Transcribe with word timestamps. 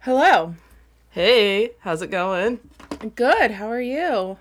Hello. 0.00 0.54
Hey, 1.10 1.72
how's 1.80 2.02
it 2.02 2.10
going? 2.10 2.60
Good. 3.14 3.52
How 3.52 3.68
are 3.68 3.80
you? 3.80 4.38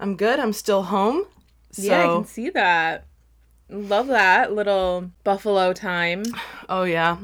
I'm 0.00 0.16
good. 0.16 0.38
I'm 0.38 0.52
still 0.52 0.84
home. 0.84 1.24
So, 1.72 1.82
Yeah, 1.82 2.00
I 2.00 2.08
can 2.08 2.24
see 2.24 2.50
that. 2.50 3.06
Love 3.68 4.06
that 4.08 4.52
little 4.52 5.10
buffalo 5.24 5.72
time. 5.72 6.24
oh 6.68 6.84
yeah, 6.84 7.16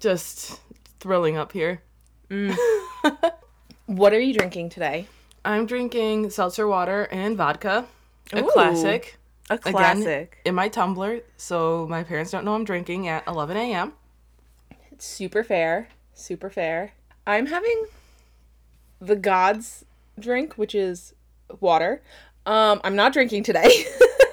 just 0.00 0.60
thrilling 1.00 1.36
up 1.36 1.52
here. 1.52 1.82
Mm. 2.30 2.56
What 3.86 4.12
are 4.12 4.20
you 4.20 4.32
drinking 4.32 4.70
today? 4.70 5.06
I'm 5.44 5.66
drinking 5.66 6.30
seltzer 6.30 6.66
water 6.66 7.08
and 7.10 7.36
vodka, 7.36 7.86
a 8.32 8.42
Ooh. 8.42 8.50
classic. 8.52 9.18
A 9.50 9.54
Again, 9.54 9.72
classic. 9.72 10.38
in 10.44 10.54
my 10.54 10.68
tumbler, 10.68 11.20
so 11.36 11.86
my 11.88 12.02
parents 12.04 12.30
don't 12.30 12.44
know 12.44 12.54
I'm 12.54 12.64
drinking 12.64 13.08
at 13.08 13.26
11 13.26 13.56
a.m. 13.56 13.92
It's 14.90 15.04
super 15.04 15.44
fair. 15.44 15.88
Super 16.14 16.48
fair. 16.48 16.92
I'm 17.26 17.46
having 17.46 17.86
the 19.00 19.16
gods 19.16 19.84
drink, 20.18 20.54
which 20.54 20.74
is 20.74 21.14
water. 21.60 22.02
Um, 22.46 22.80
I'm 22.84 22.96
not 22.96 23.12
drinking 23.12 23.44
today 23.44 23.84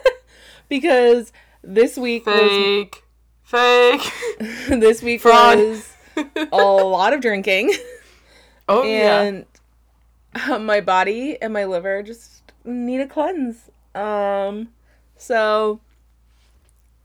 because 0.69 1.31
this 1.63 1.97
week 1.97 2.25
was 2.25 2.39
Fake, 2.49 3.03
fake. 3.43 4.11
this 4.69 5.03
week 5.03 5.21
Fraud. 5.21 5.57
was 5.59 5.93
a 6.51 6.55
lot 6.55 7.13
of 7.13 7.21
drinking. 7.21 7.73
Oh 8.67 8.83
yeah. 8.83 9.21
and 9.21 9.45
uh, 10.35 10.59
my 10.59 10.81
body 10.81 11.37
and 11.41 11.53
my 11.53 11.65
liver 11.65 12.01
just 12.03 12.43
need 12.63 13.01
a 13.01 13.07
cleanse. 13.07 13.69
Um, 13.95 14.69
so 15.17 15.79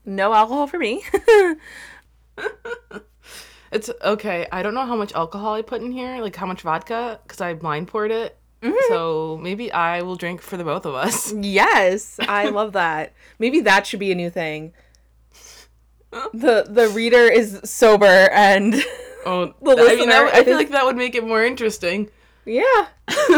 no 0.05 0.33
alcohol 0.33 0.67
for 0.67 0.77
me. 0.79 1.03
It's 3.75 3.89
okay. 4.03 4.47
I 4.51 4.63
don't 4.63 4.73
know 4.73 4.85
how 4.85 4.95
much 4.95 5.13
alcohol 5.13 5.53
I 5.53 5.61
put 5.61 5.81
in 5.81 5.91
here, 5.91 6.21
like 6.21 6.35
how 6.35 6.45
much 6.45 6.61
vodka, 6.61 7.19
because 7.23 7.41
I 7.41 7.53
blind 7.53 7.87
poured 7.89 8.11
it. 8.11 8.37
Mm-hmm. 8.61 8.75
So 8.87 9.37
maybe 9.41 9.71
I 9.71 10.01
will 10.01 10.15
drink 10.15 10.41
for 10.41 10.57
the 10.57 10.63
both 10.63 10.85
of 10.85 10.95
us. 10.95 11.33
yes, 11.39 12.17
I 12.21 12.49
love 12.49 12.71
that. 12.73 13.13
Maybe 13.37 13.59
that 13.61 13.85
should 13.85 13.99
be 13.99 14.11
a 14.11 14.15
new 14.15 14.29
thing. 14.29 14.73
The 16.33 16.65
the 16.69 16.87
reader 16.89 17.25
is 17.29 17.59
sober 17.65 18.29
and 18.31 18.75
Oh, 19.25 19.53
The 19.61 19.71
I 19.71 19.75
mean, 19.75 19.85
listener, 19.85 20.05
that, 20.11 20.33
I 20.35 20.39
I 20.39 20.43
feel 20.45 20.55
like 20.55 20.69
that 20.71 20.85
would 20.85 20.95
make 20.95 21.13
it 21.15 21.25
more 21.27 21.43
interesting. 21.43 22.09
yeah, 22.45 22.87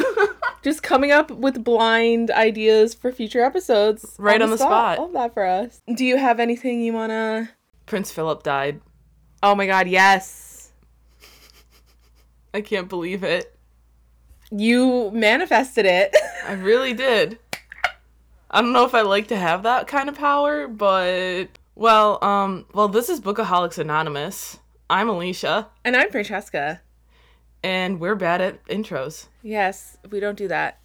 just 0.64 0.84
coming 0.84 1.12
up 1.12 1.32
with 1.32 1.64
blind 1.64 2.30
ideas 2.30 2.94
for 2.94 3.12
future 3.12 3.42
episodes. 3.42 4.16
Right 4.20 4.42
on 4.42 4.52
the 4.52 4.58
spot. 4.58 5.00
Love 5.00 5.14
that 5.14 5.34
for 5.34 5.46
us. 5.46 5.82
Do 5.96 6.06
you 6.06 6.18
have 6.18 6.40
anything 6.40 6.82
you 6.82 6.94
wanna? 6.94 7.50
Prince 7.88 8.12
Philip 8.12 8.44
died. 8.44 8.82
Oh 9.44 9.56
my 9.56 9.66
god, 9.68 9.88
yes. 9.88 10.72
I 12.54 12.62
can't 12.62 12.90
believe 12.90 13.24
it. 13.24 13.56
You 14.52 15.12
manifested 15.12 15.86
it. 15.86 16.16
I 16.48 16.54
really 16.54 16.94
did. 16.94 17.38
I 18.50 18.62
don't 18.62 18.74
know 18.74 18.86
if 18.86 18.96
I 18.96 19.02
like 19.02 19.28
to 19.28 19.36
have 19.36 19.64
that 19.64 19.88
kind 19.88 20.08
of 20.10 20.16
power, 20.16 20.68
but 20.68 21.48
well, 21.76 22.24
um, 22.24 22.66
well, 22.74 22.88
this 22.88 23.10
is 23.10 23.20
Bookaholics 23.20 23.78
Anonymous. 23.78 24.58
I'm 24.90 25.10
Alicia, 25.10 25.68
and 25.84 25.98
I'm 25.98 26.10
Francesca. 26.10 26.82
and 27.62 28.00
we're 28.00 28.16
bad 28.16 28.40
at 28.40 28.66
intros. 28.68 29.28
Yes, 29.44 29.98
we 30.10 30.22
don't 30.22 30.38
do 30.38 30.48
that 30.48 30.80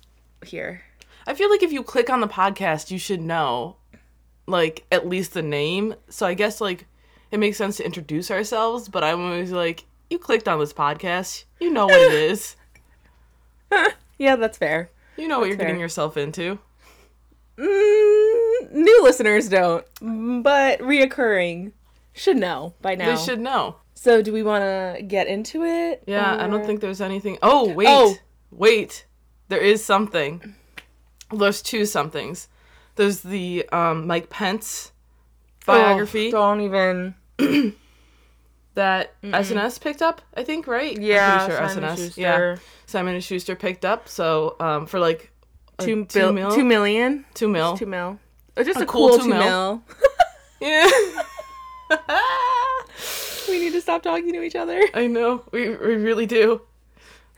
here. 0.45 0.83
I 1.25 1.35
feel 1.35 1.49
like 1.49 1.63
if 1.63 1.71
you 1.73 1.85
click 1.85 2.11
on 2.11 2.21
the 2.21 2.27
podcast, 2.27 2.91
you 2.91 2.99
should 2.99 3.21
know, 3.21 3.77
like, 4.49 4.85
at 4.91 5.07
least 5.09 5.35
the 5.35 5.43
name. 5.43 5.95
So 6.09 6.27
I 6.27 6.35
guess, 6.35 6.61
like, 6.61 6.87
it 7.33 7.39
makes 7.41 7.57
sense 7.57 7.79
to 7.79 7.85
introduce 7.85 8.31
ourselves, 8.31 8.89
but 8.89 9.03
I'm 9.03 9.21
always 9.21 9.51
like, 9.51 9.85
you 10.11 10.19
clicked 10.19 10.47
on 10.47 10.61
this 10.61 10.73
podcast. 10.73 11.45
You 11.59 11.71
know 11.71 11.87
what 11.87 12.01
it 12.01 12.13
is. 12.13 12.57
Yeah, 14.19 14.37
that's 14.37 14.59
fair. 14.59 14.91
You 15.17 15.27
know 15.27 15.41
what 15.41 15.49
you're 15.49 15.57
fair. 15.57 15.67
getting 15.67 15.81
yourself 15.81 16.17
into. 16.17 16.59
Mm, 17.59 18.73
new 18.73 19.03
listeners 19.03 19.49
don't, 19.49 19.85
but 20.45 20.79
reoccurring 20.79 21.73
should 22.13 22.37
know 22.37 22.75
by 22.83 22.95
now. 22.95 23.17
They 23.17 23.21
should 23.21 23.41
know. 23.41 23.77
So, 23.95 24.23
do 24.23 24.33
we 24.33 24.43
want 24.43 24.63
to 24.63 25.03
get 25.03 25.27
into 25.27 25.65
it? 25.65 26.05
Yeah, 26.07 26.37
I 26.39 26.47
don't 26.47 26.65
think 26.65 26.81
there's 26.81 27.01
anything. 27.01 27.39
Oh, 27.43 27.73
wait. 27.73 27.89
Oh. 27.89 28.15
Wait. 28.51 29.07
There 29.49 29.61
is 29.61 29.85
something. 29.85 30.55
There's 31.33 31.63
two 31.63 31.85
somethings. 31.85 32.49
There's 32.97 33.21
the 33.21 33.67
um, 33.73 34.07
Mike 34.07 34.29
Pence 34.31 34.93
biography 35.67 36.29
Oh, 36.29 36.31
don't 36.33 36.61
even. 36.61 37.15
that 38.75 39.21
SNS 39.23 39.81
picked 39.81 40.03
up, 40.03 40.23
I 40.35 40.45
think, 40.45 40.67
right? 40.67 40.97
I'm 40.97 41.03
Yeah, 41.03 41.47
sure 41.49 41.57
Simon 41.69 41.85
SNS. 41.85 41.97
Schuster. 41.97 42.21
Yeah. 42.21 42.57
Simon 42.87 43.15
and 43.15 43.25
Schuster 43.25 43.55
picked 43.57 43.85
up. 43.85 44.09
So 44.09 44.57
um, 44.61 44.87
for 44.87 44.99
like 44.99 45.31
Two, 45.79 46.05
two, 46.05 46.21
bil- 46.21 46.33
mil, 46.33 46.55
two 46.55 46.65
million. 46.65 47.25
two 47.35 47.49
mil. 47.49 47.77
Two 47.77 47.87
mil. 47.87 48.19
Or 48.57 48.65
just 48.65 48.79
a, 48.79 48.85
A 48.85 48.87
cool, 48.87 49.09
cool 49.09 49.19
two 49.19 49.25
two 49.25 49.31
mil. 49.31 49.41
mil. 49.41 49.83
Yeah. 50.61 50.89
we 53.49 53.59
need 53.59 53.73
to 53.73 53.81
stop 53.81 54.03
talking 54.03 54.33
to 54.33 54.43
each 54.43 54.55
other. 54.55 54.81
I 54.95 55.07
know. 55.09 55.43
We, 55.51 55.69
we 55.71 55.97
really 55.97 56.27
do. 56.27 56.63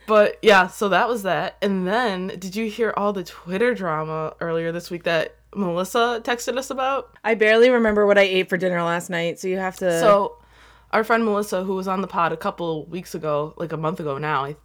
But 0.07 0.37
yeah, 0.43 0.67
so 0.67 0.89
that 0.89 1.07
was 1.09 1.23
that. 1.23 1.57
And 1.61 1.87
then 1.87 2.27
did 2.27 2.55
you 2.55 2.69
hear 2.69 2.93
all 2.95 3.13
the 3.13 3.23
Twitter 3.23 3.73
drama 3.73 4.35
earlier 4.39 4.71
this 4.71 4.91
week 4.91 5.03
that 5.03 5.34
Melissa 5.55 6.21
texted 6.23 6.57
us 6.57 6.69
about? 6.69 7.17
I 7.23 7.35
barely 7.35 7.69
remember 7.69 8.05
what 8.05 8.17
I 8.17 8.21
ate 8.23 8.49
for 8.49 8.57
dinner 8.57 8.81
last 8.83 9.09
night, 9.09 9.39
so 9.39 9.47
you 9.47 9.57
have 9.57 9.77
to. 9.77 9.99
So 9.99 10.37
our 10.91 11.03
friend 11.03 11.23
Melissa, 11.25 11.63
who 11.63 11.75
was 11.75 11.87
on 11.87 12.01
the 12.01 12.07
pod 12.07 12.31
a 12.31 12.37
couple 12.37 12.85
weeks 12.85 13.15
ago, 13.15 13.53
like 13.57 13.71
a 13.71 13.77
month 13.77 13.99
ago 13.99 14.17
now, 14.17 14.45
I- 14.45 14.55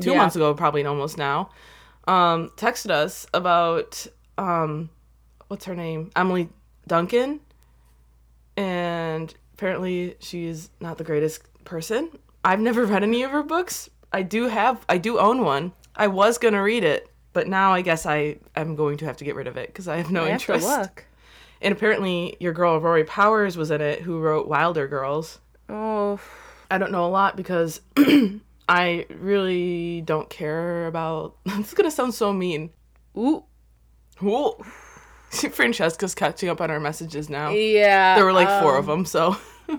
two 0.00 0.10
Yeah. 0.12 0.18
months 0.18 0.36
ago, 0.36 0.52
probably 0.54 0.84
almost 0.84 1.16
now, 1.18 1.50
um, 2.06 2.50
texted 2.56 2.90
us 2.90 3.26
about 3.34 4.06
um, 4.38 4.90
what's 5.48 5.64
her 5.64 5.74
name, 5.74 6.10
Emily 6.14 6.50
Duncan, 6.86 7.40
and 8.56 9.34
apparently 9.54 10.16
she's 10.20 10.70
not 10.80 10.98
the 10.98 11.04
greatest 11.04 11.42
person. 11.64 12.10
I've 12.44 12.60
never 12.60 12.84
read 12.84 13.02
any 13.02 13.22
of 13.22 13.30
her 13.30 13.42
books. 13.42 13.88
I 14.12 14.22
do 14.22 14.48
have, 14.48 14.84
I 14.88 14.98
do 14.98 15.18
own 15.18 15.42
one. 15.44 15.72
I 15.96 16.06
was 16.06 16.38
gonna 16.38 16.62
read 16.62 16.84
it, 16.84 17.08
but 17.36 17.48
now 17.48 17.74
I 17.74 17.82
guess 17.82 18.06
I 18.06 18.38
am 18.56 18.76
going 18.76 18.96
to 18.96 19.04
have 19.04 19.18
to 19.18 19.24
get 19.24 19.34
rid 19.34 19.46
of 19.46 19.58
it 19.58 19.66
because 19.68 19.88
I 19.88 19.98
have 19.98 20.10
no 20.10 20.24
I 20.24 20.30
have 20.30 20.42
to 20.46 20.54
interest. 20.54 20.66
look. 20.66 21.04
And 21.60 21.70
apparently, 21.70 22.34
your 22.40 22.54
girl 22.54 22.80
Rory 22.80 23.04
Powers 23.04 23.58
was 23.58 23.70
in 23.70 23.82
it, 23.82 24.00
who 24.00 24.20
wrote 24.20 24.48
Wilder 24.48 24.88
Girls. 24.88 25.38
Oh, 25.68 26.18
I 26.70 26.78
don't 26.78 26.90
know 26.90 27.04
a 27.04 27.12
lot 27.12 27.36
because 27.36 27.82
I 28.68 29.04
really 29.10 30.00
don't 30.00 30.30
care 30.30 30.86
about. 30.86 31.36
This 31.44 31.68
is 31.68 31.74
gonna 31.74 31.90
sound 31.90 32.14
so 32.14 32.32
mean. 32.32 32.70
ooh, 33.18 33.44
Ooh. 34.22 34.54
See, 35.28 35.48
Francesca's 35.60 36.14
catching 36.14 36.48
up 36.48 36.62
on 36.62 36.70
our 36.70 36.80
messages 36.80 37.28
now. 37.28 37.50
yeah. 37.50 38.14
There 38.14 38.24
were 38.24 38.32
like 38.32 38.62
four 38.62 38.76
um, 38.76 38.78
of 38.78 38.86
them, 38.86 39.04
so 39.04 39.36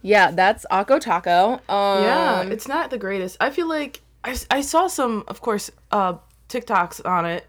Yeah, 0.00 0.30
that's 0.30 0.64
Akko 0.70 0.98
Taco. 0.98 1.60
Um, 1.68 2.02
yeah, 2.02 2.42
it's 2.44 2.66
not 2.66 2.88
the 2.88 2.96
greatest. 2.96 3.36
I 3.42 3.50
feel 3.50 3.68
like 3.68 4.00
I, 4.24 4.36
I 4.50 4.60
saw 4.62 4.86
some, 4.86 5.24
of 5.28 5.42
course, 5.42 5.70
uh, 5.90 6.14
TikToks 6.52 7.04
on 7.08 7.24
it, 7.26 7.46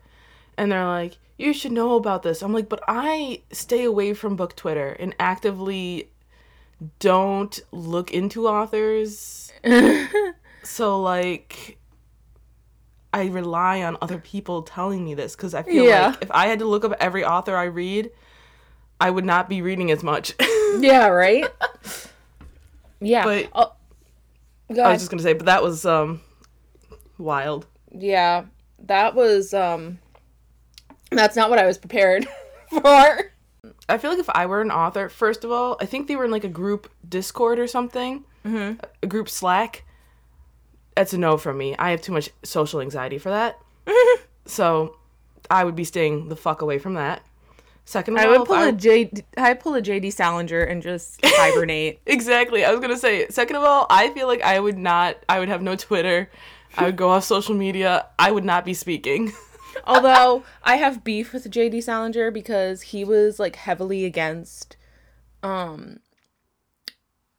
and 0.57 0.71
they're 0.71 0.85
like, 0.85 1.17
"You 1.37 1.53
should 1.53 1.71
know 1.71 1.95
about 1.95 2.23
this." 2.23 2.41
I'm 2.41 2.53
like, 2.53 2.69
but 2.69 2.81
I 2.87 3.41
stay 3.51 3.83
away 3.83 4.13
from 4.13 4.35
book 4.35 4.55
Twitter 4.55 4.89
and 4.99 5.13
actively 5.19 6.09
don't 6.99 7.59
look 7.71 8.11
into 8.11 8.47
authors. 8.47 9.51
so 10.63 11.01
like, 11.01 11.77
I 13.13 13.27
rely 13.27 13.83
on 13.83 13.97
other 14.01 14.17
people 14.17 14.63
telling 14.63 15.03
me 15.05 15.13
this 15.13 15.35
because 15.35 15.53
I 15.53 15.63
feel 15.63 15.85
Yeah. 15.85 16.07
like 16.07 16.21
if 16.23 16.31
I 16.31 16.47
had 16.47 16.59
to 16.59 16.65
look 16.65 16.83
up 16.83 16.93
every 16.99 17.23
author 17.23 17.55
I 17.55 17.65
read, 17.65 18.11
I 18.99 19.09
would 19.09 19.25
not 19.25 19.49
be 19.49 19.61
reading 19.61 19.91
as 19.91 20.03
much. 20.03 20.33
yeah, 20.79 21.07
right. 21.07 21.45
Yeah. 22.99 23.23
But- 23.23 23.49
oh, 23.53 23.73
I 24.81 24.91
was 24.91 25.01
just 25.01 25.11
gonna 25.11 25.21
say, 25.23 25.33
but 25.33 25.45
that 25.45 25.61
was 25.61 25.85
um 25.85 26.21
wild. 27.17 27.67
Yeah, 27.91 28.45
that 28.83 29.15
was 29.15 29.53
um 29.53 29.99
that's 31.11 31.35
not 31.35 31.49
what 31.49 31.59
I 31.59 31.65
was 31.65 31.77
prepared 31.77 32.27
for. 32.69 33.31
I 33.89 33.97
feel 33.97 34.11
like 34.11 34.19
if 34.19 34.29
I 34.29 34.45
were 34.45 34.61
an 34.61 34.71
author, 34.71 35.09
first 35.09 35.43
of 35.43 35.51
all, 35.51 35.77
I 35.79 35.85
think 35.85 36.07
they 36.07 36.15
were 36.15 36.25
in 36.25 36.31
like 36.31 36.43
a 36.43 36.49
group 36.49 36.89
Discord 37.07 37.59
or 37.59 37.67
something, 37.67 38.23
mm-hmm. 38.45 38.79
a 39.01 39.07
group 39.07 39.29
Slack. 39.29 39.83
That's 40.95 41.13
a 41.13 41.17
no 41.17 41.37
from 41.37 41.57
me. 41.57 41.75
I 41.77 41.91
have 41.91 42.01
too 42.01 42.11
much 42.11 42.29
social 42.43 42.79
anxiety 42.79 43.17
for 43.17 43.29
that. 43.29 43.59
so 44.45 44.97
I 45.49 45.63
would 45.63 45.75
be 45.75 45.83
staying 45.83 46.29
the 46.29 46.35
fuck 46.35 46.61
away 46.61 46.77
from 46.79 46.93
that. 46.95 47.23
Second 47.85 48.17
of 48.17 48.23
I 48.23 48.27
would 48.29 48.45
pull 48.45 48.55
I- 48.55 48.67
a 48.67 48.71
J 48.71 49.11
I 49.37 49.53
pull 49.55 49.75
a 49.75 49.81
JD 49.81 50.13
Salinger 50.13 50.61
and 50.61 50.81
just 50.81 51.19
hibernate. 51.25 51.99
exactly. 52.05 52.63
I 52.63 52.71
was 52.71 52.79
gonna 52.79 52.97
say. 52.97 53.27
Second 53.27 53.57
of 53.57 53.63
all, 53.63 53.85
I 53.89 54.09
feel 54.11 54.27
like 54.27 54.41
I 54.41 54.59
would 54.59 54.77
not. 54.77 55.17
I 55.27 55.39
would 55.39 55.49
have 55.49 55.61
no 55.61 55.75
Twitter. 55.75 56.29
I 56.77 56.85
would 56.85 56.95
go 56.95 57.09
off 57.09 57.23
social 57.23 57.55
media. 57.55 58.07
I 58.17 58.31
would 58.31 58.45
not 58.45 58.65
be 58.65 58.73
speaking. 58.73 59.33
Although 59.85 60.43
I 60.63 60.75
have 60.77 61.03
beef 61.03 61.33
with 61.33 61.49
JD 61.49 61.83
Salinger 61.83 62.31
because 62.31 62.81
he 62.81 63.03
was 63.03 63.39
like 63.39 63.55
heavily 63.55 64.05
against 64.05 64.77
um 65.41 65.99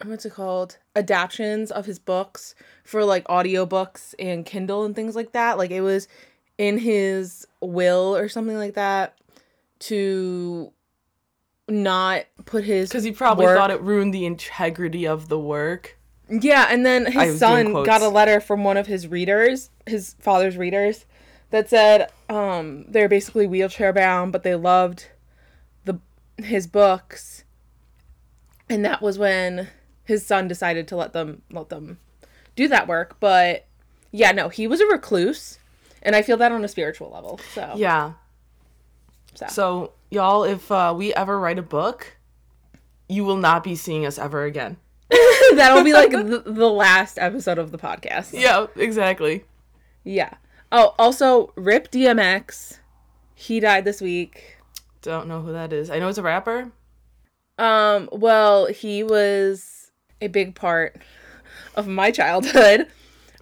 what's 0.04 0.26
it 0.26 0.32
called? 0.34 0.78
Adaptions 0.96 1.70
of 1.70 1.86
his 1.86 1.98
books 1.98 2.54
for 2.84 3.04
like 3.04 3.24
audiobooks 3.28 4.14
and 4.18 4.44
Kindle 4.44 4.84
and 4.84 4.94
things 4.94 5.16
like 5.16 5.32
that. 5.32 5.56
Like 5.58 5.70
it 5.70 5.80
was 5.80 6.08
in 6.58 6.78
his 6.78 7.46
will 7.60 8.14
or 8.16 8.28
something 8.28 8.56
like 8.56 8.74
that 8.74 9.16
to 9.80 10.72
not 11.68 12.24
put 12.44 12.64
his 12.64 12.88
Because 12.90 13.04
he 13.04 13.12
probably 13.12 13.46
work- 13.46 13.56
thought 13.56 13.70
it 13.70 13.80
ruined 13.80 14.12
the 14.12 14.26
integrity 14.26 15.06
of 15.06 15.28
the 15.28 15.38
work. 15.38 15.98
Yeah, 16.28 16.66
and 16.70 16.84
then 16.86 17.10
his 17.10 17.38
son 17.38 17.72
got 17.84 18.00
a 18.00 18.08
letter 18.08 18.40
from 18.40 18.64
one 18.64 18.76
of 18.76 18.86
his 18.86 19.06
readers, 19.08 19.70
his 19.86 20.14
father's 20.18 20.56
readers, 20.56 21.04
that 21.50 21.68
said 21.68 22.10
um, 22.28 22.86
they're 22.88 23.08
basically 23.08 23.46
wheelchair 23.46 23.92
bound, 23.92 24.32
but 24.32 24.42
they 24.42 24.54
loved 24.54 25.08
the 25.84 25.98
his 26.38 26.66
books, 26.66 27.44
and 28.68 28.84
that 28.84 29.02
was 29.02 29.18
when 29.18 29.68
his 30.04 30.24
son 30.24 30.48
decided 30.48 30.88
to 30.88 30.96
let 30.96 31.12
them 31.12 31.42
let 31.50 31.68
them 31.68 31.98
do 32.56 32.68
that 32.68 32.88
work. 32.88 33.16
But 33.20 33.66
yeah, 34.10 34.32
no, 34.32 34.48
he 34.48 34.66
was 34.66 34.80
a 34.80 34.86
recluse, 34.86 35.58
and 36.02 36.16
I 36.16 36.22
feel 36.22 36.38
that 36.38 36.52
on 36.52 36.64
a 36.64 36.68
spiritual 36.68 37.10
level. 37.10 37.38
So 37.52 37.74
Yeah. 37.76 38.14
So. 39.34 39.46
So, 39.48 39.92
y'all, 40.10 40.44
if 40.44 40.70
uh, 40.70 40.94
we 40.96 41.12
ever 41.12 41.38
write 41.38 41.58
a 41.58 41.62
book, 41.62 42.16
you 43.08 43.24
will 43.24 43.36
not 43.36 43.64
be 43.64 43.74
seeing 43.74 44.06
us 44.06 44.16
ever 44.16 44.44
again. 44.44 44.76
that'll 45.54 45.84
be 45.84 45.92
like 45.92 46.10
the, 46.10 46.42
the 46.44 46.68
last 46.68 47.18
episode 47.18 47.58
of 47.58 47.70
the 47.70 47.78
podcast. 47.78 48.32
Yeah, 48.32 48.66
exactly. 48.76 49.44
Yeah. 50.04 50.34
Oh, 50.72 50.94
also, 50.98 51.52
Rip 51.56 51.90
DMX. 51.90 52.78
He 53.34 53.60
died 53.60 53.84
this 53.84 54.00
week. 54.00 54.58
Don't 55.02 55.28
know 55.28 55.42
who 55.42 55.52
that 55.52 55.72
is. 55.72 55.90
I 55.90 55.98
know 55.98 56.08
it's 56.08 56.18
a 56.18 56.22
rapper. 56.22 56.72
Um, 57.58 58.08
well, 58.10 58.66
he 58.66 59.02
was 59.02 59.92
a 60.20 60.28
big 60.28 60.54
part 60.54 60.96
of 61.74 61.86
my 61.86 62.10
childhood. 62.10 62.88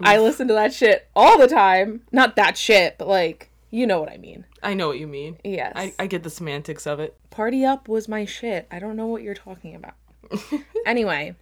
I 0.01 0.19
listened 0.19 0.49
to 0.49 0.55
that 0.55 0.75
shit 0.75 1.09
all 1.15 1.39
the 1.39 1.47
time. 1.47 2.03
Not 2.11 2.37
that 2.37 2.57
shit, 2.57 2.97
but 2.99 3.09
like, 3.09 3.51
you 3.71 3.87
know 3.87 4.01
what 4.01 4.11
I 4.11 4.17
mean. 4.17 4.45
I 4.63 4.75
know 4.75 4.89
what 4.89 4.99
you 4.99 5.07
mean. 5.07 5.39
Yes. 5.45 5.73
I, 5.77 5.95
I 5.99 6.07
get 6.07 6.23
the 6.23 6.31
semantics 6.31 6.87
of 6.87 7.01
it. 7.01 7.17
Party 7.31 7.65
Up 7.65 7.89
was 7.89 8.09
my 8.09 8.25
shit. 8.25 8.67
I 8.71 8.79
don't 8.79 8.97
know 8.97 9.07
what 9.07 9.23
you're 9.23 9.35
talking 9.35 9.75
about. 9.75 9.95
anyway, 10.87 11.37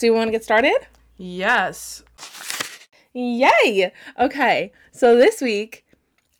so 0.00 0.06
you 0.06 0.14
want 0.14 0.28
to 0.28 0.32
get 0.32 0.42
started? 0.42 0.78
Yes. 1.18 2.02
Yay! 3.12 3.92
Okay, 4.18 4.72
so 4.92 5.14
this 5.14 5.42
week 5.42 5.84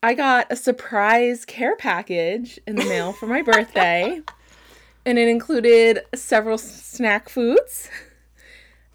I 0.02 0.14
got 0.14 0.50
a 0.50 0.56
surprise 0.56 1.44
care 1.44 1.76
package 1.76 2.58
in 2.66 2.76
the 2.76 2.86
mail 2.86 3.12
for 3.12 3.26
my 3.26 3.42
birthday, 3.42 4.22
and 5.04 5.18
it 5.18 5.28
included 5.28 6.00
several 6.14 6.56
snack 6.56 7.28
foods, 7.28 7.90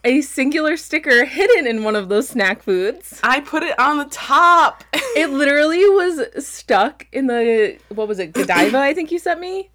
a 0.04 0.22
singular 0.22 0.78
sticker 0.78 1.26
hidden 1.26 1.68
in 1.68 1.84
one 1.84 1.96
of 1.96 2.10
those 2.10 2.30
snack 2.30 2.64
foods. 2.64 3.20
I 3.22 3.42
put 3.42 3.62
it 3.62 3.78
on 3.78 4.00
the 4.00 4.06
top. 4.06 4.84
It 5.16 5.30
literally 5.30 5.80
was 5.92 6.46
stuck 6.46 7.08
in 7.14 7.28
the 7.28 7.78
what 7.88 8.10
was 8.10 8.20
it, 8.20 8.34
Godiva? 8.34 8.78
I 8.78 8.94
think 8.94 9.14
you 9.14 9.20
sent 9.20 9.40
me. 9.40 9.70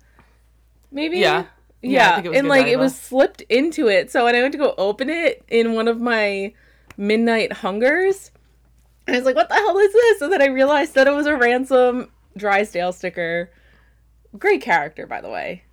Maybe. 0.93 1.17
Yeah. 1.19 1.47
Yeah, 1.83 1.91
Yeah, 1.91 2.11
I 2.11 2.15
think 2.15 2.27
it 2.27 2.29
was 2.31 2.39
and 2.39 2.49
like 2.49 2.67
it 2.67 2.79
was 2.79 2.99
slipped 2.99 3.41
into 3.43 3.89
it. 3.89 4.11
So 4.11 4.25
when 4.25 4.35
I 4.35 4.43
went 4.43 4.53
to 4.53 4.59
go 4.59 4.75
open 4.77 5.09
it 5.11 5.45
in 5.49 5.73
one 5.73 5.89
of 5.89 6.01
my 6.01 6.53
midnight 6.97 7.53
hungers, 7.53 8.31
I 9.09 9.13
was 9.13 9.25
like, 9.25 9.37
"What 9.37 9.49
the 9.49 9.55
hell 9.55 9.79
is 9.79 9.93
this?" 9.93 10.21
And 10.21 10.33
then 10.33 10.43
I 10.43 10.47
realized 10.47 10.95
that 10.95 11.07
it 11.07 11.13
was 11.15 11.27
a 11.27 11.37
Ransom 11.37 12.11
Drysdale 12.37 12.93
sticker. 12.93 13.51
Great 14.39 14.63
character, 14.63 15.07
by 15.07 15.21
the 15.21 15.31
way. 15.31 15.65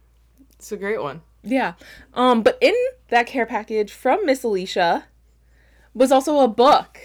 it's 0.56 0.72
a 0.72 0.78
great 0.78 1.02
one. 1.02 1.22
Yeah. 1.44 1.74
Um, 2.14 2.42
but 2.42 2.58
in 2.62 2.74
that 3.10 3.28
care 3.28 3.46
package 3.46 3.92
from 3.92 4.26
Miss 4.26 4.44
Alicia 4.44 5.06
was 5.94 6.12
also 6.12 6.40
a 6.40 6.48
book. 6.48 7.00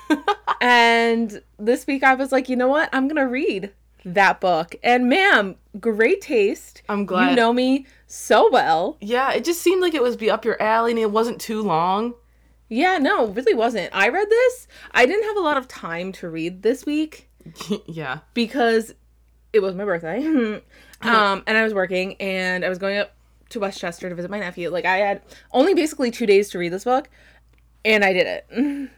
and 0.60 1.42
this 1.58 1.86
week 1.86 2.02
I 2.02 2.14
was 2.14 2.32
like, 2.32 2.48
you 2.48 2.56
know 2.56 2.68
what? 2.68 2.88
I'm 2.92 3.08
gonna 3.08 3.26
read 3.28 3.72
that 4.04 4.40
book. 4.40 4.74
And 4.82 5.08
ma'am, 5.08 5.56
great 5.78 6.20
taste. 6.20 6.82
I'm 6.88 7.04
glad. 7.04 7.30
You 7.30 7.36
know 7.36 7.52
me 7.52 7.86
so 8.06 8.50
well. 8.50 8.96
Yeah, 9.00 9.32
it 9.32 9.44
just 9.44 9.60
seemed 9.60 9.82
like 9.82 9.94
it 9.94 10.02
was 10.02 10.16
be 10.16 10.30
up 10.30 10.44
your 10.44 10.60
alley 10.62 10.92
and 10.92 11.00
it 11.00 11.10
wasn't 11.10 11.40
too 11.40 11.62
long. 11.62 12.14
Yeah, 12.68 12.98
no, 12.98 13.28
it 13.28 13.34
really 13.34 13.54
wasn't. 13.54 13.90
I 13.94 14.08
read 14.08 14.28
this. 14.30 14.68
I 14.92 15.04
didn't 15.04 15.24
have 15.24 15.36
a 15.36 15.40
lot 15.40 15.56
of 15.56 15.66
time 15.66 16.12
to 16.12 16.28
read 16.28 16.62
this 16.62 16.86
week 16.86 17.28
yeah. 17.86 18.20
because 18.32 18.94
it 19.52 19.60
was 19.60 19.74
my 19.74 19.84
birthday. 19.84 20.24
um, 21.02 21.42
and 21.46 21.56
I 21.58 21.62
was 21.64 21.74
working 21.74 22.14
and 22.20 22.64
I 22.64 22.68
was 22.68 22.78
going 22.78 22.98
up 22.98 23.12
to 23.50 23.60
Westchester 23.60 24.08
to 24.08 24.14
visit 24.14 24.30
my 24.30 24.38
nephew. 24.38 24.70
Like 24.70 24.84
I 24.84 24.98
had 24.98 25.22
only 25.52 25.74
basically 25.74 26.10
two 26.10 26.26
days 26.26 26.50
to 26.50 26.58
read 26.58 26.72
this 26.72 26.84
book, 26.84 27.08
and 27.84 28.04
I 28.04 28.12
did 28.12 28.26
it. 28.26 28.90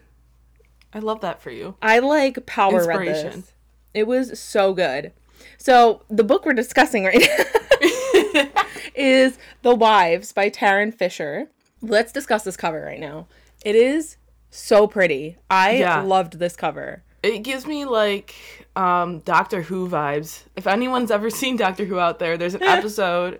I 0.93 0.99
love 0.99 1.21
that 1.21 1.41
for 1.41 1.49
you. 1.49 1.75
I 1.81 1.99
like 1.99 2.45
power 2.45 2.85
read 2.85 3.07
Inspiration. 3.07 3.41
this. 3.41 3.53
It 3.93 4.07
was 4.07 4.39
so 4.39 4.73
good. 4.73 5.13
So 5.57 6.01
the 6.09 6.23
book 6.23 6.45
we're 6.45 6.53
discussing 6.53 7.05
right 7.05 7.19
now 7.19 8.45
is 8.95 9.37
The 9.61 9.75
Wives 9.75 10.31
by 10.31 10.49
Tarryn 10.49 10.93
Fisher. 10.93 11.49
Let's 11.81 12.11
discuss 12.11 12.43
this 12.43 12.57
cover 12.57 12.81
right 12.81 12.99
now. 12.99 13.27
It 13.63 13.75
is 13.75 14.17
so 14.49 14.87
pretty. 14.87 15.37
I 15.49 15.77
Yeah. 15.77 16.01
loved 16.01 16.39
this 16.39 16.55
cover. 16.55 17.03
It 17.21 17.39
gives 17.39 17.65
me 17.65 17.85
like 17.85 18.35
um 18.75 19.19
Doctor 19.19 19.61
Who 19.61 19.87
vibes. 19.87 20.43
If 20.55 20.67
anyone's 20.67 21.11
ever 21.11 21.29
seen 21.41 21.55
Doctor 21.57 21.85
Who 21.85 21.99
out 21.99 22.19
there, 22.19 22.37
there's 22.37 22.55
an 22.55 22.63
episode 22.77 23.39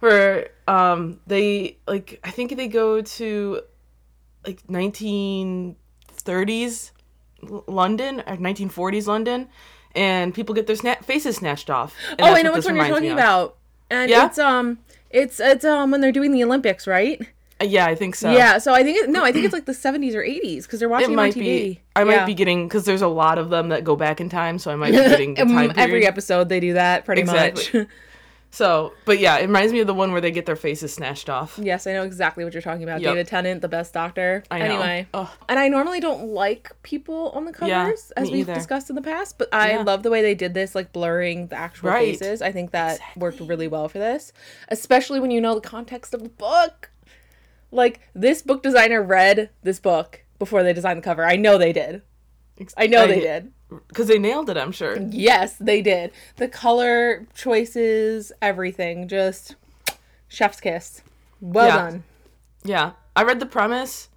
where 0.00 0.50
um 0.66 1.20
they 1.26 1.78
like 1.86 2.20
I 2.24 2.30
think 2.30 2.56
they 2.56 2.68
go 2.68 3.02
to 3.02 3.60
like 4.46 4.62
1930s 4.68 6.90
London 7.66 8.20
or 8.26 8.36
1940s 8.36 9.06
London 9.06 9.48
and 9.94 10.34
people 10.34 10.54
get 10.54 10.66
their 10.66 10.76
sna- 10.76 11.02
faces 11.04 11.36
snatched 11.36 11.70
off. 11.70 11.94
Oh, 12.18 12.24
I 12.34 12.42
know 12.42 12.50
what 12.50 12.58
which 12.58 12.66
one 12.66 12.76
you're 12.76 12.88
talking 12.88 13.10
about. 13.12 13.56
And 13.90 14.10
Yeah? 14.10 14.26
it's 14.26 14.38
um 14.38 14.78
it's 15.10 15.40
it's 15.40 15.64
um 15.64 15.90
when 15.90 16.00
they're 16.00 16.12
doing 16.12 16.32
the 16.32 16.44
Olympics, 16.44 16.86
right? 16.86 17.20
Uh, 17.60 17.64
Yeah, 17.64 17.86
I 17.86 17.94
think 17.94 18.14
so. 18.14 18.30
Yeah, 18.30 18.58
so 18.58 18.72
I 18.74 18.82
think 18.84 18.98
it, 18.98 19.08
no, 19.10 19.24
I 19.24 19.32
think 19.32 19.44
it's 19.44 19.54
like 19.54 19.64
the 19.64 19.72
70s 19.72 20.14
or 20.14 20.22
80s 20.22 20.62
because 20.62 20.78
they're 20.78 20.88
watching 20.88 21.06
It 21.08 21.16
them 21.16 21.18
on 21.18 21.30
TV. 21.30 21.34
be. 21.40 21.80
I 21.96 22.04
might 22.04 22.12
Yeah. 22.14 22.24
be 22.26 22.34
getting 22.34 22.68
because 22.68 22.84
there's 22.84 23.02
a 23.02 23.08
lot 23.08 23.38
of 23.38 23.50
them 23.50 23.70
that 23.70 23.82
go 23.82 23.96
back 23.96 24.20
in 24.20 24.28
time, 24.28 24.58
so 24.58 24.70
I 24.70 24.76
might 24.76 24.92
be 24.92 24.98
getting 24.98 25.36
every 25.76 26.06
episode 26.06 26.48
they 26.48 26.60
do 26.60 26.74
that 26.74 27.04
pretty 27.04 27.22
Exactly. 27.22 27.80
much. 27.80 27.88
So, 28.50 28.94
but 29.04 29.18
yeah, 29.18 29.36
it 29.38 29.42
reminds 29.42 29.72
me 29.74 29.80
of 29.80 29.86
the 29.86 29.94
one 29.94 30.10
where 30.10 30.20
they 30.22 30.30
get 30.30 30.46
their 30.46 30.56
faces 30.56 30.94
snatched 30.94 31.28
off. 31.28 31.58
yes, 31.62 31.86
I 31.86 31.92
know 31.92 32.02
exactly 32.02 32.44
what 32.44 32.54
you're 32.54 32.62
talking 32.62 32.82
about. 32.82 33.02
Yep. 33.02 33.10
David 33.12 33.26
Tennant, 33.28 33.60
the 33.60 33.68
best 33.68 33.92
doctor. 33.92 34.42
I 34.50 34.60
know. 34.60 34.64
Anyway, 34.64 35.06
Ugh. 35.12 35.28
and 35.50 35.58
I 35.58 35.68
normally 35.68 36.00
don't 36.00 36.28
like 36.32 36.72
people 36.82 37.30
on 37.34 37.44
the 37.44 37.52
covers 37.52 37.68
Yeah, 38.16 38.22
as 38.22 38.30
we've 38.30 38.40
either. 38.48 38.54
discussed 38.54 38.88
in 38.88 38.96
the 38.96 39.02
past, 39.02 39.36
but 39.38 39.48
I 39.52 39.72
Yeah. 39.72 39.82
love 39.82 40.02
the 40.02 40.10
way 40.10 40.22
they 40.22 40.34
did 40.34 40.54
this, 40.54 40.74
like 40.74 40.92
blurring 40.94 41.48
the 41.48 41.56
actual 41.56 41.90
Right. 41.90 42.18
faces. 42.18 42.40
I 42.40 42.50
think 42.50 42.70
that 42.70 43.00
worked 43.16 43.40
really 43.40 43.68
well 43.68 43.86
for 43.88 43.98
this, 43.98 44.32
especially 44.70 45.20
when 45.20 45.30
you 45.30 45.40
know 45.42 45.54
the 45.54 45.60
context 45.60 46.14
of 46.14 46.22
the 46.22 46.30
book. 46.30 46.90
Like 47.70 48.00
this 48.14 48.40
book 48.40 48.62
designer 48.62 49.02
read 49.02 49.50
this 49.62 49.78
book 49.78 50.22
before 50.38 50.62
they 50.62 50.72
designed 50.72 50.98
the 50.98 51.02
cover. 51.02 51.22
I 51.24 51.36
know 51.36 51.58
they 51.58 51.74
did. 51.74 52.00
I 52.78 52.86
know 52.86 53.06
they 53.06 53.20
did. 53.20 53.52
Because 53.88 54.08
they 54.08 54.18
nailed 54.18 54.48
it, 54.48 54.56
I'm 54.56 54.72
sure. 54.72 54.98
Yes, 55.10 55.56
they 55.56 55.82
did. 55.82 56.10
The 56.36 56.48
color 56.48 57.26
choices, 57.34 58.32
everything, 58.40 59.08
just 59.08 59.56
chef's 60.28 60.60
kiss. 60.60 61.02
Well 61.40 61.66
Yeah. 61.66 61.76
done. 61.76 62.04
Yeah. 62.64 62.92
I 63.14 63.24
read 63.24 63.40
the 63.40 63.46
premise 63.46 64.08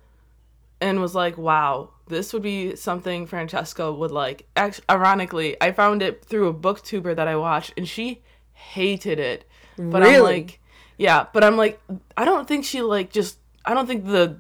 and 0.80 1.02
was 1.02 1.14
like, 1.16 1.38
wow, 1.38 1.90
this 2.08 2.34
would 2.34 2.42
be 2.44 2.76
something 2.76 3.26
Francesca 3.26 3.92
would 3.92 4.12
like. 4.12 4.48
Actually, 4.56 4.86
ironically, 4.90 5.58
I 5.62 5.72
found 5.72 6.02
it 6.02 6.24
through 6.26 6.48
a 6.48 6.54
booktuber 6.54 7.16
that 7.16 7.28
I 7.28 7.36
watched 7.36 7.74
and 7.78 7.88
she 7.88 8.22
hated 8.54 9.20
it. 9.20 9.46
But 9.78 10.04
I'm 10.04 10.10
Really? 10.14 10.22
like, 10.22 10.60
yeah, 10.98 11.26
but 11.34 11.44
I'm 11.44 11.58
like, 11.58 11.80
I 12.16 12.26
don't 12.26 12.48
think 12.48 12.64
she 12.66 12.82
like 12.82 13.12
just, 13.12 13.38
I 13.66 13.74
don't 13.74 13.88
think 13.88 14.06
the, 14.06 14.38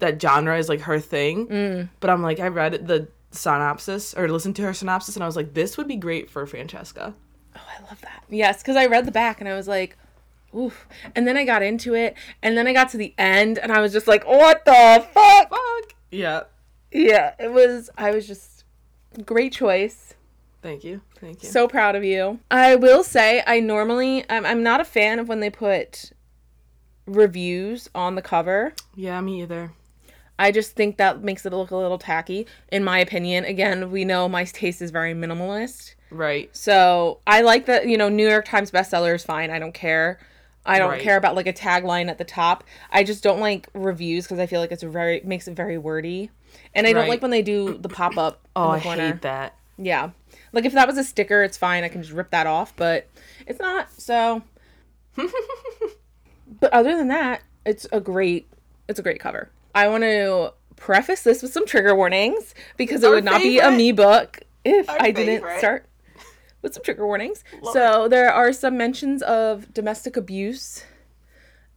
that 0.00 0.20
genre 0.20 0.56
is 0.58 0.68
like 0.68 0.80
her 0.82 0.98
thing. 1.00 1.46
Mm. 1.48 1.88
But 2.00 2.10
I'm 2.10 2.22
like, 2.22 2.40
I 2.40 2.48
read 2.48 2.74
it, 2.74 2.86
the 2.86 3.08
synopsis 3.30 4.14
or 4.14 4.28
listened 4.28 4.56
to 4.56 4.62
her 4.62 4.74
synopsis 4.74 5.14
and 5.16 5.22
I 5.22 5.26
was 5.26 5.36
like, 5.36 5.54
this 5.54 5.76
would 5.76 5.88
be 5.88 5.96
great 5.96 6.30
for 6.30 6.46
Francesca. 6.46 7.14
Oh, 7.56 7.60
I 7.78 7.82
love 7.88 8.00
that. 8.02 8.24
Yes, 8.28 8.62
because 8.62 8.76
I 8.76 8.86
read 8.86 9.04
the 9.04 9.12
back 9.12 9.40
and 9.40 9.48
I 9.48 9.54
was 9.54 9.68
like, 9.68 9.96
oof. 10.56 10.86
And 11.14 11.26
then 11.26 11.36
I 11.36 11.44
got 11.44 11.62
into 11.62 11.94
it, 11.94 12.14
and 12.42 12.56
then 12.56 12.66
I 12.66 12.72
got 12.72 12.88
to 12.90 12.96
the 12.96 13.14
end, 13.18 13.58
and 13.58 13.70
I 13.70 13.80
was 13.80 13.92
just 13.92 14.06
like, 14.06 14.26
what 14.26 14.64
the 14.64 15.06
fuck? 15.12 15.50
Fuck. 15.50 15.94
Yeah. 16.10 16.44
Yeah, 16.90 17.34
it 17.38 17.52
was, 17.52 17.90
I 17.98 18.12
was 18.12 18.26
just, 18.26 18.64
great 19.26 19.52
choice. 19.52 20.14
Thank 20.62 20.84
you. 20.84 21.02
Thank 21.20 21.42
you. 21.42 21.48
So 21.50 21.68
proud 21.68 21.96
of 21.96 22.04
you. 22.04 22.40
I 22.50 22.76
will 22.76 23.04
say, 23.04 23.42
I 23.46 23.60
normally, 23.60 24.24
I'm, 24.30 24.46
I'm 24.46 24.62
not 24.62 24.80
a 24.80 24.84
fan 24.84 25.18
of 25.18 25.28
when 25.28 25.40
they 25.40 25.50
put 25.50 26.12
reviews 27.06 27.88
on 27.94 28.14
the 28.14 28.22
cover. 28.22 28.72
yeah, 28.94 29.20
me 29.20 29.42
either. 29.42 29.72
I 30.38 30.50
just 30.52 30.72
think 30.76 30.96
that 30.98 31.22
makes 31.22 31.44
it 31.44 31.52
look 31.52 31.70
a 31.70 31.76
little 31.76 31.98
tacky, 31.98 32.46
in 32.70 32.84
my 32.84 32.98
opinion. 32.98 33.44
Again, 33.44 33.90
we 33.90 34.04
know 34.04 34.28
my 34.28 34.44
taste 34.44 34.80
is 34.80 34.90
very 34.90 35.12
minimalist. 35.14 35.94
Right. 36.10 36.48
So 36.56 37.18
I 37.26 37.40
like 37.42 37.66
that, 37.66 37.88
you 37.88 37.98
know, 37.98 38.08
New 38.08 38.28
York 38.28 38.44
Times 38.46 38.70
bestseller 38.70 39.14
is 39.14 39.24
fine. 39.24 39.50
I 39.50 39.58
don't 39.58 39.74
care. 39.74 40.18
I 40.64 40.78
don't 40.78 40.90
Right. 40.90 41.00
care 41.02 41.16
about 41.16 41.34
like 41.34 41.46
a 41.46 41.52
tagline 41.52 42.08
at 42.08 42.18
the 42.18 42.24
top. 42.24 42.62
I 42.90 43.02
just 43.02 43.22
don't 43.22 43.40
like 43.40 43.68
reviews 43.74 44.24
because 44.24 44.38
I 44.38 44.46
feel 44.46 44.60
like 44.60 44.70
it's 44.72 44.82
very 44.82 45.20
makes 45.24 45.48
it 45.48 45.54
very 45.56 45.78
wordy, 45.78 46.30
and 46.74 46.86
I 46.86 46.92
don't 46.92 47.08
like 47.08 47.22
when 47.22 47.30
they 47.30 47.42
do 47.42 47.78
the 47.78 47.88
pop 47.88 48.16
up. 48.18 48.40
Oh, 48.56 48.70
I 48.70 48.80
corner. 48.80 49.12
hate 49.12 49.22
that. 49.22 49.54
Yeah, 49.78 50.10
like 50.52 50.64
if 50.64 50.72
that 50.72 50.86
was 50.88 50.98
a 50.98 51.04
sticker, 51.04 51.42
it's 51.42 51.56
fine. 51.56 51.84
I 51.84 51.88
can 51.88 52.02
just 52.02 52.12
rip 52.12 52.30
that 52.32 52.46
off, 52.46 52.74
but 52.76 53.08
it's 53.46 53.60
not. 53.60 53.90
So, 53.92 54.42
but 55.16 56.72
other 56.72 56.96
than 56.96 57.08
that, 57.08 57.42
it's 57.64 57.86
a 57.92 58.00
great 58.00 58.48
it's 58.88 58.98
a 58.98 59.02
great 59.02 59.20
cover. 59.20 59.50
I 59.78 59.86
want 59.86 60.02
to 60.02 60.54
preface 60.74 61.22
this 61.22 61.40
with 61.40 61.52
some 61.52 61.64
trigger 61.64 61.94
warnings 61.94 62.52
because 62.76 63.04
it 63.04 63.06
Our 63.06 63.14
would 63.14 63.24
not 63.24 63.40
be 63.40 63.60
a 63.60 63.70
me 63.70 63.92
book 63.92 64.40
if 64.64 64.90
Our 64.90 64.96
I 65.00 65.12
didn't 65.12 65.58
start 65.58 65.86
with 66.62 66.74
some 66.74 66.82
trigger 66.82 67.06
warnings. 67.06 67.44
Love 67.62 67.72
so 67.74 68.08
there 68.08 68.32
are 68.32 68.52
some 68.52 68.76
mentions 68.76 69.22
of 69.22 69.72
domestic 69.72 70.16
abuse, 70.16 70.84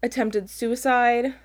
attempted 0.02 0.50
suicide, 0.50 1.36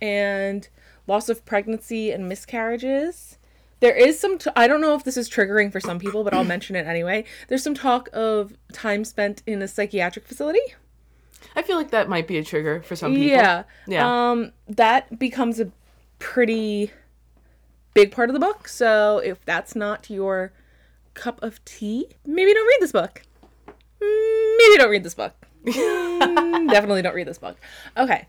and 0.00 0.68
loss 1.08 1.28
of 1.28 1.44
pregnancy 1.44 2.12
and 2.12 2.28
miscarriages. 2.28 3.38
There 3.80 3.96
is 3.96 4.20
some. 4.20 4.38
T- 4.38 4.50
I 4.54 4.68
don't 4.68 4.80
know 4.80 4.94
if 4.94 5.02
this 5.02 5.16
is 5.16 5.28
triggering 5.28 5.72
for 5.72 5.80
some 5.80 5.98
people, 5.98 6.22
but 6.22 6.32
I'll 6.32 6.44
mention 6.54 6.76
it 6.76 6.86
anyway. 6.86 7.24
There's 7.48 7.64
some 7.64 7.74
talk 7.74 8.08
of 8.12 8.52
time 8.72 9.04
spent 9.04 9.42
in 9.48 9.60
a 9.62 9.66
psychiatric 9.66 10.28
facility. 10.28 10.62
I 11.56 11.62
feel 11.62 11.76
like 11.76 11.90
that 11.90 12.08
might 12.08 12.28
be 12.28 12.38
a 12.38 12.44
trigger 12.44 12.82
for 12.82 12.94
some 12.94 13.14
people. 13.14 13.36
Yeah. 13.36 13.64
Yeah. 13.88 14.30
Um, 14.30 14.52
that 14.68 15.18
becomes 15.18 15.58
a 15.58 15.72
pretty 16.18 16.90
big 17.94 18.10
part 18.10 18.28
of 18.28 18.34
the 18.34 18.40
book. 18.40 18.68
So 18.68 19.18
if 19.18 19.44
that's 19.44 19.74
not 19.74 20.10
your 20.10 20.52
cup 21.14 21.42
of 21.42 21.64
tea, 21.64 22.08
maybe 22.26 22.52
don't 22.52 22.66
read 22.66 22.80
this 22.80 22.92
book. 22.92 23.22
Maybe 24.00 24.76
don't 24.76 24.90
read 24.90 25.04
this 25.04 25.14
book. 25.14 25.34
Mm, 25.64 26.68
Definitely 26.70 27.02
don't 27.02 27.14
read 27.14 27.28
this 27.28 27.38
book. 27.38 27.56
Okay. 27.96 28.26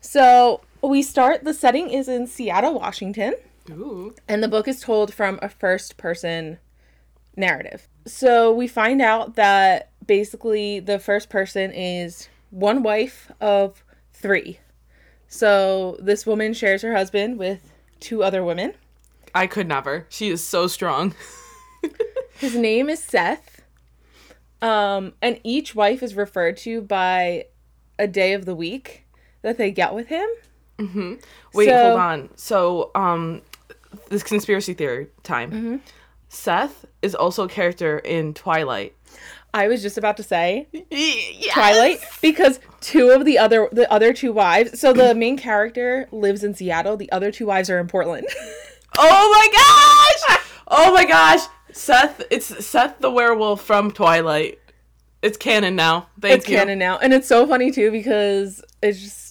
So 0.00 0.62
we 0.82 1.02
start, 1.02 1.44
the 1.44 1.54
setting 1.54 1.90
is 1.90 2.08
in 2.08 2.26
Seattle, 2.26 2.74
Washington, 2.74 3.34
Ooh. 3.70 4.14
and 4.28 4.42
the 4.42 4.48
book 4.48 4.68
is 4.68 4.80
told 4.80 5.12
from 5.12 5.38
a 5.42 5.48
first 5.48 5.96
person 5.96 6.58
narrative. 7.36 7.88
So 8.06 8.52
we 8.52 8.68
find 8.68 9.02
out 9.02 9.34
that 9.34 9.90
basically 10.06 10.80
the 10.80 10.98
first 10.98 11.28
person 11.28 11.72
is 11.72 12.28
one 12.50 12.82
wife 12.82 13.30
of 13.40 13.84
three. 14.12 14.60
So 15.28 15.96
this 16.00 16.26
woman 16.26 16.54
shares 16.54 16.82
her 16.82 16.94
husband 16.94 17.38
with 17.38 17.72
two 18.00 18.22
other 18.22 18.42
women. 18.42 18.74
I 19.34 19.46
could 19.46 19.68
never. 19.68 20.06
She 20.08 20.28
is 20.30 20.42
so 20.42 20.66
strong. 20.66 21.14
His 22.38 22.56
name 22.56 22.88
is 22.88 23.02
Seth. 23.02 23.62
Um, 24.62 25.12
and 25.22 25.38
each 25.44 25.74
wife 25.74 26.02
is 26.02 26.14
referred 26.14 26.56
to 26.58 26.80
by 26.80 27.46
a 27.98 28.06
day 28.08 28.32
of 28.32 28.44
the 28.46 28.54
week 28.54 29.04
that 29.42 29.58
they 29.58 29.70
get 29.70 29.94
with 29.94 30.08
him. 30.08 30.26
Wait, 31.54 31.68
So- 31.68 31.88
hold 31.88 32.00
on. 32.00 32.28
So, 32.36 32.90
um, 32.94 33.42
this 34.08 34.22
conspiracy 34.22 34.74
theory 34.74 35.08
time. 35.22 35.50
Mm-hmm. 35.50 35.76
Seth 36.28 36.84
is 37.02 37.14
also 37.14 37.44
a 37.44 37.48
character 37.48 37.98
in 37.98 38.34
Twilight. 38.34 38.94
I 39.54 39.66
was 39.68 39.80
just 39.80 39.96
about 39.96 40.16
to 40.18 40.22
say 40.22 40.68
Yes! 40.90 41.54
Twilight 41.54 42.00
because 42.20 42.60
two 42.80 43.10
of 43.10 43.24
the 43.24 43.38
other 43.38 43.68
the 43.72 43.90
other 43.90 44.12
two 44.12 44.32
wives. 44.32 44.78
So 44.78 44.92
the 44.92 45.14
main 45.14 45.38
character 45.38 46.06
lives 46.12 46.44
in 46.44 46.54
Seattle. 46.54 46.96
The 46.96 47.10
other 47.10 47.32
two 47.32 47.46
wives 47.46 47.70
are 47.70 47.78
in 47.78 47.88
Portland. 47.88 48.26
Oh 49.00 49.30
my 49.30 50.26
gosh! 50.26 50.40
Oh 50.66 50.92
my 50.94 51.04
gosh! 51.04 51.40
Seth, 51.72 52.22
it's 52.30 52.66
Seth 52.66 52.98
the 52.98 53.10
werewolf 53.10 53.62
from 53.62 53.92
Twilight. 53.92 54.58
It's 55.22 55.36
canon 55.36 55.76
now. 55.76 56.08
Thank 56.20 56.38
it's 56.40 56.48
you. 56.48 56.56
canon 56.56 56.78
now, 56.78 56.98
and 56.98 57.12
it's 57.12 57.28
so 57.28 57.46
funny 57.46 57.70
too 57.70 57.92
because 57.92 58.64
it's 58.82 58.98
just 58.98 59.27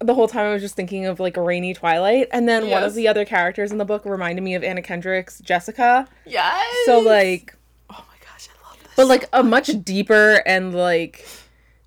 the 0.00 0.14
whole 0.14 0.28
time 0.28 0.46
I 0.46 0.52
was 0.52 0.62
just 0.62 0.76
thinking 0.76 1.06
of 1.06 1.18
like 1.20 1.36
a 1.36 1.42
rainy 1.42 1.72
Twilight, 1.74 2.28
and 2.32 2.48
then 2.48 2.68
one 2.70 2.82
of 2.82 2.94
the 2.94 3.08
other 3.08 3.24
characters 3.24 3.72
in 3.72 3.78
the 3.78 3.84
book 3.84 4.04
reminded 4.04 4.42
me 4.42 4.54
of 4.54 4.62
Anna 4.62 4.82
Kendrick's 4.82 5.40
Jessica. 5.40 6.06
Yes. 6.26 6.64
So 6.84 6.98
like, 7.00 7.56
Oh 7.90 8.04
my 8.08 8.16
gosh, 8.26 8.48
I 8.48 8.68
love 8.68 8.82
this. 8.82 8.92
but 8.96 9.06
like 9.06 9.28
a 9.32 9.42
much 9.42 9.68
deeper 9.84 10.42
and 10.46 10.74
like 10.74 11.26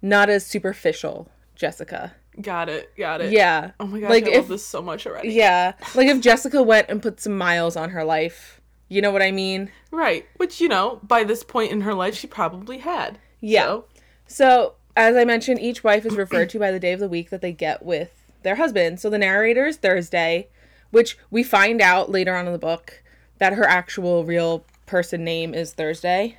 not 0.01 0.29
as 0.29 0.45
superficial 0.45 1.29
Jessica. 1.55 2.13
got 2.41 2.69
it. 2.69 2.95
Got 2.97 3.21
it. 3.21 3.31
Yeah. 3.31 3.71
Oh 3.79 3.85
my 3.85 3.99
gosh, 3.99 4.09
Like 4.09 4.25
I 4.25 4.29
if 4.31 4.37
love 4.37 4.47
this 4.47 4.65
so 4.65 4.81
much 4.81 5.05
already. 5.05 5.29
yeah, 5.33 5.73
like 5.93 6.07
if 6.07 6.19
Jessica 6.21 6.63
went 6.63 6.89
and 6.89 7.01
put 7.01 7.19
some 7.19 7.37
miles 7.37 7.75
on 7.75 7.89
her 7.91 8.03
life, 8.03 8.59
you 8.87 9.01
know 9.01 9.11
what 9.11 9.21
I 9.21 9.31
mean? 9.31 9.69
Right. 9.91 10.25
Which 10.37 10.59
you 10.61 10.67
know, 10.67 10.99
by 11.03 11.23
this 11.23 11.43
point 11.43 11.71
in 11.71 11.81
her 11.81 11.93
life, 11.93 12.15
she 12.15 12.25
probably 12.27 12.79
had. 12.79 13.19
Yeah. 13.39 13.65
So, 13.65 13.85
So, 14.27 14.73
as 14.99 15.15
I 15.15 15.25
mentioned, 15.25 15.59
each 15.59 15.83
wife 15.83 16.05
is 16.05 16.15
referred 16.15 16.49
to 16.51 16.59
by 16.59 16.71
the 16.71 16.79
day 16.79 16.93
of 16.93 16.99
the 16.99 17.09
week 17.09 17.29
that 17.29 17.41
they 17.41 17.51
get 17.51 17.83
with 17.85 18.11
their 18.43 18.55
husband. 18.55 18.99
So 18.99 19.09
the 19.09 19.17
narrator 19.17 19.65
is 19.65 19.77
Thursday, 19.77 20.47
which 20.91 21.17
we 21.31 21.43
find 21.43 21.81
out 21.81 22.09
later 22.09 22.35
on 22.35 22.45
in 22.47 22.53
the 22.53 22.59
book 22.59 23.03
that 23.37 23.53
her 23.53 23.63
actual 23.63 24.23
real 24.25 24.65
person 24.85 25.23
name 25.23 25.53
is 25.53 25.73
Thursday. 25.73 26.37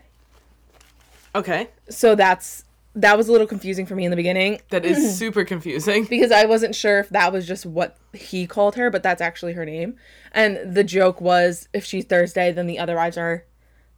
okay. 1.35 1.69
So 1.89 2.15
that's 2.15 2.65
that 2.97 3.17
was 3.17 3.29
a 3.29 3.33
little 3.33 3.47
confusing 3.47 3.87
for 3.87 3.95
me 3.95 4.05
in 4.05 4.11
the 4.11 4.17
beginning 4.17 4.61
That 4.71 4.85
is 4.85 5.17
super 5.19 5.45
confusing. 5.45 6.05
because 6.07 6.33
I 6.33 6.45
wasn't 6.47 6.75
sure 6.75 6.99
if 6.99 7.09
that 7.11 7.33
was 7.33 7.47
just 7.47 7.65
what 7.65 7.97
he 8.13 8.49
called 8.49 8.75
her, 8.75 8.91
but 8.91 9.03
that's 9.05 9.21
actually 9.23 9.53
her 9.53 9.65
name. 9.65 9.95
And 10.33 10.75
the 10.75 10.83
joke 10.83 11.21
was 11.21 11.69
if 11.73 11.85
she's 11.85 12.05
Thursday, 12.05 12.51
then 12.51 12.67
the 12.67 12.81
other 12.81 12.97
wives 12.97 13.17
are 13.17 13.45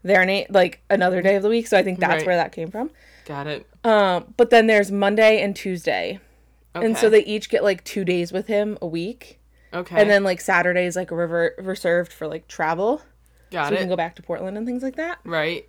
their 0.03 0.27
name, 0.27 0.47
like 0.51 0.83
another 0.91 1.23
day 1.23 1.37
of 1.37 1.43
the 1.43 1.49
week. 1.49 1.67
So 1.69 1.79
I 1.79 1.83
think 1.83 2.01
that's 2.01 2.19
Right. 2.19 2.27
where 2.27 2.37
that 2.37 2.53
came 2.53 2.71
from. 2.71 2.91
Got 3.25 3.47
it. 3.47 3.67
Um, 3.85 4.35
but 4.37 4.51
then 4.51 4.67
there's 4.67 4.91
Monday 4.91 5.41
and 5.43 5.55
Tuesday. 5.57 6.21
Okay. 6.75 6.87
And 6.87 6.97
so 6.97 7.11
they 7.11 7.25
each 7.25 7.51
get 7.51 7.63
like 7.63 7.85
two 7.85 8.05
days 8.05 8.33
with 8.33 8.47
him 8.47 8.79
a 8.81 8.87
week. 8.87 9.41
Okay. 9.75 10.01
And 10.01 10.09
then 10.09 10.25
like 10.25 10.41
Saturday 10.41 10.87
is 10.87 10.97
like 10.97 11.11
rever- 11.11 11.55
reserved 11.59 12.13
for 12.13 12.27
like 12.27 12.47
travel. 12.49 13.03
got 13.51 13.67
so 13.67 13.71
we 13.73 13.77
can 13.79 13.89
go 13.89 13.97
back 13.97 14.17
to 14.17 14.23
Portland 14.23 14.57
and 14.57 14.67
things 14.67 14.83
like 14.83 14.97
that. 14.97 15.19
right. 15.25 15.69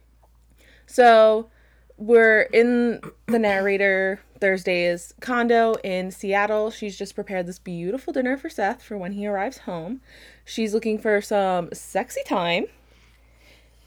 So 0.85 1.49
we're 1.97 2.41
in 2.41 2.99
the 3.27 3.39
narrator 3.39 4.19
Thursday's 4.39 5.13
condo 5.21 5.73
in 5.83 6.11
Seattle. 6.11 6.69
She's 6.71 6.97
just 6.97 7.15
prepared 7.15 7.47
this 7.47 7.59
beautiful 7.59 8.11
dinner 8.11 8.35
for 8.37 8.49
Seth 8.49 8.83
for 8.83 8.97
when 8.97 9.13
he 9.13 9.25
arrives 9.25 9.59
home. 9.59 10.01
She's 10.43 10.73
looking 10.73 10.99
for 10.99 11.21
some 11.21 11.69
sexy 11.71 12.21
time. 12.25 12.65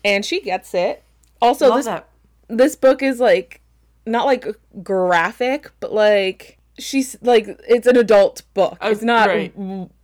And 0.05 0.25
she 0.25 0.41
gets 0.41 0.73
it. 0.73 1.03
Also, 1.43 1.69
Love 1.69 1.77
this 1.79 1.85
that. 1.87 2.09
this 2.49 2.77
book 2.77 3.03
is 3.03 3.21
like 3.21 3.61
not 4.07 4.27
like 4.27 4.47
graphic, 4.83 5.71
but 5.81 5.93
like 5.93 6.59
she's 6.79 7.17
like 7.23 7.47
it's 7.69 7.87
an 7.87 7.97
adult 7.97 8.43
book. 8.55 8.79
Uh, 8.83 8.89
it's 8.89 9.03
not 9.03 9.29
right. 9.29 9.53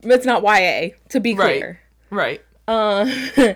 it's 0.02 0.26
not 0.26 0.42
YA 0.42 0.90
to 1.10 1.20
be 1.20 1.34
clear. 1.34 1.80
Right. 2.10 2.42
Uh, 2.68 3.08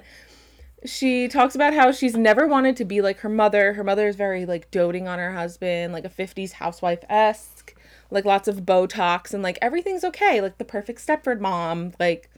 she 0.85 1.29
talks 1.29 1.55
about 1.55 1.75
how 1.75 1.93
she's 1.93 2.17
never 2.17 2.47
wanted 2.47 2.77
to 2.77 2.85
be 2.85 3.01
like 3.01 3.19
her 3.21 3.29
mother. 3.29 3.75
Her 3.75 3.85
mother 3.85 4.09
is 4.09 4.17
very 4.17 4.47
like 4.47 4.71
doting 4.71 5.09
on 5.09 5.19
her 5.19 5.33
husband, 5.33 5.93
like 5.93 6.05
a 6.05 6.11
50s 6.11 6.53
housewife 6.53 7.05
esque, 7.09 7.75
like 8.11 8.25
lots 8.25 8.49
of 8.49 8.61
Botox 8.63 9.35
and 9.35 9.43
like 9.43 9.59
everything's 9.61 10.05
okay, 10.05 10.41
like 10.41 10.59
the 10.59 10.65
perfect 10.65 11.05
Stepford 11.05 11.41
mom, 11.41 11.93
like. 11.99 12.31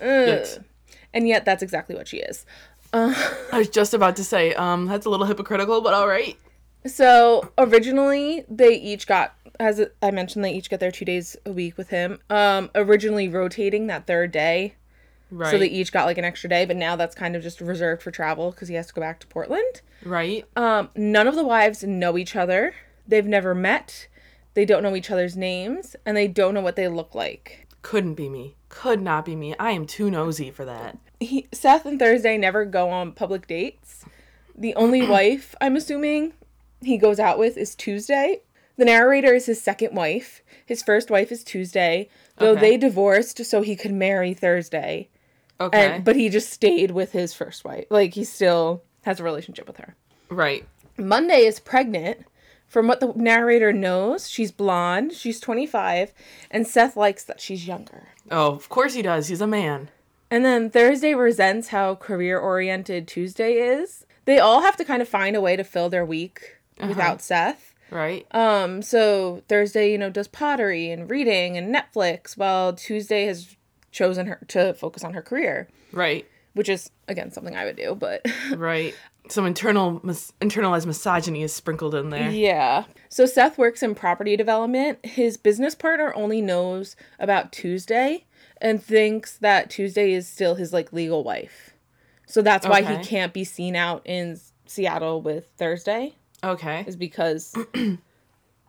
Yikes. 0.00 0.62
And 1.14 1.28
yet, 1.28 1.44
that's 1.44 1.62
exactly 1.62 1.94
what 1.94 2.08
she 2.08 2.18
is. 2.18 2.46
I 2.92 3.36
was 3.52 3.68
just 3.68 3.94
about 3.94 4.16
to 4.16 4.24
say, 4.24 4.54
um, 4.54 4.86
that's 4.86 5.06
a 5.06 5.10
little 5.10 5.26
hypocritical, 5.26 5.80
but 5.80 5.94
all 5.94 6.08
right. 6.08 6.36
So 6.86 7.52
originally, 7.58 8.44
they 8.48 8.74
each 8.74 9.06
got, 9.06 9.34
as 9.60 9.80
I 10.02 10.10
mentioned, 10.10 10.44
they 10.44 10.52
each 10.52 10.68
get 10.70 10.80
their 10.80 10.90
two 10.90 11.04
days 11.04 11.36
a 11.46 11.52
week 11.52 11.76
with 11.76 11.90
him. 11.90 12.18
Um, 12.28 12.70
originally 12.74 13.28
rotating 13.28 13.86
that 13.86 14.06
third 14.06 14.32
day, 14.32 14.74
Right. 15.30 15.50
so 15.50 15.58
they 15.58 15.66
each 15.68 15.92
got 15.92 16.06
like 16.06 16.18
an 16.18 16.24
extra 16.24 16.50
day. 16.50 16.64
But 16.66 16.76
now 16.76 16.96
that's 16.96 17.14
kind 17.14 17.36
of 17.36 17.42
just 17.42 17.60
reserved 17.60 18.02
for 18.02 18.10
travel 18.10 18.50
because 18.50 18.68
he 18.68 18.74
has 18.74 18.88
to 18.88 18.92
go 18.94 19.00
back 19.00 19.20
to 19.20 19.26
Portland. 19.26 19.80
right. 20.04 20.44
Um, 20.56 20.90
none 20.96 21.26
of 21.28 21.34
the 21.36 21.44
wives 21.44 21.82
know 21.84 22.18
each 22.18 22.34
other. 22.36 22.74
They've 23.06 23.26
never 23.26 23.54
met. 23.54 24.08
They 24.54 24.64
don't 24.64 24.82
know 24.82 24.94
each 24.94 25.10
other's 25.10 25.36
names, 25.36 25.96
and 26.04 26.16
they 26.16 26.28
don't 26.28 26.52
know 26.52 26.60
what 26.60 26.76
they 26.76 26.86
look 26.88 27.14
like. 27.14 27.66
Couldn't 27.80 28.14
be 28.14 28.28
me. 28.28 28.54
Could 28.68 29.00
not 29.00 29.24
be 29.24 29.34
me. 29.34 29.54
I 29.58 29.70
am 29.70 29.86
too 29.86 30.10
nosy 30.10 30.50
for 30.50 30.64
that. 30.66 30.98
He, 31.20 31.46
Seth 31.52 31.86
and 31.86 31.98
Thursday 31.98 32.36
never 32.36 32.64
go 32.64 32.90
on 32.90 33.12
public 33.12 33.46
dates. 33.46 34.04
The 34.56 34.74
only 34.74 35.00
wife, 35.08 35.54
I'm 35.60 35.74
assuming, 35.76 36.34
he 36.84 36.98
goes 36.98 37.18
out 37.18 37.38
with 37.38 37.56
is 37.56 37.74
Tuesday. 37.74 38.42
The 38.76 38.84
narrator 38.86 39.34
is 39.34 39.46
his 39.46 39.60
second 39.62 39.94
wife. 39.94 40.42
His 40.66 40.82
first 40.82 41.10
wife 41.10 41.30
is 41.30 41.44
Tuesday, 41.44 42.08
though 42.38 42.52
Okay. 42.52 42.60
they 42.60 42.76
divorced 42.76 43.44
so 43.44 43.62
he 43.62 43.76
could 43.76 43.92
marry 43.92 44.32
Thursday. 44.34 45.08
Okay. 45.60 45.94
And 45.96 46.04
but 46.04 46.16
he 46.16 46.28
just 46.28 46.50
stayed 46.50 46.90
with 46.90 47.12
his 47.12 47.34
first 47.34 47.64
wife. 47.64 47.84
Like 47.90 48.14
he 48.14 48.24
still 48.24 48.82
has 49.02 49.20
a 49.20 49.24
relationship 49.24 49.66
with 49.66 49.76
her. 49.78 49.94
right. 50.30 50.64
Monday 50.98 51.46
is 51.46 51.58
pregnant. 51.58 52.24
From 52.66 52.86
what 52.88 53.00
the 53.00 53.12
narrator 53.14 53.70
knows, 53.72 54.30
she's 54.30 54.50
blonde, 54.50 55.12
she's 55.12 55.38
25, 55.40 56.12
and 56.50 56.66
Seth 56.66 56.96
likes 56.96 57.22
that 57.24 57.38
she's 57.40 57.66
younger. 57.66 58.08
Oh, 58.30 58.52
of 58.54 58.70
course 58.70 58.94
he 58.94 59.02
does. 59.02 59.28
He's 59.28 59.42
a 59.42 59.46
man. 59.46 59.90
And 60.30 60.42
then 60.42 60.70
Thursday 60.70 61.14
resents 61.14 61.68
how 61.68 61.96
career 61.96 62.38
oriented 62.38 63.06
Tuesday 63.06 63.54
is. 63.54 64.06
They 64.24 64.38
all 64.38 64.62
have 64.62 64.76
to 64.78 64.84
kind 64.86 65.02
of 65.02 65.08
find 65.08 65.36
a 65.36 65.40
way 65.42 65.54
to 65.56 65.64
fill 65.64 65.90
their 65.90 66.04
week 66.06 66.56
without 66.80 67.20
Seth. 67.22 67.74
Right. 67.90 68.26
Um, 68.32 68.80
so 68.82 69.42
Thursday, 69.48 69.92
you 69.92 69.98
know, 69.98 70.08
does 70.10 70.28
pottery 70.28 70.90
and 70.90 71.10
reading 71.10 71.56
and 71.58 71.74
Netflix, 71.74 72.36
while 72.36 72.72
Tuesday 72.72 73.26
has 73.26 73.56
chosen 73.90 74.26
her 74.26 74.40
to 74.48 74.72
focus 74.74 75.04
on 75.04 75.12
her 75.12 75.20
career, 75.22 75.68
Right. 75.92 76.26
which 76.54 76.68
is 76.70 76.90
again 77.08 77.30
something 77.30 77.54
I 77.54 77.64
would 77.66 77.76
do, 77.76 77.94
but 77.94 78.26
Right. 78.56 78.94
Some 79.28 79.46
internal 79.46 80.00
mis- 80.02 80.32
internalized 80.40 80.86
misogyny 80.86 81.42
is 81.42 81.52
sprinkled 81.52 81.94
in 81.94 82.10
there. 82.10 82.30
yeah. 82.30 82.84
So 83.08 83.24
Seth 83.26 83.56
works 83.58 83.82
in 83.82 83.94
property 83.94 84.36
development. 84.36 85.04
His 85.04 85.36
business 85.36 85.74
partner 85.76 86.12
only 86.16 86.40
knows 86.40 86.96
about 87.20 87.52
Tuesday 87.52 88.24
and 88.60 88.82
thinks 88.82 89.36
that 89.38 89.70
Tuesday 89.70 90.12
is 90.12 90.26
still 90.26 90.54
his 90.56 90.72
like 90.72 90.92
legal 90.92 91.22
wife. 91.22 91.70
So 92.26 92.40
that's 92.42 92.66
why 92.66 92.80
Okay. 92.80 92.96
he 92.96 93.04
can't 93.04 93.32
be 93.34 93.44
seen 93.44 93.76
out 93.76 94.02
in 94.06 94.40
Seattle 94.66 95.20
with 95.20 95.48
Thursday 95.58 96.14
Okay. 96.44 96.84
is 96.86 96.96
because 96.96 97.54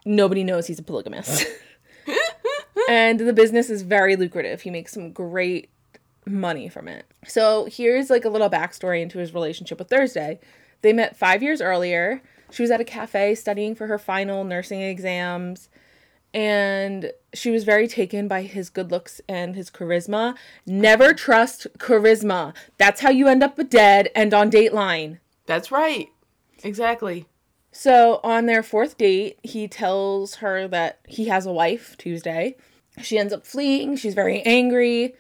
nobody 0.06 0.44
knows 0.44 0.68
he's 0.68 0.80
a 0.80 0.84
polygamist. 0.84 1.46
and 2.90 3.20
the 3.20 3.34
business 3.34 3.70
is 3.70 3.82
very 3.82 4.16
lucrative. 4.16 4.62
He 4.62 4.70
makes 4.70 4.94
some 4.94 5.12
great 5.12 5.70
money 6.26 6.70
from 6.70 6.88
it. 6.88 7.06
So 7.26 7.66
here's 7.66 8.10
like 8.10 8.26
a 8.26 8.30
little 8.30 8.50
backstory 8.50 9.02
into 9.02 9.20
his 9.20 9.34
relationship 9.34 9.80
with 9.80 9.90
Thursday. 9.90 10.40
They 10.82 10.94
met 10.94 11.16
five 11.16 11.42
years 11.42 11.62
earlier. 11.62 12.22
She 12.52 12.62
was 12.62 12.72
at 12.72 12.82
a 12.82 12.86
cafe 12.86 13.36
studying 13.36 13.76
for 13.76 13.88
her 13.88 13.98
final 13.98 14.44
nursing 14.44 14.82
exams. 14.82 15.70
And 16.34 17.12
she 17.34 17.52
was 17.52 17.64
very 17.64 17.88
taken 17.88 18.28
by 18.28 18.44
his 18.44 18.70
good 18.70 18.92
looks 18.92 19.22
and 19.30 19.56
his 19.56 19.70
charisma. 19.70 20.36
Never 20.66 21.14
trust 21.14 21.68
charisma. 21.78 22.56
That's 22.78 23.02
how 23.02 23.12
you 23.12 23.28
end 23.28 23.44
up 23.44 23.58
dead 23.70 24.10
and 24.16 24.34
on 24.34 24.50
Dateline. 24.50 25.20
That's 25.46 25.72
right. 25.72 26.10
Exactly. 26.64 27.28
So 27.76 28.20
on 28.24 28.46
their 28.46 28.62
fourth 28.64 28.98
date, 28.98 29.40
he 29.44 29.68
tells 29.68 30.36
her 30.36 30.68
that 30.68 31.00
he 31.08 31.26
has 31.26 31.46
a 31.46 31.52
wife 31.52 31.98
Tuesday. 31.98 32.56
She 33.02 33.18
ends 33.18 33.34
up 33.34 33.46
fleeing. 33.46 33.96
She's 33.98 34.14
very 34.14 34.42
angry. 34.44 35.16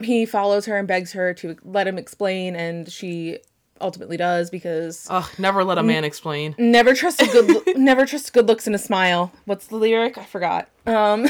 He 0.00 0.26
follows 0.26 0.66
her 0.66 0.76
and 0.78 0.86
begs 0.86 1.12
her 1.12 1.32
to 1.34 1.56
let 1.64 1.88
him 1.88 1.96
explain, 1.98 2.54
and 2.54 2.92
she 2.92 3.38
ultimately 3.80 4.16
does 4.16 4.50
because 4.50 5.06
Ugh, 5.08 5.24
never 5.38 5.64
let 5.64 5.78
a 5.78 5.82
man 5.82 6.04
explain. 6.04 6.54
never 6.58 6.94
trust 6.94 7.22
a 7.22 7.26
good 7.26 7.76
never 7.78 8.04
trust 8.06 8.32
good 8.32 8.46
looks 8.46 8.66
and 8.66 8.76
a 8.76 8.78
smile. 8.78 9.32
What's 9.46 9.68
the 9.68 9.76
lyric? 9.76 10.18
I 10.18 10.24
forgot. 10.24 10.68
Um, 10.86 11.26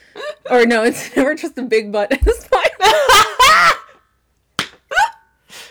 or 0.50 0.66
no, 0.66 0.82
it's 0.82 1.14
never 1.16 1.34
trust 1.34 1.56
a 1.56 1.62
big 1.62 1.92
butt 1.92 2.10
and 2.12 2.26
a 2.26 2.32
smile. 2.32 2.64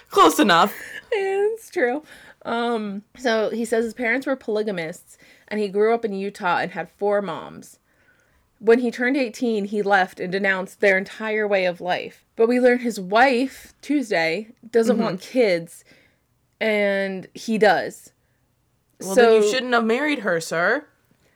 Close 0.09 0.39
enough. 0.39 0.73
it's 1.11 1.69
true. 1.69 2.03
Um, 2.49 3.03
so 3.15 3.51
he 3.51 3.63
says 3.63 3.83
his 3.85 3.93
parents 3.93 4.25
were 4.25 4.35
polygamists 4.35 5.19
and 5.47 5.59
he 5.59 5.67
grew 5.67 5.93
up 5.93 6.03
in 6.03 6.13
Utah 6.13 6.57
and 6.57 6.71
had 6.71 6.89
four 6.89 7.21
moms. 7.21 7.77
When 8.57 8.79
he 8.79 8.89
turned 8.89 9.15
18, 9.15 9.65
he 9.65 9.83
left 9.83 10.19
and 10.19 10.31
denounced 10.31 10.79
their 10.79 10.97
entire 10.97 11.47
way 11.47 11.65
of 11.65 11.79
life. 11.79 12.25
But 12.35 12.49
we 12.49 12.59
learn 12.59 12.79
his 12.79 12.99
wife, 12.99 13.75
Tuesday, 13.81 14.47
doesn't 14.67 14.97
want 14.97 15.21
kids, 15.21 15.85
and 16.59 17.27
he 17.35 17.59
does. 17.59 18.13
Well, 18.99 19.13
so, 19.13 19.21
then 19.21 19.43
you 19.43 19.51
shouldn't 19.51 19.73
have 19.73 19.85
married 19.85 20.19
her, 20.19 20.41
sir. 20.41 20.87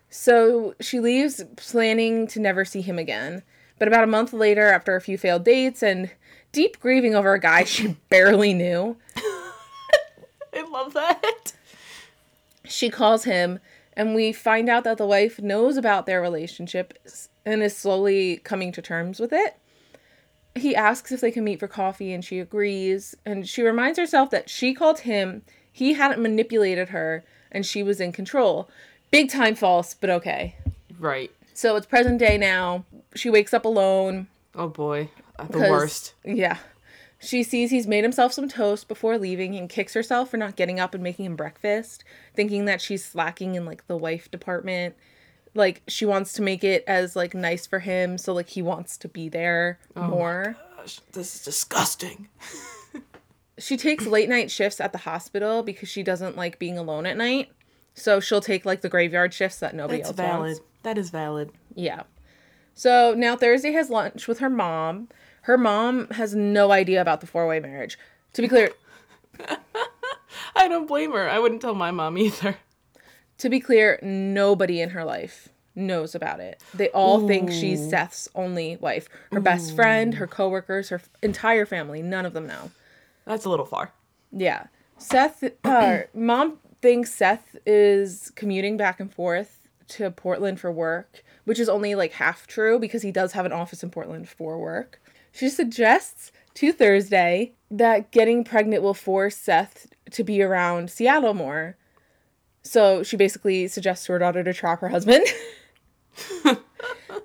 so 0.10 0.74
she 0.82 1.00
leaves, 1.00 1.44
planning 1.56 2.26
to 2.28 2.40
never 2.40 2.66
see 2.66 2.82
him 2.82 2.98
again. 2.98 3.44
But 3.78 3.88
about 3.88 4.04
a 4.04 4.08
month 4.08 4.34
later, 4.34 4.68
after 4.68 4.96
a 4.96 5.02
few 5.02 5.20
failed 5.20 5.46
dates 5.46 5.84
and 5.84 6.10
deep 6.52 6.80
grieving 6.80 7.14
over 7.14 7.34
a 7.34 7.40
guy 7.40 7.66
she 7.66 7.98
barely 8.10 8.56
knew, 8.56 8.98
I 10.56 10.68
love 10.70 10.94
that. 10.94 11.54
she 12.66 12.90
calls 12.90 13.24
him 13.24 13.60
and 13.96 14.16
we 14.16 14.32
find 14.34 14.70
out 14.70 14.84
that 14.84 14.98
the 14.98 15.06
wife 15.06 15.42
knows 15.42 15.78
about 15.78 16.06
their 16.06 16.22
relationship 16.22 16.98
and 17.46 17.62
is 17.62 17.76
slowly 17.76 18.38
coming 18.38 18.72
to 18.72 18.82
terms 18.82 19.20
with 19.20 19.34
it. 19.34 19.58
He 20.56 20.76
asks 20.76 21.12
if 21.12 21.22
they 21.22 21.32
can 21.32 21.44
meet 21.44 21.60
for 21.60 21.68
coffee 21.68 22.14
and 22.14 22.24
she 22.24 22.40
agrees 22.40 23.16
and 23.26 23.48
she 23.48 23.62
reminds 23.64 23.98
herself 23.98 24.30
that 24.32 24.50
she 24.50 24.74
called 24.74 25.00
him, 25.00 25.42
he 25.72 25.94
hadn't 25.94 26.22
manipulated 26.22 26.90
her 26.90 27.24
and 27.52 27.66
she 27.66 27.84
was 27.84 28.00
in 28.00 28.12
control. 28.12 28.70
Big 29.12 29.30
time 29.30 29.56
false, 29.56 29.94
but 29.94 30.10
okay. 30.10 30.56
Right. 31.00 31.32
So 31.54 31.76
it's 31.76 31.86
present 31.86 32.20
day 32.20 32.38
now. 32.38 32.86
She 33.16 33.30
wakes 33.30 33.54
up 33.54 33.66
alone. 33.66 34.28
Oh 34.56 34.68
boy. 34.68 35.10
the 35.50 35.60
worst. 35.60 36.14
Yeah. 36.24 36.58
She 37.24 37.44
sees 37.44 37.72
he's 37.72 37.88
made 37.88 38.04
himself 38.04 38.34
some 38.34 38.50
toast 38.50 38.88
before 38.88 39.18
leaving 39.18 39.56
and 39.56 39.70
kicks 39.70 39.94
herself 39.94 40.30
for 40.30 40.38
not 40.38 40.56
getting 40.56 40.80
up 40.80 40.94
and 40.94 41.04
making 41.04 41.26
him 41.26 41.36
breakfast, 41.36 42.04
thinking 42.36 42.66
that 42.66 42.82
she's 42.82 43.04
slacking 43.04 43.56
in 43.56 43.66
like 43.66 43.88
the 43.88 43.98
wife 43.98 44.30
department. 44.30 44.96
Like 45.56 45.84
she 45.88 46.06
wants 46.06 46.34
to 46.34 46.42
make 46.42 46.64
it 46.64 46.84
as 46.88 47.16
like 47.16 47.34
nice 47.34 47.66
for 47.66 47.80
him, 47.80 48.18
so 48.18 48.34
like 48.34 48.50
he 48.50 48.62
wants 48.62 48.98
to 48.98 49.08
be 49.08 49.30
there 49.30 49.80
oh 49.96 50.04
more. 50.04 50.58
Gosh, 50.78 51.00
this 51.14 51.36
is 51.36 51.44
disgusting. 51.44 52.28
She 53.60 53.78
takes 53.78 54.06
late 54.06 54.30
night 54.30 54.50
shifts 54.50 54.82
at 54.82 54.94
the 54.94 54.98
hospital 55.00 55.62
because 55.62 55.88
she 55.88 56.02
doesn't 56.02 56.36
like 56.36 56.58
being 56.58 56.78
alone 56.78 57.06
at 57.06 57.18
night. 57.18 57.52
So 57.94 58.20
she'll 58.20 58.42
take 58.42 58.66
like 58.66 58.82
the 58.82 58.90
graveyard 58.90 59.34
shifts 59.34 59.60
that 59.60 59.76
nobody 59.76 60.00
That's 60.00 60.10
else 60.10 60.18
valid. 60.18 60.40
wants. 60.40 60.62
That 60.82 60.98
is 60.98 61.12
valid. 61.12 61.52
Yeah. 61.76 62.04
So 62.74 63.14
now 63.16 63.36
Thursday 63.36 63.72
has 63.74 63.92
lunch 63.92 64.28
with 64.28 64.40
her 64.40 64.50
mom. 64.50 65.10
Her 65.44 65.58
mom 65.58 66.10
has 66.12 66.34
no 66.36 66.72
idea 66.72 67.02
about 67.02 67.22
the 67.22 67.28
four 67.28 67.48
way 67.48 67.60
marriage. 67.60 67.98
To 68.34 68.42
be 68.42 68.48
clear, 68.48 68.72
I 70.56 70.68
don't 70.68 70.88
blame 70.88 71.12
her. 71.12 71.30
I 71.30 71.40
wouldn't 71.40 71.62
tell 71.62 71.76
my 71.76 71.92
mom 71.92 72.18
either. 72.18 72.58
to 73.40 73.50
be 73.50 73.60
clear, 73.60 74.00
nobody 74.02 74.82
in 74.82 74.92
her 74.92 75.04
life 75.06 75.50
knows 75.76 76.14
about 76.16 76.40
it. 76.40 76.62
They 76.74 76.90
all 76.90 77.28
think 77.28 77.52
she's 77.52 77.90
Seth's 77.90 78.30
only 78.36 78.78
wife. 78.78 79.10
Her 79.32 79.40
best 79.40 79.76
friend, 79.76 80.14
her 80.16 80.28
coworkers, 80.28 80.90
her 80.90 80.98
f- 80.98 81.10
entire 81.22 81.66
family, 81.66 82.02
none 82.02 82.26
of 82.26 82.34
them 82.34 82.46
know. 82.48 82.72
That's 83.26 83.46
a 83.46 83.50
little 83.50 83.66
far. 83.66 83.92
Yeah. 84.32 84.68
Seth, 84.98 85.44
uh, 85.64 86.02
mom 86.14 86.60
thinks 86.82 87.12
Seth 87.14 87.56
is 87.66 88.32
commuting 88.36 88.78
back 88.78 89.00
and 89.00 89.12
forth 89.14 89.68
to 89.90 90.12
Portland 90.12 90.60
for 90.60 90.72
work, 90.72 91.24
which 91.46 91.60
is 91.60 91.68
only 91.70 91.96
like 91.96 92.14
half 92.14 92.46
true 92.48 92.80
because 92.80 93.02
he 93.02 93.12
does 93.12 93.34
have 93.34 93.46
an 93.46 93.52
office 93.52 93.84
in 93.84 93.90
Portland 93.90 94.30
for 94.30 94.58
work. 94.60 95.02
She 95.34 95.50
suggests 95.50 96.32
to 96.54 96.72
Thursday 96.72 97.54
that 97.72 98.12
getting 98.12 98.44
pregnant 98.44 98.84
will 98.84 98.94
force 98.94 99.36
Seth 99.36 99.88
to 100.12 100.24
be 100.24 100.42
around 100.42 100.92
Seattle 100.92 101.34
more. 101.34 101.76
So 102.62 103.04
she 103.04 103.18
basically 103.18 103.68
suggests 103.68 104.06
to 104.06 104.14
her 104.14 104.20
daughter 104.20 104.44
to 104.44 104.54
trap 104.54 104.80
her 104.82 104.90
husband. 104.90 105.26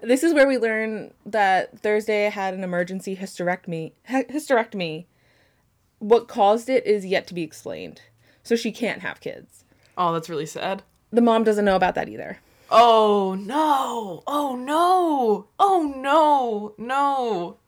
this 0.02 0.22
is 0.22 0.32
where 0.32 0.48
we 0.48 0.56
learn 0.56 1.12
that 1.26 1.78
Thursday 1.78 2.30
had 2.30 2.54
an 2.54 2.64
emergency 2.64 3.14
hysterectomy. 3.14 3.92
Hysterectomy. 4.08 5.04
What 5.98 6.28
caused 6.28 6.70
it 6.70 6.86
is 6.86 7.04
yet 7.04 7.26
to 7.26 7.34
be 7.34 7.42
explained. 7.42 8.00
So 8.42 8.56
she 8.56 8.72
can't 8.72 9.02
have 9.02 9.20
kids. 9.20 9.64
Oh, 9.98 10.14
that's 10.14 10.30
really 10.30 10.46
sad. 10.46 10.82
The 11.12 11.20
mom 11.20 11.44
doesn't 11.44 11.64
know 11.64 11.76
about 11.76 11.94
that 11.96 12.08
either. 12.08 12.38
Oh 12.70 13.36
no. 13.38 14.22
Oh 14.26 14.56
no. 14.56 15.48
Oh 15.58 15.94
no. 15.96 16.74
No. 16.78 17.58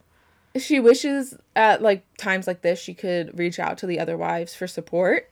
She 0.59 0.81
wishes 0.81 1.37
at 1.55 1.81
like 1.83 2.05
times 2.17 2.47
like 2.47 2.63
this 2.63 2.81
she 2.81 2.95
could 2.95 3.39
reach 3.39 3.59
out 3.59 3.79
to 3.79 3.87
the 3.87 3.99
other 4.01 4.17
wives 4.17 4.55
for 4.55 4.67
support. 4.67 5.31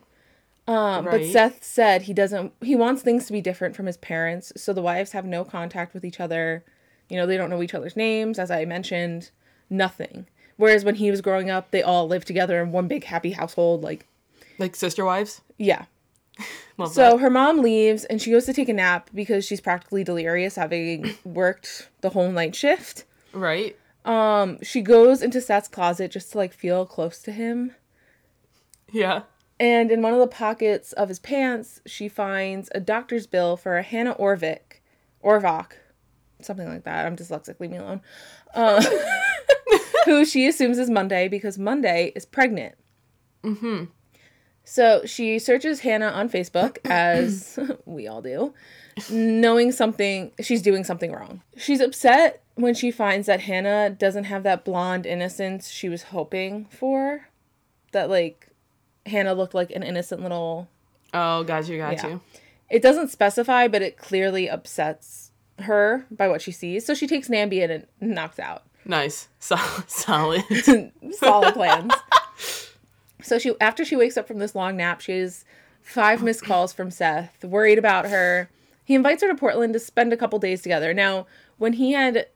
Um, 0.68 1.06
but 1.06 1.24
Seth 1.24 1.64
said 1.64 2.02
he 2.02 2.12
doesn't 2.12 2.52
he 2.60 2.76
wants 2.76 3.02
things 3.02 3.26
to 3.26 3.32
be 3.32 3.40
different 3.40 3.74
from 3.74 3.86
his 3.86 3.96
parents, 3.96 4.52
so 4.56 4.72
the 4.72 4.82
wives 4.82 5.12
have 5.12 5.24
no 5.24 5.44
contact 5.44 5.94
with 5.94 6.04
each 6.04 6.20
other. 6.20 6.62
You 7.08 7.16
know, 7.16 7.26
they 7.26 7.36
don't 7.38 7.48
know 7.50 7.62
each 7.62 7.74
other's 7.74 7.96
names, 7.96 8.38
as 8.38 8.50
I 8.50 8.64
mentioned, 8.66 9.30
nothing. 9.70 10.26
Whereas 10.56 10.84
when 10.84 10.96
he 10.96 11.10
was 11.10 11.20
growing 11.22 11.48
up, 11.48 11.70
they 11.70 11.82
all 11.82 12.06
lived 12.06 12.26
together 12.26 12.60
in 12.62 12.70
one 12.70 12.86
big 12.86 13.04
happy 13.04 13.30
household, 13.32 13.82
like 13.82 14.06
Like 14.58 14.76
sister 14.76 15.04
wives? 15.04 15.40
yeah. 15.56 15.86
Love 16.76 16.92
So 16.92 17.12
that. 17.12 17.20
her 17.20 17.30
mom 17.30 17.58
leaves 17.62 18.04
and 18.04 18.20
she 18.22 18.30
goes 18.30 18.44
to 18.46 18.52
take 18.52 18.68
a 18.68 18.72
nap 18.72 19.10
because 19.14 19.44
she's 19.44 19.60
practically 19.60 20.04
delirious 20.04 20.54
having 20.56 21.14
worked 21.24 21.88
the 22.02 22.10
whole 22.10 22.30
night 22.30 22.54
shift. 22.54 23.04
Right? 23.32 23.76
Um, 24.04 24.58
she 24.62 24.80
goes 24.80 25.22
into 25.22 25.40
Seth's 25.40 25.68
closet 25.68 26.10
just 26.10 26.32
to 26.32 26.38
like 26.38 26.52
feel 26.52 26.86
close 26.86 27.20
to 27.22 27.32
him. 27.32 27.74
Yeah. 28.90 29.22
And 29.60 29.90
in 29.90 30.02
one 30.02 30.14
of 30.14 30.20
the 30.20 30.28
pockets 30.28 30.92
of 30.92 31.08
his 31.08 31.18
pants, 31.18 31.80
she 31.84 32.08
finds 32.08 32.70
a 32.74 32.80
doctor's 32.80 33.26
bill 33.26 33.56
for 33.56 33.76
a 33.76 33.82
Hannah 33.82 34.14
Orvik, 34.14 34.80
Orvok, 35.22 35.72
something 36.40 36.68
like 36.68 36.84
that. 36.84 37.06
I'm 37.06 37.16
dyslexic, 37.16 37.58
leave 37.58 37.70
me 37.70 37.78
alone. 37.78 38.00
Uh, 38.54 38.84
who 40.04 40.24
she 40.24 40.46
assumes 40.46 40.78
is 40.78 40.88
Monday 40.88 41.28
because 41.28 41.58
Monday 41.58 42.12
is 42.14 42.24
pregnant. 42.24 42.76
Mm-hmm. 43.42 43.84
So 44.64 45.02
she 45.04 45.38
searches 45.38 45.80
Hannah 45.80 46.08
on 46.08 46.28
Facebook, 46.28 46.78
as 46.84 47.58
we 47.84 48.06
all 48.06 48.22
do, 48.22 48.54
knowing 49.10 49.72
something, 49.72 50.30
she's 50.40 50.62
doing 50.62 50.84
something 50.84 51.10
wrong. 51.10 51.42
She's 51.56 51.80
upset 51.80 52.44
when 52.58 52.74
she 52.74 52.90
finds 52.90 53.26
that 53.28 53.40
Hannah 53.42 53.88
doesn't 53.90 54.24
have 54.24 54.42
that 54.42 54.64
blonde 54.64 55.06
innocence 55.06 55.68
she 55.70 55.88
was 55.88 56.04
hoping 56.04 56.64
for. 56.66 57.28
That, 57.92 58.10
like, 58.10 58.48
Hannah 59.06 59.32
looked 59.34 59.54
like 59.54 59.70
an 59.70 59.82
innocent 59.82 60.20
little 60.22 60.68
Oh, 61.14 61.42
got 61.44 61.68
you, 61.68 61.78
got 61.78 61.94
Yeah. 61.94 62.06
you. 62.08 62.20
It 62.68 62.82
doesn't 62.82 63.08
specify, 63.08 63.66
but 63.68 63.80
it 63.80 63.96
clearly 63.96 64.48
upsets 64.50 65.30
her 65.60 66.04
by 66.10 66.28
what 66.28 66.42
she 66.42 66.52
sees. 66.52 66.84
So 66.84 66.92
she 66.94 67.06
takes 67.06 67.28
an 67.28 67.34
Ambien 67.34 67.70
and 67.70 67.86
knocks 68.14 68.38
out. 68.38 68.64
Nice. 68.84 69.28
So- 69.38 69.56
solid. 69.86 70.42
Solid 71.12 71.54
plans. 71.54 71.92
so 73.22 73.38
she 73.38 73.54
after 73.60 73.84
she 73.84 73.96
wakes 73.96 74.16
up 74.16 74.26
from 74.28 74.38
this 74.38 74.54
long 74.54 74.76
nap, 74.76 75.00
she 75.00 75.18
has 75.18 75.44
five 75.80 76.22
missed 76.22 76.44
calls 76.44 76.72
from 76.72 76.90
Seth, 76.90 77.42
worried 77.44 77.78
about 77.78 78.06
her. 78.08 78.50
He 78.84 78.94
invites 78.94 79.22
her 79.22 79.28
to 79.28 79.34
Portland 79.34 79.72
to 79.74 79.80
spend 79.80 80.12
a 80.12 80.16
couple 80.16 80.38
days 80.38 80.60
together. 80.62 80.92
Now, 80.94 81.26
when 81.58 81.74
he 81.74 81.92
had 81.92 82.26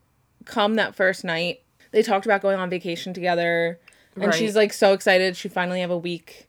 come 0.45 0.75
that 0.75 0.95
first 0.95 1.25
night, 1.25 1.61
they 1.91 2.03
talked 2.03 2.25
about 2.27 2.41
going 2.43 2.59
on 2.59 2.71
vacation 2.71 3.13
together. 3.15 3.79
And 4.15 4.27
Right. 4.27 4.35
she's 4.35 4.55
like 4.57 4.73
so 4.73 4.93
excited 4.93 5.37
she 5.37 5.49
finally 5.49 5.81
have 5.81 5.91
a 5.91 5.97
week 5.99 6.47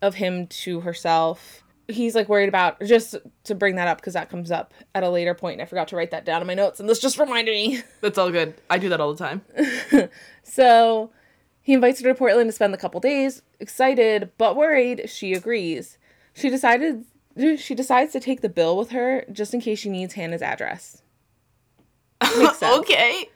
of 0.00 0.14
him 0.16 0.46
to 0.48 0.80
herself. 0.80 1.62
He's 1.88 2.14
like 2.14 2.28
worried 2.28 2.48
about 2.48 2.80
just 2.82 3.16
to 3.44 3.54
bring 3.54 3.74
that 3.76 3.88
up 3.88 3.98
because 3.98 4.14
that 4.14 4.30
comes 4.30 4.50
up 4.50 4.72
at 4.94 5.02
a 5.02 5.10
later 5.10 5.34
point. 5.34 5.54
And 5.54 5.62
I 5.62 5.64
forgot 5.66 5.88
to 5.88 5.96
write 5.96 6.10
that 6.12 6.24
down 6.24 6.40
in 6.40 6.46
my 6.46 6.54
notes, 6.54 6.80
and 6.80 6.88
this 6.88 6.98
just 7.00 7.18
reminded 7.18 7.52
me. 7.52 7.82
That's 8.00 8.16
all 8.18 8.30
good. 8.30 8.54
I 8.70 8.78
do 8.78 8.88
that 8.88 9.00
all 9.00 9.12
the 9.12 9.18
time. 9.18 9.42
So 10.42 11.10
he 11.60 11.72
invites 11.72 12.00
her 12.00 12.08
to 12.08 12.14
Portland 12.14 12.48
to 12.48 12.52
spend 12.52 12.74
the 12.74 12.78
couple 12.78 13.00
days. 13.00 13.42
Excited 13.60 14.30
but 14.38 14.56
worried, 14.56 15.08
she 15.08 15.32
agrees. 15.34 15.98
She 16.34 16.50
decided 16.50 17.04
she 17.56 17.74
decides 17.74 18.12
to 18.12 18.20
take 18.20 18.40
the 18.42 18.48
bill 18.48 18.76
with 18.76 18.90
her 18.90 19.24
just 19.32 19.54
in 19.54 19.60
case 19.60 19.78
she 19.78 19.88
needs 19.88 20.14
Hannah's 20.14 20.42
address. 20.42 21.02
Okay. 22.62 23.28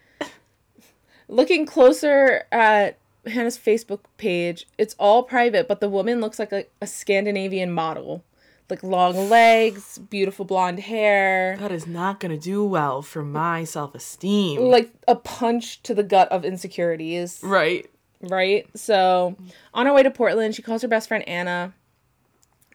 Looking 1.29 1.67
closer 1.67 2.45
at 2.53 2.99
Hannah's 3.27 3.59
Facebook 3.59 4.01
page, 4.17 4.67
it's 4.79 4.95
all 4.99 5.25
private, 5.25 5.67
but 5.67 5.81
the 5.81 5.89
woman 5.89 6.21
looks 6.21 6.39
like 6.39 6.53
a, 6.53 6.67
a 6.81 6.87
Scandinavian 6.87 7.73
model. 7.73 8.23
Like 8.69 8.83
long 8.83 9.29
legs, 9.29 9.99
beautiful 9.99 10.45
blonde 10.45 10.81
hair, 10.81 11.57
That 11.61 11.71
is 11.71 11.87
not 11.87 12.19
gonna 12.19 12.37
do 12.39 12.65
well 12.65 13.01
for 13.01 13.23
my 13.23 13.63
self 13.65 13.95
esteem. 13.95 14.61
like 14.61 14.91
a 15.07 15.15
punch 15.15 15.83
to 15.85 15.95
the 15.95 16.03
gut 16.03 16.29
of 16.33 16.45
insecurities. 16.45 17.41
right. 17.45 17.89
right? 18.21 18.67
So, 18.77 19.37
on 19.73 19.87
her 19.87 19.93
way 19.93 20.03
to 20.03 20.11
Portland, 20.11 20.55
she 20.57 20.63
calls 20.63 20.83
her 20.83 20.89
best 20.89 21.07
friend 21.09 21.27
Anna. 21.29 21.75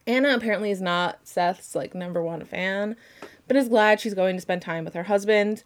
Anna 0.07 0.33
apparently 0.33 0.71
is 0.71 0.81
not 0.81 1.19
Seth's 1.27 1.75
like 1.75 1.93
number 1.93 2.21
one 2.23 2.43
fan, 2.45 2.95
but 3.47 3.57
is 3.57 3.67
glad 3.67 3.99
she's 3.99 4.13
going 4.13 4.35
to 4.37 4.41
spend 4.41 4.61
time 4.61 4.85
with 4.85 4.93
her 4.93 5.03
husband. 5.03 5.63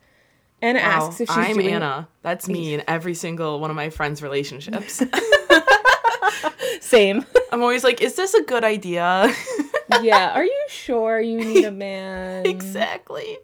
Anna 0.65 0.79
Wow. 0.79 0.85
asks 1.07 1.21
if 1.21 1.29
she's 1.29 1.37
I'm 1.37 1.55
doing 1.57 1.73
Anna. 1.73 2.07
That's 2.23 2.47
me 2.47 2.73
in 2.73 2.83
every 2.87 3.13
single 3.13 3.59
one 3.59 3.69
of 3.69 3.75
my 3.75 3.89
friends' 3.89 4.21
relationships. 4.21 5.01
same. 6.81 7.25
I'm 7.51 7.61
always 7.61 7.83
like, 7.83 8.01
is 8.01 8.15
this 8.15 8.33
a 8.33 8.43
good 8.43 8.63
idea? 8.63 9.31
yeah, 10.01 10.31
are 10.33 10.43
you 10.45 10.65
sure 10.69 11.19
you 11.19 11.37
need 11.43 11.63
a 11.65 11.71
man? 11.71 12.45
exactly. 12.45 13.37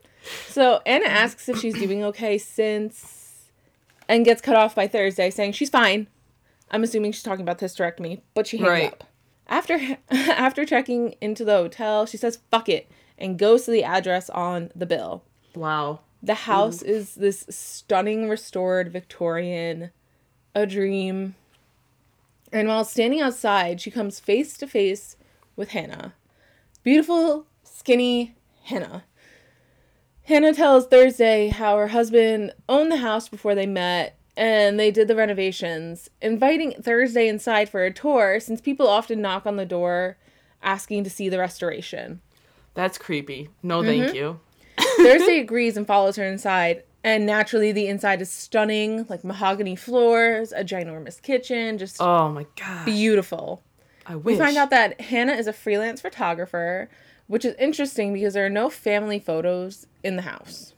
So 0.48 0.82
Anna 0.86 1.06
asks 1.06 1.50
if 1.50 1.60
she's 1.60 1.74
doing 1.76 2.04
okay 2.06 2.38
since, 2.38 3.50
and 4.08 4.26
gets 4.26 4.42
cut 4.42 4.56
off 4.56 4.76
by 4.76 4.88
Thursday, 4.88 5.30
saying 5.30 5.54
she's 5.54 5.70
fine. 5.70 6.08
I'm 6.70 6.84
assuming 6.84 7.12
she's 7.12 7.24
talking 7.24 7.42
about 7.44 7.58
the 7.60 7.66
hysterectomy, 7.66 8.22
but 8.34 8.48
she 8.48 8.58
hangs 8.58 8.70
Right. 8.70 8.94
up. 8.94 9.04
After 9.48 9.80
after 10.10 10.66
checking 10.66 11.16
into 11.20 11.44
the 11.44 11.54
hotel, 11.58 12.06
she 12.06 12.16
says 12.18 12.40
"fuck 12.52 12.70
it" 12.70 12.90
and 13.18 13.38
goes 13.38 13.66
to 13.66 13.72
the 13.72 13.84
address 13.84 14.30
on 14.30 14.72
the 14.76 14.86
bill. 14.86 15.24
Wow. 15.56 16.00
The 16.24 16.36
house 16.36 16.82
is 16.82 17.16
this 17.16 17.46
stunning 17.50 18.30
restored 18.30 18.92
Victorian, 18.92 19.92
a 20.54 20.66
dream. 20.68 21.36
And 22.52 22.68
while 22.68 22.86
standing 22.86 23.22
outside, 23.22 23.82
she 23.82 23.90
comes 23.90 24.20
face 24.20 24.58
to 24.58 24.68
face 24.68 25.16
with 25.56 25.70
Hannah. 25.70 26.14
Beautiful, 26.84 27.48
skinny 27.64 28.36
Hannah. 28.64 29.04
Hannah 30.24 30.54
tells 30.54 30.88
Thursday 30.88 31.50
how 31.50 31.78
her 31.78 31.88
husband 31.88 32.54
owned 32.70 32.92
the 32.92 32.98
house 32.98 33.28
before 33.28 33.56
they 33.56 33.66
met 33.66 34.18
and 34.38 34.80
they 34.80 34.92
did 34.92 35.08
the 35.08 35.16
renovations, 35.16 36.10
inviting 36.22 36.72
Thursday 36.82 37.28
inside 37.28 37.68
for 37.70 37.84
a 37.84 37.92
tour 37.92 38.40
since 38.40 38.62
people 38.62 38.88
often 38.88 39.22
knock 39.22 39.46
on 39.46 39.56
the 39.56 39.66
door 39.66 40.18
asking 40.62 41.04
to 41.04 41.10
see 41.10 41.30
the 41.30 41.40
restoration. 41.40 42.22
That's 42.74 42.98
creepy. 42.98 43.50
No, 43.62 43.84
thank 43.84 44.06
mm-hmm. 44.06 44.16
you. 44.16 44.40
Thursday 45.04 45.40
agrees 45.40 45.78
and 45.78 45.86
follows 45.88 46.16
her 46.16 46.26
inside. 46.26 46.84
And 47.04 47.26
naturally, 47.26 47.72
the 47.72 47.88
inside 47.88 48.22
is 48.22 48.32
stunning, 48.32 49.06
like 49.10 49.24
mahogany 49.24 49.76
floors, 49.76 50.52
a 50.52 50.64
ginormous 50.64 51.20
kitchen, 51.22 51.78
just 51.80 51.98
Oh 52.00 52.30
my 52.30 52.46
god. 52.56 52.86
beautiful. 52.86 53.64
I 54.06 54.16
wish. 54.16 54.34
We 54.34 54.38
find 54.38 54.58
out 54.58 54.70
that 54.70 55.02
Hannah 55.02 55.34
is 55.34 55.48
a 55.48 55.54
freelance 55.54 56.02
photographer, 56.02 56.90
which 57.28 57.44
is 57.46 57.56
interesting 57.56 58.14
because 58.14 58.34
there 58.36 58.46
are 58.46 58.50
no 58.50 58.70
family 58.70 59.20
photos 59.20 59.88
in 60.04 60.16
the 60.16 60.22
house. 60.24 60.74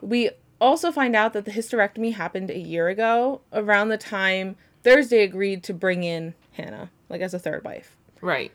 We 0.00 0.30
also 0.60 0.92
find 0.92 1.16
out 1.16 1.32
that 1.32 1.44
the 1.46 1.50
hysterectomy 1.50 2.14
happened 2.14 2.50
a 2.50 2.58
year 2.58 2.88
ago, 2.88 3.40
around 3.52 3.88
the 3.88 3.98
time 3.98 4.56
Thursday 4.84 5.22
agreed 5.22 5.62
to 5.64 5.74
bring 5.74 6.04
in 6.04 6.34
Hannah, 6.52 6.90
like 7.08 7.20
as 7.22 7.34
a 7.34 7.38
third 7.38 7.64
wife. 7.64 7.96
Right. 8.20 8.52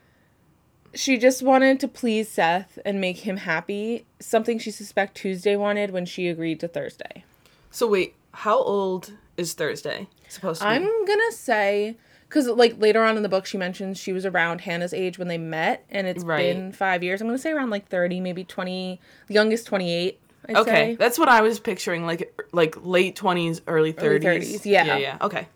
She 0.93 1.17
just 1.17 1.43
wanted 1.43 1.79
to 1.81 1.87
please 1.87 2.29
Seth 2.29 2.79
and 2.83 2.99
make 2.99 3.17
him 3.19 3.37
happy, 3.37 4.05
something 4.19 4.57
she 4.59 4.71
suspect 4.71 5.15
Tuesday 5.15 5.55
wanted 5.55 5.91
when 5.91 6.05
she 6.05 6.27
agreed 6.27 6.59
to 6.61 6.67
Thursday. 6.67 7.23
So 7.71 7.87
wait, 7.87 8.15
how 8.31 8.57
old 8.61 9.13
is 9.37 9.53
Thursday 9.53 10.07
supposed 10.27 10.61
to 10.61 10.67
be? 10.67 10.71
I'm 10.71 11.05
gonna 11.05 11.31
say 11.31 11.95
because 12.27 12.47
like 12.47 12.79
later 12.79 13.03
on 13.03 13.17
in 13.17 13.23
the 13.23 13.29
book 13.29 13.45
she 13.45 13.57
mentions 13.57 13.97
she 13.99 14.11
was 14.13 14.25
around 14.25 14.61
Hannah's 14.61 14.93
age 14.93 15.17
when 15.19 15.27
they 15.27 15.37
met, 15.37 15.85
and 15.89 16.07
it's 16.07 16.23
Right. 16.23 16.53
been 16.53 16.71
five 16.71 17.03
years. 17.03 17.21
I'm 17.21 17.27
gonna 17.27 17.37
say 17.37 17.51
around 17.51 17.69
like 17.69 17.87
thirty, 17.87 18.19
maybe 18.19 18.43
twenty. 18.43 18.99
The 19.27 19.35
youngest 19.35 19.67
twenty 19.67 19.93
eight. 19.93 20.19
I'd 20.47 20.55
okay, 20.57 20.71
say. 20.71 20.95
that's 20.95 21.19
what 21.19 21.29
I 21.29 21.41
was 21.41 21.59
picturing, 21.59 22.05
like 22.07 22.33
like 22.51 22.75
late 22.83 23.15
twenties, 23.15 23.61
early 23.67 23.93
Early 23.97 24.19
thirties. 24.19 24.61
30s, 24.61 24.65
yeah. 24.65 24.85
yeah, 24.85 24.97
yeah. 24.97 25.17
Okay. 25.21 25.47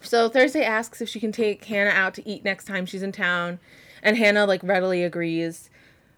So 0.00 0.28
Thursday 0.28 0.62
asks 0.62 1.00
if 1.00 1.08
she 1.08 1.18
can 1.20 1.32
take 1.32 1.64
Hannah 1.64 1.90
out 1.90 2.14
to 2.14 2.28
eat 2.28 2.44
next 2.44 2.66
time 2.66 2.84
she's 2.86 3.02
in 3.02 3.10
town, 3.12 3.58
and 4.04 4.18
Hannah 4.18 4.46
like 4.46 4.62
readily 4.62 5.02
agrees, 5.02 5.70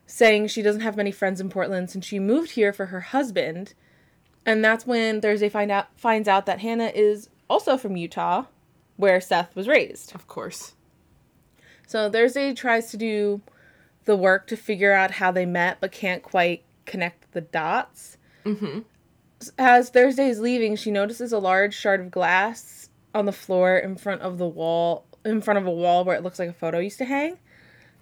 saying 0.06 0.48
she 0.48 0.60
doesn't 0.60 0.82
have 0.82 0.96
many 0.96 1.12
friends 1.12 1.40
in 1.40 1.48
Portland 1.48 1.88
since 1.88 2.04
she 2.04 2.18
moved 2.18 2.50
here 2.50 2.72
for 2.72 2.86
her 2.86 3.00
husband. 3.00 3.72
And 4.44 4.62
that's 4.64 4.86
when 4.86 5.20
Thursday 5.20 5.48
find 5.48 5.70
out 5.70 5.88
finds 5.96 6.28
out 6.28 6.44
that 6.46 6.60
Hannah 6.60 6.92
is 6.94 7.30
also 7.48 7.78
from 7.78 7.96
Utah, 7.96 8.44
where 8.96 9.20
Seth 9.20 9.54
was 9.54 9.68
raised. 9.68 10.14
Of 10.14 10.26
course. 10.26 10.74
So 11.86 12.10
Thursday 12.10 12.52
tries 12.52 12.90
to 12.90 12.96
do 12.96 13.40
the 14.04 14.16
work 14.16 14.46
to 14.48 14.56
figure 14.56 14.92
out 14.92 15.12
how 15.12 15.30
they 15.30 15.46
met, 15.46 15.78
but 15.80 15.92
can't 15.92 16.22
quite 16.22 16.64
connect 16.84 17.32
the 17.32 17.40
dots. 17.40 18.18
Mm-hmm. 18.44 18.80
As 19.58 19.90
Thursday 19.90 20.28
is 20.28 20.40
leaving, 20.40 20.76
she 20.76 20.90
notices 20.90 21.32
a 21.32 21.38
large 21.38 21.74
shard 21.74 22.00
of 22.00 22.10
glass 22.10 22.88
on 23.14 23.26
the 23.26 23.32
floor 23.32 23.76
in 23.76 23.96
front 23.96 24.22
of 24.22 24.38
the 24.38 24.48
wall, 24.48 25.04
in 25.24 25.40
front 25.40 25.58
of 25.58 25.66
a 25.66 25.70
wall 25.70 26.04
where 26.04 26.16
it 26.16 26.22
looks 26.22 26.38
like 26.38 26.48
a 26.48 26.54
photo 26.54 26.78
used 26.78 26.98
to 26.98 27.04
hang. 27.04 27.38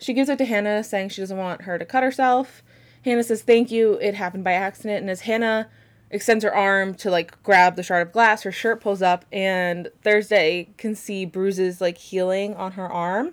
She 0.05 0.13
gives 0.13 0.29
it 0.29 0.37
to 0.37 0.45
Hannah, 0.45 0.85
saying 0.85 1.09
she 1.09 1.23
doesn't 1.23 1.39
want 1.39 1.63
her 1.63 1.79
to 1.79 1.85
cut 1.87 2.03
herself. 2.03 2.63
Hannah 3.07 3.23
says 3.23 3.41
thank 3.41 3.71
you, 3.71 3.95
it 4.03 4.15
happened 4.15 4.45
by 4.45 4.53
accident. 4.53 5.01
And 5.01 5.09
as 5.09 5.23
Hannah 5.23 5.71
extends 6.11 6.45
her 6.45 6.55
arm 6.55 6.95
to 6.97 7.11
like 7.11 7.43
grab 7.43 7.77
the 7.77 7.83
shard 7.83 8.07
of 8.07 8.13
glass, 8.13 8.43
her 8.43 8.53
shirt 8.53 8.83
pulls 8.83 9.01
up, 9.01 9.25
and 9.33 9.89
Thursday 10.03 10.69
can 10.77 10.95
see 10.95 11.25
bruises 11.25 11.81
like 11.81 11.97
healing 11.97 12.55
on 12.55 12.73
her 12.73 12.87
arm. 12.87 13.33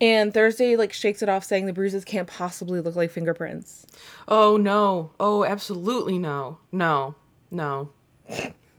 And 0.00 0.32
Thursday 0.32 0.76
like 0.76 0.92
shakes 0.92 1.22
it 1.22 1.28
off, 1.28 1.42
saying 1.42 1.66
the 1.66 1.72
bruises 1.72 2.04
can't 2.04 2.28
possibly 2.28 2.80
look 2.80 2.94
like 2.94 3.10
fingerprints. 3.10 3.84
Oh 4.28 4.56
no. 4.56 5.10
Oh, 5.18 5.44
absolutely 5.44 6.20
no. 6.20 6.58
No. 6.70 7.16
No. 7.50 7.90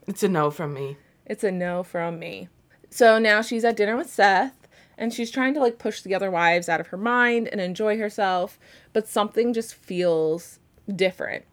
It's 0.07 0.23
a 0.23 0.29
no 0.29 0.49
from 0.49 0.73
me. 0.73 0.95
It's 1.25 1.43
a 1.43 1.51
no 1.51 1.83
from 1.83 2.19
me. 2.19 2.47
So 2.89 3.19
now 3.19 3.41
she's 3.41 3.65
at 3.65 3.75
dinner 3.75 3.97
with 3.97 4.09
Seth, 4.09 4.60
and 5.01 5.11
she's 5.11 5.31
trying 5.31 5.55
to 5.55 5.59
like 5.59 5.79
push 5.79 6.01
the 6.01 6.13
other 6.13 6.29
wives 6.29 6.69
out 6.69 6.79
of 6.79 6.87
her 6.87 6.97
mind 6.97 7.47
and 7.47 7.59
enjoy 7.59 7.97
herself, 7.97 8.59
but 8.93 9.07
something 9.07 9.51
just 9.51 9.73
feels 9.73 10.59
different. 10.95 11.43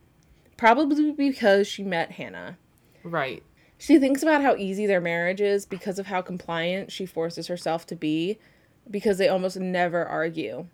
Probably 0.58 1.12
because 1.12 1.66
she 1.66 1.82
met 1.82 2.12
Hannah. 2.12 2.58
Right. 3.02 3.42
She 3.78 3.98
thinks 3.98 4.22
about 4.22 4.42
how 4.42 4.54
easy 4.56 4.84
their 4.84 5.00
marriage 5.00 5.40
is 5.40 5.64
because 5.64 5.98
of 5.98 6.08
how 6.08 6.20
compliant 6.20 6.92
she 6.92 7.06
forces 7.06 7.46
herself 7.46 7.86
to 7.86 7.96
be, 7.96 8.38
because 8.90 9.16
they 9.16 9.28
almost 9.28 9.56
never 9.56 10.04
argue. 10.04 10.66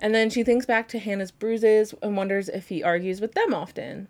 And 0.00 0.12
then 0.12 0.28
she 0.28 0.42
thinks 0.42 0.66
back 0.66 0.88
to 0.88 0.98
Hannah's 0.98 1.30
bruises 1.30 1.94
and 2.02 2.16
wonders 2.16 2.48
if 2.48 2.68
he 2.68 2.82
argues 2.82 3.20
with 3.20 3.34
them 3.34 3.54
often. 3.54 4.08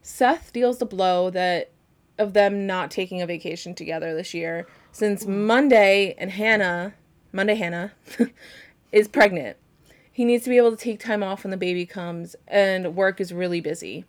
Seth 0.00 0.50
deals 0.50 0.78
the 0.78 0.86
blow 0.86 1.28
that 1.28 1.72
of 2.18 2.32
them 2.32 2.66
not 2.66 2.90
taking 2.90 3.20
a 3.20 3.26
vacation 3.26 3.74
together 3.74 4.14
this 4.14 4.32
year 4.32 4.66
since 4.96 5.26
Monday 5.26 6.14
and 6.16 6.30
Hannah, 6.30 6.94
Monday 7.30 7.54
Hannah 7.54 7.92
is 8.92 9.08
pregnant. 9.08 9.58
He 10.10 10.24
needs 10.24 10.44
to 10.44 10.50
be 10.50 10.56
able 10.56 10.70
to 10.70 10.82
take 10.82 10.98
time 10.98 11.22
off 11.22 11.44
when 11.44 11.50
the 11.50 11.58
baby 11.58 11.84
comes 11.84 12.34
and 12.48 12.96
work 12.96 13.20
is 13.20 13.30
really 13.30 13.60
busy. 13.60 14.06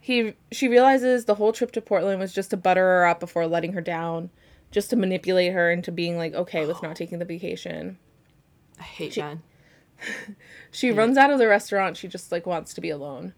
He 0.00 0.32
she 0.50 0.68
realizes 0.68 1.26
the 1.26 1.34
whole 1.34 1.52
trip 1.52 1.70
to 1.72 1.82
Portland 1.82 2.18
was 2.18 2.32
just 2.32 2.48
to 2.50 2.56
butter 2.56 2.80
her 2.80 3.06
up 3.06 3.20
before 3.20 3.46
letting 3.46 3.74
her 3.74 3.82
down, 3.82 4.30
just 4.70 4.88
to 4.88 4.96
manipulate 4.96 5.52
her 5.52 5.70
into 5.70 5.92
being 5.92 6.16
like 6.16 6.32
okay 6.32 6.64
with 6.64 6.82
not 6.82 6.92
oh. 6.92 6.94
taking 6.94 7.18
the 7.18 7.26
vacation. 7.26 7.98
I 8.80 8.84
hate 8.84 9.18
men. 9.18 9.42
she 10.70 10.92
runs 10.92 11.18
out 11.18 11.30
of 11.30 11.38
the 11.38 11.46
restaurant. 11.46 11.98
She 11.98 12.08
just 12.08 12.32
like 12.32 12.46
wants 12.46 12.72
to 12.72 12.80
be 12.80 12.88
alone. 12.88 13.34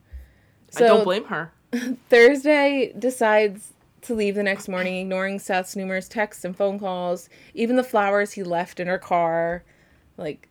I 0.76 0.80
don't 0.80 1.02
blame 1.02 1.24
her. 1.24 1.50
Thursday 2.08 2.92
decides 2.96 3.72
to 4.09 4.14
leave 4.14 4.35
the 4.35 4.42
next 4.42 4.68
morning, 4.68 4.97
ignoring 4.97 5.38
Seth's 5.38 5.77
numerous 5.77 6.09
texts 6.09 6.44
and 6.44 6.57
phone 6.57 6.79
calls, 6.79 7.29
even 7.55 7.77
the 7.77 7.85
flowers 7.85 8.33
he 8.33 8.42
left 8.42 8.81
in 8.81 8.88
her 8.88 8.99
car. 8.99 9.62
Like, 10.16 10.49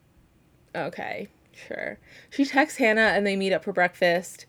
okay, 0.73 1.27
sure. 1.51 1.99
She 2.29 2.45
texts 2.45 2.79
Hannah 2.79 3.11
and 3.13 3.27
they 3.27 3.35
meet 3.35 3.53
up 3.53 3.63
for 3.63 3.73
breakfast. 3.73 4.45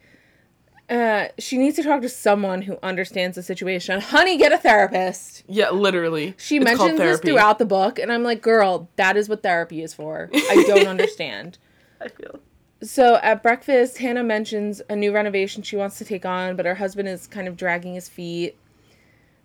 Uh, 0.88 1.27
she 1.38 1.59
needs 1.59 1.77
to 1.77 1.83
talk 1.83 2.01
to 2.01 2.09
someone 2.09 2.62
who 2.62 2.79
understands 2.83 3.35
the 3.35 3.42
situation. 3.42 4.01
Honey, 4.01 4.38
get 4.38 4.53
a 4.53 4.59
therapist. 4.59 5.44
Yeah, 5.47 5.71
literally. 5.71 6.35
She 6.38 6.57
It's 6.57 6.64
mentions 6.64 6.99
this 6.99 7.21
throughout 7.21 7.59
the 7.59 7.66
book, 7.66 7.99
and 7.99 8.11
I'm 8.11 8.23
like, 8.23 8.40
girl, 8.40 8.88
that 8.97 9.16
is 9.16 9.29
what 9.29 9.42
therapy 9.42 9.83
is 9.83 9.92
for. 9.92 10.31
I 10.33 10.64
don't 10.66 10.87
understand. 10.87 11.59
I 12.01 12.09
feel. 12.09 12.40
So 12.81 13.16
at 13.16 13.42
breakfast, 13.42 13.99
Hannah 13.99 14.23
mentions 14.23 14.81
a 14.88 14.94
new 14.94 15.12
renovation 15.12 15.62
she 15.62 15.77
wants 15.77 15.99
to 15.99 16.05
take 16.05 16.25
on, 16.25 16.57
but 16.57 16.64
her 16.64 16.77
husband 16.77 17.09
is 17.09 17.27
kind 17.27 17.49
of 17.49 17.57
dragging 17.57 17.94
his 17.94 18.09
feet. 18.09 18.57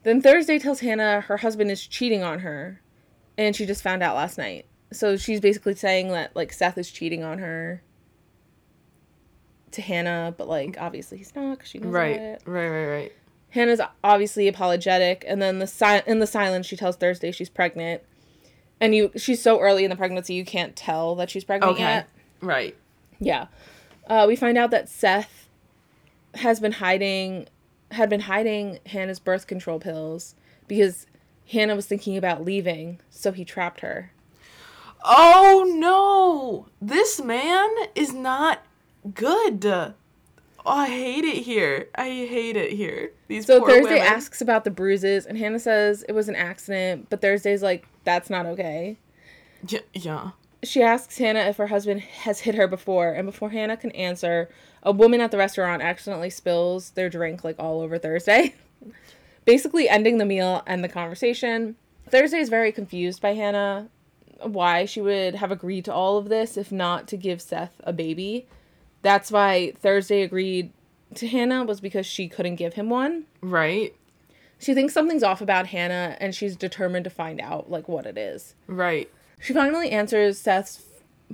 Then 0.04 0.22
Thursday 0.22 0.60
tells 0.60 0.82
Hannah 0.82 1.22
her 1.22 1.38
husband 1.38 1.72
is 1.72 1.86
cheating 1.86 2.24
on 2.24 2.40
her, 2.40 2.82
and 3.38 3.56
she 3.56 3.66
just 3.66 3.82
found 3.82 4.04
out 4.04 4.16
last 4.16 4.38
night. 4.38 4.66
So 4.92 5.18
she's 5.18 5.40
basically 5.40 5.76
saying 5.76 6.10
that 6.10 6.36
like 6.36 6.54
Seth 6.54 6.78
is 6.78 6.92
cheating 6.92 7.24
on 7.24 7.40
her 7.40 7.82
to 9.72 9.82
Hannah, 9.82 10.34
but 10.38 10.48
like 10.48 10.78
obviously 10.80 11.18
he's 11.18 11.36
not 11.36 11.58
because 11.58 11.70
she 11.70 11.80
knows 11.80 11.92
Right, 11.92 12.16
about 12.16 12.26
it. 12.26 12.42
right, 12.46 12.70
right, 12.70 12.86
right. 12.88 13.12
Hannah's 13.50 13.82
obviously 14.04 14.48
apologetic, 14.48 15.24
and 15.28 15.42
then 15.42 15.60
the 15.60 15.68
si- 15.68 16.02
in 16.06 16.20
the 16.20 16.28
silence 16.28 16.66
she 16.66 16.76
tells 16.76 16.96
Thursday 16.96 17.32
she's 17.32 17.50
pregnant, 17.50 18.02
and 18.80 18.94
you 18.94 19.12
she's 19.16 19.42
so 19.42 19.60
early 19.60 19.84
in 19.84 19.90
the 19.90 19.96
pregnancy 19.96 20.34
you 20.34 20.46
can't 20.46 20.76
tell 20.76 21.16
that 21.16 21.30
she's 21.30 21.44
pregnant 21.44 21.74
Okay, 21.74 21.82
yet. 21.82 22.10
right. 22.42 22.76
Yeah. 23.20 23.48
Uh, 24.08 24.26
we 24.28 24.36
find 24.36 24.58
out 24.58 24.70
that 24.72 24.90
Seth 24.90 25.48
has 26.36 26.60
been 26.60 26.74
hiding 26.74 27.48
had 27.94 28.10
been 28.10 28.22
hiding 28.22 28.80
Hannah's 28.88 29.20
birth 29.20 29.48
control 29.48 29.80
pills 29.80 30.36
because 30.68 31.06
Hannah 31.52 31.76
was 31.76 31.86
thinking 31.86 32.18
about 32.18 32.44
leaving, 32.44 33.00
so 33.10 33.32
he 33.32 33.46
trapped 33.46 33.82
her. 33.82 34.12
Oh 35.04 35.66
no! 35.78 36.68
This 36.82 37.22
man 37.22 37.70
is 37.96 38.14
not 38.14 38.64
good. 39.14 39.66
Oh, 39.66 39.94
I 40.66 40.88
hate 40.88 41.26
it 41.26 41.44
here. 41.44 41.90
I 41.96 42.06
hate 42.08 42.56
it 42.56 42.72
here. 42.72 43.12
These 43.28 43.46
So 43.48 43.66
Thursday 43.66 43.96
women. 43.96 44.08
asks 44.08 44.40
about 44.40 44.64
the 44.64 44.72
bruises 44.72 45.26
and 45.26 45.38
Hannah 45.38 45.60
says 45.60 46.04
it 46.08 46.14
was 46.14 46.30
an 46.30 46.36
accident, 46.36 47.08
but 47.10 47.20
Thursday's 47.20 47.62
like 47.62 47.86
that's 48.06 48.30
not 48.30 48.46
okay. 48.46 48.98
Yeah, 49.68 49.80
yeah. 49.94 50.32
She 50.64 50.82
asks 50.82 51.18
Hannah 51.18 51.42
if 51.42 51.58
her 51.58 51.68
husband 51.68 52.02
has 52.02 52.42
hit 52.42 52.56
her 52.56 52.68
before, 52.68 53.12
and 53.12 53.26
before 53.26 53.50
Hannah 53.50 53.78
can 53.78 53.92
answer, 53.92 54.50
a 54.82 54.92
woman 54.92 55.22
at 55.22 55.32
the 55.32 55.38
restaurant 55.38 55.82
accidentally 55.82 56.30
spills 56.30 56.92
their 56.92 57.10
drink 57.10 57.44
like 57.44 57.58
all 57.60 57.82
over 57.82 57.98
Thursday, 57.98 58.56
basically 59.46 59.90
ending 59.90 60.18
the 60.18 60.26
meal 60.26 60.64
and 60.66 60.84
the 60.84 60.90
conversation. 60.90 61.76
Thursday 62.10 62.40
is 62.40 62.50
very 62.50 62.72
confused 62.72 63.22
by 63.22 63.34
Hannah 63.34 63.90
why 64.42 64.86
she 64.86 65.00
would 65.02 65.36
have 65.36 65.52
agreed 65.52 65.86
to 65.86 65.94
all 65.94 66.18
of 66.18 66.28
this 66.30 66.58
if 66.58 66.72
not 66.72 67.08
to 67.08 67.18
give 67.18 67.42
Seth 67.42 67.80
a 67.84 67.94
baby. 67.94 68.46
That's 69.02 69.32
why 69.32 69.74
Thursday 69.80 70.22
agreed 70.22 70.72
to 71.16 71.28
Hannah 71.28 71.64
was 71.64 71.80
because 71.80 72.06
she 72.06 72.28
couldn't 72.28 72.56
give 72.56 72.74
him 72.74 72.90
one. 72.90 73.26
Right, 73.42 73.96
She 74.60 74.74
thinks 74.74 74.94
something's 74.94 75.24
off 75.24 75.42
about 75.42 75.68
Hannah 75.68 76.18
and 76.20 76.34
she's 76.34 76.56
determined 76.56 77.04
to 77.04 77.10
find 77.10 77.40
out 77.42 77.70
like 77.70 77.88
what 77.88 78.06
it 78.06 78.18
is. 78.18 78.56
right. 78.68 79.10
She 79.44 79.52
finally 79.52 79.90
answers 79.92 80.40
Seth's 80.40 80.84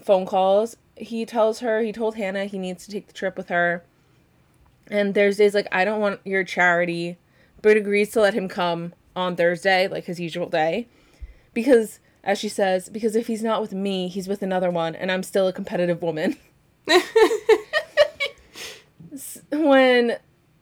phone 0.01 0.25
calls. 0.25 0.75
He 0.95 1.27
tells 1.27 1.59
her 1.59 1.81
he 1.81 1.91
told 1.91 2.15
Hannah 2.15 2.45
he 2.45 2.57
needs 2.57 2.83
to 2.85 2.91
take 2.91 3.05
the 3.05 3.13
trip 3.13 3.37
with 3.37 3.49
her. 3.49 3.83
And 4.87 5.13
Thursday's 5.13 5.53
like, 5.53 5.67
I 5.71 5.85
don't 5.85 6.01
want 6.01 6.19
your 6.25 6.43
charity, 6.43 7.17
but 7.61 7.77
agrees 7.77 8.09
to 8.11 8.21
let 8.21 8.33
him 8.33 8.47
come 8.47 8.93
on 9.15 9.35
Thursday, 9.35 9.87
like 9.87 10.05
his 10.05 10.19
usual 10.19 10.49
day. 10.49 10.87
Because, 11.53 11.99
as 12.23 12.39
she 12.39 12.49
says, 12.49 12.89
because 12.89 13.15
if 13.15 13.27
he's 13.27 13.43
not 13.43 13.61
with 13.61 13.73
me, 13.73 14.07
he's 14.07 14.27
with 14.27 14.41
another 14.41 14.71
one, 14.71 14.95
and 14.95 15.11
I'm 15.11 15.21
still 15.21 15.47
a 15.47 15.53
competitive 15.53 16.01
woman. 16.01 16.35
When 19.51 20.17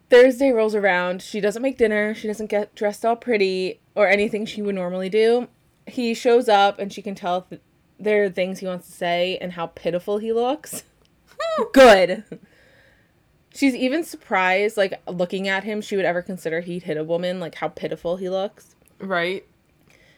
Thursday 0.10 0.52
rolls 0.52 0.74
around, 0.74 1.22
she 1.22 1.40
doesn't 1.40 1.62
make 1.62 1.78
dinner, 1.78 2.14
she 2.14 2.28
doesn't 2.28 2.48
get 2.48 2.74
dressed 2.76 3.06
all 3.06 3.16
pretty 3.16 3.80
or 3.96 4.08
anything 4.08 4.46
she 4.46 4.62
would 4.62 4.76
normally 4.76 5.10
do. 5.10 5.48
He 5.88 6.14
shows 6.14 6.50
up 6.50 6.80
and 6.80 6.92
she 6.92 7.02
can 7.02 7.16
tell 7.16 7.44
th- 7.44 7.62
there 8.00 8.24
are 8.26 8.30
things 8.30 8.60
he 8.60 8.68
wants 8.68 8.88
to 8.88 8.94
say 8.94 9.38
and 9.40 9.54
how 9.54 9.68
pitiful 9.68 10.18
he 10.18 10.32
looks. 10.32 10.84
Good. 11.74 12.24
She's 13.54 13.76
even 13.76 14.04
surprised, 14.04 14.78
like 14.78 15.02
looking 15.08 15.48
at 15.48 15.64
him, 15.64 15.82
she 15.82 15.96
would 15.96 16.06
ever 16.06 16.22
consider 16.22 16.62
he'd 16.62 16.84
hit 16.84 16.98
a 16.98 17.04
woman, 17.04 17.40
like 17.40 17.56
how 17.56 17.70
pitiful 17.70 18.18
he 18.18 18.30
looks. 18.30 18.76
Right. 19.00 19.46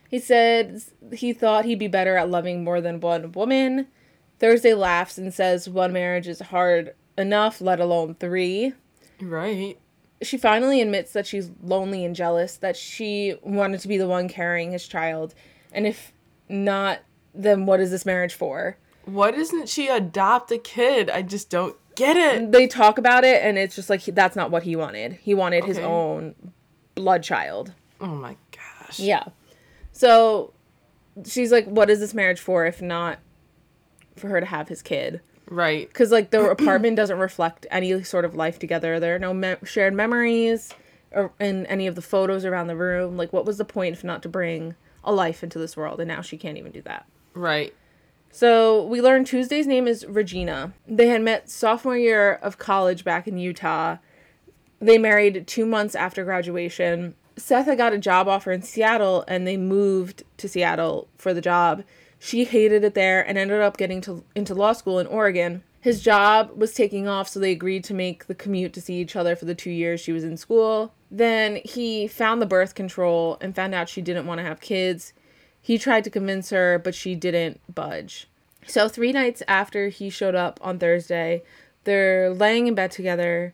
He 0.09 0.19
said 0.19 0.81
he 1.13 1.33
thought 1.33 1.65
he'd 1.65 1.79
be 1.79 1.87
better 1.87 2.17
at 2.17 2.29
loving 2.29 2.63
more 2.63 2.81
than 2.81 2.99
one 2.99 3.31
woman. 3.31 3.87
Thursday 4.39 4.73
laughs 4.73 5.17
and 5.17 5.33
says 5.33 5.69
one 5.69 5.93
marriage 5.93 6.27
is 6.27 6.39
hard 6.39 6.95
enough, 7.17 7.61
let 7.61 7.79
alone 7.79 8.15
three. 8.15 8.73
Right. 9.21 9.77
She 10.21 10.37
finally 10.37 10.81
admits 10.81 11.13
that 11.13 11.27
she's 11.27 11.51
lonely 11.61 12.03
and 12.03 12.15
jealous, 12.15 12.57
that 12.57 12.75
she 12.75 13.35
wanted 13.41 13.79
to 13.81 13.87
be 13.87 13.97
the 13.97 14.07
one 14.07 14.27
carrying 14.27 14.71
his 14.71 14.87
child. 14.87 15.33
And 15.71 15.85
if 15.85 16.11
not, 16.47 16.99
then 17.33 17.65
what 17.65 17.79
is 17.79 17.91
this 17.91 18.05
marriage 18.05 18.33
for? 18.33 18.77
Why 19.05 19.31
doesn't 19.31 19.69
she 19.69 19.87
adopt 19.87 20.51
a 20.51 20.57
kid? 20.57 21.09
I 21.09 21.21
just 21.21 21.49
don't 21.49 21.75
get 21.95 22.15
it. 22.15 22.51
They 22.51 22.67
talk 22.67 22.97
about 22.97 23.23
it, 23.23 23.43
and 23.43 23.57
it's 23.57 23.75
just 23.75 23.89
like 23.89 24.01
he, 24.01 24.11
that's 24.11 24.35
not 24.35 24.51
what 24.51 24.63
he 24.63 24.75
wanted. 24.75 25.13
He 25.13 25.33
wanted 25.33 25.65
his 25.65 25.77
own 25.79 26.35
blood 26.95 27.23
child. 27.23 27.73
Oh 28.01 28.07
my 28.07 28.35
gosh. 28.51 28.99
Yeah. 28.99 29.25
So 29.91 30.53
she's 31.25 31.51
like, 31.51 31.65
what 31.65 31.89
is 31.89 31.99
this 31.99 32.13
marriage 32.13 32.39
for 32.39 32.65
if 32.65 32.81
not 32.81 33.19
for 34.15 34.27
her 34.29 34.39
to 34.39 34.45
have 34.45 34.69
his 34.69 34.81
kid? 34.81 35.21
Right. 35.49 35.87
Because, 35.89 36.11
like, 36.11 36.29
the 36.29 36.49
apartment 36.49 36.95
doesn't 36.95 37.17
reflect 37.19 37.65
any 37.71 38.03
sort 38.03 38.25
of 38.25 38.35
life 38.35 38.59
together. 38.59 38.99
There 38.99 39.15
are 39.15 39.19
no 39.19 39.33
me- 39.33 39.55
shared 39.63 39.93
memories 39.93 40.69
or 41.11 41.31
in 41.39 41.65
any 41.65 41.87
of 41.87 41.95
the 41.95 42.01
photos 42.01 42.45
around 42.45 42.67
the 42.67 42.75
room. 42.75 43.17
Like, 43.17 43.33
what 43.33 43.45
was 43.45 43.57
the 43.57 43.65
point 43.65 43.93
if 43.93 44.03
not 44.03 44.21
to 44.23 44.29
bring 44.29 44.75
a 45.03 45.11
life 45.11 45.43
into 45.43 45.59
this 45.59 45.77
world? 45.77 45.99
And 45.99 46.07
now 46.07 46.21
she 46.21 46.37
can't 46.37 46.57
even 46.57 46.71
do 46.71 46.81
that. 46.83 47.05
Right. 47.33 47.73
So 48.31 48.83
we 48.85 49.01
learned 49.01 49.27
Tuesday's 49.27 49.67
name 49.67 49.87
is 49.87 50.05
Regina. 50.05 50.73
They 50.87 51.07
had 51.07 51.21
met 51.21 51.49
sophomore 51.49 51.97
year 51.97 52.33
of 52.33 52.57
college 52.57 53.03
back 53.03 53.27
in 53.27 53.37
Utah. 53.37 53.97
They 54.79 54.97
married 54.97 55.47
two 55.47 55.65
months 55.65 55.95
after 55.95 56.23
graduation. 56.23 57.15
Seth 57.37 57.65
had 57.65 57.77
got 57.77 57.93
a 57.93 57.97
job 57.97 58.27
offer 58.27 58.51
in 58.51 58.61
Seattle 58.61 59.23
and 59.27 59.47
they 59.47 59.57
moved 59.57 60.23
to 60.37 60.47
Seattle 60.47 61.07
for 61.17 61.33
the 61.33 61.41
job. 61.41 61.83
She 62.19 62.45
hated 62.45 62.83
it 62.83 62.93
there 62.93 63.25
and 63.25 63.37
ended 63.37 63.61
up 63.61 63.77
getting 63.77 64.01
to 64.01 64.23
into 64.35 64.53
law 64.53 64.73
school 64.73 64.99
in 64.99 65.07
Oregon. 65.07 65.63
His 65.81 66.01
job 66.01 66.51
was 66.55 66.73
taking 66.73 67.07
off, 67.07 67.29
so 67.29 67.39
they 67.39 67.51
agreed 67.51 67.85
to 67.85 67.93
make 67.93 68.27
the 68.27 68.35
commute 68.35 68.73
to 68.73 68.81
see 68.81 68.95
each 68.95 69.15
other 69.15 69.35
for 69.35 69.45
the 69.45 69.55
two 69.55 69.71
years 69.71 70.01
she 70.01 70.11
was 70.11 70.25
in 70.25 70.35
school. 70.35 70.93
Then 71.09 71.61
he 71.63 72.07
found 72.07 72.41
the 72.41 72.45
birth 72.45 72.75
control 72.75 73.37
and 73.39 73.55
found 73.55 73.73
out 73.73 73.87
she 73.87 74.01
didn't 74.01 74.25
want 74.25 74.39
to 74.39 74.45
have 74.45 74.59
kids. 74.59 75.13
He 75.61 75.77
tried 75.77 76.03
to 76.03 76.09
convince 76.09 76.49
her, 76.49 76.79
but 76.79 76.95
she 76.95 77.15
didn't 77.15 77.61
budge. 77.73 78.27
So, 78.67 78.89
three 78.89 79.13
nights 79.13 79.41
after 79.47 79.87
he 79.87 80.09
showed 80.09 80.35
up 80.35 80.59
on 80.61 80.79
Thursday, 80.79 81.43
they're 81.85 82.29
laying 82.29 82.67
in 82.67 82.75
bed 82.75 82.91
together. 82.91 83.53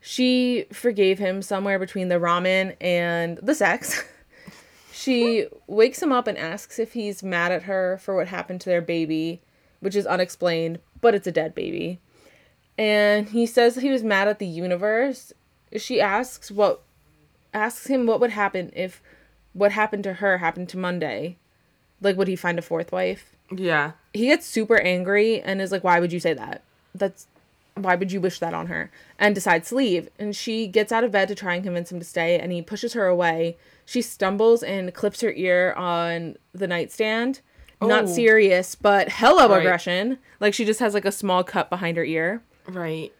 She 0.00 0.66
forgave 0.72 1.20
him 1.20 1.42
somewhere 1.42 1.78
between 1.78 2.08
the 2.08 2.16
ramen 2.16 2.76
and 2.80 3.38
the 3.38 3.54
sex. 3.54 4.02
she 4.92 5.46
wakes 5.68 6.02
him 6.02 6.10
up 6.10 6.26
and 6.26 6.36
asks 6.36 6.80
if 6.80 6.92
he's 6.92 7.22
mad 7.22 7.52
at 7.52 7.62
her 7.62 7.98
for 8.02 8.16
what 8.16 8.26
happened 8.26 8.60
to 8.62 8.68
their 8.68 8.82
baby, 8.82 9.40
which 9.82 9.96
is 9.96 10.06
unexplained, 10.06 10.78
but 11.00 11.14
it's 11.14 11.26
a 11.26 11.32
dead 11.32 11.54
baby. 11.54 11.98
And 12.78 13.28
he 13.28 13.44
says 13.44 13.74
he 13.74 13.90
was 13.90 14.02
mad 14.02 14.28
at 14.28 14.38
the 14.38 14.46
universe. 14.46 15.32
She 15.76 16.00
asks 16.00 16.50
what 16.50 16.80
asks 17.52 17.88
him 17.88 18.06
what 18.06 18.20
would 18.20 18.30
happen 18.30 18.72
if 18.74 19.02
what 19.52 19.72
happened 19.72 20.04
to 20.04 20.14
her 20.14 20.38
happened 20.38 20.68
to 20.70 20.78
Monday. 20.78 21.36
Like 22.00 22.16
would 22.16 22.28
he 22.28 22.36
find 22.36 22.58
a 22.58 22.62
fourth 22.62 22.92
wife? 22.92 23.36
Yeah. 23.54 23.92
he 24.14 24.26
gets 24.26 24.46
super 24.46 24.78
angry 24.80 25.42
and 25.42 25.60
is 25.60 25.72
like, 25.72 25.84
"Why 25.84 26.00
would 26.00 26.12
you 26.12 26.20
say 26.20 26.32
that? 26.32 26.62
That's 26.94 27.26
why 27.74 27.94
would 27.96 28.12
you 28.12 28.20
wish 28.20 28.38
that 28.38 28.54
on 28.54 28.68
her?" 28.68 28.90
And 29.18 29.34
decides 29.34 29.68
to 29.68 29.74
leave. 29.74 30.08
And 30.18 30.34
she 30.34 30.66
gets 30.66 30.92
out 30.92 31.04
of 31.04 31.10
bed 31.12 31.28
to 31.28 31.34
try 31.34 31.54
and 31.54 31.64
convince 31.64 31.92
him 31.92 31.98
to 31.98 32.04
stay, 32.04 32.38
and 32.38 32.50
he 32.52 32.62
pushes 32.62 32.94
her 32.94 33.06
away. 33.06 33.56
She 33.84 34.00
stumbles 34.00 34.62
and 34.62 34.94
clips 34.94 35.20
her 35.20 35.32
ear 35.32 35.74
on 35.74 36.36
the 36.54 36.66
nightstand. 36.66 37.40
Not 37.88 38.04
Oh. 38.04 38.06
serious, 38.06 38.74
but 38.74 39.08
hella 39.08 39.48
Right. 39.48 39.60
aggression. 39.60 40.18
Like 40.40 40.54
she 40.54 40.64
just 40.64 40.80
has 40.80 40.94
like 40.94 41.04
a 41.04 41.12
small 41.12 41.42
cut 41.44 41.70
behind 41.70 41.96
her 41.96 42.04
ear. 42.04 42.42
Right. 42.68 43.12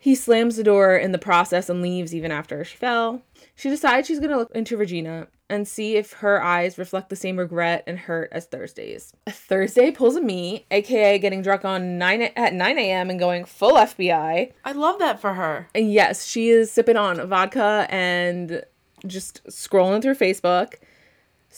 He 0.00 0.14
slams 0.14 0.56
the 0.56 0.62
door 0.62 0.96
in 0.96 1.10
the 1.12 1.18
process 1.18 1.68
and 1.68 1.82
leaves 1.82 2.14
even 2.14 2.30
after 2.30 2.64
she 2.64 2.76
fell. 2.76 3.22
She 3.56 3.68
decides 3.68 4.06
she's 4.06 4.20
gonna 4.20 4.36
look 4.38 4.54
into 4.54 4.76
Regina 4.76 5.26
and 5.50 5.66
see 5.66 5.96
if 5.96 6.12
her 6.14 6.40
eyes 6.42 6.78
reflect 6.78 7.08
the 7.08 7.16
same 7.16 7.36
regret 7.38 7.82
and 7.86 7.98
hurt 7.98 8.28
as 8.30 8.44
Thursday's. 8.46 9.12
Thursday 9.28 9.90
pulls 9.90 10.14
a 10.14 10.20
me, 10.20 10.66
aka 10.70 11.18
getting 11.18 11.42
drunk 11.42 11.64
on 11.64 11.98
9 11.98 12.22
at 12.36 12.52
9 12.54 12.78
a.m. 12.78 13.10
and 13.10 13.18
going 13.18 13.44
full 13.44 13.72
FBI. 13.76 14.52
I 14.64 14.72
love 14.72 14.98
that 15.00 15.20
for 15.20 15.34
her. 15.34 15.66
And 15.74 15.92
yes, 15.92 16.26
she 16.26 16.48
is 16.50 16.70
sipping 16.70 16.96
on 16.96 17.26
vodka 17.28 17.86
and 17.90 18.62
just 19.06 19.42
scrolling 19.46 20.02
through 20.02 20.14
Facebook. 20.16 20.74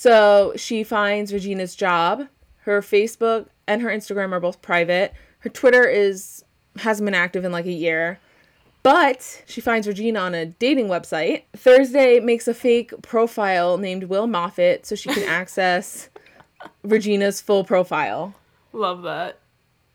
So 0.01 0.55
she 0.57 0.83
finds 0.83 1.31
Regina's 1.31 1.77
job. 1.77 2.27
Her 2.61 2.81
Facebook 2.81 3.49
and 3.67 3.83
her 3.83 3.91
Instagram 3.91 4.33
are 4.33 4.41
both 4.41 4.63
private. 4.63 5.13
Her 5.41 5.51
Twitter 5.51 5.87
is 5.87 6.43
hasn't 6.79 7.05
been 7.05 7.15
active 7.15 7.45
in 7.45 7.53
like 7.53 7.67
a 7.67 7.71
year. 7.71 8.19
But 8.83 9.43
she 9.45 9.61
finds 9.61 9.87
Regina 9.87 10.21
on 10.21 10.35
a 10.35 10.47
dating 10.47 10.89
website. 10.89 11.43
Thursday 11.55 12.19
makes 12.19 12.49
a 12.49 12.55
fake 12.55 12.95
profile 13.03 13.77
named 13.77 14.05
Will 14.05 14.27
Moffat 14.27 14.87
so 14.87 14.95
she 14.95 15.11
can 15.11 15.23
access 15.29 16.09
Regina's 16.83 17.43
full 17.43 17.63
profile. 17.63 18.33
Love 18.73 19.03
that. 19.03 19.39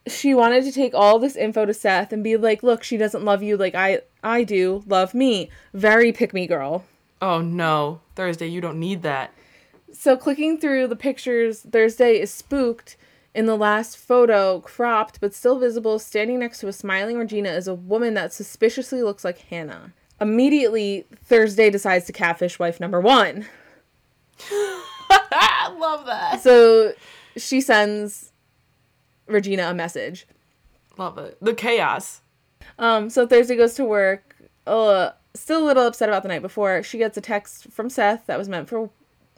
She 0.05 0.35
wanted 0.35 0.65
to 0.65 0.71
take 0.71 0.93
all 0.93 1.17
this 1.17 1.35
info 1.35 1.65
to 1.65 1.73
Seth 1.73 2.13
and 2.13 2.23
be 2.23 2.37
like, 2.37 2.61
"Look, 2.61 2.83
she 2.83 2.97
doesn't 2.97 3.25
love 3.25 3.41
you 3.41 3.57
like 3.57 3.73
I 3.73 4.01
I 4.23 4.43
do. 4.43 4.83
Love 4.85 5.15
me. 5.15 5.49
Very 5.73 6.11
pick 6.11 6.31
me 6.31 6.45
girl." 6.45 6.85
Oh 7.23 7.41
no, 7.41 8.01
Thursday, 8.15 8.45
you 8.45 8.61
don't 8.61 8.79
need 8.79 9.01
that. 9.01 9.33
So 9.97 10.17
clicking 10.17 10.57
through 10.59 10.87
the 10.87 10.95
pictures, 10.95 11.61
Thursday 11.61 12.19
is 12.19 12.31
spooked. 12.31 12.97
In 13.33 13.47
the 13.47 13.57
last 13.57 13.97
photo, 13.97 14.61
cropped 14.61 15.19
but 15.19 15.33
still 15.33 15.59
visible, 15.59 15.99
standing 15.99 16.39
next 16.39 16.59
to 16.59 16.67
a 16.67 16.73
smiling 16.73 17.17
Regina 17.17 17.49
is 17.49 17.67
a 17.67 17.73
woman 17.73 18.13
that 18.13 18.31
suspiciously 18.31 19.03
looks 19.03 19.25
like 19.25 19.39
Hannah. 19.39 19.93
Immediately, 20.21 21.05
Thursday 21.25 21.69
decides 21.69 22.05
to 22.05 22.13
catfish 22.13 22.59
wife 22.59 22.79
number 22.79 23.01
one. 23.01 23.45
I 24.49 25.75
love 25.77 26.05
that. 26.05 26.41
So 26.41 26.93
she 27.35 27.59
sends 27.59 28.31
Regina 29.27 29.63
a 29.69 29.73
message. 29.73 30.27
Love 30.97 31.17
it. 31.17 31.37
The 31.41 31.53
chaos. 31.53 32.21
Um, 32.79 33.09
so 33.09 33.27
Thursday 33.27 33.57
goes 33.57 33.73
to 33.73 33.83
work, 33.85 34.35
uh, 34.65 35.11
still 35.33 35.63
a 35.63 35.65
little 35.65 35.87
upset 35.87 36.09
about 36.09 36.23
the 36.23 36.29
night 36.29 36.41
before. 36.41 36.83
She 36.83 36.97
gets 36.97 37.17
a 37.17 37.21
text 37.21 37.71
from 37.71 37.89
Seth 37.89 38.27
that 38.27 38.37
was 38.37 38.47
meant 38.47 38.69
for 38.69 38.89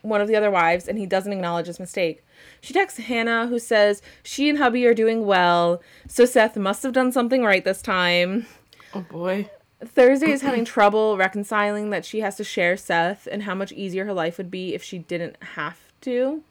one 0.07 0.21
of 0.21 0.27
the 0.27 0.35
other 0.35 0.51
wives, 0.51 0.87
and 0.87 0.97
he 0.97 1.05
doesn't 1.05 1.31
acknowledge 1.33 1.67
his 1.67 1.79
mistake. 1.79 2.23
She 2.61 2.73
texts 2.73 2.99
Hannah, 2.99 3.47
who 3.47 3.59
says 3.59 4.01
she 4.23 4.49
and 4.49 4.57
hubby 4.57 4.85
are 4.85 4.93
doing 4.93 5.25
well, 5.25 5.81
so 6.07 6.25
Seth 6.25 6.55
must 6.57 6.83
have 6.83 6.93
done 6.93 7.11
something 7.11 7.43
right 7.43 7.63
this 7.63 7.81
time. 7.81 8.45
Oh 8.93 9.01
boy. 9.01 9.49
Thursday 9.85 10.31
is 10.31 10.41
having 10.41 10.65
trouble 10.65 11.17
reconciling 11.17 11.91
that 11.91 12.03
she 12.03 12.21
has 12.21 12.35
to 12.37 12.43
share 12.43 12.75
Seth 12.77 13.27
and 13.31 13.43
how 13.43 13.53
much 13.53 13.71
easier 13.71 14.05
her 14.05 14.13
life 14.13 14.37
would 14.39 14.49
be 14.49 14.73
if 14.73 14.81
she 14.81 14.97
didn't 14.99 15.35
have 15.53 15.77
to. 16.01 16.41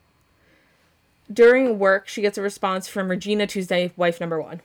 During 1.33 1.79
work, 1.81 2.07
she 2.07 2.23
gets 2.23 2.39
a 2.39 2.43
response 2.43 2.87
from 2.87 3.09
Regina 3.09 3.47
Tuesday, 3.49 3.93
wife 3.97 4.21
number 4.21 4.41
one. 4.41 4.61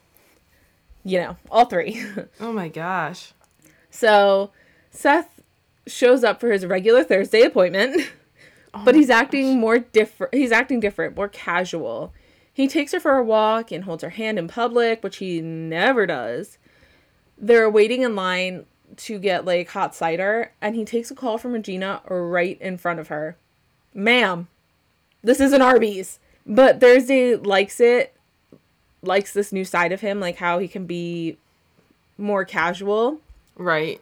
You 1.03 1.17
know, 1.19 1.37
all 1.49 1.65
three. 1.65 2.03
Oh 2.39 2.53
my 2.53 2.67
gosh. 2.67 3.33
so 3.89 4.51
Seth 4.91 5.41
shows 5.87 6.23
up 6.23 6.39
for 6.39 6.51
his 6.51 6.63
regular 6.65 7.03
Thursday 7.03 7.41
appointment, 7.41 8.11
Oh 8.73 8.83
but 8.85 8.95
he's 8.95 9.09
acting 9.09 9.59
more 9.59 9.79
different. 9.79 10.33
He's 10.33 10.51
acting 10.51 10.79
different, 10.79 11.15
more 11.15 11.27
casual. 11.27 12.13
He 12.53 12.67
takes 12.67 12.91
her 12.91 12.99
for 12.99 13.17
a 13.17 13.23
walk 13.23 13.71
and 13.71 13.83
holds 13.83 14.03
her 14.03 14.09
hand 14.09 14.37
in 14.37 14.47
public, 14.47 15.03
which 15.03 15.17
he 15.17 15.41
never 15.41 16.05
does. 16.05 16.57
They're 17.37 17.69
waiting 17.69 18.01
in 18.01 18.15
line 18.15 18.65
to 18.97 19.19
get 19.19 19.45
like 19.45 19.69
hot 19.69 19.95
cider, 19.95 20.51
and 20.61 20.75
he 20.75 20.85
takes 20.85 21.11
a 21.11 21.15
call 21.15 21.37
from 21.37 21.53
Regina 21.53 22.01
right 22.07 22.59
in 22.61 22.77
front 22.77 22.99
of 22.99 23.07
her. 23.07 23.37
Ma'am, 23.93 24.47
this 25.23 25.39
is 25.39 25.53
an 25.53 25.61
Arby's. 25.61 26.19
But 26.45 26.79
Thursday 26.79 27.35
likes 27.35 27.79
it, 27.79 28.15
likes 29.01 29.33
this 29.33 29.51
new 29.51 29.65
side 29.65 29.91
of 29.91 30.01
him, 30.01 30.19
like 30.19 30.37
how 30.37 30.59
he 30.59 30.67
can 30.67 30.85
be 30.85 31.37
more 32.17 32.45
casual. 32.45 33.19
Right. 33.55 34.01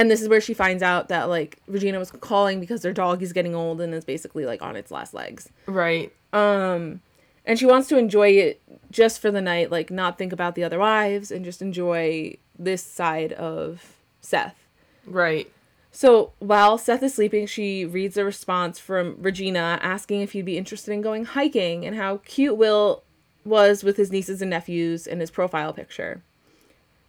And 0.00 0.10
this 0.10 0.22
is 0.22 0.30
where 0.30 0.40
she 0.40 0.54
finds 0.54 0.82
out 0.82 1.08
that 1.08 1.28
like 1.28 1.58
Regina 1.66 1.98
was 1.98 2.10
calling 2.10 2.58
because 2.58 2.80
their 2.80 2.94
dog 2.94 3.22
is 3.22 3.34
getting 3.34 3.54
old 3.54 3.82
and 3.82 3.92
is 3.92 4.02
basically 4.02 4.46
like 4.46 4.62
on 4.62 4.74
its 4.74 4.90
last 4.90 5.12
legs. 5.12 5.50
Right. 5.66 6.10
Um 6.32 7.02
and 7.44 7.58
she 7.58 7.66
wants 7.66 7.86
to 7.88 7.98
enjoy 7.98 8.30
it 8.30 8.62
just 8.90 9.20
for 9.20 9.30
the 9.30 9.42
night, 9.42 9.70
like 9.70 9.90
not 9.90 10.16
think 10.16 10.32
about 10.32 10.54
the 10.54 10.64
other 10.64 10.78
wives 10.78 11.30
and 11.30 11.44
just 11.44 11.60
enjoy 11.60 12.38
this 12.58 12.82
side 12.82 13.34
of 13.34 13.94
Seth. 14.22 14.56
Right. 15.04 15.52
So 15.92 16.32
while 16.38 16.78
Seth 16.78 17.02
is 17.02 17.12
sleeping, 17.12 17.46
she 17.46 17.84
reads 17.84 18.16
a 18.16 18.24
response 18.24 18.78
from 18.78 19.16
Regina 19.20 19.78
asking 19.82 20.22
if 20.22 20.32
he'd 20.32 20.46
be 20.46 20.56
interested 20.56 20.94
in 20.94 21.02
going 21.02 21.26
hiking 21.26 21.84
and 21.84 21.94
how 21.94 22.22
cute 22.24 22.56
Will 22.56 23.02
was 23.44 23.84
with 23.84 23.98
his 23.98 24.10
nieces 24.10 24.40
and 24.40 24.48
nephews 24.48 25.06
in 25.06 25.20
his 25.20 25.30
profile 25.30 25.74
picture. 25.74 26.22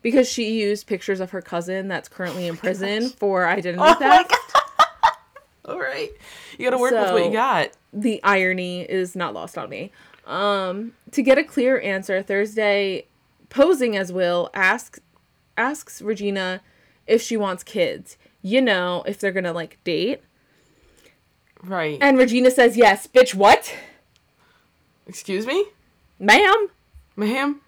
Because 0.02 0.28
she 0.28 0.60
used 0.62 0.88
pictures 0.88 1.20
of 1.20 1.32
her 1.32 1.42
cousin 1.42 1.88
that's 1.88 2.10
currently 2.10 2.48
in 2.48 2.58
prison 2.58 3.10
for 3.10 3.48
identity 3.48 3.84
Oh 3.84 3.92
my 3.92 3.94
theft. 3.96 4.34
All 5.66 5.80
right. 5.80 6.10
You 6.58 6.66
got 6.66 6.72
to 6.76 6.82
work 6.82 6.92
with 6.92 7.12
what 7.12 7.26
you 7.26 7.32
got. 7.32 7.70
the 7.94 8.20
irony 8.24 8.82
is 8.82 9.16
not 9.16 9.34
lost 9.34 9.58
on 9.58 9.70
me. 9.70 9.92
Um, 10.26 10.94
to 11.12 11.22
get 11.22 11.38
a 11.38 11.44
clear 11.44 11.80
answer, 11.80 12.22
Thursday, 12.24 13.06
posing 13.50 13.96
as 13.96 14.12
Will, 14.12 14.50
asks 14.54 15.00
asks 15.58 16.02
Regina 16.02 16.62
if 17.06 17.22
she 17.22 17.38
wants 17.38 17.64
kids. 17.64 18.18
You 18.42 18.62
know, 18.62 19.04
if 19.06 19.20
they're 19.20 19.32
gonna 19.32 19.54
like 19.54 19.78
date. 19.84 20.22
Right. 21.64 22.00
And 22.02 22.18
Regina 22.18 22.50
says 22.50 22.76
yes. 22.76 23.06
Bitch, 23.08 23.36
what? 23.36 23.76
Excuse 25.06 25.46
me? 25.46 25.66
Ma'am. 26.20 26.70
Ma'am? 27.16 27.62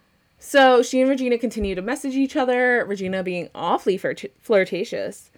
So 0.46 0.82
she 0.82 1.00
and 1.00 1.08
Regina 1.08 1.38
continue 1.38 1.74
to 1.74 1.80
message 1.80 2.14
each 2.14 2.36
other, 2.36 2.84
Regina 2.86 3.22
being 3.22 3.48
awfully 3.54 3.96
flirt- 3.96 4.30
flirtatious. 4.42 5.30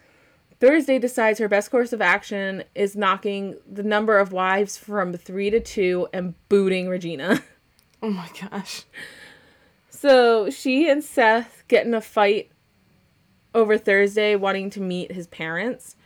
Thursday 0.59 0.99
decides 0.99 1.39
her 1.39 1.47
best 1.49 1.71
course 1.71 1.93
of 1.93 2.03
action 2.03 2.65
is 2.75 2.97
knocking 2.97 3.57
the 3.71 3.85
number 3.85 4.19
of 4.19 4.33
wives 4.33 4.77
from 4.77 5.13
three 5.13 5.49
to 5.49 5.61
two 5.61 6.09
and 6.13 6.35
booting 6.49 6.89
Regina. 6.89 7.43
Oh 8.03 8.11
my 8.11 8.29
gosh. 8.39 8.85
So 9.89 10.51
she 10.51 10.89
and 10.89 11.03
Seth 11.03 11.65
get 11.67 11.87
in 11.87 11.95
a 11.95 12.03
fight 12.03 12.51
over 13.55 13.79
Thursday 13.79 14.37
wanting 14.37 14.69
to 14.71 14.83
meet 14.83 15.13
his 15.13 15.27
parents. 15.29 15.97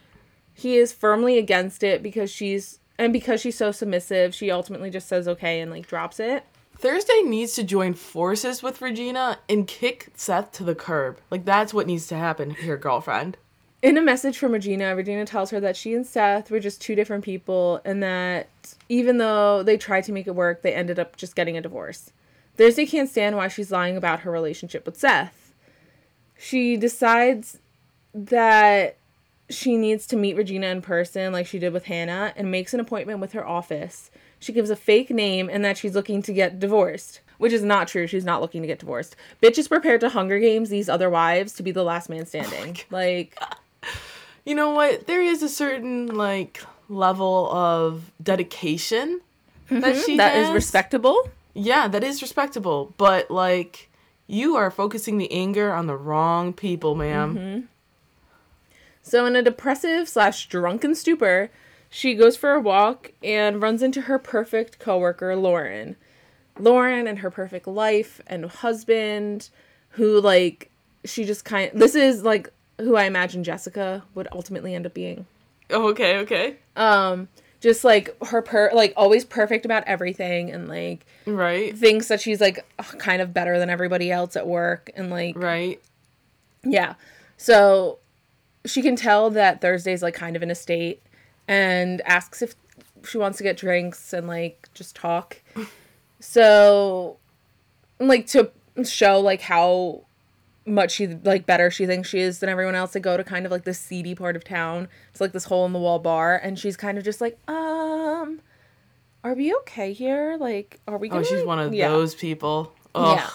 He 0.54 0.76
is 0.76 0.92
firmly 0.92 1.36
against 1.36 1.82
it 1.82 2.00
because 2.00 2.30
she's 2.30 2.78
and 2.96 3.12
because 3.12 3.40
she's 3.40 3.58
so 3.58 3.72
submissive, 3.72 4.36
she 4.36 4.52
ultimately 4.52 4.88
just 4.88 5.08
says 5.08 5.26
okay 5.26 5.60
and 5.60 5.70
like 5.70 5.88
drops 5.88 6.20
it. 6.20 6.44
Thursday 6.80 7.20
needs 7.22 7.52
to 7.56 7.62
join 7.62 7.92
forces 7.92 8.62
with 8.62 8.80
Regina 8.80 9.38
and 9.50 9.66
kick 9.66 10.08
Seth 10.14 10.50
to 10.52 10.64
the 10.64 10.74
curb. 10.74 11.18
Like, 11.30 11.44
that's 11.44 11.74
what 11.74 11.86
needs 11.86 12.06
to 12.06 12.16
happen 12.16 12.50
here, 12.52 12.78
girlfriend. 12.78 13.36
In 13.82 13.98
a 13.98 14.02
message 14.02 14.38
from 14.38 14.52
Regina, 14.52 14.96
Regina 14.96 15.26
tells 15.26 15.50
her 15.50 15.60
that 15.60 15.76
she 15.76 15.92
and 15.92 16.06
Seth 16.06 16.50
were 16.50 16.58
just 16.58 16.80
two 16.80 16.94
different 16.94 17.22
people 17.22 17.82
and 17.84 18.02
that 18.02 18.48
even 18.88 19.18
though 19.18 19.62
they 19.62 19.76
tried 19.76 20.04
to 20.04 20.12
make 20.12 20.26
it 20.26 20.34
work, 20.34 20.62
they 20.62 20.72
ended 20.72 20.98
up 20.98 21.16
just 21.16 21.36
getting 21.36 21.54
a 21.54 21.60
divorce. 21.60 22.12
Thursday 22.56 22.86
can't 22.86 23.10
stand 23.10 23.36
why 23.36 23.48
she's 23.48 23.70
lying 23.70 23.98
about 23.98 24.20
her 24.20 24.30
relationship 24.30 24.86
with 24.86 24.98
Seth. 24.98 25.52
She 26.38 26.78
decides 26.78 27.58
that 28.14 28.96
she 29.50 29.76
needs 29.76 30.06
to 30.06 30.16
meet 30.16 30.36
Regina 30.36 30.68
in 30.68 30.80
person 30.80 31.34
like 31.34 31.46
she 31.46 31.58
did 31.58 31.74
with 31.74 31.84
Hannah 31.84 32.32
and 32.36 32.50
makes 32.50 32.72
an 32.72 32.80
appointment 32.80 33.20
with 33.20 33.32
her 33.32 33.46
office. 33.46 34.10
She 34.40 34.52
gives 34.52 34.70
a 34.70 34.76
fake 34.76 35.10
name 35.10 35.48
and 35.48 35.64
that 35.64 35.76
she's 35.78 35.94
looking 35.94 36.22
to 36.22 36.32
get 36.32 36.58
divorced, 36.58 37.20
which 37.38 37.52
is 37.52 37.62
not 37.62 37.86
true. 37.88 38.06
She's 38.08 38.24
not 38.24 38.40
looking 38.40 38.62
to 38.62 38.66
get 38.66 38.78
divorced. 38.80 39.14
Bitch 39.42 39.58
is 39.58 39.68
prepared 39.68 40.00
to 40.00 40.08
Hunger 40.08 40.38
Games 40.40 40.68
these 40.70 40.88
other 40.88 41.08
wives 41.10 41.52
to 41.54 41.62
be 41.62 41.70
the 41.70 41.84
last 41.84 42.08
man 42.10 42.26
standing. 42.26 42.76
like 42.90 43.38
You 44.44 44.54
know 44.54 44.70
what? 44.70 45.06
There 45.06 45.22
is 45.22 45.42
a 45.42 45.48
certain, 45.48 46.06
like, 46.08 46.62
level 46.88 47.52
of 47.52 48.10
dedication 48.22 49.20
that 49.68 49.94
she 49.96 50.12
Mm-hmm. 50.12 50.16
that 50.16 50.36
is 50.36 50.48
respectable. 50.50 51.28
Yeah, 51.52 51.86
that 51.88 52.02
is 52.02 52.22
respectable. 52.22 52.94
But, 52.96 53.30
like, 53.30 53.90
you 54.26 54.56
are 54.56 54.70
focusing 54.70 55.18
the 55.18 55.30
anger 55.30 55.72
on 55.72 55.86
the 55.86 55.96
wrong 55.96 56.52
people, 56.54 56.94
madam 56.94 57.36
Mm-hmm. 57.36 57.60
So, 59.02 59.26
in 59.26 59.34
a 59.36 59.42
depressive 59.42 60.08
slash 60.08 60.48
drunken 60.48 60.94
stupor, 60.94 61.50
she 61.90 62.14
goes 62.14 62.36
for 62.36 62.52
a 62.52 62.60
walk 62.60 63.12
and 63.22 63.60
runs 63.60 63.82
into 63.82 64.02
her 64.02 64.18
perfect 64.18 64.78
coworker, 64.78 65.36
Lauren. 65.36 65.96
Lauren 66.58 67.06
and 67.06 67.18
her 67.18 67.30
perfect 67.30 67.66
life 67.66 68.20
and 68.26 68.46
husband, 68.46 69.50
who, 69.90 70.20
like, 70.20 70.70
she 71.04 71.24
just 71.24 71.44
kind 71.44 71.70
this 71.74 71.94
is, 71.94 72.22
like, 72.22 72.52
who 72.78 72.96
I 72.96 73.04
imagine 73.04 73.44
Jessica 73.44 74.04
would 74.14 74.28
ultimately 74.32 74.74
end 74.74 74.86
up 74.86 74.94
being. 74.94 75.26
Oh, 75.70 75.88
okay, 75.88 76.18
okay. 76.18 76.56
Um, 76.76 77.28
just 77.60 77.84
like 77.84 78.16
her 78.24 78.40
per 78.42 78.70
like 78.72 78.92
always 78.96 79.24
perfect 79.24 79.64
about 79.66 79.84
everything 79.86 80.50
and 80.50 80.66
like 80.66 81.04
Right, 81.26 81.76
thinks 81.76 82.08
that 82.08 82.20
she's 82.20 82.40
like 82.40 82.64
kind 82.98 83.20
of 83.20 83.34
better 83.34 83.58
than 83.58 83.68
everybody 83.68 84.10
else 84.10 84.34
at 84.34 84.46
work 84.46 84.90
and 84.96 85.10
like 85.10 85.36
right. 85.36 85.80
Yeah. 86.64 86.94
So 87.36 87.98
she 88.64 88.82
can 88.82 88.96
tell 88.96 89.30
that 89.30 89.60
Thursday's 89.60 90.02
like 90.02 90.14
kind 90.14 90.36
of 90.36 90.42
in 90.42 90.50
a 90.50 90.54
state 90.54 91.02
and 91.50 92.00
asks 92.02 92.42
if 92.42 92.54
she 93.04 93.18
wants 93.18 93.38
to 93.38 93.44
get 93.44 93.56
drinks 93.56 94.12
and 94.12 94.26
like 94.28 94.68
just 94.74 94.94
talk. 94.94 95.40
So, 96.20 97.16
like 97.98 98.26
to 98.28 98.50
show 98.84 99.20
like 99.20 99.40
how 99.42 100.02
much 100.66 100.92
she 100.92 101.06
like 101.08 101.46
better 101.46 101.70
she 101.70 101.86
thinks 101.86 102.08
she 102.08 102.20
is 102.20 102.38
than 102.38 102.48
everyone 102.48 102.74
else 102.74 102.92
to 102.92 103.00
go 103.00 103.16
to 103.16 103.24
kind 103.24 103.46
of 103.46 103.50
like 103.52 103.64
this 103.64 103.78
seedy 103.78 104.14
part 104.14 104.36
of 104.36 104.44
town. 104.44 104.88
It's 105.10 105.20
like 105.20 105.32
this 105.32 105.44
hole 105.44 105.66
in 105.66 105.72
the 105.72 105.78
wall 105.78 105.98
bar 105.98 106.36
and 106.36 106.58
she's 106.58 106.76
kind 106.76 106.98
of 106.98 107.04
just 107.04 107.20
like, 107.20 107.38
"Um, 107.48 108.40
are 109.24 109.34
we 109.34 109.54
okay 109.56 109.92
here? 109.92 110.36
Like, 110.38 110.78
are 110.86 110.98
we 110.98 111.08
Oh, 111.08 111.14
gonna 111.14 111.24
she's 111.24 111.44
one 111.44 111.58
of 111.58 111.74
Yeah. 111.74 111.88
those 111.88 112.14
people. 112.14 112.72
Ugh. 112.94 113.16
Yeah. 113.18 113.30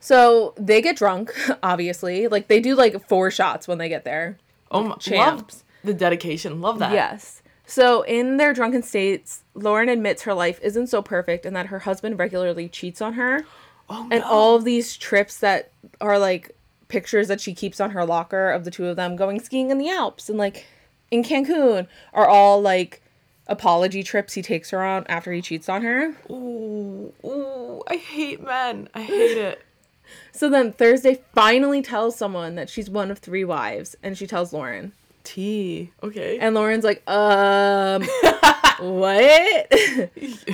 So 0.00 0.54
they 0.56 0.80
get 0.80 0.96
drunk, 0.96 1.34
obviously. 1.62 2.28
Like 2.28 2.48
they 2.48 2.60
do 2.60 2.74
like 2.76 3.06
four 3.08 3.30
shots 3.30 3.66
when 3.68 3.78
they 3.78 3.88
get 3.88 4.04
there. 4.04 4.38
Oh 4.70 4.84
my, 4.84 4.94
Champs. 4.96 5.64
the 5.82 5.92
dedication. 5.94 6.60
Love 6.60 6.78
that. 6.78 6.92
Yes. 6.92 7.42
So 7.70 8.00
in 8.02 8.38
their 8.38 8.54
drunken 8.54 8.82
states, 8.82 9.42
Lauren 9.54 9.90
admits 9.90 10.22
her 10.22 10.32
life 10.32 10.58
isn't 10.62 10.86
so 10.86 11.02
perfect 11.02 11.44
and 11.44 11.54
that 11.54 11.66
her 11.66 11.80
husband 11.80 12.18
regularly 12.18 12.66
cheats 12.66 13.02
on 13.02 13.12
her. 13.12 13.44
Oh 13.90 14.08
And 14.10 14.22
no. 14.22 14.26
all 14.26 14.56
of 14.56 14.64
these 14.64 14.96
trips 14.96 15.36
that 15.40 15.70
are 16.00 16.18
like 16.18 16.56
pictures 16.88 17.28
that 17.28 17.42
she 17.42 17.52
keeps 17.52 17.78
on 17.78 17.90
her 17.90 18.06
locker 18.06 18.50
of 18.50 18.64
the 18.64 18.70
two 18.70 18.86
of 18.86 18.96
them 18.96 19.16
going 19.16 19.38
skiing 19.38 19.70
in 19.70 19.76
the 19.76 19.90
Alps 19.90 20.30
and 20.30 20.38
like 20.38 20.66
in 21.10 21.22
Cancun 21.22 21.86
are 22.14 22.26
all 22.26 22.62
like 22.62 23.02
apology 23.46 24.02
trips 24.02 24.32
he 24.32 24.40
takes 24.40 24.70
her 24.70 24.82
on 24.82 25.04
after 25.06 25.30
he 25.30 25.42
cheats 25.42 25.68
on 25.68 25.82
her. 25.82 26.14
Ooh, 26.30 27.12
ooh, 27.22 27.82
I 27.86 27.96
hate 27.96 28.42
men. 28.42 28.88
I 28.94 29.02
hate 29.02 29.36
it. 29.36 29.62
So 30.32 30.48
then 30.48 30.72
Thursday 30.72 31.20
finally 31.34 31.82
tells 31.82 32.16
someone 32.16 32.54
that 32.54 32.70
she's 32.70 32.88
one 32.88 33.10
of 33.10 33.18
three 33.18 33.44
wives 33.44 33.94
and 34.02 34.16
she 34.16 34.26
tells 34.26 34.54
Lauren. 34.54 34.92
T. 35.28 35.92
Okay. 36.02 36.38
And 36.38 36.54
Lauren's 36.54 36.84
like, 36.84 37.02
um, 37.08 38.02
what? 38.80 39.66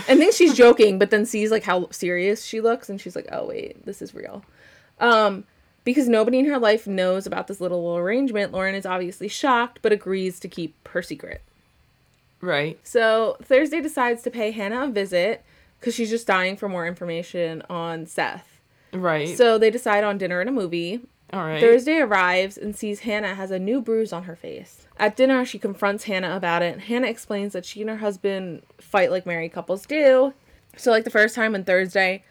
and 0.08 0.18
thinks 0.18 0.34
she's 0.34 0.54
joking, 0.54 0.98
but 0.98 1.10
then 1.10 1.24
sees 1.24 1.52
like 1.52 1.62
how 1.62 1.88
serious 1.90 2.44
she 2.44 2.60
looks, 2.60 2.90
and 2.90 3.00
she's 3.00 3.14
like, 3.14 3.28
oh 3.30 3.46
wait, 3.46 3.86
this 3.86 4.02
is 4.02 4.14
real. 4.14 4.44
Um, 4.98 5.44
because 5.84 6.08
nobody 6.08 6.40
in 6.40 6.46
her 6.46 6.58
life 6.58 6.88
knows 6.88 7.24
about 7.24 7.46
this 7.46 7.60
little 7.60 7.96
arrangement, 7.96 8.50
Lauren 8.50 8.74
is 8.74 8.84
obviously 8.84 9.28
shocked, 9.28 9.78
but 9.80 9.92
agrees 9.92 10.40
to 10.40 10.48
keep 10.48 10.88
her 10.88 11.02
secret. 11.02 11.40
right. 12.40 12.78
So 12.82 13.36
Thursday 13.44 13.80
decides 13.80 14.22
to 14.22 14.30
pay 14.30 14.50
Hannah 14.50 14.84
a 14.84 14.88
visit 14.88 15.44
because 15.78 15.94
she's 15.94 16.10
just 16.10 16.26
dying 16.26 16.56
for 16.56 16.68
more 16.68 16.84
information 16.84 17.62
on 17.70 18.06
Seth. 18.06 18.60
Right. 18.92 19.36
So 19.36 19.56
they 19.56 19.70
decide 19.70 20.02
on 20.02 20.18
dinner 20.18 20.40
and 20.40 20.48
a 20.48 20.52
movie. 20.52 21.00
All 21.35 21.45
right. 21.45 21.61
Thursday 21.61 21.99
arrives 21.99 22.57
and 22.57 22.74
sees 22.76 23.01
Hannah 23.01 23.35
has 23.35 23.51
a 23.51 23.59
new 23.59 23.80
bruise 23.82 24.12
on 24.12 24.24
her 24.24 24.37
face. 24.37 24.87
At 24.99 25.16
dinner, 25.16 25.45
she 25.45 25.59
confronts 25.59 26.05
Hannah 26.05 26.37
about 26.37 26.62
it. 26.62 26.80
Hannah 26.82 27.09
explains 27.09 27.53
that 27.53 27.64
she 27.66 27.80
and 27.80 27.91
her 27.91 27.97
husband 27.99 28.62
fight 28.80 29.11
like 29.11 29.26
married 29.26 29.53
couples 29.53 29.85
do. 29.87 30.32
So, 30.76 30.91
like 30.91 31.05
the 31.05 31.11
first 31.11 31.35
time 31.35 31.53
when 31.53 31.64
Thursday 31.64 32.24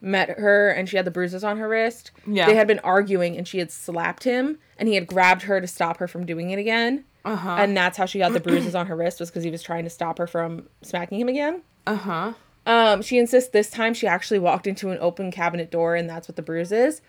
met 0.00 0.28
her 0.38 0.68
and 0.70 0.88
she 0.88 0.96
had 0.96 1.04
the 1.06 1.10
bruises 1.10 1.42
on 1.44 1.58
her 1.58 1.68
wrist, 1.68 2.10
Yeah. 2.26 2.46
they 2.46 2.54
had 2.54 2.66
been 2.66 2.78
arguing 2.80 3.36
and 3.36 3.46
she 3.48 3.58
had 3.58 3.70
slapped 3.72 4.24
him 4.24 4.58
and 4.78 4.88
he 4.88 4.94
had 4.94 5.06
grabbed 5.06 5.42
her 5.42 5.60
to 5.60 5.66
stop 5.66 5.96
her 5.98 6.06
from 6.08 6.24
doing 6.26 6.50
it 6.50 6.58
again. 6.58 7.04
Uh 7.24 7.36
huh. 7.36 7.56
And 7.58 7.76
that's 7.76 7.96
how 7.96 8.04
she 8.06 8.18
got 8.18 8.32
the 8.34 8.40
bruises 8.40 8.74
on 8.74 8.86
her 8.86 8.96
wrist 8.96 9.18
was 9.20 9.30
because 9.30 9.44
he 9.44 9.50
was 9.50 9.62
trying 9.62 9.84
to 9.84 9.90
stop 9.90 10.18
her 10.18 10.26
from 10.26 10.68
smacking 10.82 11.18
him 11.20 11.28
again. 11.28 11.62
Uh 11.86 11.96
huh. 11.96 12.32
Um, 12.66 13.02
she 13.02 13.18
insists 13.18 13.50
this 13.50 13.70
time 13.70 13.94
she 13.94 14.06
actually 14.06 14.38
walked 14.38 14.66
into 14.66 14.90
an 14.90 14.98
open 15.00 15.30
cabinet 15.30 15.70
door 15.70 15.96
and 15.96 16.08
that's 16.08 16.28
what 16.28 16.36
the 16.36 16.42
bruise 16.42 16.70
is. 16.72 17.00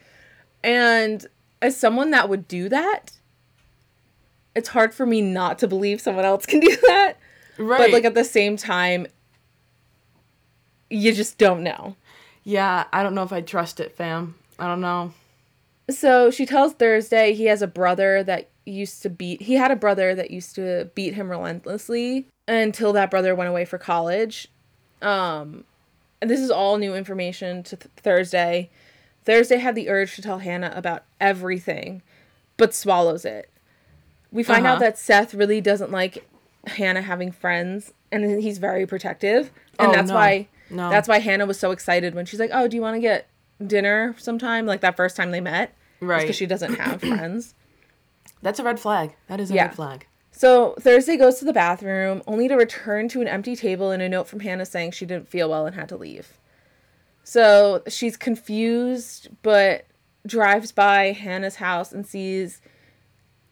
And 0.63 1.25
as 1.61 1.77
someone 1.77 2.11
that 2.11 2.29
would 2.29 2.47
do 2.47 2.69
that, 2.69 3.11
it's 4.55 4.69
hard 4.69 4.93
for 4.93 5.05
me 5.05 5.21
not 5.21 5.59
to 5.59 5.67
believe 5.67 5.99
someone 6.01 6.25
else 6.25 6.45
can 6.45 6.59
do 6.59 6.75
that. 6.87 7.17
Right. 7.57 7.77
But 7.79 7.91
like 7.91 8.05
at 8.05 8.13
the 8.13 8.23
same 8.23 8.57
time, 8.57 9.07
you 10.89 11.13
just 11.13 11.37
don't 11.37 11.63
know. 11.63 11.95
yeah, 12.43 12.85
I 12.93 13.03
don't 13.03 13.15
know 13.15 13.23
if 13.23 13.33
I 13.33 13.41
trust 13.41 13.79
it, 13.79 13.95
fam. 13.95 14.35
I 14.59 14.67
don't 14.67 14.81
know. 14.81 15.13
So 15.89 16.31
she 16.31 16.45
tells 16.45 16.73
Thursday 16.73 17.33
he 17.33 17.45
has 17.45 17.61
a 17.61 17.67
brother 17.67 18.23
that 18.23 18.49
used 18.65 19.03
to 19.03 19.09
beat 19.09 19.43
he 19.43 19.53
had 19.53 19.69
a 19.69 19.75
brother 19.75 20.15
that 20.15 20.31
used 20.31 20.55
to 20.55 20.89
beat 20.95 21.13
him 21.13 21.29
relentlessly 21.29 22.27
until 22.47 22.93
that 22.93 23.11
brother 23.11 23.35
went 23.35 23.47
away 23.49 23.63
for 23.65 23.77
college. 23.77 24.47
Um 25.01 25.65
and 26.21 26.31
this 26.31 26.39
is 26.39 26.49
all 26.49 26.77
new 26.77 26.95
information 26.95 27.61
to 27.63 27.75
th- 27.75 27.91
Thursday. 27.97 28.71
Thursday 29.25 29.57
had 29.57 29.75
the 29.75 29.89
urge 29.89 30.15
to 30.15 30.21
tell 30.21 30.39
Hannah 30.39 30.71
about 30.75 31.03
everything 31.19 32.01
but 32.57 32.73
swallows 32.73 33.25
it. 33.25 33.49
We 34.31 34.43
find 34.43 34.65
out 34.65 34.75
Uh-huh. 34.75 34.79
that 34.85 34.97
Seth 34.97 35.33
really 35.33 35.59
doesn't 35.61 35.91
like 35.91 36.27
Hannah 36.67 37.01
having 37.01 37.31
friends 37.31 37.93
and 38.11 38.39
he's 38.41 38.57
very 38.59 38.85
protective. 38.85 39.51
And 39.79 39.89
Oh, 39.89 39.91
that's 39.91 40.09
no. 40.09 40.15
why 40.15 40.47
No. 40.69 40.89
that's 40.89 41.07
why 41.07 41.19
Hannah 41.19 41.45
was 41.45 41.59
so 41.59 41.71
excited 41.71 42.15
when 42.15 42.25
she's 42.25 42.39
like, 42.39 42.51
"Oh, 42.53 42.67
do 42.67 42.75
you 42.77 42.81
want 42.81 42.95
to 42.95 43.01
get 43.01 43.27
dinner 43.65 44.15
sometime?" 44.17 44.65
Like 44.65 44.81
that 44.81 44.95
first 44.95 45.15
time 45.17 45.31
they 45.31 45.41
met, 45.41 45.73
Right. 46.01 46.21
Because 46.21 46.35
she 46.35 46.45
doesn't 46.45 46.75
have 46.75 46.99
friends. 47.01 47.53
That's 48.41 48.59
a 48.59 48.63
red 48.63 48.79
flag. 48.79 49.15
That 49.27 49.39
is 49.39 49.49
a 49.51 49.55
Yeah. 49.55 49.63
red 49.67 49.75
flag. 49.75 50.07
So 50.31 50.75
Thursday 50.79 51.15
goes 51.17 51.39
to 51.39 51.45
the 51.45 51.53
bathroom, 51.53 52.21
only 52.27 52.47
to 52.49 52.55
return 52.55 53.07
to 53.09 53.21
an 53.21 53.27
empty 53.27 53.55
table 53.55 53.91
and 53.91 54.01
a 54.03 54.09
note 54.09 54.27
from 54.27 54.41
Hannah 54.41 54.65
saying 54.65 54.91
she 54.91 55.05
didn't 55.05 55.29
feel 55.29 55.49
well 55.49 55.65
and 55.65 55.75
had 55.75 55.87
to 55.89 55.97
leave. 55.97 56.37
So 57.25 57.81
she's 57.87 58.15
confused, 58.15 59.29
but 59.41 59.87
drives 60.27 60.71
by 60.71 61.11
Hannah's 61.11 61.55
house 61.55 61.91
and 61.91 62.05
sees 62.05 62.61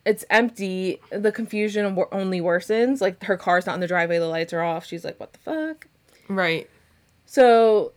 it's 0.05 0.23
empty. 0.29 1.01
The 1.11 1.31
confusion 1.31 1.97
only 2.11 2.39
worsens. 2.39 3.01
Like 3.01 3.23
her 3.23 3.35
car's 3.35 3.65
not 3.65 3.75
in 3.75 3.81
the 3.81 3.87
driveway, 3.87 4.19
the 4.19 4.27
lights 4.27 4.53
are 4.53 4.61
off. 4.61 4.85
She's 4.85 5.03
like, 5.03 5.19
"What 5.19 5.33
the 5.33 5.39
fuck?" 5.39 5.87
Right. 6.27 6.69
So 7.25 7.93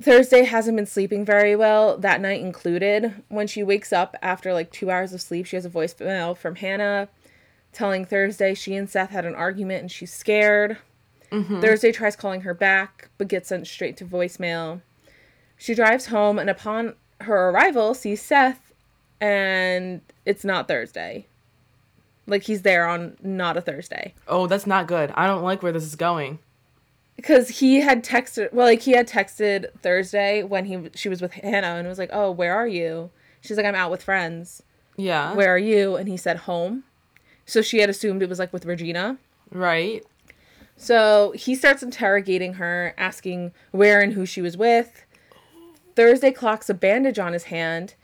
Thursday 0.00 0.44
hasn't 0.44 0.76
been 0.76 0.86
sleeping 0.86 1.24
very 1.24 1.56
well, 1.56 1.98
that 1.98 2.20
night 2.20 2.40
included. 2.40 3.24
When 3.28 3.48
she 3.48 3.64
wakes 3.64 3.92
up 3.92 4.14
after 4.22 4.52
like 4.52 4.70
two 4.70 4.88
hours 4.90 5.12
of 5.12 5.20
sleep, 5.20 5.46
she 5.46 5.56
has 5.56 5.66
a 5.66 5.70
voicemail 5.70 6.36
from 6.36 6.54
Hannah 6.54 7.08
telling 7.72 8.04
Thursday 8.04 8.54
she 8.54 8.76
and 8.76 8.88
Seth 8.88 9.10
had 9.10 9.24
an 9.24 9.34
argument 9.34 9.82
and 9.82 9.90
she's 9.90 10.12
scared. 10.12 10.78
Mm-hmm. 11.32 11.60
Thursday 11.60 11.92
tries 11.92 12.14
calling 12.14 12.42
her 12.42 12.54
back, 12.54 13.10
but 13.18 13.28
gets 13.28 13.48
sent 13.48 13.66
straight 13.66 13.96
to 13.98 14.04
voicemail. 14.04 14.80
She 15.58 15.74
drives 15.74 16.06
home 16.06 16.38
and 16.38 16.48
upon 16.48 16.94
her 17.20 17.50
arrival 17.50 17.92
sees 17.94 18.22
Seth 18.22 18.72
and 19.20 20.00
it's 20.24 20.44
not 20.44 20.68
Thursday. 20.68 21.26
Like 22.26 22.42
he's 22.44 22.62
there 22.62 22.86
on 22.86 23.16
not 23.22 23.56
a 23.56 23.60
Thursday. 23.60 24.14
Oh, 24.26 24.46
that's 24.46 24.66
not 24.66 24.86
good. 24.86 25.10
I 25.14 25.26
don't 25.26 25.42
like 25.42 25.62
where 25.62 25.72
this 25.72 25.84
is 25.84 25.96
going. 25.96 26.38
because 27.16 27.48
he 27.48 27.80
had 27.80 28.04
texted 28.04 28.52
well 28.52 28.66
like 28.68 28.82
he 28.82 28.92
had 28.92 29.08
texted 29.08 29.66
thursday 29.82 30.44
when 30.44 30.64
he 30.66 30.88
she 30.94 31.08
was 31.08 31.20
with 31.20 31.32
hannah 31.32 31.74
and 31.78 31.88
was 31.88 31.98
like 31.98 32.10
oh 32.12 32.30
where 32.30 32.54
are 32.54 32.68
you 32.68 33.10
she's 33.40 33.56
like 33.56 33.66
i'm 33.66 33.74
out 33.74 33.90
with 33.90 34.04
friends 34.04 34.62
Yeah. 34.96 35.34
where 35.34 35.52
are 35.52 35.58
you 35.58 35.96
and 35.96 36.08
he 36.08 36.16
said 36.16 36.36
home 36.50 36.84
so 37.44 37.60
she 37.60 37.78
had 37.80 37.90
assumed 37.90 38.22
it 38.22 38.28
was 38.28 38.38
like 38.38 38.52
with 38.52 38.64
regina 38.64 39.18
Right. 39.50 40.04
so 40.76 41.32
he 41.34 41.56
starts 41.56 41.82
interrogating 41.82 42.54
her 42.54 42.94
asking 42.96 43.50
where 43.72 44.00
and 44.00 44.12
who 44.12 44.24
she 44.24 44.40
was 44.40 44.56
with 44.56 45.04
thursday 45.98 46.30
clocks 46.30 46.70
a 46.70 46.74
bandage 46.74 47.18
on 47.18 47.32
his 47.32 47.44
hand. 47.44 47.94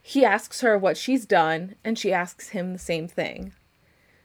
He 0.00 0.24
asks 0.24 0.62
her 0.62 0.78
what 0.78 0.96
she's 0.96 1.26
done 1.26 1.74
and 1.84 1.98
she 1.98 2.10
asks 2.10 2.48
him 2.48 2.72
the 2.72 2.78
same 2.78 3.06
thing. 3.06 3.52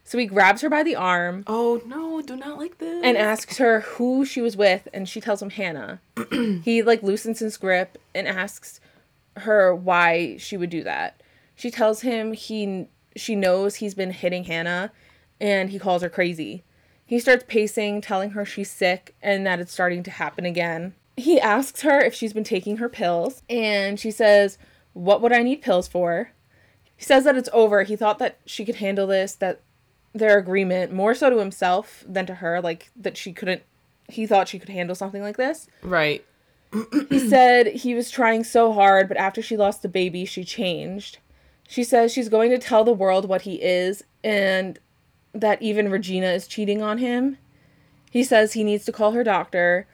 So 0.05 0.17
he 0.17 0.25
grabs 0.25 0.61
her 0.61 0.69
by 0.69 0.83
the 0.83 0.95
arm 0.95 1.43
Oh 1.45 1.81
no, 1.85 2.21
do 2.21 2.37
not 2.37 2.57
like 2.57 2.77
this. 2.77 3.03
and 3.03 3.17
asks 3.17 3.57
her 3.57 3.81
who 3.81 4.23
she 4.23 4.39
was 4.39 4.55
with 4.55 4.87
and 4.93 5.09
she 5.09 5.19
tells 5.19 5.41
him 5.41 5.49
hannah. 5.49 5.99
He 6.63 6.81
like 6.81 7.03
loosens 7.03 7.39
his 7.39 7.57
grip 7.57 7.97
and 8.15 8.25
asks 8.25 8.79
her 9.35 9.75
why 9.75 10.37
she 10.37 10.55
would 10.55 10.69
do 10.69 10.83
that. 10.83 11.21
She 11.57 11.69
tells 11.69 11.99
him 11.99 12.31
he 12.31 12.87
she 13.17 13.35
knows 13.35 13.75
he's 13.75 13.95
been 13.95 14.11
hitting 14.11 14.45
hannah 14.45 14.93
and 15.41 15.71
he 15.71 15.79
calls 15.79 16.03
her 16.03 16.09
crazy. 16.09 16.63
He 17.05 17.19
starts 17.19 17.43
pacing 17.49 17.99
telling 17.99 18.29
her 18.29 18.45
she's 18.45 18.71
sick 18.71 19.13
and 19.21 19.45
that 19.45 19.59
it's 19.59 19.73
starting 19.73 20.03
to 20.03 20.11
happen 20.11 20.45
again 20.45 20.93
he 21.19 21.39
asks 21.39 21.81
her 21.81 21.99
if 21.99 22.13
she's 22.13 22.33
been 22.33 22.43
taking 22.43 22.77
her 22.77 22.89
pills 22.89 23.43
and 23.49 23.99
she 23.99 24.11
says 24.11 24.57
what 24.93 25.21
would 25.21 25.31
i 25.31 25.43
need 25.43 25.61
pills 25.61 25.87
for? 25.87 26.31
He 26.95 27.05
says 27.05 27.23
that 27.23 27.37
it's 27.37 27.49
over. 27.53 27.83
He 27.83 27.95
thought 27.95 28.19
that 28.19 28.39
she 28.45 28.65
could 28.65 28.75
handle 28.75 29.07
this 29.07 29.33
that 29.35 29.61
their 30.13 30.37
agreement 30.37 30.91
more 30.91 31.13
so 31.13 31.29
to 31.29 31.37
himself 31.37 32.03
than 32.07 32.25
to 32.25 32.35
her 32.35 32.59
like 32.59 32.89
that 32.95 33.15
she 33.15 33.31
couldn't 33.31 33.61
he 34.09 34.25
thought 34.25 34.49
she 34.49 34.57
could 34.59 34.69
handle 34.69 34.95
something 34.95 35.21
like 35.21 35.37
this. 35.37 35.67
Right. 35.81 36.25
he 37.09 37.19
said 37.29 37.67
he 37.67 37.93
was 37.93 38.09
trying 38.09 38.43
so 38.43 38.73
hard 38.73 39.07
but 39.07 39.17
after 39.17 39.41
she 39.41 39.55
lost 39.55 39.81
the 39.81 39.89
baby 39.89 40.25
she 40.25 40.43
changed. 40.43 41.19
She 41.67 41.83
says 41.83 42.11
she's 42.11 42.29
going 42.29 42.49
to 42.49 42.57
tell 42.57 42.83
the 42.83 42.91
world 42.91 43.29
what 43.29 43.43
he 43.43 43.61
is 43.61 44.03
and 44.23 44.79
that 45.33 45.61
even 45.61 45.89
regina 45.89 46.27
is 46.27 46.47
cheating 46.47 46.81
on 46.81 46.97
him. 46.97 47.37
He 48.09 48.23
says 48.23 48.53
he 48.53 48.63
needs 48.63 48.85
to 48.85 48.91
call 48.91 49.11
her 49.11 49.23
doctor 49.23 49.87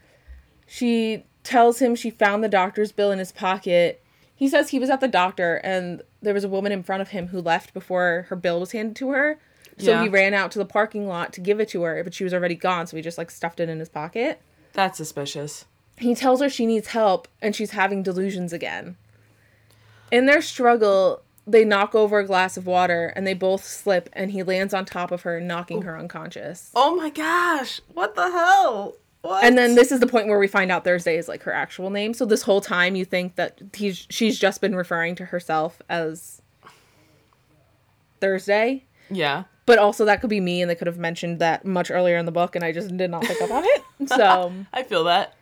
she 0.66 1.24
tells 1.44 1.80
him 1.80 1.96
she 1.96 2.10
found 2.10 2.44
the 2.44 2.50
doctor's 2.50 2.92
bill 2.92 3.12
in 3.12 3.20
his 3.20 3.32
pocket 3.32 4.02
he 4.36 4.50
says 4.50 4.70
he 4.70 4.80
was 4.80 4.90
at 4.90 5.00
the 5.00 5.08
doctor 5.08 5.62
and 5.64 6.02
there 6.22 6.34
was 6.34 6.44
a 6.44 6.50
woman 6.50 6.72
in 6.72 6.84
front 6.84 7.02
of 7.02 7.10
him 7.10 7.28
who 7.28 7.40
left 7.40 7.74
before 7.74 8.26
her 8.30 8.36
bill 8.36 8.60
was 8.60 8.72
handed 8.74 8.96
to 8.98 9.10
her 9.12 9.40
So 9.78 9.92
Yeah. 9.92 10.04
he 10.04 10.10
ran 10.10 10.34
out 10.34 10.52
to 10.52 10.60
the 10.60 10.66
parking 10.66 11.08
lot 11.08 11.34
to 11.34 11.42
give 11.42 11.60
it 11.60 11.68
to 11.70 11.84
her, 11.84 12.02
but 12.04 12.14
she 12.14 12.24
was 12.24 12.34
already 12.34 12.56
gone. 12.56 12.88
So 12.88 12.96
he 12.96 13.04
just 13.04 13.18
like 13.18 13.30
stuffed 13.30 13.60
it 13.60 13.68
in 13.68 13.80
his 13.80 13.90
pocket. 13.90 14.42
That's 14.74 14.98
suspicious. 14.98 15.66
He 15.98 16.16
tells 16.16 16.42
her 16.42 16.50
she 16.50 16.66
needs 16.66 16.88
help 16.88 17.28
and 17.42 17.56
she's 17.56 17.72
having 17.72 18.02
delusions 18.04 18.54
again. 18.54 18.96
In 20.12 20.26
their 20.28 20.42
struggle, 20.42 21.22
they 21.48 21.64
knock 21.66 21.94
over 21.96 22.20
a 22.20 22.26
glass 22.26 22.58
of 22.58 22.66
water 22.66 23.12
and 23.16 23.26
they 23.28 23.34
both 23.34 23.64
slip 23.64 24.10
and 24.14 24.32
he 24.32 24.44
lands 24.44 24.74
on 24.74 24.86
top 24.86 25.12
of 25.12 25.22
her, 25.24 25.40
knocking 25.40 25.80
oh. 25.80 25.82
her 25.82 25.98
unconscious. 25.98 26.72
Oh 26.74 26.96
my 26.96 27.10
gosh. 27.10 27.82
What 27.94 28.16
the 28.16 28.32
hell? 28.32 28.96
What? 29.26 29.44
And 29.44 29.58
then 29.58 29.76
this 29.76 29.92
is 29.92 30.00
the 30.00 30.08
point 30.08 30.28
where 30.28 30.38
we 30.38 30.48
find 30.48 30.72
out 30.72 30.84
Thursday 30.84 31.18
is 31.18 31.28
like 31.28 31.42
her 31.44 31.52
actual 31.54 31.90
name. 31.90 32.14
So 32.14 32.26
this 32.26 32.44
whole 32.44 32.62
time 32.62 32.96
you 32.96 33.06
think 33.06 33.36
that 33.36 33.60
he's 33.74 34.06
she's 34.10 34.38
just 34.38 34.62
been 34.62 34.76
referring 34.76 35.16
to 35.16 35.26
herself 35.26 35.82
as 35.90 36.42
Thursday. 38.22 38.86
Yeah. 39.10 39.44
But 39.66 39.80
also 39.80 40.06
that 40.06 40.22
could 40.22 40.30
be 40.30 40.40
me 40.40 40.62
and 40.62 40.70
they 40.70 40.76
could 40.76 40.88
have 40.88 40.98
mentioned 40.98 41.40
that 41.40 41.66
much 41.66 41.90
earlier 41.90 42.18
in 42.18 42.26
the 42.26 42.32
book 42.32 42.56
and 42.56 42.64
I 42.64 42.72
just 42.72 42.96
did 42.96 43.10
not 43.10 43.24
pick 43.24 43.42
up 43.42 43.52
on 43.52 43.64
it. 43.66 43.82
So 44.08 44.52
I 44.74 44.84
feel 44.84 45.06
that. 45.06 45.36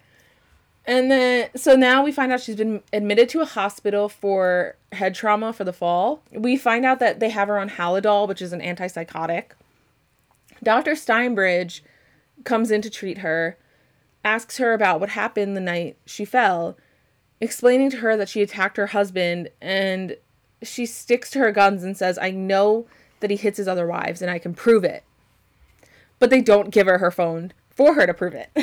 and 0.86 1.10
then 1.10 1.50
so 1.56 1.76
now 1.76 2.04
we 2.04 2.12
find 2.12 2.32
out 2.32 2.40
she's 2.40 2.56
been 2.56 2.84
admitted 2.94 3.28
to 3.30 3.42
a 3.42 3.46
hospital 3.46 4.08
for 4.08 4.76
head 4.92 5.16
trauma 5.16 5.52
for 5.54 5.64
the 5.64 5.74
fall. 5.74 6.22
We 6.32 6.56
find 6.56 6.86
out 6.86 7.00
that 7.00 7.20
they 7.20 7.30
have 7.30 7.48
her 7.48 7.58
on 7.58 7.72
Halidol, 7.72 8.28
which 8.28 8.44
is 8.44 8.54
an 8.54 8.62
antipsychotic. 8.62 9.46
Dr. 10.62 10.92
Steinbridge 10.92 11.82
comes 12.44 12.70
in 12.70 12.84
to 12.84 12.92
treat 12.92 13.18
her, 13.18 13.58
asks 14.24 14.58
her 14.58 14.74
about 14.74 15.00
what 15.00 15.10
happened 15.10 15.56
the 15.56 15.62
night 15.62 15.98
she 16.06 16.26
fell, 16.26 16.78
explaining 17.42 17.90
to 17.92 17.98
her 17.98 18.16
that 18.16 18.30
she 18.30 18.42
attacked 18.42 18.78
her 18.78 18.88
husband 18.88 19.50
and 19.62 20.18
she 20.62 20.86
sticks 20.86 21.30
to 21.32 21.40
her 21.40 21.52
guns 21.52 21.84
and 21.84 21.98
says, 21.98 22.18
"I 22.18 22.32
know 22.32 22.88
that 23.20 23.30
he 23.30 23.36
hits 23.36 23.58
his 23.58 23.68
other 23.68 23.88
wives 23.88 24.22
and 24.22 24.32
I 24.32 24.40
can 24.40 24.54
prove 24.54 24.84
it." 24.84 25.04
But 26.20 26.30
they 26.30 26.42
don't 26.42 26.72
give 26.72 26.88
her 26.88 27.00
her 27.00 27.12
phone 27.12 27.52
for 27.70 27.96
her 27.96 28.08
to 28.08 28.14
prove 28.14 28.34
it. 28.34 28.50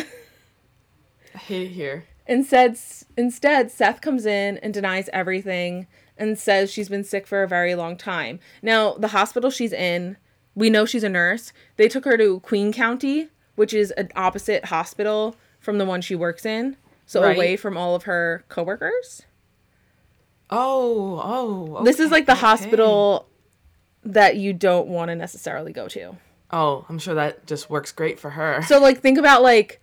I 1.34 1.38
hate 1.38 1.70
it 1.70 1.74
here. 1.74 2.04
Instead, 2.26 2.78
instead, 3.16 3.70
Seth 3.70 4.00
comes 4.00 4.24
in 4.24 4.58
and 4.58 4.72
denies 4.72 5.10
everything 5.12 5.86
and 6.16 6.38
says 6.38 6.70
she's 6.70 6.88
been 6.88 7.02
sick 7.02 7.26
for 7.26 7.42
a 7.42 7.48
very 7.48 7.74
long 7.74 7.96
time. 7.96 8.38
Now, 8.62 8.94
the 8.94 9.08
hospital 9.08 9.50
she's 9.50 9.72
in, 9.72 10.16
we 10.54 10.70
know 10.70 10.84
she's 10.84 11.02
a 11.02 11.08
nurse. 11.08 11.52
They 11.76 11.88
took 11.88 12.04
her 12.04 12.16
to 12.18 12.40
Queen 12.40 12.72
County, 12.72 13.28
which 13.56 13.74
is 13.74 13.90
an 13.92 14.10
opposite 14.14 14.66
hospital 14.66 15.34
from 15.70 15.78
the 15.78 15.84
one 15.84 16.00
she 16.00 16.16
works 16.16 16.44
in, 16.44 16.76
so 17.06 17.22
Right. 17.22 17.36
away 17.36 17.56
from 17.56 17.76
all 17.76 17.94
of 17.94 18.02
her 18.02 18.44
coworkers. 18.48 19.22
Oh, 20.50 21.20
oh. 21.22 21.84
this 21.84 22.00
is 22.00 22.10
like 22.10 22.26
the 22.26 22.32
okay, 22.32 22.40
okay. 22.40 22.46
hospital 22.46 23.28
that 24.02 24.34
you 24.34 24.52
don't 24.52 24.88
want 24.88 25.10
to 25.10 25.14
necessarily 25.14 25.72
go 25.72 25.86
to. 25.86 26.16
Oh, 26.50 26.84
I'm 26.88 26.98
sure 26.98 27.14
that 27.14 27.46
just 27.46 27.70
works 27.70 27.92
great 27.92 28.18
for 28.18 28.30
her. 28.30 28.62
So, 28.66 28.80
like, 28.80 29.00
think 29.00 29.16
about 29.16 29.42
like, 29.42 29.80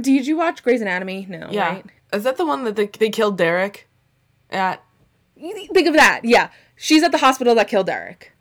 did 0.00 0.26
you 0.26 0.36
watch 0.36 0.64
Grey's 0.64 0.80
Anatomy? 0.80 1.26
No, 1.28 1.46
yeah. 1.52 1.74
right? 1.74 1.86
Is 2.12 2.24
that 2.24 2.36
the 2.36 2.44
one 2.44 2.64
that 2.64 2.74
they, 2.74 2.86
they 2.86 3.10
killed 3.10 3.38
Derek 3.38 3.88
at? 4.50 4.82
Think 5.38 5.86
of 5.86 5.94
that. 5.94 6.22
Yeah, 6.24 6.50
she's 6.74 7.04
at 7.04 7.12
the 7.12 7.18
hospital 7.18 7.54
that 7.54 7.68
killed 7.68 7.86
Derek. 7.86 8.32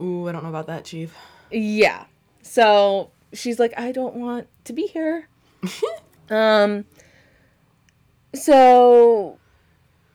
Ooh, 0.00 0.28
I 0.28 0.32
don't 0.32 0.44
know 0.44 0.48
about 0.48 0.68
that, 0.68 0.84
Chief. 0.84 1.12
Yeah. 1.50 2.04
So 2.42 3.10
she's 3.32 3.58
like, 3.58 3.76
I 3.76 3.90
don't 3.90 4.14
want 4.14 4.46
to 4.64 4.72
be 4.72 4.86
here. 4.86 5.28
um. 6.30 6.84
So 8.34 9.38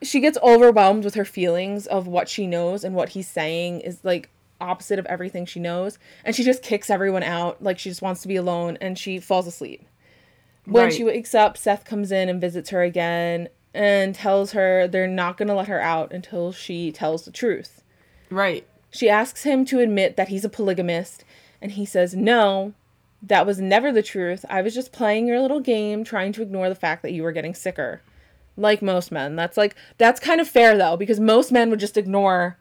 she 0.03 0.19
gets 0.19 0.37
overwhelmed 0.43 1.03
with 1.03 1.15
her 1.15 1.25
feelings 1.25 1.87
of 1.87 2.07
what 2.07 2.29
she 2.29 2.47
knows 2.47 2.83
and 2.83 2.95
what 2.95 3.09
he's 3.09 3.27
saying 3.27 3.81
is 3.81 3.99
like 4.03 4.29
opposite 4.59 4.99
of 4.99 5.05
everything 5.07 5.45
she 5.45 5.59
knows, 5.59 5.97
and 6.23 6.35
she 6.35 6.43
just 6.43 6.61
kicks 6.61 6.89
everyone 6.89 7.23
out. 7.23 7.63
Like 7.63 7.79
she 7.79 7.89
just 7.89 8.01
wants 8.01 8.21
to 8.21 8.27
be 8.27 8.35
alone, 8.35 8.77
and 8.81 8.97
she 8.97 9.19
falls 9.19 9.47
asleep. 9.47 9.85
When 10.65 10.83
Right. 10.85 10.93
she 10.93 11.03
wakes 11.03 11.33
up, 11.33 11.57
Seth 11.57 11.85
comes 11.85 12.11
in 12.11 12.29
and 12.29 12.39
visits 12.39 12.69
her 12.69 12.83
again 12.83 13.49
and 13.73 14.13
tells 14.13 14.51
her 14.51 14.87
they're 14.87 15.07
not 15.07 15.37
going 15.37 15.47
to 15.47 15.55
let 15.55 15.67
her 15.67 15.79
out 15.81 16.11
until 16.13 16.51
she 16.51 16.91
tells 16.91 17.25
the 17.25 17.31
truth. 17.31 17.83
Right. 18.29 18.67
She 18.91 19.09
asks 19.09 19.43
him 19.43 19.65
to 19.65 19.79
admit 19.79 20.17
that 20.17 20.27
he's 20.27 20.45
a 20.45 20.49
polygamist, 20.49 21.23
and 21.61 21.71
he 21.71 21.85
says, 21.85 22.13
No, 22.15 22.73
that 23.23 23.45
was 23.45 23.59
never 23.59 23.91
the 23.91 24.01
truth. 24.03 24.45
I 24.49 24.61
was 24.61 24.73
just 24.73 24.91
playing 24.91 25.27
your 25.27 25.39
little 25.39 25.59
game, 25.59 26.03
trying 26.03 26.31
to 26.33 26.41
ignore 26.41 26.69
the 26.69 26.75
fact 26.75 27.01
that 27.03 27.11
you 27.13 27.23
were 27.23 27.31
getting 27.31 27.53
sicker. 27.53 28.01
Like 28.57 28.81
most 28.81 29.11
men. 29.11 29.35
That's 29.35 29.57
like, 29.57 29.75
that's 29.97 30.19
kind 30.19 30.41
of 30.41 30.47
fair 30.47 30.77
though, 30.77 30.97
because 30.97 31.19
most 31.19 31.51
men 31.51 31.69
would 31.69 31.79
just 31.79 31.97
ignore 31.97 32.57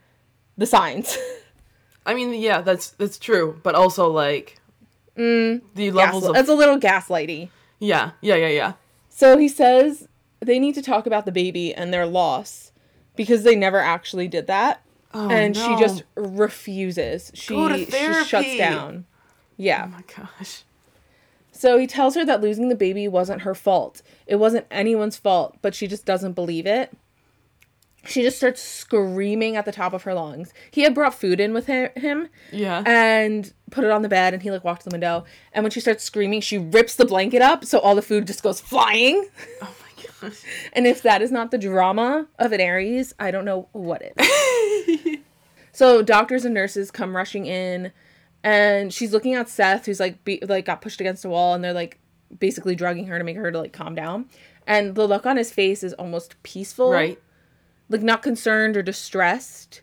the 0.57 0.67
signs. 0.67 1.17
I 2.07 2.15
mean, 2.15 2.33
yeah, 2.35 2.61
that's 2.61 2.91
that's 2.91 3.19
true, 3.19 3.61
but 3.63 3.75
also 3.75 4.09
like 4.11 4.59
mm, 5.17 5.61
the 5.75 5.91
levels 5.91 6.25
Gasli- 6.25 6.29
of 6.29 6.35
that's 6.35 6.49
a 6.49 6.55
little 6.55 6.79
gaslighty. 6.79 7.51
yeah, 7.79 8.13
yeah, 8.21 8.37
yeah, 8.37 8.49
yeah. 8.49 8.73
So 9.11 9.37
he 9.37 9.49
says 9.49 10.09
they 10.41 10.59
need 10.59 10.75
to 10.77 10.83
talk 10.83 11.07
about 11.07 11.27
the 11.27 11.33
baby 11.33 11.75
and 11.75 11.93
their 11.93 12.07
loss 12.07 12.73
because 13.17 13.43
they 13.43 13.55
never 13.55 13.79
actually 13.79 14.29
did 14.29 14.47
that. 14.47 14.81
and 15.13 15.57
Oh, 15.57 15.61
no. 15.69 15.77
she 15.77 15.83
just 15.83 16.05
refuses. 16.17 17.31
She, 17.35 17.85
she 17.87 18.25
shuts 18.25 18.57
down. 18.57 19.05
Yeah. 19.61 19.85
Oh 19.87 19.89
my 19.89 20.03
gosh. 20.17 20.63
So 21.53 21.77
he 21.79 21.87
tells 21.87 22.15
her 22.15 22.25
that 22.25 22.41
losing 22.41 22.69
the 22.71 22.75
baby 22.75 23.07
wasn't 23.09 23.43
her 23.43 23.55
fault. 23.55 24.01
It 24.27 24.37
wasn't 24.37 24.67
anyone's 24.71 25.17
fault, 25.19 25.57
but 25.61 25.75
she 25.75 25.87
just 25.87 26.07
doesn't 26.07 26.33
believe 26.33 26.67
it. 26.67 26.91
She 28.07 28.23
just 28.23 28.39
starts 28.39 28.63
screaming 28.63 29.57
at 29.57 29.67
the 29.67 29.73
top 29.73 29.93
of 29.93 30.05
her 30.05 30.15
lungs. 30.15 30.55
He 30.71 30.81
had 30.83 30.95
brought 30.95 31.13
food 31.13 31.39
in 31.39 31.53
with 31.53 31.67
him 31.67 32.29
Yeah. 32.51 32.83
and 32.87 33.53
put 33.71 33.85
it 33.85 33.91
on 33.91 34.01
the 34.01 34.09
bed, 34.09 34.33
and 34.33 34.43
he 34.43 34.51
like 34.51 34.65
walked 34.65 34.85
to 34.85 34.89
the 34.89 34.95
window. 34.95 35.25
And 35.53 35.63
when 35.63 35.71
she 35.71 35.81
starts 35.81 36.03
screaming, 36.03 36.41
she 36.41 36.57
rips 36.57 36.97
the 36.97 37.05
blanket 37.05 37.43
up, 37.43 37.67
so 37.67 37.79
all 37.79 37.95
the 37.95 38.01
food 38.01 38.27
just 38.27 38.43
goes 38.43 38.59
flying. 38.59 39.29
oh 39.61 39.75
my 39.83 40.05
gosh. 40.31 40.43
And 40.73 40.87
if 40.87 41.03
that 41.03 41.21
is 41.21 41.31
not 41.31 41.51
the 41.51 41.59
drama 41.59 42.27
of 42.39 42.53
an 42.53 42.61
Aries, 42.63 43.13
I 43.19 43.31
don't 43.31 43.45
know 43.45 43.69
what 43.73 44.01
is. 44.17 45.19
so 45.73 46.01
doctors 46.01 46.47
and 46.47 46.55
nurses 46.55 46.91
come 46.91 47.15
rushing 47.15 47.45
in, 47.45 47.93
and 48.43 48.93
she's 48.93 49.13
looking 49.13 49.35
at 49.35 49.49
Seth, 49.49 49.87
who's 49.87 50.01
like 50.01 50.25
be- 50.25 50.43
like 50.49 50.65
got 50.65 50.81
pushed 50.81 51.01
against 51.01 51.25
a 51.25 51.29
wall, 51.29 51.55
and 51.55 51.63
they're 51.63 51.73
like 51.73 51.99
basically 52.39 52.75
drugging 52.75 53.07
her 53.07 53.19
to 53.19 53.25
make 53.25 53.37
her 53.37 53.51
to 53.51 53.59
like 53.59 53.73
calm 53.73 53.95
down. 53.95 54.27
And 54.67 54.95
the 54.95 55.07
look 55.07 55.27
on 55.27 55.37
his 55.37 55.51
face 55.51 55.83
is 55.83 55.93
almost 55.95 56.41
peaceful, 56.43 56.91
Right. 56.93 57.19
Like 57.89 58.03
not 58.03 58.23
concerned 58.23 58.77
or 58.77 58.83
distressed. 58.83 59.81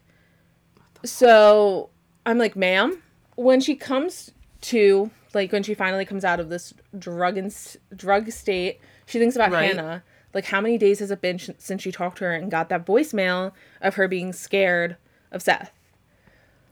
So 1.03 1.89
I'm 2.25 2.37
like, 2.37 2.55
ma'am, 2.55 3.01
when 3.35 3.59
she 3.59 3.75
comes 3.75 4.31
to 4.61 5.11
like 5.33 5.51
when 5.51 5.63
she 5.63 5.73
finally 5.73 6.05
comes 6.05 6.23
out 6.23 6.39
of 6.39 6.49
this 6.49 6.73
drug 6.97 7.37
and 7.37 7.53
drug 7.95 8.31
state, 8.31 8.79
she 9.05 9.19
thinks 9.19 9.35
about 9.35 9.51
Right. 9.51 9.75
Hannah. 9.75 10.03
Like, 10.33 10.45
how 10.45 10.61
many 10.61 10.77
days 10.77 10.99
has 10.99 11.09
it 11.09 11.21
been 11.21 11.37
sh- 11.37 11.49
since 11.57 11.81
she 11.81 11.91
talked 11.91 12.19
to 12.19 12.25
her 12.25 12.33
and 12.33 12.51
got 12.51 12.69
that 12.69 12.85
voicemail 12.85 13.53
of 13.81 13.95
her 13.95 14.07
being 14.07 14.33
scared 14.33 14.97
of 15.31 15.41
Seth? 15.41 15.71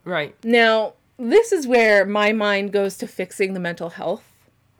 Right. 0.03 0.35
Now, 0.43 0.93
this 1.17 1.51
is 1.51 1.67
where 1.67 2.05
my 2.05 2.31
mind 2.31 2.71
goes 2.71 2.97
to 2.97 3.07
fixing 3.07 3.53
the 3.53 3.59
mental 3.59 3.89
health 3.89 4.23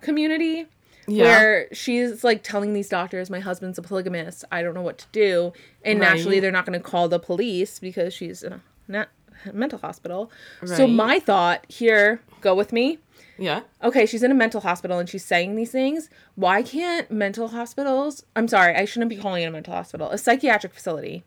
community. 0.01 0.65
Yeah. 1.07 1.23
Where 1.23 1.67
she's 1.71 2.23
like 2.23 2.41
telling 2.41 2.73
these 2.73 2.89
doctors, 2.89 3.29
my 3.29 3.39
husband's 3.39 3.77
a 3.77 3.81
polygamist. 3.83 4.43
I 4.51 4.63
don't 4.63 4.73
know 4.73 4.81
what 4.81 4.97
to 4.99 5.05
do. 5.11 5.53
And 5.83 5.99
Right. 5.99 6.09
naturally, 6.15 6.39
they're 6.39 6.51
not 6.51 6.65
going 6.65 6.77
to 6.79 6.83
call 6.83 7.07
the 7.07 7.19
police 7.19 7.77
because 7.77 8.11
she's 8.13 8.41
in 8.41 8.53
a 8.53 8.61
not, 8.87 9.09
mental 9.53 9.77
hospital. 9.77 10.31
So, 10.65 10.87
my 10.87 11.19
thought 11.19 11.65
here, 11.69 12.21
go 12.41 12.55
with 12.55 12.73
me. 12.73 12.97
Yeah. 13.37 13.61
Okay, 13.83 14.05
she's 14.05 14.23
in 14.23 14.31
a 14.31 14.35
mental 14.35 14.61
hospital 14.61 14.97
and 14.97 15.07
she's 15.07 15.23
saying 15.25 15.55
these 15.55 15.71
things. 15.71 16.09
Why 16.35 16.63
can't 16.63 17.11
mental 17.11 17.49
hospitals, 17.49 18.23
I'm 18.35 18.47
sorry, 18.47 18.73
I 18.75 18.85
shouldn't 18.85 19.09
be 19.09 19.17
calling 19.17 19.43
it 19.43 19.47
a 19.47 19.51
mental 19.51 19.73
hospital, 19.73 20.09
a 20.09 20.17
psychiatric 20.17 20.73
facility. 20.73 21.23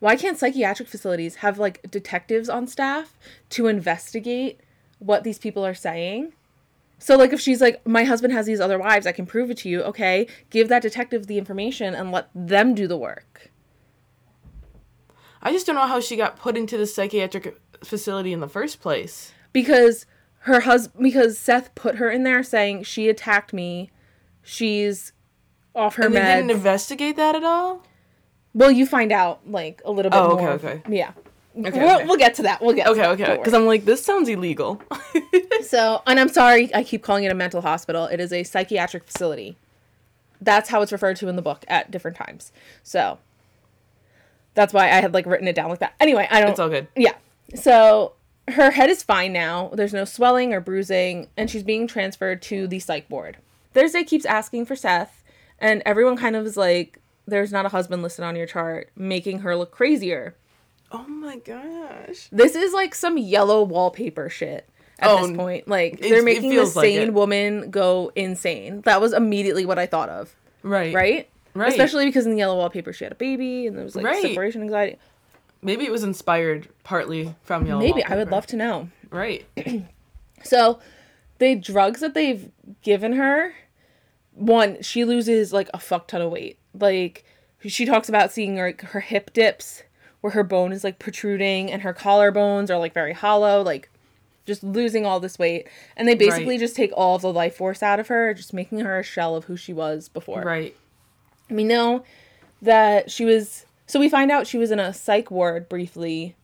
Why 0.00 0.16
can't 0.16 0.38
psychiatric 0.38 0.88
facilities 0.88 1.36
have 1.36 1.58
like 1.58 1.88
detectives 1.90 2.48
on 2.48 2.66
staff 2.66 3.18
to 3.50 3.66
investigate 3.68 4.60
what 4.98 5.24
these 5.24 5.38
people 5.38 5.64
are 5.64 5.74
saying? 5.74 6.32
So 6.98 7.16
like 7.16 7.32
if 7.32 7.40
she's 7.40 7.60
like 7.60 7.86
my 7.86 8.04
husband 8.04 8.32
has 8.32 8.46
these 8.46 8.60
other 8.60 8.78
wives, 8.78 9.06
I 9.06 9.12
can 9.12 9.26
prove 9.26 9.50
it 9.50 9.58
to 9.58 9.68
you. 9.68 9.82
Okay, 9.82 10.26
give 10.50 10.68
that 10.68 10.82
detective 10.82 11.26
the 11.26 11.38
information 11.38 11.94
and 11.94 12.10
let 12.10 12.28
them 12.34 12.74
do 12.74 12.86
the 12.86 12.96
work. 12.96 13.50
I 15.42 15.52
just 15.52 15.66
don't 15.66 15.76
know 15.76 15.86
how 15.86 16.00
she 16.00 16.16
got 16.16 16.38
put 16.38 16.56
into 16.56 16.76
the 16.76 16.86
psychiatric 16.86 17.58
facility 17.82 18.32
in 18.32 18.40
the 18.40 18.48
first 18.48 18.80
place. 18.80 19.32
because 19.52 20.04
her 20.44 20.60
husband 20.60 21.02
because 21.02 21.38
Seth 21.38 21.74
put 21.74 21.96
her 21.96 22.10
in 22.10 22.24
there 22.24 22.42
saying 22.42 22.84
she 22.84 23.08
attacked 23.08 23.52
me. 23.52 23.90
She's 24.42 25.12
off 25.74 25.96
her 25.96 26.06
And 26.06 26.14
they 26.14 26.20
didn't 26.20 26.50
investigate 26.50 27.16
that 27.16 27.34
at 27.34 27.44
all? 27.44 27.82
Well, 28.54 28.70
you 28.70 28.86
find 28.86 29.12
out 29.12 29.40
like 29.48 29.82
a 29.84 29.90
little 29.90 30.10
bit 30.10 30.16
Oh, 30.18 30.32
okay, 30.32 30.42
more. 30.42 30.50
okay. 30.52 30.82
Yeah. 30.88 31.12
Okay, 31.58 31.80
we'll, 31.80 31.96
okay. 31.96 32.06
we'll 32.06 32.16
get 32.16 32.34
to 32.36 32.42
that. 32.42 32.62
We'll 32.62 32.74
get 32.74 32.86
Okay, 32.86 33.04
okay. 33.06 33.36
Because 33.36 33.54
I'm 33.54 33.66
like, 33.66 33.84
this 33.84 34.04
sounds 34.04 34.28
illegal. 34.28 34.80
So, 35.62 36.02
and 36.06 36.18
I'm 36.18 36.30
sorry, 36.30 36.74
I 36.74 36.82
keep 36.82 37.02
calling 37.02 37.22
it 37.24 37.30
a 37.30 37.34
mental 37.34 37.60
hospital. 37.60 38.06
It 38.06 38.18
is 38.18 38.32
a 38.32 38.42
psychiatric 38.44 39.04
facility. 39.04 39.56
That's 40.40 40.70
how 40.70 40.80
it's 40.80 40.90
referred 40.90 41.16
to 41.18 41.28
in 41.28 41.36
the 41.36 41.42
book 41.42 41.64
at 41.68 41.90
different 41.90 42.16
times. 42.16 42.50
So, 42.82 43.18
that's 44.54 44.72
why 44.72 44.84
I 44.86 45.00
had 45.00 45.12
like 45.14 45.26
written 45.26 45.46
it 45.46 45.54
down 45.54 45.68
like 45.68 45.78
that. 45.80 45.94
Anyway, 46.00 46.26
I 46.30 46.40
don't. 46.40 46.50
it's 46.50 46.58
all 46.58 46.70
good. 46.70 46.88
Yeah. 46.96 47.12
So 47.54 48.14
her 48.48 48.70
head 48.70 48.88
is 48.90 49.02
fine 49.02 49.32
now. 49.32 49.70
There's 49.74 49.92
no 49.92 50.04
swelling 50.04 50.52
or 50.54 50.60
bruising, 50.60 51.28
and 51.36 51.50
she's 51.50 51.62
being 51.62 51.86
transferred 51.86 52.40
to 52.42 52.66
the 52.66 52.78
psych 52.80 53.04
ward. 53.10 53.36
Thursday 53.74 54.02
keeps 54.02 54.24
asking 54.24 54.64
for 54.64 54.74
Seth, 54.74 55.22
and 55.58 55.82
everyone 55.86 56.16
kind 56.16 56.34
of 56.36 56.46
is 56.46 56.56
like, 56.56 56.98
there's 57.30 57.52
not 57.52 57.64
a 57.66 57.70
husband 57.70 58.02
listed 58.02 58.24
on 58.24 58.36
your 58.36 58.46
chart, 58.46 58.90
making 58.96 59.40
her 59.40 59.56
look 59.56 59.70
crazier. 59.70 60.34
Oh 60.92 61.06
my 61.06 61.36
gosh. 61.38 62.28
This 62.32 62.54
is 62.54 62.72
like 62.72 62.94
some 62.94 63.16
yellow 63.16 63.62
wallpaper 63.62 64.28
shit 64.28 64.68
at 64.98 65.08
Oh, 65.08 65.26
this 65.26 65.36
point. 65.36 65.68
Like, 65.68 66.00
they're 66.00 66.22
making 66.22 66.50
the 66.50 66.56
feels 66.56 66.76
like 66.76 66.84
sane 66.86 67.14
woman 67.14 67.70
go 67.70 68.10
insane. 68.16 68.82
That 68.82 69.00
was 69.00 69.12
immediately 69.12 69.64
what 69.64 69.78
I 69.78 69.86
thought 69.86 70.08
of, 70.08 70.34
Right. 70.62 70.92
right? 70.94 71.28
Right. 71.54 71.68
Especially 71.70 72.06
because 72.06 72.26
in 72.26 72.32
the 72.32 72.38
yellow 72.38 72.56
wallpaper 72.56 72.92
she 72.92 73.04
had 73.04 73.12
a 73.12 73.16
baby 73.16 73.66
and 73.66 73.76
there 73.76 73.84
was 73.84 73.96
like 73.96 74.04
Right. 74.04 74.22
separation 74.22 74.62
anxiety. 74.62 74.98
Maybe 75.62 75.84
it 75.84 75.92
was 75.92 76.02
inspired 76.04 76.68
partly 76.84 77.34
from 77.42 77.66
Yellow 77.66 77.80
Maybe 77.80 78.02
I 78.04 78.16
would 78.16 78.30
love 78.30 78.46
to 78.48 78.56
know. 78.56 78.88
Right. 79.10 79.44
So, 80.42 80.78
the 81.38 81.54
drugs 81.54 82.00
that 82.00 82.14
they've 82.14 82.50
given 82.82 83.12
her, 83.12 83.52
one, 84.32 84.80
she 84.80 85.04
loses 85.04 85.52
like 85.52 85.68
a 85.74 85.78
fuck 85.78 86.08
ton 86.08 86.22
of 86.22 86.30
weight. 86.30 86.58
Like, 86.78 87.24
she 87.66 87.84
talks 87.84 88.08
about 88.08 88.32
seeing 88.32 88.56
her, 88.56 88.74
her 88.78 89.00
hip 89.00 89.32
dips 89.32 89.82
where 90.20 90.32
her 90.32 90.44
bone 90.44 90.72
is 90.72 90.84
like 90.84 90.98
protruding 90.98 91.70
and 91.70 91.82
her 91.82 91.94
collarbones 91.94 92.70
are 92.70 92.78
like 92.78 92.92
very 92.92 93.12
hollow, 93.12 93.62
like 93.62 93.88
just 94.46 94.62
losing 94.62 95.06
all 95.06 95.20
this 95.20 95.38
weight. 95.38 95.66
And 95.96 96.06
they 96.06 96.14
basically 96.14 96.54
Right. 96.54 96.60
just 96.60 96.76
take 96.76 96.92
all 96.94 97.16
of 97.16 97.22
the 97.22 97.32
life 97.32 97.56
force 97.56 97.82
out 97.82 98.00
of 98.00 98.08
her, 98.08 98.34
just 98.34 98.52
making 98.52 98.80
her 98.80 98.98
a 98.98 99.02
shell 99.02 99.34
of 99.36 99.44
who 99.44 99.56
she 99.56 99.72
was 99.72 100.08
before. 100.08 100.42
Right. 100.42 100.76
We 101.48 101.64
know 101.64 102.04
that 102.62 103.10
she 103.10 103.24
was. 103.24 103.66
So 103.86 103.98
we 103.98 104.08
find 104.08 104.30
out 104.30 104.46
she 104.46 104.58
was 104.58 104.70
in 104.70 104.78
a 104.78 104.92
psych 104.94 105.30
ward 105.30 105.68
briefly 105.68 106.36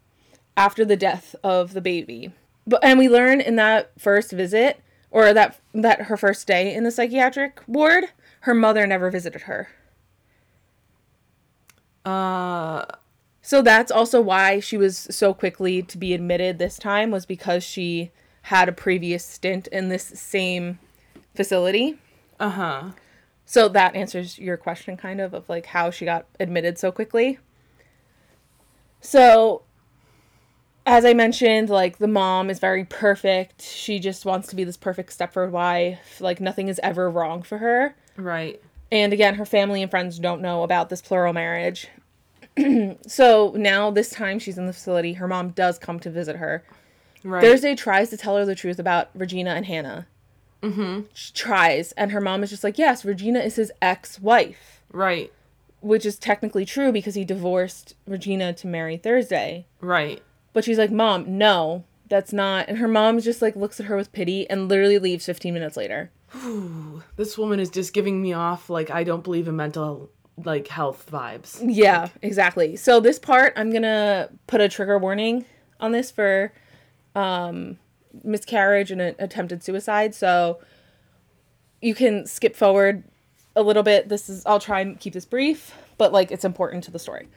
after 0.57 0.85
the 0.85 0.97
death 0.97 1.37
of 1.45 1.75
the 1.75 1.81
baby. 1.81 2.33
But 2.67 2.83
and 2.83 2.99
we 2.99 3.09
learn 3.09 3.41
in 3.41 3.57
that 3.57 3.93
first 3.99 4.33
visit 4.33 4.81
or 5.11 5.33
that 5.33 5.61
that 5.75 6.03
her 6.03 6.17
first 6.17 6.47
day 6.47 6.75
in 6.75 6.83
the 6.85 6.91
psychiatric 6.91 7.61
ward, 7.67 8.07
her 8.41 8.55
mother 8.55 8.87
never 8.87 9.11
visited 9.11 9.43
her. 9.43 9.69
Uh 12.07 12.85
So 13.43 13.63
that's 13.63 13.91
also 13.91 14.21
why 14.21 14.61
she 14.61 14.77
was 14.77 14.97
so 15.11 15.35
quickly 15.35 15.83
to 15.83 15.99
be 15.99 16.15
admitted 16.15 16.59
this 16.59 16.79
time 16.79 17.11
was 17.11 17.27
because 17.27 17.63
she 17.63 18.11
had 18.43 18.69
a 18.69 18.73
previous 18.73 19.25
stint 19.25 19.67
in 19.69 19.89
this 19.89 20.05
same 20.05 20.79
facility. 21.35 21.99
uh-huh. 22.41 22.91
So 23.45 23.69
that 23.69 23.95
answers 23.95 24.39
your 24.39 24.57
question 24.57 24.97
kind 24.97 25.21
of 25.21 25.33
of 25.35 25.49
like 25.49 25.67
how 25.67 25.91
she 25.91 26.05
got 26.05 26.27
admitted 26.41 26.79
so 26.79 26.91
quickly. 26.91 27.39
So 29.01 29.63
as 30.85 31.05
I 31.05 31.15
mentioned, 31.15 31.69
like 31.69 31.99
the 31.99 32.09
mom 32.09 32.51
is 32.51 32.59
very 32.59 32.85
perfect. 32.85 33.63
She 33.63 33.99
just 33.99 34.25
wants 34.25 34.49
to 34.49 34.57
be 34.57 34.65
this 34.65 34.77
perfect 34.77 35.17
Stepford 35.17 35.51
wife. 35.51 36.21
Like 36.21 36.41
nothing 36.41 36.69
is 36.69 36.81
ever 36.83 37.11
wrong 37.11 37.43
for 37.43 37.59
her. 37.59 37.95
Right. 38.17 38.61
And 38.93 39.13
again, 39.13 39.35
her 39.35 39.47
family 39.47 39.83
and 39.83 39.91
friends 39.91 40.19
don't 40.19 40.41
know 40.41 40.63
about 40.63 40.89
this 40.89 41.03
plural 41.03 41.33
marriage. 41.33 41.89
so 43.07 43.53
now 43.57 43.91
this 43.91 44.11
time 44.11 44.39
she's 44.39 44.59
in 44.59 44.67
the 44.67 44.73
facility, 44.73 45.15
her 45.15 45.29
mom 45.29 45.51
does 45.51 45.79
come 45.79 46.01
to 46.01 46.11
visit 46.11 46.37
her. 46.37 46.65
Right. 47.25 47.43
Thursday 47.43 47.75
tries 47.75 48.11
to 48.11 48.17
tell 48.17 48.37
her 48.37 48.45
the 48.45 48.55
truth 48.55 48.79
about 48.79 49.11
Regina 49.15 49.51
and 49.51 49.67
Hannah. 49.67 50.07
Mm-hmm. 50.63 51.03
She 51.13 51.33
tries, 51.33 51.93
and 51.93 52.13
her 52.13 52.21
mom 52.21 52.43
is 52.43 52.51
just 52.51 52.65
like, 52.65 52.79
yes, 52.79 53.05
Regina 53.05 53.41
is 53.41 53.57
his 53.57 53.73
ex-wife, 53.83 54.81
Right. 54.93 55.33
which 55.81 56.07
is 56.07 56.19
technically 56.19 56.65
true 56.65 56.93
because 56.93 57.15
he 57.15 57.25
divorced 57.25 57.95
Regina 58.07 58.53
to 58.55 58.67
marry 58.67 58.97
Thursday. 58.97 59.67
Right. 59.81 60.23
But 60.53 60.65
she's 60.65 60.79
like, 60.79 60.91
mom, 60.91 61.37
no, 61.37 61.85
that's 62.09 62.33
not. 62.33 62.69
And 62.69 62.79
her 62.79 62.89
mom 62.89 63.21
just 63.21 63.43
like 63.43 63.55
looks 63.57 63.79
at 63.81 63.87
her 63.87 63.97
with 63.97 64.13
pity 64.13 64.49
and 64.49 64.69
literally 64.69 64.99
leaves 64.99 65.27
15 65.27 65.53
minutes 65.53 65.77
later. 65.77 66.11
This 67.17 67.39
woman 67.39 67.61
is 67.61 67.71
just 67.71 67.93
giving 67.93 68.21
me 68.21 68.33
off 68.33 68.69
like 68.71 68.91
I 68.91 69.05
don't 69.05 69.25
believe 69.25 69.49
in 69.49 69.57
mental 69.57 70.11
like 70.45 70.69
health 70.69 71.09
vibes. 71.11 71.61
Yeah, 71.65 72.09
exactly. 72.23 72.77
So 72.77 73.01
this 73.01 73.19
part, 73.19 73.53
I'm 73.57 73.73
gonna 73.73 74.29
put 74.47 74.61
a 74.61 74.69
trigger 74.69 74.99
warning 74.99 75.45
on 75.81 75.93
this 75.93 76.11
for 76.11 76.53
um, 77.15 77.79
miscarriage 78.25 78.91
and 78.91 79.01
a- 79.01 79.15
attempted 79.19 79.63
suicide. 79.63 80.15
So 80.15 80.59
you 81.81 81.95
can 81.95 82.27
skip 82.27 82.57
forward 82.57 83.05
a 83.55 83.63
little 83.63 83.83
bit. 83.83 84.09
This 84.09 84.29
is 84.29 84.45
I'll 84.47 84.61
try 84.61 84.81
and 84.81 84.99
keep 85.01 85.13
this 85.15 85.25
brief, 85.25 85.75
but 85.99 86.13
like 86.13 86.31
it's 86.31 86.45
important 86.45 86.85
to 86.85 86.91
the 86.91 86.99
story. 86.99 87.29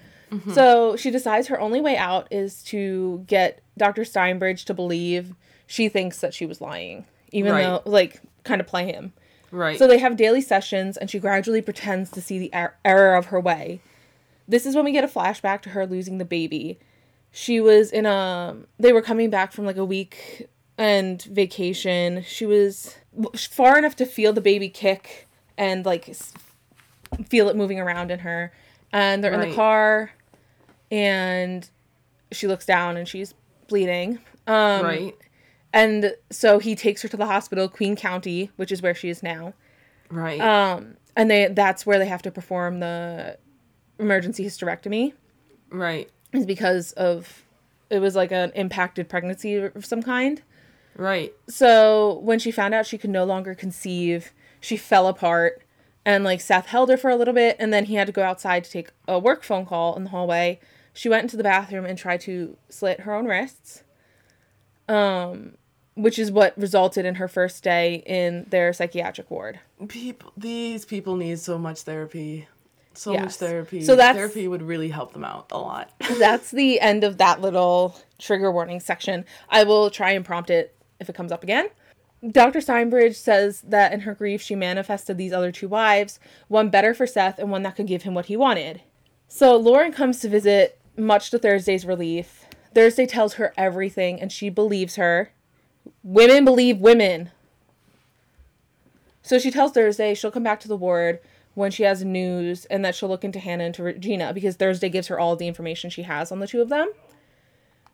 So 0.53 0.95
she 0.95 1.09
decides 1.09 1.47
her 1.47 1.59
only 1.59 1.81
way 1.81 1.97
out 1.97 2.27
is 2.29 2.61
to 2.65 3.23
get 3.25 3.61
Dr. 3.79 4.03
Steinbridge 4.03 4.63
to 4.65 4.75
believe 4.75 5.33
she 5.65 5.89
thinks 5.89 6.19
that 6.21 6.35
she 6.35 6.45
was 6.45 6.61
lying, 6.61 7.05
even 7.31 7.51
Right. 7.51 7.63
though 7.63 7.81
like 7.85 8.21
kind 8.43 8.61
of 8.61 8.67
play 8.67 8.85
him. 8.91 9.11
Right. 9.51 9.77
So 9.77 9.87
they 9.87 9.97
have 9.99 10.17
daily 10.17 10.41
sessions, 10.41 10.97
and 10.97 11.09
she 11.09 11.19
gradually 11.19 11.61
pretends 11.61 12.11
to 12.11 12.21
see 12.21 12.39
the 12.39 12.51
er- 12.53 12.75
error 12.85 13.15
of 13.15 13.27
her 13.27 13.39
way. 13.39 13.81
This 14.47 14.65
is 14.65 14.75
when 14.75 14.85
we 14.85 14.91
get 14.91 15.03
a 15.03 15.07
flashback 15.07 15.61
to 15.61 15.69
her 15.69 15.85
losing 15.85 16.17
the 16.17 16.25
baby. 16.25 16.79
She 17.31 17.59
was 17.59 17.91
in 17.91 18.05
a. 18.05 18.57
They 18.79 18.91
were 18.93 19.01
coming 19.01 19.29
back 19.29 19.51
from 19.51 19.65
like 19.65 19.77
a 19.77 19.85
week 19.85 20.47
and 20.77 21.21
vacation. 21.23 22.23
She 22.23 22.45
was 22.45 22.95
far 23.35 23.77
enough 23.77 23.95
to 23.97 24.05
feel 24.05 24.33
the 24.33 24.41
baby 24.41 24.69
kick 24.69 25.27
and 25.57 25.85
like 25.85 26.15
feel 27.27 27.49
it 27.49 27.55
moving 27.55 27.79
around 27.79 28.11
in 28.11 28.19
her. 28.19 28.51
And 28.91 29.23
they're 29.23 29.33
in 29.33 29.41
the 29.49 29.55
car, 29.55 30.11
and 30.89 31.69
she 32.31 32.47
looks 32.47 32.65
down 32.65 32.97
and 32.97 33.07
she's 33.07 33.33
bleeding. 33.67 34.19
Um, 34.47 34.83
right. 34.83 35.15
And 35.71 36.15
so 36.31 36.59
he 36.59 36.75
takes 36.75 37.01
her 37.03 37.07
to 37.09 37.17
the 37.17 37.27
hospital, 37.27 37.69
Queen 37.69 37.95
County, 37.95 38.49
which 38.55 38.71
is 38.71 38.81
where 38.81 38.95
she 38.95 39.09
is 39.09 39.21
now. 39.21 39.53
Right. 40.09 40.41
Um, 40.41 40.97
and 41.15 41.29
they 41.29 41.47
that's 41.47 41.85
where 41.85 41.99
they 41.99 42.07
have 42.07 42.21
to 42.23 42.31
perform 42.31 42.79
the 42.79 43.37
emergency 43.99 44.45
hysterectomy 44.45 45.13
right. 45.69 46.09
is 46.33 46.45
because 46.45 46.93
of 46.93 47.43
it 47.89 47.99
was 47.99 48.15
like 48.15 48.31
an 48.31 48.51
impacted 48.55 49.09
pregnancy 49.09 49.55
of 49.55 49.85
some 49.85 50.01
kind. 50.01 50.41
Right. 50.95 51.33
So 51.47 52.19
when 52.23 52.39
she 52.39 52.51
found 52.51 52.73
out 52.73 52.85
she 52.85 52.97
could 52.97 53.09
no 53.09 53.23
longer 53.23 53.55
conceive, 53.55 54.31
she 54.59 54.77
fell 54.77 55.07
apart 55.07 55.61
and 56.05 56.23
like 56.23 56.41
Seth 56.41 56.67
held 56.67 56.89
her 56.89 56.97
for 56.97 57.09
a 57.09 57.15
little 57.15 57.33
bit 57.33 57.55
and 57.59 57.73
then 57.73 57.85
he 57.85 57.95
had 57.95 58.07
to 58.07 58.13
go 58.13 58.23
outside 58.23 58.63
to 58.63 58.71
take 58.71 58.89
a 59.07 59.19
work 59.19 59.43
phone 59.43 59.65
call 59.65 59.95
in 59.95 60.05
the 60.05 60.09
hallway. 60.09 60.59
She 60.93 61.09
went 61.09 61.23
into 61.23 61.37
the 61.37 61.43
bathroom 61.43 61.85
and 61.85 61.97
tried 61.97 62.21
to 62.21 62.57
slit 62.69 63.01
her 63.01 63.13
own 63.13 63.25
wrists. 63.25 63.83
Um 64.87 65.55
which 66.01 66.17
is 66.17 66.31
what 66.31 66.57
resulted 66.57 67.05
in 67.05 67.15
her 67.15 67.27
first 67.27 67.63
day 67.63 68.03
in 68.05 68.45
their 68.49 68.71
psychiatric 68.73 69.29
ward. 69.29 69.59
People 69.87 70.31
these 70.37 70.85
people 70.85 71.15
need 71.15 71.39
so 71.39 71.57
much 71.57 71.81
therapy. 71.81 72.47
So 72.93 73.13
much 73.13 73.35
therapy. 73.35 73.81
So 73.81 73.95
that's- 73.95 74.15
therapy 74.15 74.47
would 74.47 74.61
really 74.61 74.89
help 74.89 75.13
them 75.13 75.23
out 75.23 75.47
a 75.51 75.57
lot. 75.57 75.91
That's 76.19 76.51
the 76.51 76.81
end 76.81 77.03
of 77.03 77.17
that 77.17 77.39
little 77.39 77.97
trigger 78.17 78.51
warning 78.51 78.79
section. 78.79 79.25
I 79.49 79.63
will 79.63 79.89
try 79.89 80.11
and 80.11 80.25
prompt 80.25 80.49
it 80.49 80.75
if 80.99 81.07
it 81.09 81.15
comes 81.15 81.31
up 81.31 81.43
again. 81.43 81.69
Dr. 82.29 82.59
Steinbridge 82.59 83.15
says 83.15 83.61
that 83.61 83.93
in 83.93 84.01
her 84.01 84.13
grief, 84.13 84.41
she 84.41 84.53
manifested 84.55 85.17
these 85.17 85.31
other 85.31 85.51
two 85.53 85.69
wives, 85.69 86.19
one 86.49 86.69
better 86.69 86.93
for 86.93 87.07
Seth 87.07 87.39
and 87.39 87.49
one 87.49 87.63
that 87.63 87.77
could 87.77 87.87
give 87.87 88.03
him 88.03 88.13
what 88.13 88.25
he 88.25 88.35
wanted. 88.35 88.81
So 89.29 89.55
Lauren 89.55 89.93
comes 89.93 90.19
to 90.19 90.27
visit, 90.29 90.77
much 90.97 91.31
to 91.31 91.39
Thursday's 91.39 91.85
relief. 91.85 92.45
Thursday 92.75 93.05
tells 93.05 93.35
her 93.35 93.53
everything, 93.55 94.19
and 94.19 94.31
she 94.31 94.49
believes 94.49 94.97
her. 94.97 95.31
Women 96.03 96.45
believe 96.45 96.79
women. 96.79 97.31
So 99.21 99.37
she 99.37 99.51
tells 99.51 99.71
Thursday 99.71 100.15
she'll 100.15 100.31
come 100.31 100.43
back 100.43 100.59
to 100.61 100.67
the 100.67 100.77
ward 100.77 101.19
when 101.53 101.71
she 101.71 101.83
has 101.83 102.03
news 102.03 102.65
and 102.65 102.83
that 102.85 102.95
she'll 102.95 103.09
look 103.09 103.23
into 103.23 103.39
Hannah 103.39 103.65
and 103.65 103.75
to 103.75 103.83
Regina 103.83 104.33
because 104.33 104.55
Thursday 104.55 104.89
gives 104.89 105.07
her 105.07 105.19
all 105.19 105.35
the 105.35 105.47
information 105.47 105.89
she 105.89 106.03
has 106.03 106.31
on 106.31 106.39
the 106.39 106.47
two 106.47 106.61
of 106.61 106.69
them. 106.69 106.91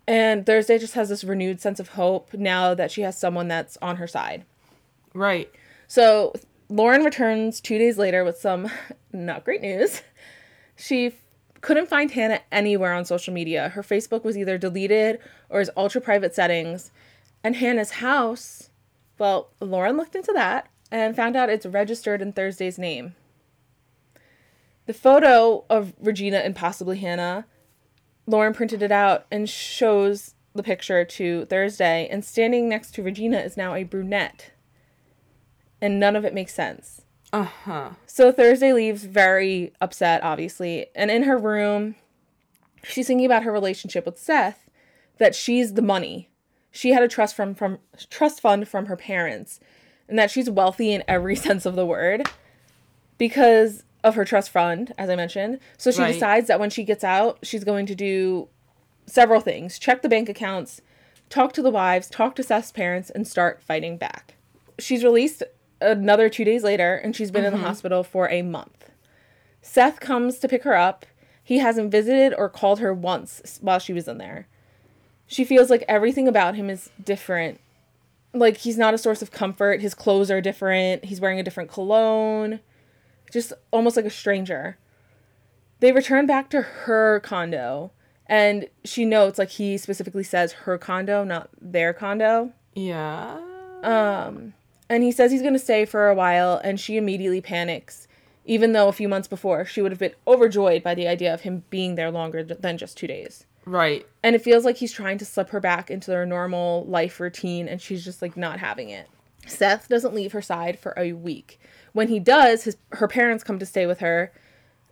And 0.08 0.46
Thursday 0.46 0.78
just 0.78 0.94
has 0.94 1.10
this 1.10 1.24
renewed 1.24 1.60
sense 1.60 1.80
of 1.80 1.90
hope 1.90 2.34
now 2.34 2.74
that 2.76 2.92
she 2.92 3.02
has 3.02 3.18
someone 3.18 3.48
that's 3.48 3.78
on 3.82 3.98
her 3.98 4.08
side. 4.08 4.46
right. 5.14 5.50
So 5.88 6.34
Lauren 6.70 7.04
returns 7.04 7.62
two 7.62 7.78
days 7.78 7.98
later 7.98 8.24
with 8.24 8.38
some 8.38 8.70
not 9.14 9.46
great 9.46 9.62
news. 9.62 10.02
She 10.76 11.08
f- 11.08 11.14
couldn't 11.62 11.88
find 11.90 12.12
Hannah 12.12 12.42
anywhere 12.52 12.94
on 12.94 13.06
social 13.06 13.34
media. 13.34 13.70
Her 13.70 13.82
Facebook 13.84 14.24
was 14.24 14.38
either 14.38 14.58
deleted 14.58 15.20
or 15.50 15.62
is 15.62 15.70
ultra 15.78 16.02
private 16.02 16.34
settings. 16.36 16.92
And 17.46 17.58
Hannah's 17.58 17.92
house, 17.92 18.72
well, 19.20 19.52
Lauren 19.60 19.98
looked 19.98 20.16
into 20.16 20.34
that 20.34 20.68
and 20.90 21.16
found 21.16 21.36
out 21.36 21.48
it's 21.48 21.68
registered 21.68 22.20
in 22.20 22.34
Thursday's 22.34 22.80
name. 22.80 23.14
The 24.88 24.96
photo 24.96 25.64
of 25.70 25.94
Regina 26.00 26.38
and 26.38 26.56
possibly 26.56 26.98
Hannah, 26.98 27.46
Lauren 28.26 28.56
printed 28.56 28.82
it 28.82 28.92
out 28.92 29.28
and 29.30 29.48
shows 29.48 30.34
the 30.56 30.64
picture 30.64 31.06
to 31.06 31.46
Thursday, 31.46 32.08
and 32.10 32.26
standing 32.26 32.68
next 32.68 32.96
to 32.96 33.04
Regina 33.04 33.38
is 33.38 33.56
now 33.56 33.76
a 33.76 33.84
brunette 33.84 34.52
and 35.80 36.00
none 36.00 36.16
of 36.16 36.26
it 36.26 36.34
makes 36.34 36.56
sense. 36.56 37.04
Uh-huh. 37.32 37.92
So 38.08 38.32
Thursday 38.32 38.74
leaves 38.74 39.04
very 39.04 39.72
upset, 39.80 40.24
obviously, 40.24 40.88
and 40.96 41.12
in 41.12 41.24
her 41.24 41.38
room, 41.38 41.94
she's 42.84 43.06
thinking 43.06 43.28
about 43.28 43.44
her 43.44 43.52
relationship 43.52 44.04
with 44.04 44.18
Seth, 44.18 44.68
that 45.20 45.36
she's 45.36 45.76
the 45.76 45.84
money. 45.84 46.32
She 46.76 46.92
had 46.92 47.02
a 47.02 47.08
trust 47.08 47.36
from 47.36 47.56
from 47.56 47.80
trust 48.10 48.42
fund 48.42 48.68
from 48.68 48.88
her 48.88 48.98
parents 48.98 49.60
and 50.08 50.20
that 50.20 50.30
she's 50.30 50.50
wealthy 50.50 50.92
in 50.92 51.04
every 51.08 51.36
sense 51.48 51.66
of 51.66 51.76
the 51.76 51.86
word 51.86 52.30
because 53.18 53.84
of 54.04 54.16
her 54.16 54.26
trust 54.26 54.52
fund, 54.52 54.94
as 54.98 55.10
I 55.10 55.16
mentioned. 55.16 55.60
So 55.78 55.90
she 55.90 56.02
Right. 56.02 56.14
decides 56.14 56.48
that 56.48 56.60
when 56.60 56.70
she 56.70 56.84
gets 56.84 57.04
out, 57.04 57.40
she's 57.42 57.64
going 57.64 57.88
to 57.88 57.96
do 57.96 58.50
several 59.08 59.40
things 59.40 59.80
check 59.80 60.02
the 60.02 60.10
bank 60.10 60.30
accounts, 60.30 60.82
talk 61.30 61.54
to 61.54 61.62
the 61.62 61.72
wives, 61.72 62.10
talk 62.10 62.36
to 62.36 62.44
Seth's 62.44 62.72
parents, 62.72 63.10
and 63.10 63.28
start 63.28 63.62
fighting 63.64 63.98
back. 63.98 64.36
She's 64.78 65.04
released 65.04 65.44
another 65.82 66.30
two 66.30 66.44
days 66.44 66.64
later, 66.64 66.96
and 66.96 67.16
she's 67.16 67.32
been 67.32 67.46
in 67.46 67.52
the 67.52 67.58
mm-hmm. 67.58 67.68
hospital 67.68 68.04
for 68.04 68.30
a 68.30 68.42
month. 68.42 68.90
Seth 69.62 70.00
comes 70.00 70.40
to 70.40 70.48
pick 70.48 70.64
her 70.64 70.76
up. 70.76 71.06
He 71.44 71.60
hasn't 71.60 71.92
visited 71.92 72.34
or 72.38 72.50
called 72.50 72.80
her 72.80 72.94
once 72.94 73.60
while 73.62 73.80
she 73.80 73.94
was 73.94 74.08
in 74.08 74.18
there. 74.18 74.48
She 75.28 75.44
feels 75.44 75.70
like 75.70 75.84
everything 75.88 76.28
about 76.28 76.56
him 76.56 76.70
is 76.70 76.90
different. 77.04 77.60
Like 78.34 78.58
he's 78.58 78.78
not 78.78 78.94
a 78.94 78.98
source 78.98 79.22
of 79.22 79.32
comfort. 79.32 79.82
His 79.82 79.94
clothes 79.94 80.30
are 80.30 80.42
different. 80.42 81.06
He's 81.06 81.22
wearing 81.22 81.40
a 81.40 81.44
different 81.44 81.72
cologne. 81.72 82.60
Just 83.32 83.54
almost 83.72 83.96
like 83.96 84.06
a 84.06 84.10
stranger. 84.10 84.78
They 85.80 85.92
return 85.92 86.26
back 86.26 86.50
to 86.52 86.62
her 86.62 87.20
condo, 87.20 87.92
and 88.28 88.68
she 88.84 89.06
notes 89.06 89.38
like 89.38 89.50
he 89.50 89.78
specifically 89.78 90.24
says 90.24 90.54
her 90.54 90.78
condo, 90.78 91.24
not 91.24 91.50
their 91.60 91.94
condo. 91.94 92.54
Yeah. 92.76 93.40
Um, 93.84 94.54
and 94.90 95.04
he 95.04 95.12
says 95.12 95.32
he's 95.32 95.42
going 95.42 95.54
to 95.54 95.60
stay 95.60 95.86
for 95.86 96.08
a 96.08 96.16
while, 96.16 96.62
and 96.64 96.80
she 96.80 96.98
immediately 96.98 97.42
panics, 97.42 98.08
even 98.46 98.74
though 98.74 98.88
a 98.88 98.94
few 98.94 99.10
months 99.10 99.28
before 99.28 99.66
she 99.66 99.82
would 99.82 99.92
have 99.92 100.00
been 100.00 100.16
overjoyed 100.28 100.82
by 100.82 100.96
the 100.96 101.08
idea 101.08 101.34
of 101.34 101.42
him 101.42 101.64
being 101.70 101.96
there 101.96 102.12
longer 102.12 102.44
than 102.44 102.78
just 102.78 102.98
two 102.98 103.08
days. 103.08 103.46
Right. 103.66 104.06
And 104.22 104.36
it 104.36 104.44
feels 104.44 104.64
like 104.64 104.78
he's 104.78 104.92
trying 104.92 105.18
to 105.18 105.26
slip 105.26 105.50
her 105.50 105.60
back 105.60 105.90
into 105.90 106.12
their 106.12 106.26
normal 106.26 106.86
life 106.86 107.20
routine, 107.20 107.68
and 107.68 107.82
she's 107.82 108.06
just 108.06 108.22
like 108.22 108.38
not 108.38 108.60
having 108.60 108.90
it. 108.90 109.08
Seth 109.48 109.88
doesn't 109.88 110.14
leave 110.14 110.32
her 110.32 110.42
side 110.42 110.80
for 110.80 110.94
a 110.98 111.14
week. 111.14 111.60
When 111.94 112.08
he 112.08 112.20
does, 112.20 112.64
his 112.64 112.78
her 112.94 113.08
parents 113.08 113.44
come 113.44 113.60
to 113.60 113.66
stay 113.66 113.86
with 113.86 114.00
her. 114.00 114.32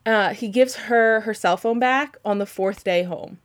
Uh, 0.05 0.33
he 0.33 0.47
gives 0.47 0.75
her 0.75 1.21
her 1.21 1.33
cell 1.33 1.57
phone 1.57 1.79
back 1.79 2.17
on 2.25 2.37
the 2.37 2.45
fourth 2.45 2.83
day 2.83 3.03
home. 3.03 3.39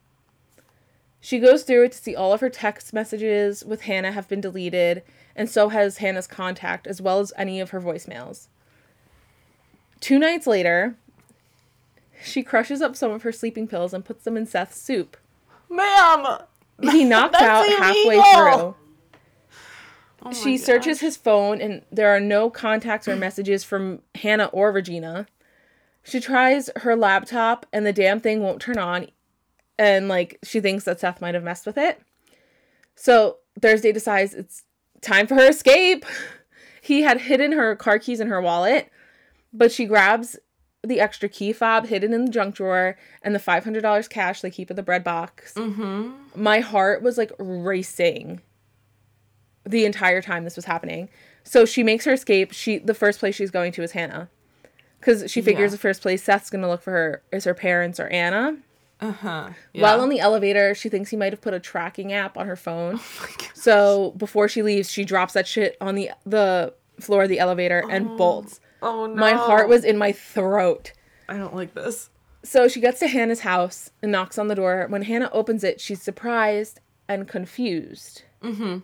She 1.21 1.39
goes 1.39 1.63
through 1.63 1.85
it 1.85 1.93
to 1.93 1.99
see 1.99 2.15
all 2.15 2.33
of 2.33 2.41
her 2.41 2.51
text 2.51 2.93
messages 2.93 3.65
with 3.65 3.83
Hannah 3.83 4.13
have 4.13 4.29
been 4.29 4.41
deleted, 4.41 5.03
and 5.35 5.51
so 5.51 5.69
has 5.69 5.99
Hannah's 5.99 6.27
contact, 6.27 6.87
as 6.87 7.03
well 7.03 7.21
as 7.21 7.33
any 7.37 7.61
of 7.61 7.71
her 7.71 7.81
voicemails. 7.81 8.49
Two 10.01 10.19
nights 10.19 10.47
later, 10.47 10.97
she 12.23 12.43
crushes 12.43 12.81
up 12.81 12.97
some 12.97 13.11
of 13.11 13.23
her 13.23 13.33
sleeping 13.33 13.67
pills 13.67 13.95
and 13.95 14.05
puts 14.05 14.25
them 14.25 14.37
in 14.37 14.47
Seth's 14.47 14.81
soup. 14.81 15.17
Ma'am. 15.69 16.39
He 16.81 17.05
knocked 17.05 17.33
That's 17.33 17.45
out 17.45 17.79
halfway 17.79 18.17
through. 18.17 18.75
Oh 20.23 20.33
She 20.33 20.59
searches 20.59 21.01
his 21.01 21.17
phone 21.17 21.61
and 21.61 21.83
there 21.93 22.15
are 22.15 22.21
no 22.21 22.51
contacts 22.51 23.07
or 23.07 23.17
messages 23.17 23.65
from 23.65 24.01
Hannah 24.17 24.51
or 24.53 24.73
Regina. 24.73 25.27
She 26.03 26.21
tries 26.21 26.71
her 26.77 26.97
laptop 26.97 27.67
and 27.73 27.87
the 27.87 27.93
damn 27.93 28.21
thing 28.21 28.43
won't 28.43 28.61
turn 28.61 28.79
on 28.79 29.09
and 29.79 30.09
like 30.09 30.39
she 30.43 30.61
thinks 30.61 30.85
that 30.85 31.01
Seth 31.01 31.21
might 31.21 31.35
have 31.35 31.45
messed 31.45 31.67
with 31.67 31.79
it. 31.79 32.01
So 32.95 33.39
Thursday 33.61 33.93
decides 33.93 34.35
it's 34.35 34.65
time 35.01 35.27
for 35.27 35.35
her 35.35 35.49
escape. 35.49 36.05
He 36.81 37.03
had 37.03 37.21
hidden 37.21 37.53
her 37.53 37.77
car 37.77 37.99
keys 37.99 38.19
in 38.19 38.29
her 38.29 38.41
wallet, 38.41 38.91
but 39.53 39.71
she 39.71 39.85
grabs 39.85 40.39
the 40.85 41.01
extra 41.01 41.29
key 41.29 41.53
fob 41.53 41.87
hidden 41.87 42.13
in 42.13 42.25
the 42.25 42.31
junk 42.31 42.55
drawer 42.55 42.97
and 43.23 43.35
the 43.35 43.39
$500 43.41 44.09
cash 44.09 44.41
they 44.41 44.51
keep 44.51 44.71
in 44.71 44.77
the 44.77 44.83
bread 44.83 45.03
box. 45.03 45.55
Mhm. 45.55 46.15
My 46.37 46.61
heart 46.61 47.03
was 47.03 47.19
like 47.19 47.33
racing 47.39 48.41
the 49.67 49.85
entire 49.85 50.23
time 50.23 50.45
this 50.45 50.57
was 50.57 50.65
happening. 50.67 51.09
So 51.43 51.65
she 51.65 51.83
makes 51.83 52.05
her 52.05 52.13
escape. 52.13 52.53
She 52.53 52.79
the 52.79 52.95
first 52.95 53.19
place 53.19 53.35
she's 53.35 53.51
going 53.51 53.73
to 53.73 53.83
is 53.83 53.93
Hannah. 53.93 54.29
Cuz 55.01 55.31
she 55.31 55.43
figures 55.43 55.71
Yeah. 55.73 55.77
the 55.77 55.79
first 55.79 56.01
place 56.03 56.23
Seth's 56.23 56.49
going 56.51 56.63
to 56.63 56.69
look 56.69 56.83
for 56.83 56.93
her 56.93 57.23
is 57.33 57.45
her 57.45 57.55
parents 57.55 57.99
or 57.99 58.09
Hannah. 58.09 58.57
Uh-huh. 59.01 59.51
Yeah. 59.73 59.83
While 59.83 60.01
on 60.01 60.09
the 60.09 60.19
elevator, 60.21 60.75
she 60.75 60.89
thinks 60.89 61.11
he 61.11 61.17
might 61.17 61.33
have 61.33 61.41
put 61.41 61.55
a 61.55 61.61
tracking 61.61 62.13
app 62.13 62.37
on 62.39 62.47
her 62.47 62.57
phone. 62.57 62.99
Oh. 63.11 63.37
So 63.55 64.15
before 64.17 64.49
she 64.49 64.63
leaves, 64.63 64.91
she 64.91 65.05
drops 65.05 65.33
that 65.35 65.47
shit 65.47 65.77
on 65.81 65.97
the 65.97 66.11
the 66.25 66.73
floor 67.01 67.25
of 67.25 67.29
the 67.29 67.39
elevator 67.41 67.85
and 67.91 68.17
bolts. 68.17 68.61
Oh 68.83 69.07
no. 69.07 69.15
My 69.15 69.33
heart 69.33 69.69
was 69.69 69.85
in 69.85 69.99
my 69.99 70.13
throat. 70.13 70.93
I 71.29 71.37
don't 71.37 71.55
like 71.55 71.75
this. 71.75 72.11
So 72.43 72.69
she 72.69 72.81
gets 72.81 73.01
to 73.01 73.09
Hannah's 73.09 73.41
house 73.41 73.91
and 74.03 74.13
knocks 74.13 74.39
on 74.39 74.49
the 74.49 74.55
door. 74.55 74.87
When 74.89 75.03
Hannah 75.03 75.31
opens 75.33 75.65
it, 75.65 75.81
she's 75.81 76.01
surprised 76.01 76.81
and 77.09 77.27
confused. 77.27 78.23
Mm-hmm. 78.43 78.79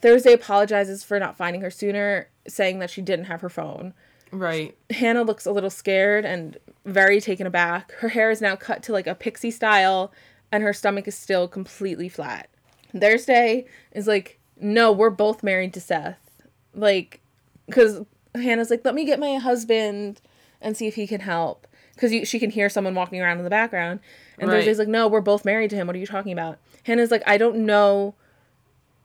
Thursday 0.00 0.32
apologizes 0.32 1.02
for 1.02 1.18
not 1.18 1.36
finding 1.36 1.62
her 1.62 1.70
sooner, 1.70 2.28
saying 2.46 2.78
that 2.80 2.90
she 2.90 3.02
didn't 3.02 3.24
have 3.26 3.40
her 3.40 3.48
phone. 3.48 3.94
Right. 4.30 4.76
Hannah 4.90 5.22
looks 5.22 5.46
a 5.46 5.52
little 5.52 5.70
scared 5.70 6.24
and 6.24 6.58
very 6.84 7.20
taken 7.20 7.46
aback. 7.46 7.92
Her 7.92 8.08
hair 8.08 8.30
is 8.30 8.40
now 8.40 8.56
cut 8.56 8.82
to 8.84 8.92
like 8.92 9.06
a 9.06 9.14
pixie 9.14 9.50
style, 9.50 10.12
and 10.52 10.62
her 10.62 10.72
stomach 10.72 11.08
is 11.08 11.16
still 11.16 11.48
completely 11.48 12.08
flat. 12.08 12.48
Thursday 12.96 13.66
is 13.92 14.06
like, 14.06 14.38
No, 14.60 14.92
we're 14.92 15.10
both 15.10 15.42
married 15.42 15.72
to 15.74 15.80
Seth. 15.80 16.42
Like, 16.74 17.20
because 17.66 18.04
Hannah's 18.40 18.70
like, 18.70 18.84
Let 18.84 18.94
me 18.94 19.04
get 19.04 19.18
my 19.18 19.34
husband 19.36 20.20
and 20.60 20.76
see 20.76 20.86
if 20.86 20.94
he 20.94 21.06
can 21.06 21.20
help. 21.20 21.66
Because 21.94 22.28
she 22.28 22.38
can 22.38 22.50
hear 22.50 22.68
someone 22.68 22.94
walking 22.94 23.20
around 23.22 23.38
in 23.38 23.44
the 23.44 23.50
background. 23.50 24.00
And 24.38 24.48
Right. 24.50 24.56
Thursday's 24.58 24.78
like, 24.78 24.88
No, 24.88 25.08
we're 25.08 25.20
both 25.20 25.44
married 25.44 25.70
to 25.70 25.76
him. 25.76 25.86
What 25.86 25.96
are 25.96 25.98
you 25.98 26.06
talking 26.06 26.32
about? 26.32 26.58
Hannah's 26.84 27.10
like, 27.10 27.22
I 27.26 27.38
don't 27.38 27.64
know 27.66 28.14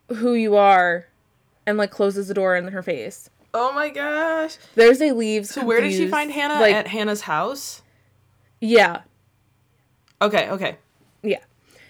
who 0.10 0.34
you 0.34 0.56
are. 0.56 1.08
And 1.66 1.78
like 1.78 1.92
closes 1.92 2.28
the 2.28 2.34
door 2.34 2.56
in 2.56 2.68
her 2.70 2.82
face. 2.84 3.30
Oh 3.54 3.72
my 3.74 3.90
gosh. 3.90 4.56
Thursday 4.76 5.12
leaves. 5.12 5.50
So 5.52 5.66
where 5.66 5.82
did 5.82 5.92
she 5.94 6.08
find 6.08 6.32
Hannah? 6.32 6.60
Like, 6.60 6.74
At 6.76 6.88
Hannah's 6.88 7.22
house? 7.22 7.82
yeah, 8.60 9.02
Okay, 10.22 10.50
okay. 10.50 10.78
yeah. 11.24 11.40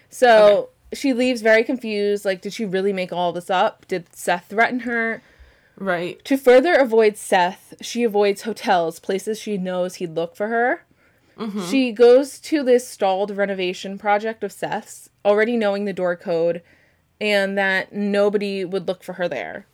So 0.08 0.70
she 0.94 1.12
leaves 1.12 1.42
very 1.42 1.64
confused. 1.64 2.24
Like, 2.24 2.40
did 2.42 2.52
she 2.52 2.64
really 2.64 2.92
make 2.92 3.12
all 3.12 3.32
this 3.32 3.50
up? 3.50 3.86
Did 3.88 4.14
Seth 4.14 4.46
threaten 4.48 4.80
her? 4.80 5.22
Right. 5.76 6.22
To 6.26 6.36
further 6.36 6.74
avoid 6.74 7.16
Seth, 7.16 7.74
she 7.80 8.02
avoids 8.04 8.42
hotels, 8.42 9.00
places 9.00 9.38
she 9.40 9.56
knows 9.58 9.96
he'd 9.96 10.14
look 10.14 10.36
for 10.36 10.48
her. 10.48 10.84
Mm-hmm. 11.38 11.64
She 11.66 11.92
goes 11.92 12.38
to 12.40 12.62
this 12.62 12.86
stalled 12.86 13.30
renovation 13.36 13.98
project 13.98 14.44
of 14.44 14.52
Seth's, 14.52 15.08
already 15.24 15.56
knowing 15.56 15.84
the 15.86 15.92
door 15.92 16.14
code 16.14 16.62
and 17.20 17.56
that 17.56 17.92
nobody 17.92 18.64
would 18.64 18.86
look 18.86 19.02
for 19.02 19.14
her 19.14 19.28
there. 19.28 19.66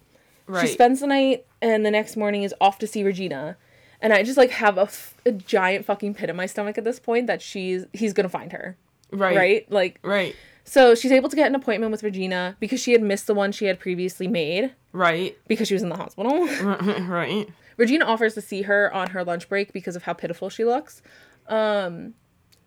Right. 0.47 0.67
She 0.67 0.73
spends 0.73 1.01
the 1.01 1.07
night 1.09 1.47
and 1.61 1.85
the 1.85 1.91
next 1.91 2.17
morning 2.17 2.43
is 2.43 2.55
off 2.61 2.79
to 2.79 2.87
see 2.87 3.03
Regina. 3.03 3.57
And 4.01 4.13
I 4.13 4.23
just 4.23 4.39
like 4.39 4.51
have 4.51 4.79
a, 4.79 4.83
f- 4.83 5.15
a 5.27 5.33
giant 5.33 5.85
fucking 5.85 6.15
pit 6.15 6.31
in 6.31 6.37
my 6.37 6.47
stomach 6.47 6.79
at 6.79 6.85
this 6.85 7.01
point 7.01 7.27
that 7.27 7.43
she's 7.43 7.85
he's 7.93 8.13
gonna 8.13 8.29
find 8.29 8.53
her. 8.53 8.77
right. 9.11 9.37
Right? 9.37 9.71
Like 9.73 9.99
Right. 10.03 10.37
So 10.69 10.95
she's 10.95 11.11
able 11.13 11.29
to 11.29 11.37
get 11.37 11.47
an 11.47 11.55
appointment 11.55 11.91
with 11.93 12.03
Regina 12.03 12.57
because 12.61 12.81
she 12.81 12.93
had 12.93 13.03
missed 13.03 13.27
the 13.27 13.35
one 13.35 13.53
she 13.53 13.65
had 13.67 13.79
previously 13.81 14.29
made 14.29 14.73
Right. 14.93 15.37
because 15.49 15.69
she 15.69 15.75
was 15.75 15.83
in 15.83 15.89
the 15.89 15.97
hospital. 15.97 16.47
right. 17.07 17.49
Regina 17.77 18.05
offers 18.05 18.35
to 18.35 18.41
see 18.41 18.63
her 18.63 18.93
on 18.93 19.11
her 19.11 19.25
lunch 19.25 19.49
break 19.49 19.73
because 19.73 19.97
of 19.97 20.03
how 20.03 20.13
pitiful 20.13 20.49
she 20.51 20.65
looks. 20.65 21.03
Um 21.49 22.15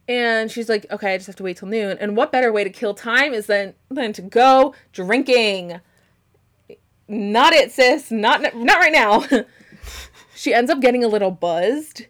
and 0.07 0.51
she's 0.51 0.67
like, 0.67 0.85
"Okay, 0.91 1.13
I 1.13 1.17
just 1.17 1.27
have 1.27 1.35
to 1.37 1.43
wait 1.43 1.57
till 1.57 1.67
noon." 1.67 1.97
And 1.99 2.17
what 2.17 2.31
better 2.31 2.51
way 2.51 2.63
to 2.63 2.69
kill 2.69 2.93
time 2.93 3.33
is 3.33 3.45
than 3.45 3.75
than 3.89 4.11
to 4.13 4.21
go 4.21 4.73
drinking? 4.91 5.79
Not 7.07 7.53
it, 7.53 7.71
sis. 7.71 8.09
Not 8.11 8.41
not 8.55 8.79
right 8.79 8.91
now. 8.91 9.23
she 10.35 10.53
ends 10.53 10.71
up 10.71 10.79
getting 10.81 11.03
a 11.03 11.07
little 11.07 11.31
buzzed 11.31 12.07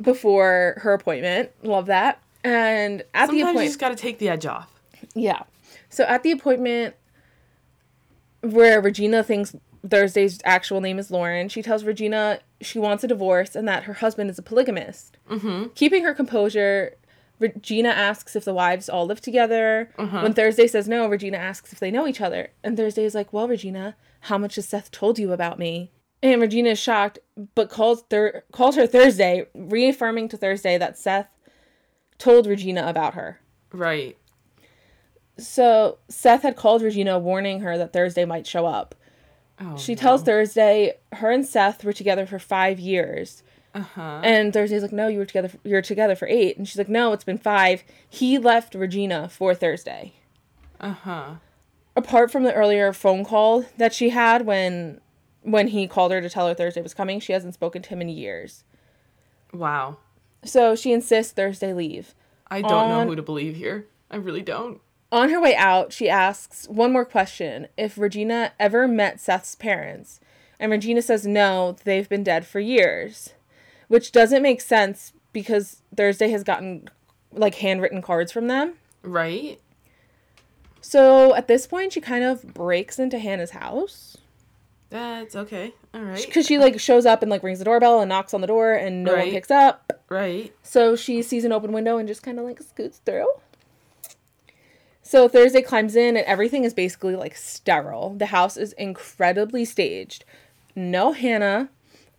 before 0.00 0.74
her 0.82 0.92
appointment. 0.92 1.50
Love 1.62 1.86
that. 1.86 2.20
And 2.44 3.02
at 3.14 3.30
the 3.30 3.40
Sometimes 3.40 3.60
you 3.60 3.66
just 3.66 3.78
gotta 3.80 3.96
take 3.96 4.18
the 4.18 4.28
edge 4.28 4.46
off. 4.46 4.70
yeah. 5.14 5.42
So 5.88 6.04
at 6.04 6.22
the 6.22 6.30
appointment 6.30 6.94
where 8.42 8.80
Regina 8.80 9.22
thinks 9.22 9.54
Thursday's 9.88 10.40
actual 10.44 10.80
name 10.80 10.98
is 10.98 11.10
Lauren, 11.10 11.48
she 11.48 11.62
tells 11.62 11.84
Regina 11.84 12.40
she 12.60 12.78
wants 12.78 13.04
a 13.04 13.08
divorce 13.08 13.54
and 13.54 13.66
that 13.68 13.84
her 13.84 13.94
husband 13.94 14.30
is 14.30 14.38
a 14.38 14.42
polygamist. 14.42 15.16
Mm-hmm. 15.30 15.68
Keeping 15.74 16.02
her 16.04 16.14
composure, 16.14 16.94
Regina 17.38 17.90
asks 17.90 18.34
if 18.36 18.44
the 18.44 18.54
wives 18.54 18.88
all 18.88 19.06
live 19.06 19.20
together. 19.20 19.90
When 19.96 20.32
Thursday 20.34 20.66
says 20.66 20.88
no, 20.88 21.08
Regina 21.08 21.36
asks 21.36 21.72
if 21.72 21.80
they 21.80 21.90
know 21.90 22.06
each 22.06 22.20
other. 22.20 22.50
And 22.62 22.76
Thursday 22.76 23.04
is 23.04 23.14
like, 23.14 23.32
Well, 23.32 23.48
Regina, 23.48 23.96
how 24.20 24.38
much 24.38 24.54
has 24.56 24.66
Seth 24.68 24.90
told 24.90 25.18
you 25.18 25.32
about 25.32 25.58
me? 25.58 25.90
And 26.22 26.40
Regina 26.40 26.70
is 26.70 26.78
shocked, 26.78 27.18
but 27.54 27.68
calls, 27.68 28.02
Thur- 28.08 28.44
calls 28.52 28.76
her 28.76 28.86
Thursday, 28.86 29.46
reaffirming 29.54 30.28
to 30.30 30.36
Thursday 30.38 30.78
that 30.78 30.96
Seth 30.96 31.28
told 32.24 32.46
Regina 32.46 32.86
about 32.86 33.14
her. 33.14 33.40
Right. 33.72 34.16
So 35.38 35.98
Seth 36.08 36.42
had 36.42 36.56
called 36.56 36.82
Regina, 36.82 37.18
warning 37.18 37.60
her 37.60 37.76
that 37.76 37.92
Thursday 37.92 38.24
might 38.24 38.46
show 38.46 38.66
up. 38.66 38.94
Oh, 39.60 39.76
She 39.76 39.94
tells 39.94 40.22
Thursday 40.22 40.94
her 41.12 41.30
and 41.30 41.44
Seth 41.46 41.84
were 41.84 41.92
together 41.92 42.26
for 42.26 42.38
five 42.38 42.80
years, 42.80 43.42
uh-huh. 43.74 44.20
and 44.24 44.52
Thursday's 44.52 44.82
like, 44.82 44.92
"No, 44.92 45.06
you 45.08 45.18
were 45.18 45.26
together. 45.26 45.50
You're 45.64 45.82
together 45.82 46.16
for 46.16 46.26
eight. 46.28 46.56
And 46.56 46.66
she's 46.66 46.78
like, 46.78 46.88
"No, 46.88 47.12
it's 47.12 47.24
been 47.24 47.38
five. 47.38 47.84
He 48.08 48.38
left 48.38 48.74
Regina 48.74 49.28
for 49.28 49.54
Thursday. 49.54 50.14
Uh-huh. 50.80 51.36
apart 51.96 52.30
from 52.30 52.42
the 52.42 52.52
earlier 52.52 52.92
phone 52.92 53.24
call 53.24 53.64
that 53.78 53.94
she 53.94 54.10
had 54.10 54.44
when 54.44 55.00
when 55.42 55.68
he 55.68 55.86
called 55.86 56.10
her 56.12 56.20
to 56.20 56.28
tell 56.28 56.48
her 56.48 56.54
Thursday 56.54 56.82
was 56.82 56.94
coming, 56.94 57.20
she 57.20 57.32
hasn't 57.32 57.54
spoken 57.54 57.80
to 57.82 57.88
him 57.90 58.00
in 58.00 58.08
years. 58.08 58.64
Wow. 59.52 59.98
So 60.44 60.74
she 60.76 60.92
insists 60.92 61.32
Thursday 61.32 61.72
leave. 61.72 62.14
I 62.48 62.60
don't 62.60 62.72
On- 62.72 62.88
know 62.88 63.06
who 63.10 63.16
to 63.16 63.22
believe 63.22 63.56
here. 63.56 63.86
I 64.10 64.16
really 64.16 64.42
don't. 64.42 64.80
On 65.10 65.30
her 65.30 65.40
way 65.40 65.54
out, 65.54 65.92
she 65.92 66.08
asks 66.08 66.66
one 66.68 66.92
more 66.92 67.04
question 67.04 67.68
if 67.76 67.96
Regina 67.96 68.52
ever 68.58 68.88
met 68.88 69.20
Seth's 69.20 69.54
parents. 69.54 70.18
And 70.58 70.72
Regina 70.72 71.02
says 71.02 71.26
no, 71.26 71.76
they've 71.84 72.08
been 72.08 72.24
dead 72.24 72.46
for 72.46 72.58
years. 72.60 73.30
Which 73.88 74.12
doesn't 74.12 74.42
make 74.42 74.60
sense 74.60 75.12
because 75.32 75.82
Thursday 75.96 76.30
has 76.30 76.42
gotten 76.42 76.88
like 77.32 77.56
handwritten 77.56 78.02
cards 78.02 78.32
from 78.32 78.48
them. 78.48 78.74
Right? 79.02 79.60
So 80.80 81.34
at 81.34 81.48
this 81.48 81.66
point, 81.66 81.92
she 81.92 82.00
kind 82.00 82.24
of 82.24 82.52
breaks 82.54 82.98
into 82.98 83.18
Hannah's 83.18 83.50
house. 83.50 84.13
That's 84.94 85.34
okay. 85.34 85.74
All 85.92 86.02
right. 86.02 86.24
Because 86.24 86.46
she 86.46 86.56
like 86.56 86.78
shows 86.78 87.04
up 87.04 87.20
and 87.22 87.28
like 87.28 87.42
rings 87.42 87.58
the 87.58 87.64
doorbell 87.64 87.98
and 87.98 88.08
knocks 88.08 88.32
on 88.32 88.40
the 88.42 88.46
door 88.46 88.74
and 88.74 89.02
no 89.02 89.16
one 89.16 89.30
picks 89.30 89.50
up. 89.50 89.92
Right. 90.08 90.54
So 90.62 90.94
she 90.94 91.20
sees 91.20 91.44
an 91.44 91.50
open 91.50 91.72
window 91.72 91.98
and 91.98 92.06
just 92.06 92.22
kind 92.22 92.38
of 92.38 92.44
like 92.44 92.62
scoots 92.62 92.98
through. 93.04 93.26
So 95.02 95.26
Thursday 95.26 95.62
climbs 95.62 95.96
in 95.96 96.16
and 96.16 96.24
everything 96.26 96.62
is 96.62 96.72
basically 96.72 97.16
like 97.16 97.34
sterile. 97.34 98.14
The 98.16 98.26
house 98.26 98.56
is 98.56 98.72
incredibly 98.74 99.64
staged. 99.64 100.24
No 100.76 101.10
Hannah, 101.10 101.70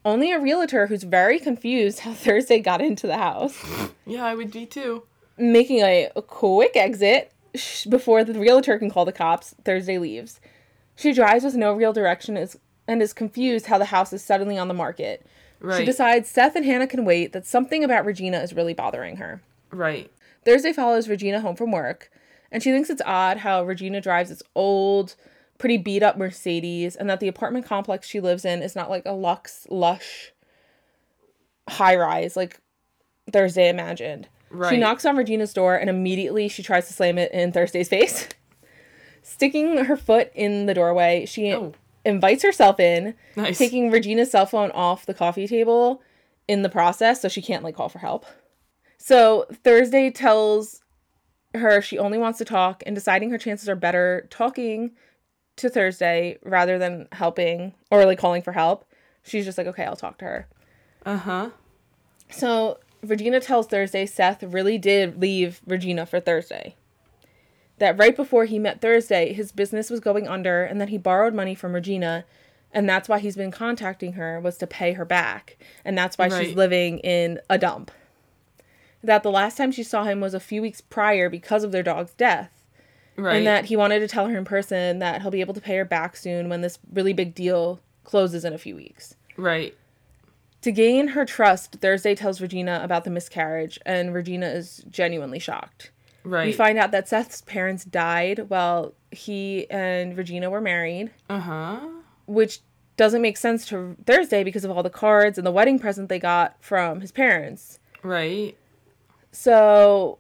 only 0.03 0.34
a 0.34 0.39
realtor 0.39 0.88
who's 0.88 1.03
very 1.03 1.39
confused 1.39 1.99
how 2.01 2.11
Thursday 2.13 2.59
got 2.59 2.82
into 2.82 3.07
the 3.07 3.17
house, 3.17 3.57
Yeah, 4.05 4.26
I 4.26 4.36
would 4.36 4.51
be 4.51 4.65
too. 4.65 5.03
making 5.38 5.80
a, 5.80 6.09
a 6.13 6.21
quick 6.21 6.76
exit 6.76 7.32
before 7.89 8.26
the 8.26 8.38
realtor 8.38 8.78
can 8.78 8.89
call 8.91 9.05
the 9.05 9.13
cops. 9.13 9.55
Thursday 9.63 9.97
leaves. 9.97 10.41
She 10.97 11.11
drives 11.13 11.43
with 11.43 11.55
no 11.55 11.73
real 11.73 11.91
direction 11.91 12.38
is, 12.38 12.57
and 12.88 13.01
is 13.01 13.13
confused 13.13 13.65
how 13.67 13.77
the 13.77 13.86
house 13.86 14.13
is 14.13 14.23
suddenly 14.23 14.57
on 14.57 14.67
the 14.67 14.73
market. 14.73 15.25
Right. 15.59 15.79
She 15.79 15.86
decides 15.86 16.29
Seth 16.29 16.55
and 16.55 16.65
Hannah 16.65 16.88
can 16.88 17.05
wait, 17.05 17.31
that 17.33 17.45
something 17.47 17.83
about 17.83 18.05
Regina 18.05 18.39
is 18.39 18.53
really 18.53 18.73
bothering 18.73 19.17
her. 19.17 19.41
right. 19.71 20.11
Thursday 20.43 20.71
follows 20.73 21.07
Regina 21.09 21.41
home 21.41 21.55
from 21.55 21.71
work, 21.71 22.11
and 22.51 22.61
she 22.61 22.71
thinks 22.71 22.91
it's 22.91 23.01
odd 23.03 23.38
how 23.38 23.63
Regina 23.63 23.99
drives 23.99 24.29
this 24.29 24.43
old, 24.53 25.15
pretty 25.57 25.77
beat 25.77 26.03
up 26.03 26.17
Mercedes, 26.19 26.95
and 26.95 27.09
that 27.09 27.19
the 27.19 27.27
apartment 27.27 27.65
complex 27.65 28.07
she 28.07 28.19
lives 28.19 28.45
in 28.45 28.61
is 28.61 28.75
not 28.75 28.91
like 28.91 29.03
a 29.07 29.11
luxe, 29.13 29.65
lush 29.71 30.31
high 31.67 31.95
rise 31.95 32.36
like 32.36 32.59
Thursday 33.31 33.69
imagined. 33.69 34.27
She 34.69 34.77
knocks 34.77 35.03
on 35.03 35.17
Regina's 35.17 35.51
door, 35.53 35.75
and 35.75 35.89
immediately 35.89 36.47
she 36.47 36.61
tries 36.61 36.86
to 36.88 36.93
slam 36.93 37.17
it 37.17 37.31
in 37.31 37.51
Thursday's 37.51 37.89
face. 37.89 38.29
Sticking 39.23 39.86
her 39.86 39.97
foot 39.97 40.31
in 40.36 40.67
the 40.67 40.73
doorway, 40.75 41.25
she 41.25 41.51
Oh. 41.53 41.73
Invites 42.06 42.43
herself 42.43 42.80
in, 42.80 43.16
Nice. 43.36 43.58
taking 43.58 43.91
Regina's 43.91 44.32
cell 44.32 44.45
phone 44.45 44.72
off 44.72 45.06
the 45.06 45.14
coffee 45.14 45.47
table 45.47 46.01
in 46.47 46.62
the 46.62 46.70
process 46.70 47.22
so 47.22 47.28
she 47.28 47.41
can't 47.41 47.64
like 47.64 47.76
call 47.76 47.89
for 47.89 47.99
help. 47.99 48.26
So 48.97 49.45
Thursday 49.64 50.12
tells 50.12 50.82
her 51.53 51.82
she 51.82 51.97
only 51.97 52.18
wants 52.18 52.38
to 52.39 52.45
talk 52.45 52.84
and 52.86 52.95
deciding 52.95 53.30
her 53.32 53.38
chances 53.38 53.68
are 53.70 53.76
better 53.76 54.28
talking 54.30 54.91
to 55.58 55.70
Thursday 55.70 56.38
rather 56.43 56.78
than 56.78 57.08
helping 57.14 57.74
or 57.89 58.06
like 58.06 58.20
calling 58.20 58.41
for 58.41 58.51
help. 58.51 58.86
She's 59.24 59.45
just 59.45 59.58
like, 59.58 59.68
okay, 59.68 59.86
I'll 59.86 59.95
talk 59.95 60.18
to 60.20 60.26
her. 60.26 60.47
Uh 61.06 61.18
huh. 61.18 61.49
So 62.30 62.80
Regina 63.03 63.39
tells 63.39 63.68
Thursday 63.68 64.06
Seth 64.06 64.43
really 64.43 64.78
did 64.78 65.20
leave 65.22 65.62
Regina 65.66 66.06
for 66.06 66.20
Thursday. 66.20 66.76
That 67.78 67.97
right 67.97 68.15
before 68.15 68.45
he 68.45 68.57
met 68.57 68.82
Thursday, 68.82 69.34
his 69.34 69.51
business 69.51 69.89
was 69.89 69.99
going 69.99 70.28
under 70.28 70.63
and 70.63 70.80
that 70.80 70.89
he 70.89 70.97
borrowed 70.97 71.34
money 71.34 71.55
from 71.55 71.73
Regina 71.73 72.26
and 72.76 72.89
that's 72.89 73.07
why 73.07 73.19
he's 73.19 73.38
been 73.38 73.51
contacting 73.51 74.13
her 74.13 74.38
was 74.41 74.57
to 74.57 74.67
pay 74.67 74.91
her 74.93 75.05
back. 75.05 75.57
And 75.86 75.97
that's 75.97 76.17
why 76.17 76.28
she's 76.28 76.57
living 76.57 76.99
in 76.99 77.39
a 77.49 77.57
dump. 77.57 77.89
That 79.01 79.23
the 79.23 79.32
last 79.32 79.55
time 79.55 79.71
she 79.71 79.82
saw 79.82 80.03
him 80.03 80.19
was 80.19 80.34
a 80.34 80.41
few 80.41 80.61
weeks 80.61 80.82
prior 80.82 81.30
because 81.30 81.63
of 81.63 81.71
their 81.71 81.84
dog's 81.84 82.13
death. 82.13 82.51
Right. 83.15 83.38
And 83.38 83.47
that 83.47 83.65
he 83.65 83.78
wanted 83.78 83.99
to 83.99 84.09
tell 84.09 84.28
her 84.28 84.38
in 84.38 84.43
person 84.43 84.99
that 84.99 85.21
he'll 85.21 85.32
be 85.32 85.39
able 85.39 85.53
to 85.53 85.61
pay 85.61 85.78
her 85.78 85.86
back 85.86 86.17
soon 86.17 86.49
when 86.49 86.59
this 86.59 86.78
really 86.91 87.13
big 87.13 87.34
deal 87.34 87.80
closes 88.03 88.43
in 88.43 88.51
a 88.51 88.57
few 88.57 88.76
weeks. 88.76 89.15
right. 89.38 89.73
To 90.61 90.71
gain 90.71 91.09
her 91.09 91.26
trust, 91.26 91.73
Thursday 91.73 92.15
tells 92.15 92.41
Regina 92.41 92.82
about 92.84 93.03
the 93.03 93.11
miscarriage, 93.11 93.80
and 93.86 94.15
Regina 94.15 94.47
is 94.47 94.84
genuinely 94.89 95.38
shocked. 95.38 95.91
Right. 96.26 96.47
We 96.47 96.51
find 96.51 96.78
out 96.78 96.91
that 96.91 97.07
Seth's 97.07 97.41
parents 97.41 97.86
died 97.86 98.49
while 98.49 98.93
he 99.11 99.69
and 99.69 100.17
Regina 100.17 100.49
were 100.49 100.59
married, 100.61 101.11
uh 101.30 101.39
huh. 101.39 101.80
which 102.26 102.59
doesn't 102.97 103.21
make 103.21 103.38
sense 103.38 103.65
to 103.67 103.95
Thursday 104.05 104.43
because 104.43 104.65
of 104.65 104.71
all 104.71 104.82
the 104.84 104.89
cards 104.89 105.38
and 105.38 105.45
the 105.45 105.51
wedding 105.51 105.78
present 105.80 106.09
they 106.09 106.19
got 106.19 106.55
from 106.61 107.01
his 107.01 107.11
parents. 107.11 107.80
Right. 108.03 108.57
So 109.32 110.19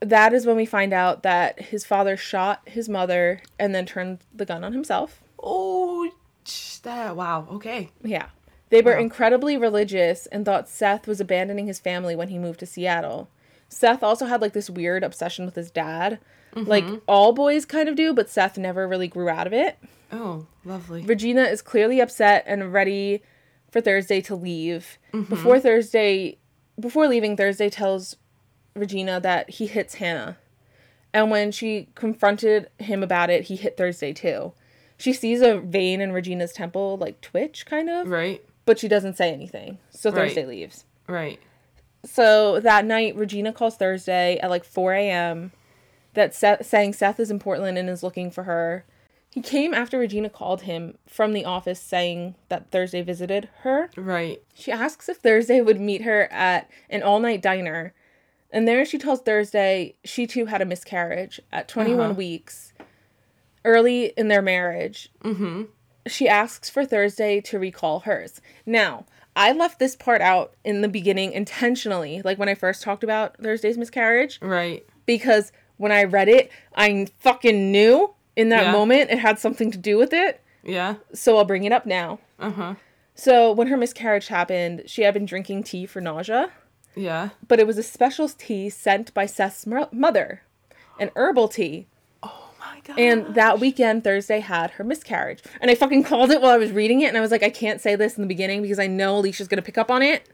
that 0.00 0.32
is 0.32 0.46
when 0.46 0.56
we 0.56 0.66
find 0.66 0.92
out 0.92 1.22
that 1.22 1.60
his 1.60 1.84
father 1.84 2.16
shot 2.16 2.62
his 2.66 2.88
mother 2.88 3.40
and 3.58 3.74
then 3.74 3.86
turned 3.86 4.20
the 4.34 4.44
gun 4.46 4.64
on 4.64 4.72
himself. 4.72 5.22
Oh, 5.42 6.10
that. 6.82 7.14
Wow. 7.16 7.46
Okay. 7.52 7.90
Yeah. 8.02 8.26
They 8.70 8.80
were 8.82 8.94
Wow. 8.94 9.00
incredibly 9.00 9.56
religious 9.56 10.26
and 10.26 10.44
thought 10.44 10.68
Seth 10.68 11.06
was 11.06 11.20
abandoning 11.20 11.66
his 11.66 11.78
family 11.78 12.16
when 12.16 12.28
he 12.28 12.38
moved 12.38 12.60
to 12.60 12.66
Seattle. 12.66 13.28
Seth 13.72 14.02
also 14.02 14.26
had 14.26 14.40
like 14.42 14.52
this 14.52 14.68
weird 14.70 15.02
obsession 15.02 15.44
with 15.46 15.54
his 15.54 15.70
dad. 15.70 16.18
Mm-hmm. 16.54 16.68
Like 16.68 16.84
all 17.08 17.32
boys 17.32 17.64
kind 17.64 17.88
of 17.88 17.96
do, 17.96 18.12
but 18.12 18.28
Seth 18.28 18.58
never 18.58 18.86
really 18.86 19.08
grew 19.08 19.28
out 19.28 19.46
of 19.46 19.52
it. 19.52 19.78
Oh, 20.12 20.46
lovely. 20.64 21.02
Regina 21.02 21.42
is 21.44 21.62
clearly 21.62 21.98
upset 22.00 22.44
and 22.46 22.72
ready 22.72 23.22
for 23.70 23.80
Thursday 23.80 24.20
to 24.22 24.34
leave. 24.34 24.98
Mm-hmm. 25.14 25.30
Before 25.30 25.58
Thursday, 25.58 26.36
before 26.78 27.08
leaving, 27.08 27.36
Thursday 27.36 27.70
tells 27.70 28.16
Regina 28.76 29.18
that 29.20 29.48
he 29.50 29.66
hits 29.66 29.94
Hannah. 29.94 30.36
And 31.14 31.30
when 31.30 31.50
she 31.52 31.88
confronted 31.94 32.68
him 32.78 33.02
about 33.02 33.30
it, 33.30 33.44
he 33.44 33.56
hit 33.56 33.76
Thursday 33.78 34.12
too. 34.12 34.52
She 34.98 35.12
sees 35.14 35.40
a 35.40 35.58
vein 35.58 36.00
in 36.02 36.12
Regina's 36.12 36.52
temple 36.52 36.96
like 36.98 37.20
twitch 37.22 37.64
kind 37.66 37.88
of 37.90 38.08
Right. 38.08 38.44
but 38.66 38.78
she 38.78 38.88
doesn't 38.88 39.16
say 39.16 39.32
anything. 39.32 39.78
So 39.90 40.10
Right. 40.10 40.26
Thursday 40.28 40.44
leaves. 40.46 40.84
Right. 41.08 41.40
So 42.04 42.60
that 42.60 42.84
night, 42.84 43.14
Regina 43.16 43.52
calls 43.52 43.76
Thursday 43.76 44.38
at 44.38 44.50
like 44.50 44.64
4 44.64 44.92
a.m. 44.94 45.52
That 46.14 46.34
Seth, 46.34 46.66
saying 46.66 46.92
Seth 46.94 47.18
is 47.20 47.30
in 47.30 47.38
Portland 47.38 47.78
and 47.78 47.88
is 47.88 48.02
looking 48.02 48.30
for 48.30 48.42
her. 48.44 48.84
He 49.30 49.40
came 49.40 49.72
after 49.72 49.98
Regina 49.98 50.28
called 50.28 50.62
him 50.62 50.98
from 51.06 51.32
the 51.32 51.46
office 51.46 51.80
saying 51.80 52.34
that 52.50 52.70
Thursday 52.70 53.00
visited 53.00 53.48
her. 53.60 53.88
Right. 53.96 54.42
She 54.52 54.70
asks 54.70 55.08
if 55.08 55.16
Thursday 55.18 55.62
would 55.62 55.80
meet 55.80 56.02
her 56.02 56.28
at 56.30 56.68
an 56.90 57.02
all 57.02 57.18
night 57.18 57.40
diner. 57.40 57.94
And 58.50 58.68
there 58.68 58.84
she 58.84 58.98
tells 58.98 59.22
Thursday 59.22 59.94
she 60.04 60.26
too 60.26 60.46
had 60.46 60.60
a 60.60 60.66
miscarriage 60.66 61.40
at 61.50 61.66
21 61.68 61.98
Uh-huh. 62.00 62.12
weeks, 62.14 62.74
early 63.64 64.06
in 64.18 64.28
their 64.28 64.42
marriage. 64.42 65.08
Mm-hmm. 65.24 65.62
She 66.08 66.28
asks 66.28 66.68
for 66.68 66.84
Thursday 66.84 67.40
to 67.42 67.58
recall 67.58 68.00
hers. 68.00 68.42
Now, 68.66 69.06
I 69.34 69.52
left 69.52 69.78
this 69.78 69.96
part 69.96 70.20
out 70.20 70.52
in 70.64 70.82
the 70.82 70.88
beginning 70.88 71.32
intentionally, 71.32 72.20
like 72.24 72.38
when 72.38 72.48
I 72.48 72.54
first 72.54 72.82
talked 72.82 73.02
about 73.04 73.36
Thursday's 73.38 73.78
miscarriage, 73.78 74.38
Right. 74.42 74.84
because 75.06 75.52
when 75.78 75.90
I 75.92 76.04
read 76.04 76.28
it, 76.28 76.50
I 76.76 77.06
fucking 77.20 77.70
knew 77.72 78.12
in 78.36 78.50
that 78.50 78.66
Yeah. 78.66 78.72
moment 78.72 79.10
it 79.10 79.18
had 79.18 79.38
something 79.38 79.70
to 79.70 79.78
do 79.78 79.96
with 79.96 80.12
it. 80.12 80.40
Yeah. 80.62 80.96
So 81.14 81.38
I'll 81.38 81.44
bring 81.44 81.64
it 81.64 81.72
up 81.72 81.86
now. 81.86 82.18
Uh 82.38 82.50
huh. 82.50 82.74
So 83.14 83.52
when 83.52 83.68
her 83.68 83.76
miscarriage 83.76 84.28
happened, 84.28 84.82
she 84.86 85.02
had 85.02 85.14
been 85.14 85.26
drinking 85.26 85.64
tea 85.64 85.86
for 85.86 86.00
nausea, 86.00 86.50
Yeah. 86.94 87.30
but 87.48 87.58
it 87.58 87.66
was 87.66 87.78
a 87.78 87.82
special 87.82 88.28
tea 88.28 88.68
sent 88.70 89.12
by 89.14 89.26
Seth's 89.26 89.66
mother, 89.66 90.42
an 91.00 91.10
herbal 91.16 91.48
tea. 91.48 91.86
Oh 92.62 92.74
my 92.74 92.80
god. 92.80 92.98
And 92.98 93.34
that 93.34 93.60
weekend, 93.60 94.04
Thursday 94.04 94.40
had 94.40 94.72
her 94.72 94.84
miscarriage. 94.84 95.42
And 95.60 95.70
I 95.70 95.74
fucking 95.74 96.04
called 96.04 96.30
it 96.30 96.40
while 96.40 96.52
I 96.52 96.58
was 96.58 96.70
reading 96.70 97.00
it, 97.00 97.08
and 97.08 97.16
I 97.16 97.20
was 97.20 97.30
like, 97.30 97.42
I 97.42 97.50
can't 97.50 97.80
say 97.80 97.96
this 97.96 98.16
in 98.16 98.22
the 98.22 98.28
beginning 98.28 98.62
because 98.62 98.78
I 98.78 98.86
know 98.86 99.18
Alicia's 99.18 99.48
gonna 99.48 99.62
pick 99.62 99.78
up 99.78 99.90
on 99.90 100.02
it. 100.02 100.28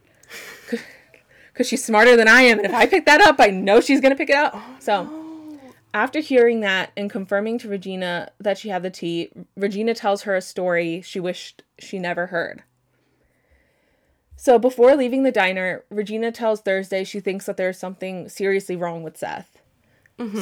Because 1.53 1.66
she's 1.66 1.85
smarter 1.85 2.16
than 2.16 2.29
I 2.29 2.43
am, 2.43 2.59
and 2.59 2.66
if 2.66 2.74
I 2.74 2.87
pick 2.87 3.07
that 3.07 3.20
up, 3.20 3.37
I 3.39 3.49
know 3.49 3.81
she's 3.81 4.01
gonna 4.01 4.14
pick 4.16 4.31
it 4.31 4.37
up. 4.37 4.53
Oh, 4.55 4.76
so, 4.79 5.59
after 5.95 6.20
hearing 6.20 6.61
that 6.61 6.93
and 6.97 7.11
confirming 7.11 7.59
to 7.59 7.68
Regina 7.68 8.31
that 8.39 8.59
she 8.59 8.68
had 8.68 8.83
the 8.83 8.91
tea, 8.91 9.31
Regina 9.57 9.95
tells 9.95 10.22
her 10.22 10.37
a 10.37 10.41
story 10.41 11.01
she 11.01 11.18
wished 11.18 11.62
she 11.79 11.99
never 11.99 12.26
heard. 12.26 12.62
So, 14.37 14.57
before 14.57 14.95
leaving 14.95 15.24
the 15.24 15.33
diner, 15.33 15.83
Regina 15.91 16.31
tells 16.31 16.61
Thursday 16.61 17.03
she 17.03 17.18
thinks 17.18 17.47
that 17.47 17.57
there's 17.57 17.79
something 17.79 18.29
seriously 18.29 18.76
wrong 18.76 19.03
with 19.03 19.16
Seth. 19.16 19.57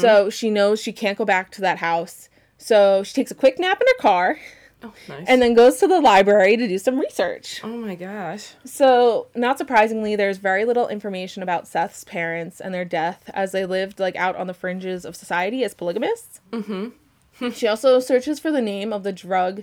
So 0.01 0.31
she 0.31 0.49
knows 0.51 0.81
she 0.81 0.93
can't 0.93 1.18
go 1.18 1.24
back 1.24 1.51
to 1.53 1.61
that 1.61 1.79
house. 1.79 2.29
So 2.59 3.03
she 3.03 3.12
takes 3.12 3.31
a 3.31 3.35
quick 3.35 3.59
nap 3.59 3.79
in 3.81 3.87
her 3.87 4.01
car 4.03 4.39
Oh, 4.83 4.93
nice. 5.09 5.24
and 5.29 5.43
then 5.43 5.53
goes 5.55 5.77
to 5.79 5.87
the 5.87 6.01
library 6.01 6.57
to 6.57 6.66
do 6.66 6.79
some 6.79 6.99
research. 6.99 7.61
oh 7.62 7.77
my 7.77 7.95
gosh. 7.95 8.55
So, 8.64 9.27
not 9.35 9.59
surprisingly, 9.59 10.16
there's 10.16 10.39
very 10.39 10.64
little 10.64 10.89
information 10.89 11.43
about 11.43 11.66
Seth's 11.68 12.05
parents 12.05 12.61
and 12.61 12.72
their 12.74 12.85
death 12.87 13.31
as 13.35 13.53
they 13.53 13.66
lived 13.66 14.01
like 14.01 14.16
out 14.16 14.37
on 14.37 14.47
the 14.47 14.55
fringes 14.55 15.05
of 15.05 15.14
society 15.16 15.62
as 15.64 15.74
polygamists. 15.74 16.41
Mm-hmm. 16.53 17.51
she 17.51 17.66
also 17.68 18.01
searches 18.01 18.39
for 18.39 18.51
the 18.51 18.62
name 18.62 18.93
of 18.95 19.03
the 19.03 19.12
drug 19.12 19.62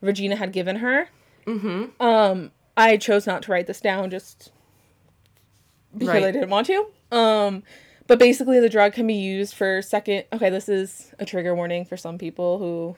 Regina 0.00 0.34
had 0.36 0.52
given 0.52 0.76
her. 0.76 1.08
Mm-hmm. 1.46 2.02
Um, 2.02 2.50
I 2.76 2.96
chose 2.96 3.26
not 3.26 3.42
to 3.42 3.52
write 3.52 3.68
this 3.68 3.80
down 3.80 4.10
just 4.10 4.50
because 5.92 6.08
Right. 6.08 6.24
I 6.24 6.30
didn't 6.32 6.50
want 6.50 6.66
to. 6.68 6.86
Um, 7.12 7.62
but 8.06 8.18
basically, 8.18 8.60
the 8.60 8.68
drug 8.68 8.92
can 8.92 9.06
be 9.06 9.14
used 9.14 9.54
for 9.54 9.82
second. 9.82 10.24
Okay, 10.32 10.50
this 10.50 10.68
is 10.68 11.12
a 11.18 11.24
trigger 11.24 11.54
warning 11.54 11.84
for 11.84 11.96
some 11.96 12.18
people 12.18 12.58
who 12.58 12.96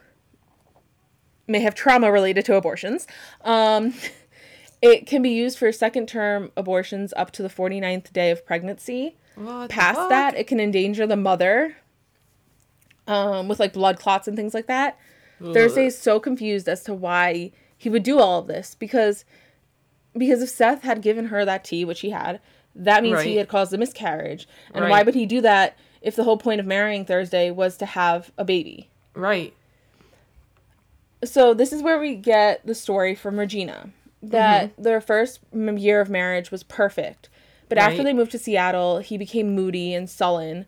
may 1.47 1.61
have 1.61 1.75
trauma 1.75 2.11
related 2.11 2.45
to 2.47 2.57
abortions. 2.57 3.07
Um, 3.43 3.95
it 4.83 5.07
can 5.07 5.23
be 5.23 5.31
used 5.31 5.59
for 5.59 5.71
second 5.73 6.09
term 6.09 6.53
abortions 6.57 7.13
up 7.17 7.31
to 7.33 7.43
the 7.43 7.49
49th 7.49 8.13
day 8.13 8.31
of 8.31 8.47
pregnancy. 8.47 9.17
What 9.35 9.71
Past 9.71 10.09
that, 10.11 10.37
it 10.37 10.47
can 10.47 10.61
endanger 10.61 11.07
the 11.07 11.17
mother 11.17 11.77
um, 13.07 13.49
with 13.49 13.61
like 13.61 13.73
blood 13.73 13.99
clots 13.99 14.29
and 14.29 14.37
things 14.37 14.55
like 14.55 14.67
that. 14.67 14.99
Thursday 15.53 15.87
is 15.87 15.99
so 15.99 16.21
confused 16.21 16.69
as 16.69 16.85
to 16.85 16.95
why 16.95 17.53
he 17.77 17.91
would 17.91 18.03
do 18.03 18.19
all 18.19 18.41
of 18.41 18.47
this 18.47 18.75
because 18.75 19.25
because 20.17 20.43
if 20.43 20.49
Seth 20.49 20.83
had 20.83 21.03
given 21.03 21.27
her 21.27 21.45
that 21.45 21.65
tea, 21.65 21.85
which 21.85 22.01
he 22.01 22.11
had, 22.11 22.41
that 22.77 23.03
means 23.03 23.23
he 23.23 23.37
had 23.37 23.49
caused 23.49 23.73
a 23.73 23.79
miscarriage. 23.79 24.47
And 24.73 24.89
why 24.91 25.03
would 25.03 25.15
he 25.15 25.27
do 25.27 25.41
that 25.43 25.77
if 26.03 26.17
the 26.17 26.25
whole 26.25 26.37
point 26.39 26.61
of 26.61 26.67
marrying 26.67 27.05
Thursday 27.05 27.51
was 27.51 27.77
to 27.79 27.87
have 27.87 28.33
a 28.37 28.45
baby? 28.45 28.91
Right. 29.15 29.55
So 31.25 31.55
this 31.55 31.73
is 31.73 31.83
where 31.83 31.99
we 31.99 32.15
get 32.17 32.67
the 32.67 32.75
story 32.75 33.15
from 33.15 33.39
Regina 33.39 33.91
that 34.23 34.73
Mm-hmm. 34.73 34.83
their 34.83 35.01
first 35.01 35.41
m- 35.53 35.79
year 35.79 36.01
of 36.01 36.09
marriage 36.11 36.51
was 36.51 36.63
perfect, 36.63 37.29
but 37.69 37.79
after 37.79 38.03
they 38.03 38.13
moved 38.13 38.31
to 38.33 38.39
Seattle, 38.39 38.99
he 38.99 39.17
became 39.19 39.55
moody 39.55 39.93
and 39.95 40.09
sullen. 40.09 40.67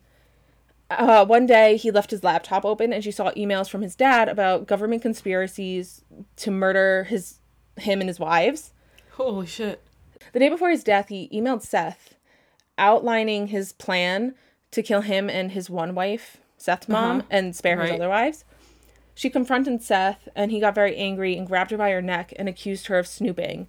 Uh, 0.91 1.25
one 1.27 1.47
day, 1.47 1.77
he 1.77 1.91
left 1.91 2.11
his 2.11 2.23
laptop 2.23 2.65
open, 2.65 2.93
and 2.93 3.03
she 3.03 3.11
saw 3.11 3.31
emails 3.33 3.69
from 3.69 3.83
his 3.83 3.97
dad 3.97 4.29
about 4.29 4.67
government 4.67 5.03
conspiracies 5.03 6.05
to 6.37 6.51
murder 6.51 7.05
his 7.05 7.39
him 7.79 8.01
and 8.01 8.09
his 8.09 8.21
wives. 8.21 8.73
Holy 9.13 9.47
shit. 9.47 9.83
The 10.33 10.39
day 10.39 10.49
before 10.49 10.71
his 10.71 10.85
death, 10.85 11.09
he 11.09 11.29
emailed 11.33 11.63
Seth 11.63 12.15
outlining 12.79 13.49
his 13.49 13.73
plan 13.73 14.35
to 14.71 14.83
kill 14.83 15.01
him 15.03 15.31
and 15.31 15.53
his 15.53 15.71
one 15.71 15.95
wife, 15.95 16.39
Seth's 16.59 16.89
mom, 16.89 17.19
Uh-huh. 17.21 17.27
and 17.31 17.57
spare 17.57 17.81
his 17.81 17.93
other 17.93 18.09
wives. 18.09 18.45
She 19.15 19.31
confronted 19.31 19.83
Seth, 19.83 20.29
and 20.35 20.51
he 20.51 20.61
got 20.61 20.75
very 20.75 20.95
angry 20.97 21.37
and 21.39 21.47
grabbed 21.47 21.71
her 21.71 21.79
by 21.79 21.91
her 21.91 22.03
neck 22.03 22.35
and 22.37 22.49
accused 22.49 22.89
her 22.89 22.99
of 22.99 23.07
snooping. 23.07 23.67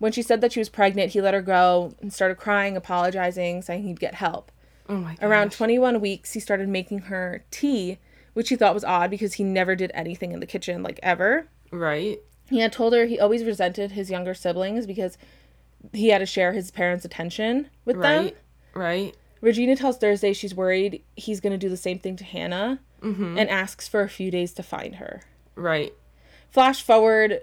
When 0.00 0.10
she 0.12 0.22
said 0.22 0.40
that 0.40 0.52
she 0.52 0.58
was 0.60 0.68
pregnant, 0.68 1.12
he 1.12 1.20
let 1.20 1.34
her 1.34 1.42
go 1.42 1.94
and 2.00 2.12
started 2.12 2.36
crying, 2.36 2.76
apologizing, 2.76 3.62
saying 3.62 3.82
he'd 3.84 4.00
get 4.00 4.14
help. 4.14 4.50
Oh 4.88 4.96
my 4.96 5.14
god. 5.14 5.24
Around 5.24 5.52
21 5.52 6.00
weeks, 6.00 6.32
he 6.32 6.40
started 6.40 6.68
making 6.68 7.00
her 7.02 7.44
tea, 7.50 7.98
which 8.32 8.48
he 8.48 8.56
thought 8.56 8.74
was 8.74 8.84
odd 8.84 9.10
because 9.10 9.34
he 9.34 9.44
never 9.44 9.76
did 9.76 9.90
anything 9.94 10.32
in 10.32 10.40
the 10.40 10.46
kitchen, 10.46 10.82
like 10.82 10.98
ever. 11.02 11.46
Right. 11.70 12.18
He 12.48 12.60
had 12.60 12.72
told 12.72 12.92
her 12.94 13.04
he 13.06 13.20
always 13.20 13.44
resented 13.44 13.92
his 13.92 14.10
younger 14.10 14.34
siblings 14.34 14.86
because 14.86 15.18
he 15.92 16.08
had 16.08 16.18
to 16.18 16.26
share 16.26 16.52
his 16.52 16.70
parents' 16.70 17.04
attention 17.04 17.68
with 17.84 18.00
them. 18.00 18.24
Right. 18.24 18.36
Right. 18.74 19.16
Regina 19.40 19.76
tells 19.76 19.98
Thursday 19.98 20.32
she's 20.32 20.54
worried 20.54 21.02
he's 21.16 21.40
going 21.40 21.52
to 21.52 21.58
do 21.58 21.68
the 21.68 21.76
same 21.76 21.98
thing 21.98 22.16
to 22.16 22.24
Hannah 22.24 22.80
mm-hmm. 23.02 23.38
and 23.38 23.48
asks 23.48 23.86
for 23.86 24.02
a 24.02 24.08
few 24.08 24.30
days 24.30 24.52
to 24.54 24.62
find 24.62 24.96
her. 24.96 25.22
Right. 25.54 25.94
Flash 26.50 26.82
forward 26.82 27.42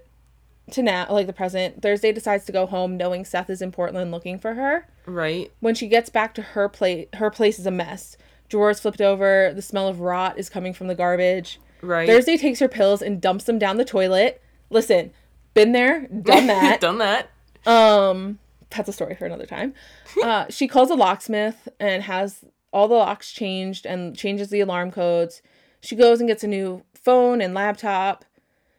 to 0.72 0.82
now, 0.82 1.08
like 1.10 1.28
the 1.28 1.34
present. 1.34 1.82
Thursday 1.82 2.12
decides 2.12 2.46
to 2.46 2.52
go 2.52 2.66
home 2.66 2.98
knowing 2.98 3.24
Seth 3.24 3.50
is 3.50 3.62
in 3.62 3.72
Portland 3.72 4.12
looking 4.12 4.40
for 4.40 4.56
her. 4.56 4.88
Right. 5.06 5.52
When 5.60 5.76
she 5.76 5.88
gets 5.88 6.10
back 6.10 6.34
to 6.36 6.42
her 6.42 6.68
place, 6.68 7.08
her 7.14 7.30
place 7.30 7.60
is 7.60 7.66
a 7.66 7.72
mess. 7.72 8.18
Drawers 8.50 8.80
flipped 8.80 9.02
over, 9.02 9.52
the 9.56 9.62
smell 9.62 9.88
of 9.88 10.02
rot 10.02 10.38
is 10.38 10.50
coming 10.50 10.74
from 10.74 10.88
the 10.88 10.96
garbage. 10.96 11.60
Right. 11.82 12.08
Thursday 12.08 12.38
takes 12.38 12.60
her 12.60 12.68
pills 12.68 13.02
and 13.02 13.22
dumps 13.22 13.46
them 13.46 13.60
down 13.60 13.78
the 13.78 13.86
toilet. 13.86 14.42
Listen, 14.70 15.12
been 15.54 15.72
there, 15.72 16.08
done 16.08 16.48
that. 16.48 16.82
Done 16.82 16.98
that. 17.00 17.30
Um, 17.66 18.40
that's 18.70 18.90
a 18.90 18.94
story 18.94 19.16
for 19.16 19.26
another 19.26 19.46
time. 19.46 19.74
Uh, 20.24 20.46
she 20.50 20.66
calls 20.66 20.90
a 20.90 20.96
locksmith 20.96 21.68
and 21.78 22.02
has 22.04 22.46
all 22.72 22.88
the 22.88 22.96
locks 22.96 23.34
changed 23.34 23.86
and 23.86 24.16
changes 24.18 24.50
the 24.50 24.62
alarm 24.62 24.90
codes. 24.90 25.42
She 25.82 25.94
goes 25.94 26.22
and 26.22 26.28
gets 26.28 26.42
a 26.42 26.48
new 26.48 26.84
phone 26.94 27.42
and 27.42 27.54
laptop. 27.54 28.24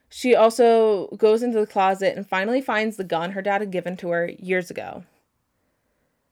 She 0.08 0.34
also 0.34 1.08
goes 1.18 1.42
into 1.42 1.60
the 1.60 1.66
closet 1.66 2.16
and 2.16 2.26
finally 2.26 2.62
finds 2.62 2.96
the 2.96 3.04
gun 3.04 3.32
her 3.32 3.42
dad 3.42 3.60
had 3.60 3.70
given 3.70 3.98
to 3.98 4.08
her 4.08 4.30
years 4.38 4.70
ago, 4.70 5.04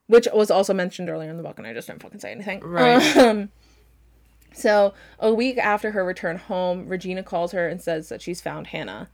which 0.07 0.27
was 0.33 0.51
also 0.51 0.73
mentioned 0.73 1.11
earlier 1.11 1.29
in 1.29 1.37
the 1.37 1.43
book, 1.43 1.59
and 1.59 1.67
I 1.67 1.75
just 1.75 1.87
didn't 1.89 2.03
fucking 2.03 2.21
say 2.21 2.33
anything. 2.33 2.61
Right. 2.61 3.17
Um, 3.19 3.51
so 4.55 4.95
a 5.19 5.35
week 5.35 5.59
after 5.59 5.91
her 5.91 6.03
return 6.03 6.39
home, 6.39 6.89
Regina 6.89 7.23
calls 7.23 7.53
her 7.53 7.69
and 7.69 7.83
says 7.83 8.09
that 8.09 8.23
she's 8.23 8.41
found 8.41 8.69
Hannah. 8.69 9.11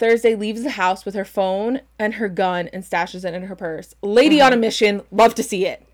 Thursday 0.00 0.34
leaves 0.34 0.62
the 0.62 0.70
house 0.70 1.04
with 1.04 1.14
her 1.14 1.26
phone 1.26 1.82
and 1.98 2.14
her 2.14 2.28
gun 2.30 2.68
and 2.72 2.82
stashes 2.82 3.22
it 3.22 3.34
in 3.34 3.42
her 3.44 3.54
purse. 3.54 3.94
Lady 4.02 4.40
on 4.40 4.52
a 4.52 4.56
mission, 4.56 5.02
love 5.12 5.34
to 5.34 5.42
see 5.42 5.66
it. 5.66 5.86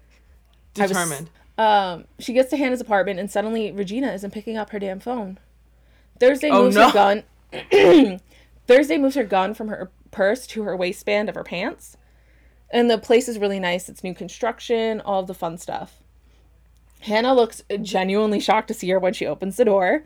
I 0.79 0.83
was- 0.83 0.91
Determined. 0.93 1.29
Um, 1.59 2.05
she 2.21 2.33
gets 2.33 2.49
to 2.51 2.57
Hannah's 2.57 2.81
apartment 2.81 3.19
and 3.19 3.29
suddenly 3.31 3.73
Regina 3.73 4.13
isn't 4.13 4.31
picking 4.31 4.57
up 4.57 4.71
her 4.71 4.79
damn 4.79 5.01
phone. 5.01 5.39
Thursday 6.21 6.51
Oh, 6.51 6.63
moves 6.65 6.77
no. 6.77 6.89
her 6.91 6.93
gun. 6.93 8.21
Thursday 8.69 8.97
moves 8.97 9.17
her 9.17 9.25
gun 9.25 9.55
from 9.55 9.69
her 9.69 9.91
purse 10.13 10.47
to 10.49 10.63
her 10.63 10.77
waistband 10.77 11.29
of 11.29 11.35
her 11.35 11.43
pants. 11.45 11.97
And 12.71 12.89
the 12.91 12.99
place 12.99 13.27
is 13.29 13.39
really 13.41 13.59
nice. 13.59 13.89
It's 13.89 14.05
new 14.05 14.15
construction, 14.15 15.01
all 15.01 15.21
of 15.21 15.27
the 15.27 15.35
fun 15.35 15.59
stuff. 15.59 16.01
Hannah 17.01 17.35
looks 17.35 17.63
genuinely 17.83 18.39
shocked 18.41 18.69
to 18.69 18.75
see 18.75 18.89
her 18.91 18.99
when 19.01 19.13
she 19.15 19.27
opens 19.27 19.57
the 19.57 19.65
door. 19.65 20.05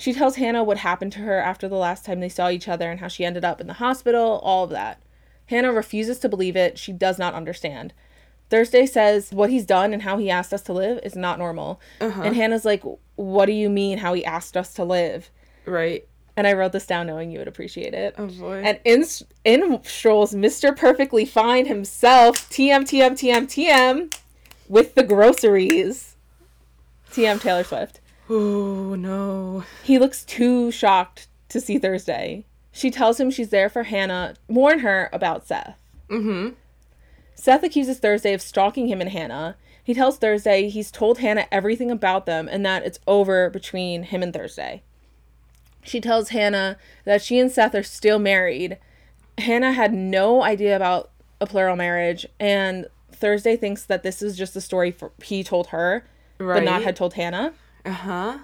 She 0.00 0.14
tells 0.14 0.36
Hannah 0.36 0.64
what 0.64 0.78
happened 0.78 1.12
to 1.12 1.18
her 1.20 1.38
after 1.38 1.68
the 1.68 1.76
last 1.76 2.06
time 2.06 2.20
they 2.20 2.30
saw 2.30 2.48
each 2.48 2.68
other 2.68 2.90
and 2.90 3.00
how 3.00 3.08
she 3.08 3.22
ended 3.22 3.44
up 3.44 3.60
in 3.60 3.66
the 3.66 3.74
hospital, 3.74 4.40
all 4.42 4.64
of 4.64 4.70
that. 4.70 5.02
Hannah 5.46 5.72
refuses 5.72 6.18
to 6.20 6.28
believe 6.28 6.56
it. 6.56 6.78
She 6.78 6.90
does 6.90 7.18
not 7.18 7.34
understand. 7.34 7.92
Thursday 8.48 8.86
says 8.86 9.30
what 9.30 9.50
he's 9.50 9.66
done 9.66 9.92
and 9.92 10.00
how 10.00 10.16
he 10.16 10.30
asked 10.30 10.54
us 10.54 10.62
to 10.62 10.72
live 10.72 11.00
is 11.02 11.16
not 11.16 11.38
normal. 11.38 11.82
Uh-huh. 12.00 12.22
And 12.22 12.34
Hannah's 12.34 12.64
like, 12.64 12.82
What 13.16 13.44
do 13.44 13.52
you 13.52 13.68
mean 13.68 13.98
how 13.98 14.14
he 14.14 14.24
asked 14.24 14.56
us 14.56 14.72
to 14.74 14.84
live? 14.84 15.30
Right. 15.66 16.08
And 16.34 16.46
I 16.46 16.54
wrote 16.54 16.72
this 16.72 16.86
down 16.86 17.06
knowing 17.06 17.30
you 17.30 17.38
would 17.38 17.48
appreciate 17.48 17.92
it. 17.92 18.14
Oh 18.16 18.28
boy. 18.28 18.62
And 18.64 18.80
in, 18.86 19.04
in 19.44 19.84
strolls 19.84 20.32
Mr. 20.34 20.74
Perfectly 20.74 21.26
Fine 21.26 21.66
himself, 21.66 22.48
TM, 22.48 22.84
TM, 22.84 23.10
TM, 23.10 23.44
TM, 23.44 24.16
with 24.66 24.94
the 24.94 25.02
groceries. 25.02 26.16
TM 27.12 27.38
Taylor 27.38 27.64
Swift. 27.64 28.00
Oh 28.30 28.94
no. 28.94 29.64
He 29.82 29.98
looks 29.98 30.24
too 30.24 30.70
shocked 30.70 31.28
to 31.48 31.60
see 31.60 31.78
Thursday. 31.78 32.44
She 32.72 32.90
tells 32.90 33.18
him 33.18 33.30
she's 33.30 33.50
there 33.50 33.68
for 33.68 33.82
Hannah, 33.82 34.34
warn 34.48 34.78
her 34.80 35.10
about 35.12 35.46
Seth. 35.46 35.76
Mm-hmm. 36.08 36.54
Seth 37.34 37.62
accuses 37.62 37.98
Thursday 37.98 38.32
of 38.32 38.40
stalking 38.40 38.86
him 38.88 39.00
and 39.00 39.10
Hannah. 39.10 39.56
He 39.82 39.94
tells 39.94 40.18
Thursday 40.18 40.68
he's 40.68 40.90
told 40.90 41.18
Hannah 41.18 41.46
everything 41.50 41.90
about 41.90 42.26
them 42.26 42.48
and 42.48 42.64
that 42.64 42.84
it's 42.84 43.00
over 43.06 43.50
between 43.50 44.04
him 44.04 44.22
and 44.22 44.32
Thursday. 44.32 44.82
She 45.82 46.00
tells 46.00 46.28
Hannah 46.28 46.76
that 47.04 47.22
she 47.22 47.38
and 47.38 47.50
Seth 47.50 47.74
are 47.74 47.82
still 47.82 48.18
married. 48.18 48.78
Hannah 49.38 49.72
had 49.72 49.92
no 49.92 50.42
idea 50.42 50.76
about 50.76 51.10
a 51.40 51.46
plural 51.46 51.74
marriage, 51.76 52.26
and 52.38 52.86
Thursday 53.10 53.56
thinks 53.56 53.84
that 53.84 54.02
this 54.02 54.20
is 54.20 54.36
just 54.36 54.52
the 54.52 54.60
story 54.60 54.90
for, 54.90 55.10
he 55.22 55.42
told 55.42 55.68
her, 55.68 56.04
Right. 56.38 56.56
but 56.56 56.64
not 56.64 56.82
had 56.82 56.96
told 56.96 57.14
Hannah. 57.14 57.54
Uh-huh. 57.84 58.38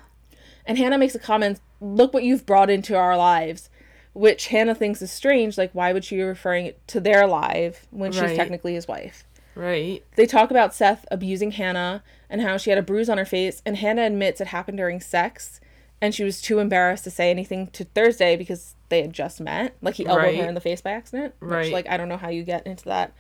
And 0.67 0.79
Hannah 0.79 0.99
makes 0.99 1.15
a 1.15 1.19
comment, 1.19 1.61
look 1.81 2.13
what 2.13 2.25
you've 2.25 2.47
brought 2.47 2.71
into 2.71 2.97
our 2.97 3.17
lives, 3.17 3.69
which 4.15 4.49
Hannah 4.49 4.75
thinks 4.75 5.01
is 5.03 5.13
strange. 5.13 5.57
Like, 5.59 5.71
why 5.73 5.93
would 5.93 6.05
she 6.05 6.17
be 6.17 6.23
referring 6.23 6.73
to 6.89 7.01
their 7.01 7.27
life 7.27 7.87
when 7.91 8.13
she's 8.13 8.35
technically 8.37 8.75
his 8.75 8.89
wife? 8.89 9.25
Right. 9.55 10.05
They 10.17 10.27
talk 10.27 10.51
about 10.51 10.75
Seth 10.75 11.07
abusing 11.11 11.53
Hannah 11.53 12.03
and 12.29 12.41
how 12.43 12.57
she 12.57 12.71
had 12.71 12.79
a 12.79 12.83
bruise 12.83 13.09
on 13.09 13.17
her 13.19 13.25
face, 13.25 13.63
and 13.65 13.77
Hannah 13.77 14.03
admits 14.07 14.41
it 14.41 14.49
happened 14.49 14.77
during 14.79 15.01
sex, 15.01 15.61
and 16.01 16.15
she 16.15 16.25
was 16.25 16.43
too 16.43 16.59
embarrassed 16.59 17.05
to 17.05 17.11
say 17.11 17.31
anything 17.31 17.69
to 17.69 17.85
Thursday 17.85 18.37
because 18.37 18.75
they 18.91 19.01
had 19.03 19.13
just 19.13 19.41
met. 19.41 19.75
Like 19.81 19.95
he 19.95 20.05
elbowed 20.07 20.25
Right. 20.25 20.37
her 20.39 20.47
in 20.49 20.55
the 20.55 20.61
face 20.61 20.81
by 20.83 20.91
accident. 20.91 21.35
Which, 21.41 21.51
Right. 21.51 21.73
like 21.73 21.89
I 21.89 21.97
don't 21.97 22.09
know 22.09 22.17
how 22.19 22.29
you 22.29 22.43
get 22.43 22.67
into 22.67 22.85
that. 22.87 23.13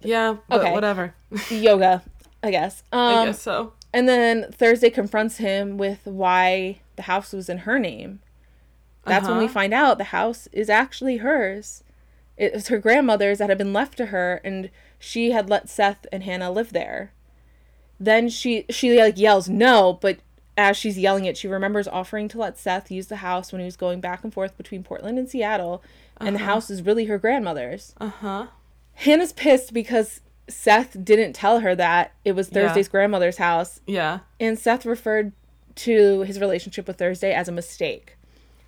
Yeah, 0.00 0.36
but 0.48 0.60
Okay. 0.62 0.72
whatever. 0.72 1.14
Yoga, 1.50 2.02
I 2.42 2.50
guess. 2.50 2.82
Um, 2.92 3.00
I 3.00 3.24
guess 3.26 3.42
so. 3.42 3.72
And 3.92 4.08
then 4.08 4.50
Thursday 4.52 4.90
confronts 4.90 5.36
him 5.36 5.76
with 5.76 6.00
why 6.04 6.80
the 6.96 7.02
house 7.02 7.32
was 7.32 7.48
in 7.48 7.58
her 7.58 7.78
name. 7.78 8.20
That's 9.04 9.26
when 9.28 9.38
we 9.38 9.44
Uh-huh. 9.44 9.52
find 9.54 9.74
out 9.74 9.98
the 9.98 10.04
house 10.04 10.48
is 10.52 10.70
actually 10.70 11.18
hers. 11.18 11.82
It 12.36 12.54
was 12.54 12.68
her 12.68 12.78
grandmother's 12.78 13.38
that 13.38 13.48
had 13.50 13.58
been 13.58 13.72
left 13.72 13.98
to 13.98 14.06
her, 14.06 14.40
and 14.44 14.70
she 14.98 15.32
had 15.32 15.50
let 15.50 15.68
Seth 15.68 16.06
and 16.12 16.22
Hannah 16.22 16.50
live 16.50 16.72
there. 16.72 17.12
Then 18.00 18.28
she 18.28 18.64
she 18.70 18.98
like 19.00 19.18
yells 19.18 19.48
no, 19.48 19.92
but 20.00 20.18
as 20.56 20.76
she's 20.76 20.98
yelling 20.98 21.24
it, 21.24 21.36
she 21.36 21.46
remembers 21.48 21.86
offering 21.88 22.28
to 22.28 22.38
let 22.38 22.58
Seth 22.58 22.90
use 22.90 23.08
the 23.08 23.16
house 23.16 23.52
when 23.52 23.60
he 23.60 23.64
was 23.66 23.76
going 23.76 24.00
back 24.00 24.24
and 24.24 24.32
forth 24.32 24.56
between 24.56 24.82
Portland 24.82 25.18
and 25.18 25.28
Seattle, 25.28 25.82
and 26.18 26.34
the 26.34 26.40
house 26.40 26.70
is 26.70 26.82
really 26.82 27.04
her 27.06 27.18
grandmother's. 27.18 27.94
Uh-huh. 28.00 28.46
Hannah's 28.94 29.32
pissed 29.32 29.72
because 29.72 30.20
Seth 30.48 30.96
didn't 31.04 31.32
tell 31.34 31.60
her 31.60 31.74
that 31.74 32.12
it 32.24 32.32
was 32.32 32.48
Yeah. 32.50 32.66
Thursday's 32.66 32.88
grandmother's 32.88 33.36
house, 33.38 33.80
Yeah. 33.86 34.20
and 34.40 34.58
Seth 34.58 34.84
referred 34.84 35.32
to 35.76 36.22
his 36.22 36.38
relationship 36.40 36.86
with 36.86 36.98
Thursday 36.98 37.32
as 37.32 37.48
a 37.48 37.52
mistake, 37.52 38.16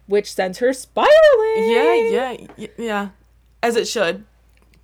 which 0.06 0.32
sends 0.32 0.58
her 0.58 0.72
spiraling. 0.72 1.70
Yeah, 1.70 1.94
yeah, 1.94 2.36
y- 2.56 2.68
yeah. 2.78 3.08
As 3.62 3.76
it 3.76 3.86
should. 3.88 4.24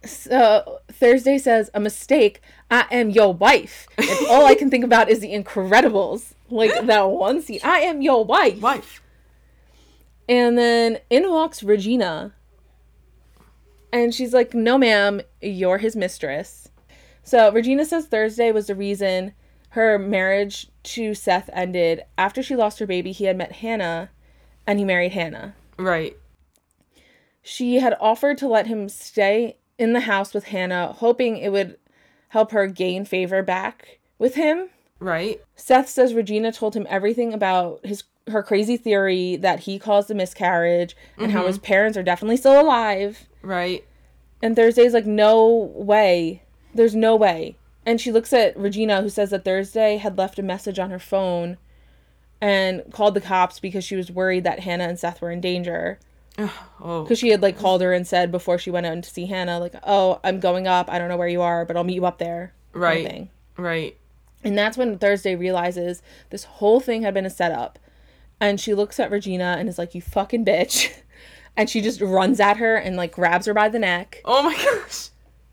So 0.04 0.80
Thursday 0.90 1.36
says, 1.38 1.70
"A 1.74 1.80
mistake. 1.80 2.40
I 2.70 2.86
am 2.90 3.10
your 3.10 3.32
wife." 3.34 3.86
And 3.98 4.08
all 4.30 4.46
I 4.46 4.54
can 4.54 4.70
think 4.70 4.84
about 4.84 5.08
is 5.10 5.20
The 5.20 5.32
Incredibles, 5.34 6.32
like 6.48 6.72
that 6.86 7.10
one 7.10 7.42
scene. 7.42 7.60
I 7.62 7.80
am 7.80 8.00
your 8.02 8.24
wife. 8.24 8.60
Wife. 8.60 9.02
And 10.28 10.56
then 10.56 10.98
in 11.10 11.28
walks 11.30 11.62
Regina. 11.62 12.32
And 13.92 14.14
she's 14.14 14.32
like, 14.32 14.54
No, 14.54 14.78
ma'am, 14.78 15.20
you're 15.42 15.78
his 15.78 15.96
mistress. 15.96 16.68
So 17.22 17.52
Regina 17.52 17.84
says 17.84 18.06
Thursday 18.06 18.52
was 18.52 18.66
the 18.66 18.74
reason 18.74 19.34
her 19.70 19.98
marriage 19.98 20.68
to 20.82 21.14
Seth 21.14 21.48
ended. 21.52 22.02
After 22.18 22.42
she 22.42 22.56
lost 22.56 22.78
her 22.78 22.86
baby, 22.86 23.12
he 23.12 23.24
had 23.24 23.36
met 23.36 23.52
Hannah 23.52 24.10
and 24.66 24.78
he 24.78 24.84
married 24.84 25.12
Hannah. 25.12 25.54
Right. 25.78 26.16
She 27.42 27.76
had 27.76 27.96
offered 28.00 28.38
to 28.38 28.48
let 28.48 28.66
him 28.66 28.88
stay 28.88 29.56
in 29.78 29.92
the 29.92 30.00
house 30.00 30.34
with 30.34 30.44
Hannah, 30.44 30.92
hoping 30.92 31.38
it 31.38 31.50
would 31.50 31.78
help 32.28 32.52
her 32.52 32.66
gain 32.66 33.04
favor 33.04 33.42
back 33.42 33.98
with 34.18 34.34
him. 34.34 34.68
Right. 34.98 35.40
Seth 35.56 35.88
says 35.88 36.14
Regina 36.14 36.52
told 36.52 36.76
him 36.76 36.86
everything 36.90 37.32
about 37.32 37.84
his 37.84 38.04
her 38.28 38.42
crazy 38.42 38.76
theory 38.76 39.36
that 39.36 39.60
he 39.60 39.78
caused 39.78 40.08
the 40.08 40.14
miscarriage 40.14 40.96
and 41.16 41.32
how 41.32 41.40
mm-hmm. 41.40 41.48
his 41.48 41.58
parents 41.58 41.96
are 41.96 42.02
definitely 42.02 42.36
still 42.36 42.60
alive. 42.60 43.28
Right. 43.42 43.84
And 44.42 44.56
Thursday's 44.56 44.94
like, 44.94 45.06
no 45.06 45.72
way. 45.74 46.42
There's 46.74 46.94
no 46.94 47.16
way. 47.16 47.56
And 47.86 48.00
she 48.00 48.12
looks 48.12 48.32
at 48.32 48.56
Regina, 48.56 49.02
who 49.02 49.08
says 49.08 49.30
that 49.30 49.44
Thursday 49.44 49.96
had 49.96 50.18
left 50.18 50.38
a 50.38 50.42
message 50.42 50.78
on 50.78 50.90
her 50.90 50.98
phone 50.98 51.56
and 52.40 52.82
called 52.92 53.14
the 53.14 53.20
cops 53.20 53.58
because 53.58 53.84
she 53.84 53.96
was 53.96 54.10
worried 54.10 54.44
that 54.44 54.60
Hannah 54.60 54.84
and 54.84 54.98
Seth 54.98 55.20
were 55.20 55.30
in 55.30 55.40
danger. 55.40 55.98
Oh, 56.38 56.68
oh. 56.80 57.02
Because 57.02 57.18
she 57.18 57.30
had 57.30 57.42
like 57.42 57.58
called 57.58 57.82
her 57.82 57.92
and 57.92 58.06
said 58.06 58.30
before 58.30 58.56
she 58.56 58.70
went 58.70 58.86
out 58.86 59.02
to 59.02 59.10
see 59.10 59.26
Hannah, 59.26 59.58
like, 59.58 59.74
oh, 59.82 60.20
I'm 60.24 60.40
going 60.40 60.66
up. 60.66 60.88
I 60.88 60.98
don't 60.98 61.08
know 61.08 61.16
where 61.18 61.28
you 61.28 61.42
are, 61.42 61.66
but 61.66 61.76
I'll 61.76 61.84
meet 61.84 61.96
you 61.96 62.06
up 62.06 62.18
there. 62.18 62.54
kind 62.72 62.76
of 62.76 62.80
Right. 62.82 63.04
Right. 63.58 63.96
And 64.42 64.56
that's 64.56 64.78
when 64.78 64.96
Thursday 64.96 65.34
realizes 65.34 66.02
this 66.30 66.44
whole 66.44 66.80
thing 66.80 67.02
had 67.02 67.12
been 67.12 67.26
a 67.26 67.30
setup. 67.30 67.78
And 68.38 68.58
she 68.58 68.72
looks 68.72 68.98
at 68.98 69.10
Regina 69.10 69.56
and 69.58 69.68
is 69.68 69.76
like, 69.76 69.94
You 69.94 70.00
fucking 70.00 70.44
bitch. 70.46 70.92
And 71.56 71.68
she 71.68 71.80
just 71.80 72.00
runs 72.00 72.40
at 72.40 72.56
her 72.56 72.76
and 72.76 72.96
like 72.96 73.12
grabs 73.12 73.46
her 73.46 73.52
by 73.52 73.68
the 73.68 73.78
neck. 73.78 74.22
Oh 74.24 74.42
my 74.42 74.54
gosh. 74.82 75.08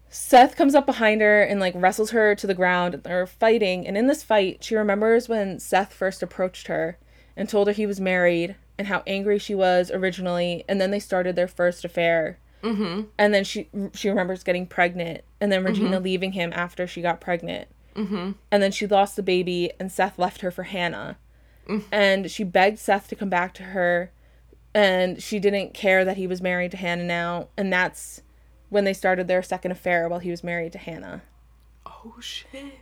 Seth 0.09 0.55
comes 0.55 0.75
up 0.75 0.85
behind 0.85 1.21
her 1.21 1.41
and 1.41 1.59
like 1.59 1.73
wrestles 1.75 2.11
her 2.11 2.35
to 2.35 2.47
the 2.47 2.53
ground. 2.53 3.01
They're 3.03 3.27
fighting. 3.27 3.87
And 3.87 3.97
in 3.97 4.07
this 4.07 4.23
fight, 4.23 4.63
she 4.63 4.75
remembers 4.75 5.27
when 5.27 5.59
Seth 5.59 5.93
first 5.93 6.23
approached 6.23 6.67
her 6.67 6.97
and 7.35 7.47
told 7.47 7.67
her 7.67 7.73
he 7.73 7.85
was 7.85 7.99
married 7.99 8.55
and 8.77 8.87
how 8.87 9.03
angry 9.05 9.37
she 9.37 9.55
was 9.55 9.91
originally. 9.91 10.63
And 10.67 10.79
then 10.79 10.91
they 10.91 10.99
started 10.99 11.35
their 11.35 11.47
first 11.47 11.83
affair. 11.83 12.39
Mm-hmm. 12.63 13.03
And 13.17 13.33
then 13.33 13.43
she 13.43 13.69
she 13.93 14.09
remembers 14.09 14.43
getting 14.43 14.65
pregnant 14.65 15.23
and 15.39 15.51
then 15.51 15.63
Regina 15.63 15.99
leaving 15.99 16.31
him 16.31 16.51
after 16.53 16.87
she 16.87 17.01
got 17.01 17.21
pregnant. 17.21 17.67
Mm-hmm. 17.95 18.31
And 18.51 18.63
then 18.63 18.71
she 18.71 18.87
lost 18.87 19.15
the 19.15 19.23
baby, 19.23 19.71
and 19.79 19.91
Seth 19.91 20.19
left 20.19 20.41
her 20.41 20.51
for 20.51 20.63
Hannah. 20.63 21.17
And 21.91 22.31
she 22.31 22.43
begged 22.45 22.79
Seth 22.79 23.09
to 23.09 23.15
come 23.15 23.29
back 23.29 23.53
to 23.55 23.63
her, 23.63 24.11
and 24.73 25.21
she 25.21 25.37
didn't 25.37 25.73
care 25.73 26.05
that 26.05 26.15
he 26.15 26.25
was 26.25 26.41
married 26.41 26.71
to 26.71 26.77
Hannah 26.77 27.03
now. 27.03 27.49
And 27.57 27.73
that's 27.73 28.21
when 28.69 28.83
they 28.83 28.93
started 28.93 29.27
their 29.27 29.41
second 29.43 29.71
affair 29.71 30.07
while 30.09 30.19
he 30.19 30.31
was 30.31 30.43
married 30.43 30.71
to 30.73 30.77
Hannah. 30.77 31.21
Oh 31.85 32.15
shit. 32.19 32.73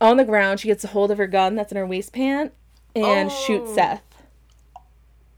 On 0.00 0.16
the 0.16 0.24
ground, 0.24 0.60
she 0.60 0.68
gets 0.68 0.84
a 0.84 0.88
hold 0.88 1.10
of 1.10 1.18
her 1.18 1.26
gun 1.26 1.54
that's 1.54 1.72
in 1.72 1.76
her 1.78 1.86
waistband 1.86 2.50
and 2.94 3.30
oh. 3.30 3.34
shoots 3.46 3.70
Oh. 3.70 3.74
Seth. 3.74 4.02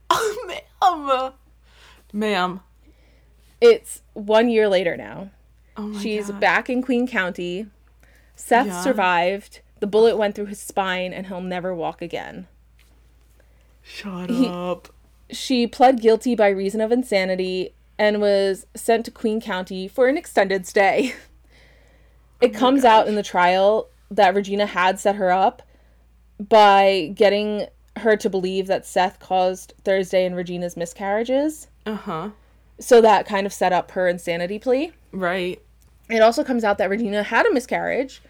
Oh, 0.09 0.45
ma'am. 0.81 1.33
Ma'am. 2.13 2.59
It's 3.61 4.01
one 4.13 4.49
year 4.49 4.67
later 4.69 4.95
now. 4.97 5.29
Oh 5.77 5.83
my 5.87 6.01
She's 6.01 6.29
God. 6.29 6.39
back 6.39 6.69
in 6.69 6.81
Queen 6.81 7.07
County. 7.07 7.67
Seth 8.35 8.67
Yeah. 8.67 8.81
survived. 8.81 9.61
The 9.79 9.87
bullet 9.87 10.17
went 10.17 10.35
through 10.35 10.47
his 10.47 10.59
spine, 10.59 11.13
and 11.13 11.27
he'll 11.27 11.41
never 11.41 11.73
walk 11.73 12.01
again. 12.01 12.47
Shut 13.81 14.29
He- 14.29 14.47
up. 14.47 14.89
She 15.31 15.67
pled 15.67 16.01
guilty 16.01 16.35
by 16.35 16.49
reason 16.49 16.81
of 16.81 16.91
insanity 16.91 17.73
and 17.99 18.21
was 18.21 18.65
sent 18.73 19.05
to 19.05 19.11
Queen 19.11 19.39
County 19.39 19.87
for 19.87 20.07
an 20.07 20.17
extended 20.17 20.65
stay. 20.65 21.13
It 22.41 22.53
comes 22.53 22.85
out 22.85 23.09
in 23.09 23.15
the 23.15 23.21
trial 23.21 23.89
that 24.11 24.33
Regina 24.33 24.65
had 24.65 24.97
set 24.97 25.15
her 25.15 25.29
up 25.29 25.61
by 26.39 27.11
getting 27.13 27.67
her 27.97 28.15
to 28.15 28.29
believe 28.29 28.67
that 28.67 28.85
Seth 28.85 29.19
caused 29.19 29.73
Thursday 29.83 30.25
and 30.25 30.37
Regina's 30.37 30.77
miscarriages. 30.77 31.67
Uh-huh. 31.85 32.29
So 32.79 33.01
that 33.01 33.27
kind 33.27 33.45
of 33.45 33.51
set 33.51 33.73
up 33.73 33.91
her 33.91 34.07
insanity 34.07 34.57
plea. 34.57 34.93
Right. 35.11 35.61
It 36.09 36.21
also 36.21 36.45
comes 36.45 36.63
out 36.63 36.77
that 36.77 36.89
Regina 36.89 37.23
had 37.23 37.45
a 37.45 37.53
miscarriage, 37.53 38.21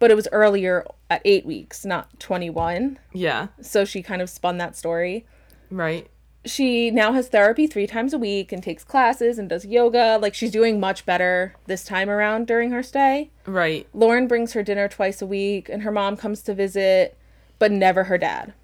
but 0.00 0.10
it 0.10 0.14
was 0.14 0.26
earlier 0.32 0.84
at 1.08 1.22
eight 1.24 1.46
weeks, 1.46 1.84
not 1.84 2.18
21. 2.18 2.98
Yeah. 3.12 3.46
So 3.60 3.84
she 3.84 4.02
kind 4.02 4.20
of 4.20 4.28
spun 4.28 4.58
that 4.58 4.76
story. 4.76 5.24
Right. 5.70 6.10
She 6.44 6.90
now 6.90 7.12
has 7.12 7.28
therapy 7.28 7.66
three 7.66 7.86
times 7.86 8.12
a 8.12 8.18
week 8.18 8.50
and 8.52 8.62
takes 8.62 8.82
classes 8.82 9.38
and 9.38 9.48
does 9.48 9.64
yoga. 9.64 10.18
Like 10.20 10.34
she's 10.34 10.50
doing 10.50 10.80
much 10.80 11.06
better 11.06 11.54
this 11.66 11.84
time 11.84 12.10
around 12.10 12.46
during 12.46 12.70
her 12.72 12.82
stay. 12.82 13.30
Right. 13.46 13.86
Lauren 13.94 14.26
brings 14.26 14.52
her 14.52 14.62
dinner 14.62 14.88
twice 14.88 15.22
a 15.22 15.26
week 15.26 15.68
and 15.68 15.82
her 15.82 15.92
mom 15.92 16.16
comes 16.16 16.42
to 16.42 16.54
visit, 16.54 17.16
but 17.58 17.70
never 17.70 18.04
her 18.04 18.18
dad. 18.18 18.54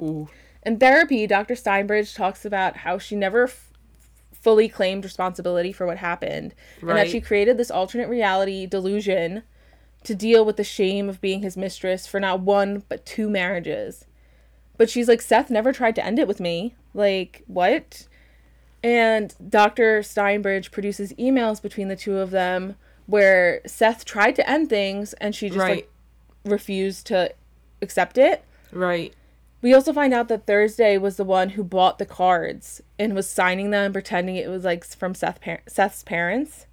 Ooh. 0.00 0.28
In 0.64 0.78
therapy, 0.78 1.26
Dr. 1.26 1.54
Steinbridge 1.54 2.14
talks 2.14 2.44
about 2.44 2.78
how 2.78 2.98
she 2.98 3.16
never 3.16 3.44
f- 3.44 3.72
fully 4.32 4.68
claimed 4.68 5.04
responsibility 5.04 5.72
for 5.72 5.86
what 5.86 5.98
happened 5.98 6.54
and 6.80 6.90
that 6.90 7.10
she 7.10 7.20
created 7.20 7.56
this 7.56 7.70
alternate 7.70 8.08
reality 8.08 8.66
delusion 8.66 9.44
to 10.02 10.14
deal 10.16 10.44
with 10.44 10.56
the 10.56 10.64
shame 10.64 11.08
of 11.08 11.20
being 11.20 11.42
his 11.42 11.56
mistress 11.56 12.08
for 12.08 12.18
not 12.18 12.40
one 12.40 12.82
but 12.88 13.06
two 13.06 13.30
marriages. 13.30 14.04
But 14.82 14.90
she's 14.90 15.06
like, 15.06 15.22
Seth 15.22 15.48
never 15.48 15.72
tried 15.72 15.94
to 15.94 16.04
end 16.04 16.18
it 16.18 16.26
with 16.26 16.40
me. 16.40 16.74
Like, 16.92 17.44
what? 17.46 18.08
And 18.82 19.32
Dr. 19.48 20.00
Steinbridge 20.00 20.72
produces 20.72 21.12
emails 21.12 21.62
between 21.62 21.86
the 21.86 21.94
two 21.94 22.18
of 22.18 22.32
them 22.32 22.74
where 23.06 23.60
Seth 23.64 24.04
tried 24.04 24.34
to 24.34 24.50
end 24.50 24.68
things 24.68 25.12
and 25.20 25.36
she 25.36 25.46
just 25.50 25.60
Right. 25.60 25.76
like 25.76 25.90
refused 26.44 27.06
to 27.06 27.32
accept 27.80 28.18
it. 28.18 28.42
Right. 28.72 29.14
We 29.60 29.72
also 29.72 29.92
find 29.92 30.12
out 30.12 30.26
that 30.26 30.46
Thursday 30.48 30.98
was 30.98 31.16
the 31.16 31.22
one 31.22 31.50
who 31.50 31.62
bought 31.62 32.00
the 32.00 32.04
cards 32.04 32.82
and 32.98 33.14
was 33.14 33.30
signing 33.30 33.70
them, 33.70 33.92
pretending 33.92 34.34
it 34.34 34.48
was 34.48 34.64
like 34.64 34.84
from 34.84 35.14
Seth 35.14 35.40
par- 35.40 35.62
Seth's 35.68 36.02
parents. 36.02 36.66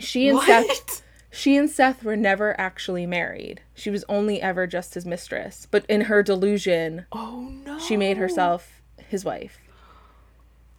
She 0.00 0.28
and 0.28 0.40
Seth, 0.40 0.66
What? 0.66 1.02
She 1.30 1.56
and 1.56 1.70
Seth 1.70 2.02
were 2.02 2.16
never 2.16 2.58
actually 2.60 3.06
married. 3.06 3.62
She 3.74 3.90
was 3.90 4.04
only 4.08 4.40
ever 4.42 4.66
just 4.66 4.94
his 4.94 5.06
mistress. 5.06 5.66
But 5.70 5.84
in 5.88 6.02
her 6.02 6.22
delusion, 6.22 7.06
Oh 7.12 7.52
no. 7.64 7.78
she 7.78 7.96
made 7.96 8.16
herself 8.16 8.80
his 9.08 9.24
wife. 9.24 9.58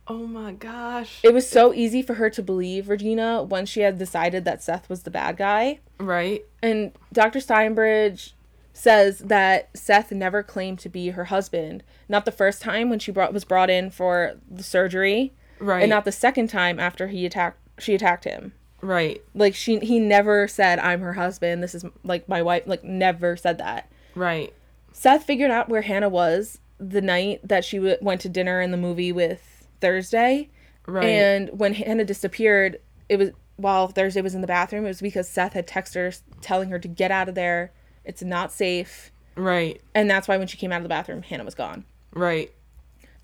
Oh 0.08 0.28
my 0.28 0.52
gosh. 0.52 1.20
It 1.24 1.34
was 1.34 1.48
so 1.50 1.74
easy 1.74 2.02
for 2.02 2.16
her 2.16 2.30
to 2.32 2.44
believe 2.44 2.90
Regina 2.90 3.44
once 3.44 3.70
she 3.70 3.82
had 3.82 3.98
decided 3.98 4.44
that 4.46 4.62
Seth 4.62 4.90
was 4.90 5.04
the 5.04 5.12
bad 5.12 5.38
guy. 5.38 5.80
Right. 6.00 6.44
And 6.62 6.92
Dr. 7.14 7.40
Steinbridge 7.40 8.34
says 8.74 9.20
that 9.20 9.70
Seth 9.78 10.12
never 10.12 10.44
claimed 10.44 10.80
to 10.80 10.90
be 10.90 11.10
her 11.12 11.26
husband. 11.26 11.84
Not 12.10 12.26
the 12.26 12.32
first 12.32 12.62
time 12.62 12.90
when 12.90 13.00
she 13.00 13.12
brought 13.12 13.34
was 13.34 13.46
brought 13.46 13.70
in 13.70 13.90
for 13.90 14.34
the 14.50 14.64
surgery, 14.64 15.34
Right. 15.60 15.84
and 15.84 15.90
not 15.90 16.04
the 16.06 16.12
second 16.12 16.48
time 16.50 16.80
after 16.80 17.08
he 17.08 17.26
attacked 17.26 17.60
she 17.80 17.94
attacked 17.96 18.26
him. 18.26 18.54
Right. 18.82 19.22
Like 19.34 19.56
she 19.56 19.80
he 19.80 20.00
never 20.00 20.48
said 20.48 20.80
I'm 20.80 21.02
her 21.02 21.14
husband. 21.14 21.62
This 21.64 21.76
is 21.76 21.86
like 22.04 22.28
my 22.28 22.42
wife. 22.42 22.64
Like 22.66 22.84
never 22.84 23.36
said 23.38 23.58
that. 23.60 23.90
Right. 24.16 24.54
Seth 24.92 25.24
figured 25.24 25.52
out 25.52 25.70
where 25.70 25.82
Hannah 25.82 26.10
was 26.10 26.60
the 26.78 27.02
night 27.02 27.40
that 27.48 27.64
she 27.64 27.78
w- 27.78 27.98
went 28.02 28.22
to 28.22 28.30
dinner 28.30 28.60
in 28.62 28.72
the 28.72 28.78
movie 28.78 29.12
with 29.12 29.68
Thursday. 29.80 30.50
Right. 30.88 31.06
And 31.06 31.50
when 31.58 31.74
Hannah 31.76 32.04
disappeared, 32.06 32.80
it 33.08 33.18
was 33.18 33.30
while 33.58 33.88
Thursday 33.88 34.22
was 34.22 34.36
in 34.36 34.42
the 34.42 34.48
bathroom. 34.48 34.86
It 34.86 34.90
was 34.90 35.02
because 35.02 35.30
Seth 35.30 35.54
had 35.54 35.68
texted 35.68 35.96
her 35.96 36.12
telling 36.42 36.70
her 36.70 36.80
to 36.80 36.88
get 36.88 37.12
out 37.12 37.30
of 37.30 37.36
there. 37.36 37.72
It's 38.04 38.24
not 38.24 38.52
safe. 38.52 39.12
right. 39.36 39.80
And 39.94 40.10
that's 40.10 40.28
why 40.28 40.38
when 40.38 40.48
she 40.48 40.58
came 40.58 40.72
out 40.72 40.78
of 40.78 40.84
the 40.84 40.90
bathroom, 40.90 41.22
Hannah 41.22 41.46
was 41.46 41.56
gone. 41.56 41.86
Right. 42.14 42.52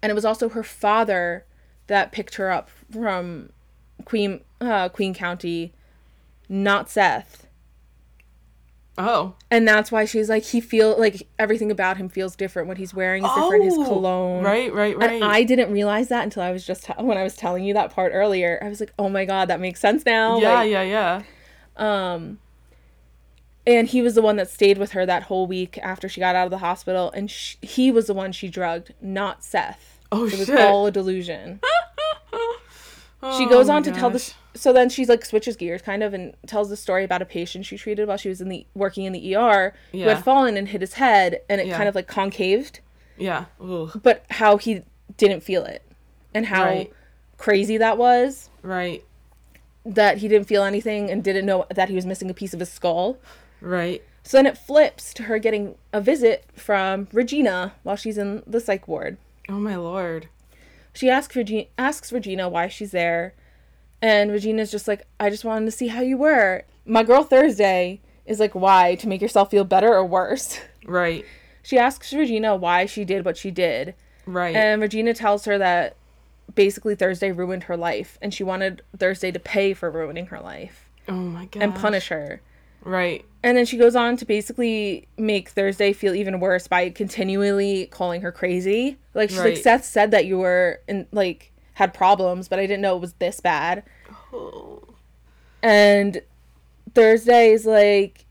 And 0.02 0.12
it 0.12 0.14
was 0.14 0.26
also 0.26 0.50
her 0.50 0.64
father 0.64 1.46
that 1.88 2.12
picked 2.12 2.36
her 2.36 2.52
up 2.52 2.70
from 2.92 3.50
Queen 4.06 4.42
uh, 4.62 4.90
Queen 4.90 5.14
County, 5.14 5.74
not 6.50 6.90
Seth. 6.90 7.46
Oh. 9.00 9.36
And 9.52 9.68
that's 9.68 9.92
why 9.92 10.06
she's 10.06 10.28
like 10.28 10.42
he 10.44 10.60
feel 10.60 11.00
like 11.00 11.28
everything 11.38 11.70
about 11.70 11.98
him 11.98 12.10
feels 12.10 12.36
different. 12.36 12.68
What 12.68 12.78
he's 12.80 12.96
wearing 12.96 13.24
is 13.24 13.32
different. 13.32 13.64
His 13.66 13.76
Oh, 13.78 13.84
cologne. 13.86 14.44
Right. 14.44 14.74
Right. 14.74 14.98
Right. 14.98 15.12
And 15.22 15.24
I 15.24 15.44
didn't 15.44 15.72
realize 15.72 16.08
that 16.10 16.24
until 16.24 16.42
I 16.42 16.52
was 16.52 16.66
just 16.66 16.88
when 17.00 17.16
I 17.18 17.24
was 17.24 17.36
telling 17.36 17.64
you 17.64 17.76
that 17.76 17.94
part 17.94 18.12
earlier. 18.16 18.60
I 18.64 18.70
was 18.70 18.80
like, 18.80 18.92
"Oh 18.98 19.08
my 19.08 19.26
god, 19.26 19.50
that 19.50 19.60
makes 19.60 19.80
sense 19.80 20.04
now." 20.06 20.40
yeah. 20.40 20.54
Like, 20.56 20.72
yeah. 20.72 20.82
Yeah. 20.82 21.22
Um 21.76 22.40
and 23.68 23.88
he 23.90 24.02
was 24.02 24.16
the 24.16 24.22
one 24.22 24.38
that 24.38 24.50
stayed 24.50 24.78
with 24.80 24.94
her 24.94 25.06
that 25.06 25.24
whole 25.24 25.46
week 25.46 25.78
after 25.80 26.08
she 26.10 26.20
got 26.22 26.36
out 26.36 26.46
of 26.46 26.52
the 26.52 26.60
hospital 26.60 27.12
and 27.12 27.30
sh- 27.30 27.56
he 27.62 27.92
was 27.92 28.08
the 28.08 28.14
one 28.14 28.32
she 28.32 28.48
drugged 28.48 28.94
not 29.02 29.44
seth 29.44 30.00
Oh 30.12 30.26
shit. 30.28 30.36
it 30.36 30.40
was 30.40 30.48
shit. 30.48 30.60
all 30.60 30.88
a 30.88 30.92
delusion 30.92 31.60
she 33.22 33.46
Oh 33.46 33.50
goes 33.50 33.68
my 33.68 33.76
on 33.76 33.84
to 33.84 33.92
tell 33.92 34.10
this 34.10 34.34
so 34.54 34.72
then 34.72 34.90
she's 34.90 35.10
like 35.10 35.26
switches 35.26 35.56
gears 35.56 35.82
kind 35.82 36.04
of 36.04 36.14
and 36.14 36.36
tells 36.46 36.70
the 36.70 36.78
story 36.78 37.04
about 37.04 37.22
a 37.22 37.26
patient 37.26 37.66
she 37.66 37.78
treated 37.78 38.08
while 38.08 38.18
she 38.18 38.30
was 38.30 38.42
in 38.42 38.50
the 38.50 38.66
working 38.76 39.06
in 39.06 39.14
the 39.14 39.36
er 39.36 39.74
who 39.92 40.00
had 40.02 40.24
fallen 40.24 40.56
and 40.58 40.68
hit 40.70 40.82
his 40.82 40.94
head 40.94 41.42
and 41.50 41.60
it 41.62 41.68
Yeah. 41.68 41.78
kind 41.78 41.90
of 41.90 41.96
like 41.96 42.08
concaved 42.08 42.80
Yeah. 43.18 43.46
But 43.60 44.24
how 44.30 44.58
he 44.58 44.84
didn't 45.18 45.42
feel 45.42 45.64
it 45.66 45.82
and 46.34 46.46
how 46.46 46.64
Right. 46.66 46.94
crazy 47.38 47.78
that 47.78 47.98
was 47.98 48.50
Right. 48.62 49.04
that 49.86 50.18
he 50.20 50.28
didn't 50.28 50.48
feel 50.48 50.64
anything 50.64 51.10
and 51.10 51.24
didn't 51.24 51.46
know 51.46 51.66
that 51.74 51.90
he 51.90 51.96
was 51.96 52.06
missing 52.06 52.30
a 52.30 52.34
piece 52.34 52.54
of 52.54 52.60
his 52.60 52.72
skull 52.72 53.18
Right. 53.62 54.04
so 54.24 54.38
then 54.38 54.46
it 54.46 54.58
flips 54.58 55.14
to 55.16 55.24
her 55.24 55.40
getting 55.40 55.76
a 55.94 56.02
visit 56.02 56.46
from 56.56 57.08
regina 57.14 57.74
while 57.84 57.96
she's 57.96 58.18
in 58.18 58.44
the 58.46 58.60
psych 58.60 58.88
ward 58.88 59.18
Oh 59.50 59.54
my 59.60 59.76
lord. 59.76 60.28
She 60.98 61.10
asks 61.10 61.36
Regina 61.36 61.68
asks 61.78 62.12
Regina 62.12 62.50
why 62.50 62.68
she's 62.68 62.92
there, 62.92 63.34
and 64.02 64.32
Regina's 64.32 64.72
just 64.72 64.88
like, 64.88 65.06
I 65.20 65.30
just 65.30 65.46
wanted 65.46 65.66
to 65.66 65.72
see 65.72 65.88
how 65.88 66.02
you 66.02 66.18
were. 66.18 66.64
My 66.86 67.04
girl 67.04 67.24
Thursday 67.24 68.02
is 68.26 68.40
like, 68.40 68.56
why 68.56 68.96
to 68.96 69.08
make 69.08 69.22
yourself 69.22 69.52
feel 69.52 69.64
better 69.64 69.94
or 69.94 70.06
worse? 70.06 70.60
Right. 70.86 71.26
She 71.64 71.78
asks 71.78 72.14
Regina 72.14 72.56
why 72.56 72.86
she 72.86 73.04
did 73.06 73.26
what 73.26 73.38
she 73.38 73.52
did, 73.52 73.94
Right. 74.26 74.56
and 74.56 74.82
Regina 74.82 75.14
tells 75.14 75.46
her 75.46 75.58
that 75.58 75.96
basically 76.56 76.96
Thursday 76.96 77.32
ruined 77.32 77.64
her 77.64 77.76
life, 77.78 78.18
and 78.22 78.34
she 78.34 78.44
wanted 78.44 78.82
Thursday 78.98 79.32
to 79.32 79.40
pay 79.40 79.74
for 79.74 79.92
ruining 79.92 80.28
her 80.28 80.40
life 80.40 80.90
oh 81.10 81.14
my 81.14 81.46
god. 81.46 81.62
and 81.64 81.76
punish 81.76 82.08
her. 82.08 82.42
Right. 82.84 83.26
And 83.44 83.58
then 83.58 83.66
she 83.66 83.78
goes 83.78 83.96
on 83.96 84.18
to 84.18 84.26
basically 84.26 85.08
make 85.18 85.50
Thursday 85.50 85.94
feel 85.94 86.14
even 86.16 86.40
worse 86.40 86.68
by 86.68 86.90
continually 86.90 87.86
calling 87.88 88.22
her 88.22 88.32
crazy. 88.32 88.98
Like 89.14 89.30
she's 89.30 89.40
like, 89.40 89.58
Seth 89.58 89.86
said 89.86 90.12
that 90.12 90.26
you 90.26 90.38
were 90.40 90.82
in 90.88 91.08
like 91.12 91.52
had 91.76 91.94
problems, 91.94 92.48
but 92.48 92.60
I 92.60 92.64
didn't 92.64 92.82
know 92.82 92.96
it 92.96 93.02
was 93.02 93.14
this 93.14 93.40
bad. 93.40 93.84
Oh. 94.34 94.84
And 95.64 96.22
Thursday 96.94 97.52
is 97.52 97.66
like, 97.66 98.26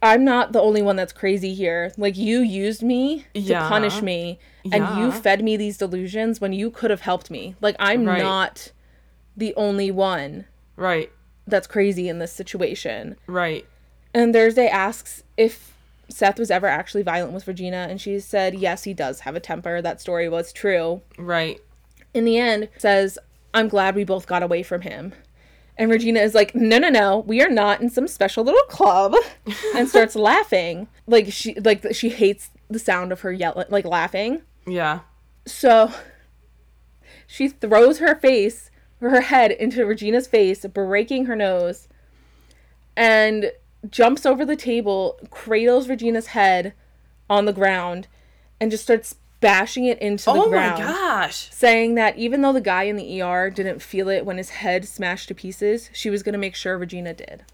I'm 0.00 0.24
not 0.24 0.52
the 0.52 0.60
only 0.60 0.80
one 0.80 0.94
that's 0.96 1.12
crazy 1.12 1.54
here. 1.54 1.92
Like 1.98 2.16
you 2.16 2.38
used 2.40 2.82
me 2.82 3.26
to 3.34 3.40
Yeah. 3.40 3.68
punish 3.68 4.00
me, 4.00 4.38
and 4.64 4.96
you 4.96 5.10
fed 5.12 5.42
me 5.42 5.56
these 5.56 5.76
delusions 5.76 6.40
when 6.40 6.52
you 6.52 6.70
could 6.70 6.90
have 6.90 7.00
helped 7.02 7.30
me. 7.30 7.56
Like 7.60 7.74
I'm 7.80 8.04
Right. 8.06 8.18
not 8.18 8.72
the 9.36 9.54
only 9.56 9.90
one 9.90 10.46
Right. 10.76 11.10
That's 11.50 11.66
crazy 11.66 12.08
in 12.08 12.18
this 12.18 12.32
situation. 12.32 13.16
Right. 13.26 13.66
And 14.14 14.32
Thursday 14.32 14.68
asks 14.68 15.22
if 15.36 15.74
Seth 16.08 16.38
was 16.38 16.50
ever 16.50 16.66
actually 16.66 17.02
violent 17.02 17.32
with 17.32 17.46
Regina, 17.46 17.86
and 17.88 18.00
she 18.00 18.18
said, 18.20 18.54
yes, 18.54 18.84
he 18.84 18.94
does 18.94 19.20
have 19.20 19.36
a 19.36 19.40
temper. 19.40 19.80
That 19.80 20.00
story 20.00 20.28
was 20.28 20.52
true. 20.52 21.02
Right. 21.16 21.60
In 22.12 22.24
the 22.24 22.38
end, 22.38 22.68
says, 22.78 23.18
I'm 23.54 23.68
glad 23.68 23.94
we 23.94 24.04
both 24.04 24.26
got 24.26 24.42
away 24.42 24.62
from 24.62 24.82
him. 24.82 25.12
And 25.78 25.90
Regina 25.90 26.20
is 26.20 26.34
like, 26.34 26.54
no, 26.54 26.78
no, 26.78 26.90
no, 26.90 27.20
we 27.20 27.40
are 27.40 27.48
not 27.48 27.80
in 27.80 27.88
some 27.88 28.06
special 28.06 28.44
little 28.44 28.62
club, 28.64 29.14
and 29.74 29.88
starts 29.88 30.16
laughing. 30.16 30.88
Like 31.06 31.32
she, 31.32 31.54
like 31.54 31.94
she 31.94 32.10
hates 32.10 32.50
the 32.68 32.78
sound 32.78 33.12
of 33.12 33.20
her 33.20 33.32
yelling, 33.32 33.66
like 33.70 33.84
laughing. 33.84 34.42
Yeah. 34.66 35.00
So 35.46 35.92
she 37.26 37.48
throws 37.48 37.98
her 37.98 38.14
face, 38.14 38.69
her 39.08 39.22
head 39.22 39.50
into 39.50 39.84
Regina's 39.84 40.26
face, 40.26 40.64
breaking 40.66 41.26
her 41.26 41.36
nose, 41.36 41.88
and 42.96 43.52
jumps 43.88 44.26
over 44.26 44.44
the 44.44 44.56
table, 44.56 45.18
cradles 45.30 45.88
Regina's 45.88 46.28
head 46.28 46.74
on 47.28 47.44
the 47.46 47.52
ground, 47.52 48.08
and 48.60 48.70
just 48.70 48.84
starts 48.84 49.16
bashing 49.40 49.86
it 49.86 49.98
into 50.00 50.26
the 50.26 50.32
ground. 50.48 50.82
Oh 50.82 50.84
my 50.84 50.92
gosh. 50.92 51.48
Saying 51.50 51.94
that 51.94 52.18
even 52.18 52.42
though 52.42 52.52
the 52.52 52.60
guy 52.60 52.82
in 52.82 52.96
the 52.96 53.22
ER 53.22 53.48
didn't 53.48 53.80
feel 53.80 54.08
it 54.08 54.26
when 54.26 54.36
his 54.36 54.50
head 54.50 54.86
smashed 54.86 55.28
to 55.28 55.34
pieces, 55.34 55.88
she 55.94 56.10
was 56.10 56.22
going 56.22 56.34
to 56.34 56.38
make 56.38 56.54
sure 56.54 56.76
Regina 56.76 57.14
did. 57.14 57.44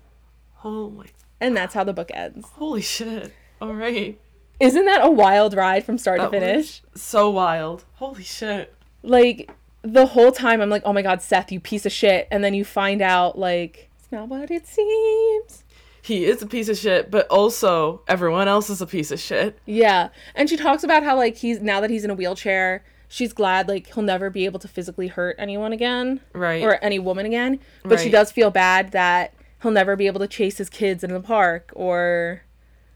Holy. 0.54 1.10
And 1.40 1.56
that's 1.56 1.74
how 1.74 1.84
the 1.84 1.92
book 1.92 2.10
ends. 2.12 2.48
Holy 2.54 2.82
shit. 2.82 3.32
All 3.60 3.74
right. 3.74 4.18
Isn't 4.58 4.86
that 4.86 5.04
a 5.04 5.10
wild 5.10 5.54
ride 5.54 5.84
from 5.84 5.98
start 5.98 6.18
to 6.18 6.28
That 6.28 6.32
was 6.32 6.40
finish? 6.40 6.82
So 6.94 7.30
wild. 7.30 7.84
Holy 7.94 8.24
shit. 8.24 8.74
like 9.06 9.50
the 9.92 10.06
whole 10.06 10.32
time 10.32 10.60
I'm 10.60 10.70
like, 10.70 10.82
oh 10.84 10.92
my 10.92 11.02
god, 11.02 11.22
Seth, 11.22 11.50
you 11.52 11.60
piece 11.60 11.86
of 11.86 11.92
shit, 11.92 12.28
and 12.30 12.42
then 12.42 12.54
you 12.54 12.64
find 12.64 13.00
out 13.00 13.38
like 13.38 13.88
it's 13.98 14.10
not 14.12 14.28
what 14.28 14.50
it 14.50 14.66
seems. 14.66 15.64
He 16.02 16.24
is 16.24 16.40
a 16.40 16.46
piece 16.46 16.68
of 16.68 16.76
shit, 16.78 17.10
but 17.10 17.26
also 17.28 18.02
everyone 18.06 18.46
else 18.46 18.70
is 18.70 18.80
a 18.80 18.86
piece 18.86 19.10
of 19.10 19.18
shit. 19.18 19.58
Yeah, 19.66 20.10
and 20.34 20.48
she 20.48 20.56
talks 20.56 20.84
about 20.84 21.02
how 21.02 21.16
like 21.16 21.36
he's 21.36 21.60
now 21.60 21.80
that 21.80 21.90
he's 21.90 22.04
in 22.04 22.10
a 22.10 22.14
wheelchair, 22.14 22.84
she's 23.08 23.32
glad 23.32 23.66
like 23.68 23.92
he'll 23.92 24.04
never 24.04 24.30
be 24.30 24.44
able 24.44 24.60
to 24.60 24.68
physically 24.68 25.08
hurt 25.08 25.34
anyone 25.38 25.72
again 25.72 26.20
Right. 26.32 26.62
or 26.62 26.74
any 26.82 26.98
woman 26.98 27.26
again. 27.26 27.58
But 27.84 27.98
she 28.00 28.10
does 28.10 28.30
feel 28.30 28.50
bad 28.50 28.92
that 28.92 29.34
he'll 29.62 29.72
never 29.72 29.96
be 29.96 30.06
able 30.06 30.20
to 30.20 30.28
chase 30.28 30.58
his 30.58 30.70
kids 30.70 31.02
in 31.02 31.12
the 31.12 31.20
park 31.20 31.72
or 31.74 32.42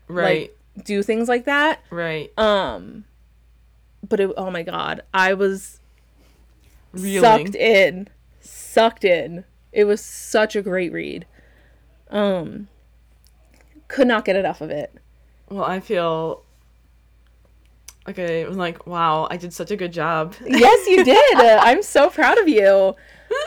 right. 0.07 0.53
like 0.77 0.85
do 0.85 1.03
things 1.03 1.29
like 1.29 1.47
that. 1.47 1.81
right. 1.91 2.31
Um, 2.39 3.05
but 4.09 4.21
it, 4.21 4.31
oh 4.37 4.51
my 4.53 4.63
god, 4.63 5.03
I 5.13 5.35
was 5.35 5.80
Reeling. 6.93 7.21
sucked 7.47 7.55
in 7.55 8.09
sucked 8.41 9.05
in 9.05 9.45
it 9.73 9.85
was 9.85 10.01
such 10.01 10.57
a 10.57 10.63
great 10.63 10.93
read 10.93 11.27
um 12.11 12.69
could 13.89 14.07
not 14.07 14.25
get 14.25 14.37
enough 14.37 14.61
of 14.61 14.71
it 14.71 14.93
Well, 15.49 15.65
I 15.65 15.81
feel 15.81 16.43
okay. 18.09 18.43
I'm 18.45 18.55
like, 18.57 18.87
wow, 18.87 19.29
I 19.31 19.37
did 19.37 19.53
such 19.53 19.71
a 19.71 19.77
good 19.77 19.93
job. 19.93 20.35
yes 20.47 20.87
you 20.89 21.05
did 21.05 21.35
Uh, 21.37 21.59
i'm 21.63 21.83
so 21.83 22.09
proud 22.11 22.39
of 22.39 22.49
you 22.49 22.95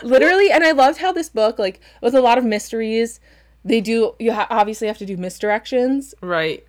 literally 0.04 0.50
and 0.52 0.64
i 0.64 0.72
loved 0.72 1.00
how 1.00 1.12
this 1.12 1.28
book 1.30 1.60
like 1.60 1.82
with 2.02 2.16
a 2.16 2.22
lot 2.22 2.38
of 2.38 2.46
mysteries 2.46 3.20
they 3.66 3.82
do 3.82 4.16
you 4.20 4.32
ha- 4.34 4.48
obviously 4.50 4.88
have 4.88 4.98
to 4.98 5.06
do 5.06 5.18
misdirections 5.18 6.14
right. 6.22 6.66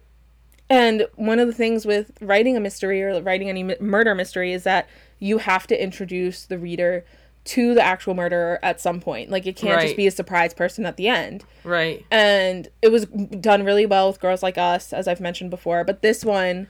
and 0.69 1.07
one 1.15 1.39
of 1.39 1.47
the 1.47 1.53
things 1.55 1.87
with 1.87 2.11
writing 2.21 2.57
a 2.57 2.61
mystery 2.61 3.03
or 3.03 3.21
writing 3.23 3.49
any 3.49 3.61
m- 3.63 3.77
murder 3.81 4.15
mystery 4.15 4.53
is 4.53 4.65
that 4.65 4.89
you 5.19 5.39
have 5.39 5.67
to 5.69 5.83
introduce 5.83 6.45
the 6.45 6.59
reader 6.59 7.05
to 7.45 7.75
the 7.75 7.83
actual 7.83 8.15
murderer 8.15 8.59
at 8.63 8.81
some 8.81 9.01
point 9.01 9.31
like 9.31 9.47
it 9.47 9.55
can't 9.57 9.81
just 9.83 9.97
be 9.97 10.07
a 10.07 10.11
surprise 10.11 10.55
person 10.55 10.87
at 10.87 10.97
the 10.97 11.09
end 11.09 11.45
Right. 11.63 12.05
and 12.11 12.69
it 12.81 12.89
was 12.91 13.05
done 13.05 13.65
really 13.65 13.85
well 13.87 14.09
with 14.09 14.19
girls 14.21 14.43
like 14.43 14.57
us 14.57 14.93
as 14.95 15.07
i've 15.07 15.21
mentioned 15.21 15.51
before 15.51 15.85
but 15.85 16.01
this 16.01 16.25
one 16.25 16.69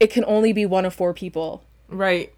it 0.00 0.10
can 0.10 0.24
only 0.26 0.52
be 0.52 0.64
one 0.64 0.84
of 0.86 0.94
four 0.94 1.12
people 1.12 1.64
Right. 1.88 2.32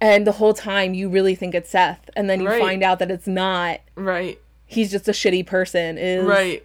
and 0.00 0.26
the 0.26 0.32
whole 0.32 0.54
time 0.54 0.94
you 0.94 1.08
really 1.08 1.34
think 1.34 1.54
it's 1.54 1.70
seth 1.70 2.08
and 2.14 2.30
then 2.30 2.40
you 2.40 2.48
Right. 2.48 2.60
find 2.60 2.82
out 2.84 3.00
that 3.00 3.10
it's 3.10 3.26
not 3.26 3.80
Right. 3.96 4.38
he's 4.66 4.92
just 4.92 5.08
a 5.08 5.12
shitty 5.12 5.46
person 5.46 5.98
is 5.98 6.24
Right. 6.24 6.64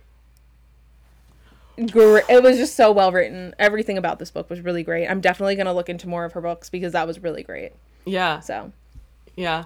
Gr- 1.91 2.19
it 2.29 2.43
was 2.43 2.57
just 2.57 2.75
so 2.75 2.91
well 2.91 3.11
written 3.11 3.53
everything 3.59 3.97
about 3.97 4.19
this 4.19 4.31
book 4.31 4.49
was 4.49 4.61
really 4.61 4.83
great 4.83 5.07
i'm 5.07 5.21
definitely 5.21 5.55
going 5.55 5.65
to 5.65 5.73
look 5.73 5.89
into 5.89 6.07
more 6.07 6.25
of 6.25 6.33
her 6.33 6.41
books 6.41 6.69
because 6.69 6.93
that 6.93 7.07
was 7.07 7.19
really 7.21 7.43
great 7.43 7.71
Yeah. 8.05 8.39
so 8.39 8.71
Yeah. 9.35 9.65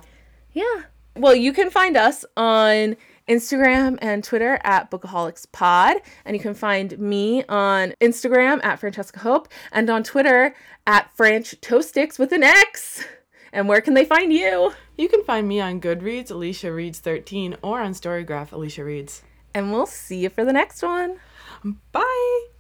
Yeah. 0.53 0.84
Well, 1.18 1.36
you 1.36 1.53
can 1.53 1.69
find 1.69 1.95
us 1.98 2.23
on 2.38 2.95
Instagram 3.27 3.98
and 4.02 4.23
Twitter 4.23 4.60
at 4.64 4.91
Bookaholics 4.91 5.48
Pod, 5.52 5.98
and 6.26 6.36
you 6.36 6.41
can 6.41 6.53
find 6.53 6.99
me 6.99 7.44
on 7.49 7.94
Instagram 8.02 8.64
at 8.64 8.80
Francesca 8.80 9.19
Hope 9.19 9.48
and 9.72 9.90
on 9.90 10.03
Twitter 10.03 10.53
at 10.86 11.10
Franch 11.18 11.57
Toastix 11.61 12.19
with 12.19 12.32
an 12.34 12.44
X. 12.44 13.03
And 13.52 13.68
where 13.69 13.82
can 13.82 13.94
they 13.95 14.06
find 14.06 14.32
you? 14.34 14.73
You 14.98 15.07
can 15.10 15.23
find 15.23 15.48
me 15.48 15.60
on 15.61 15.80
Goodreads, 15.82 16.30
Alicia 16.32 16.72
Reads 16.72 16.99
13, 16.99 17.56
or 17.61 17.80
on 17.82 17.94
Storygraph, 17.94 18.52
Alicia 18.52 18.84
Reads. 18.84 19.23
And 19.53 19.72
we'll 19.72 19.86
see 19.88 20.19
you 20.23 20.30
for 20.30 20.44
the 20.45 20.53
next 20.53 20.84
one. 20.84 21.18
Bye. 21.66 22.55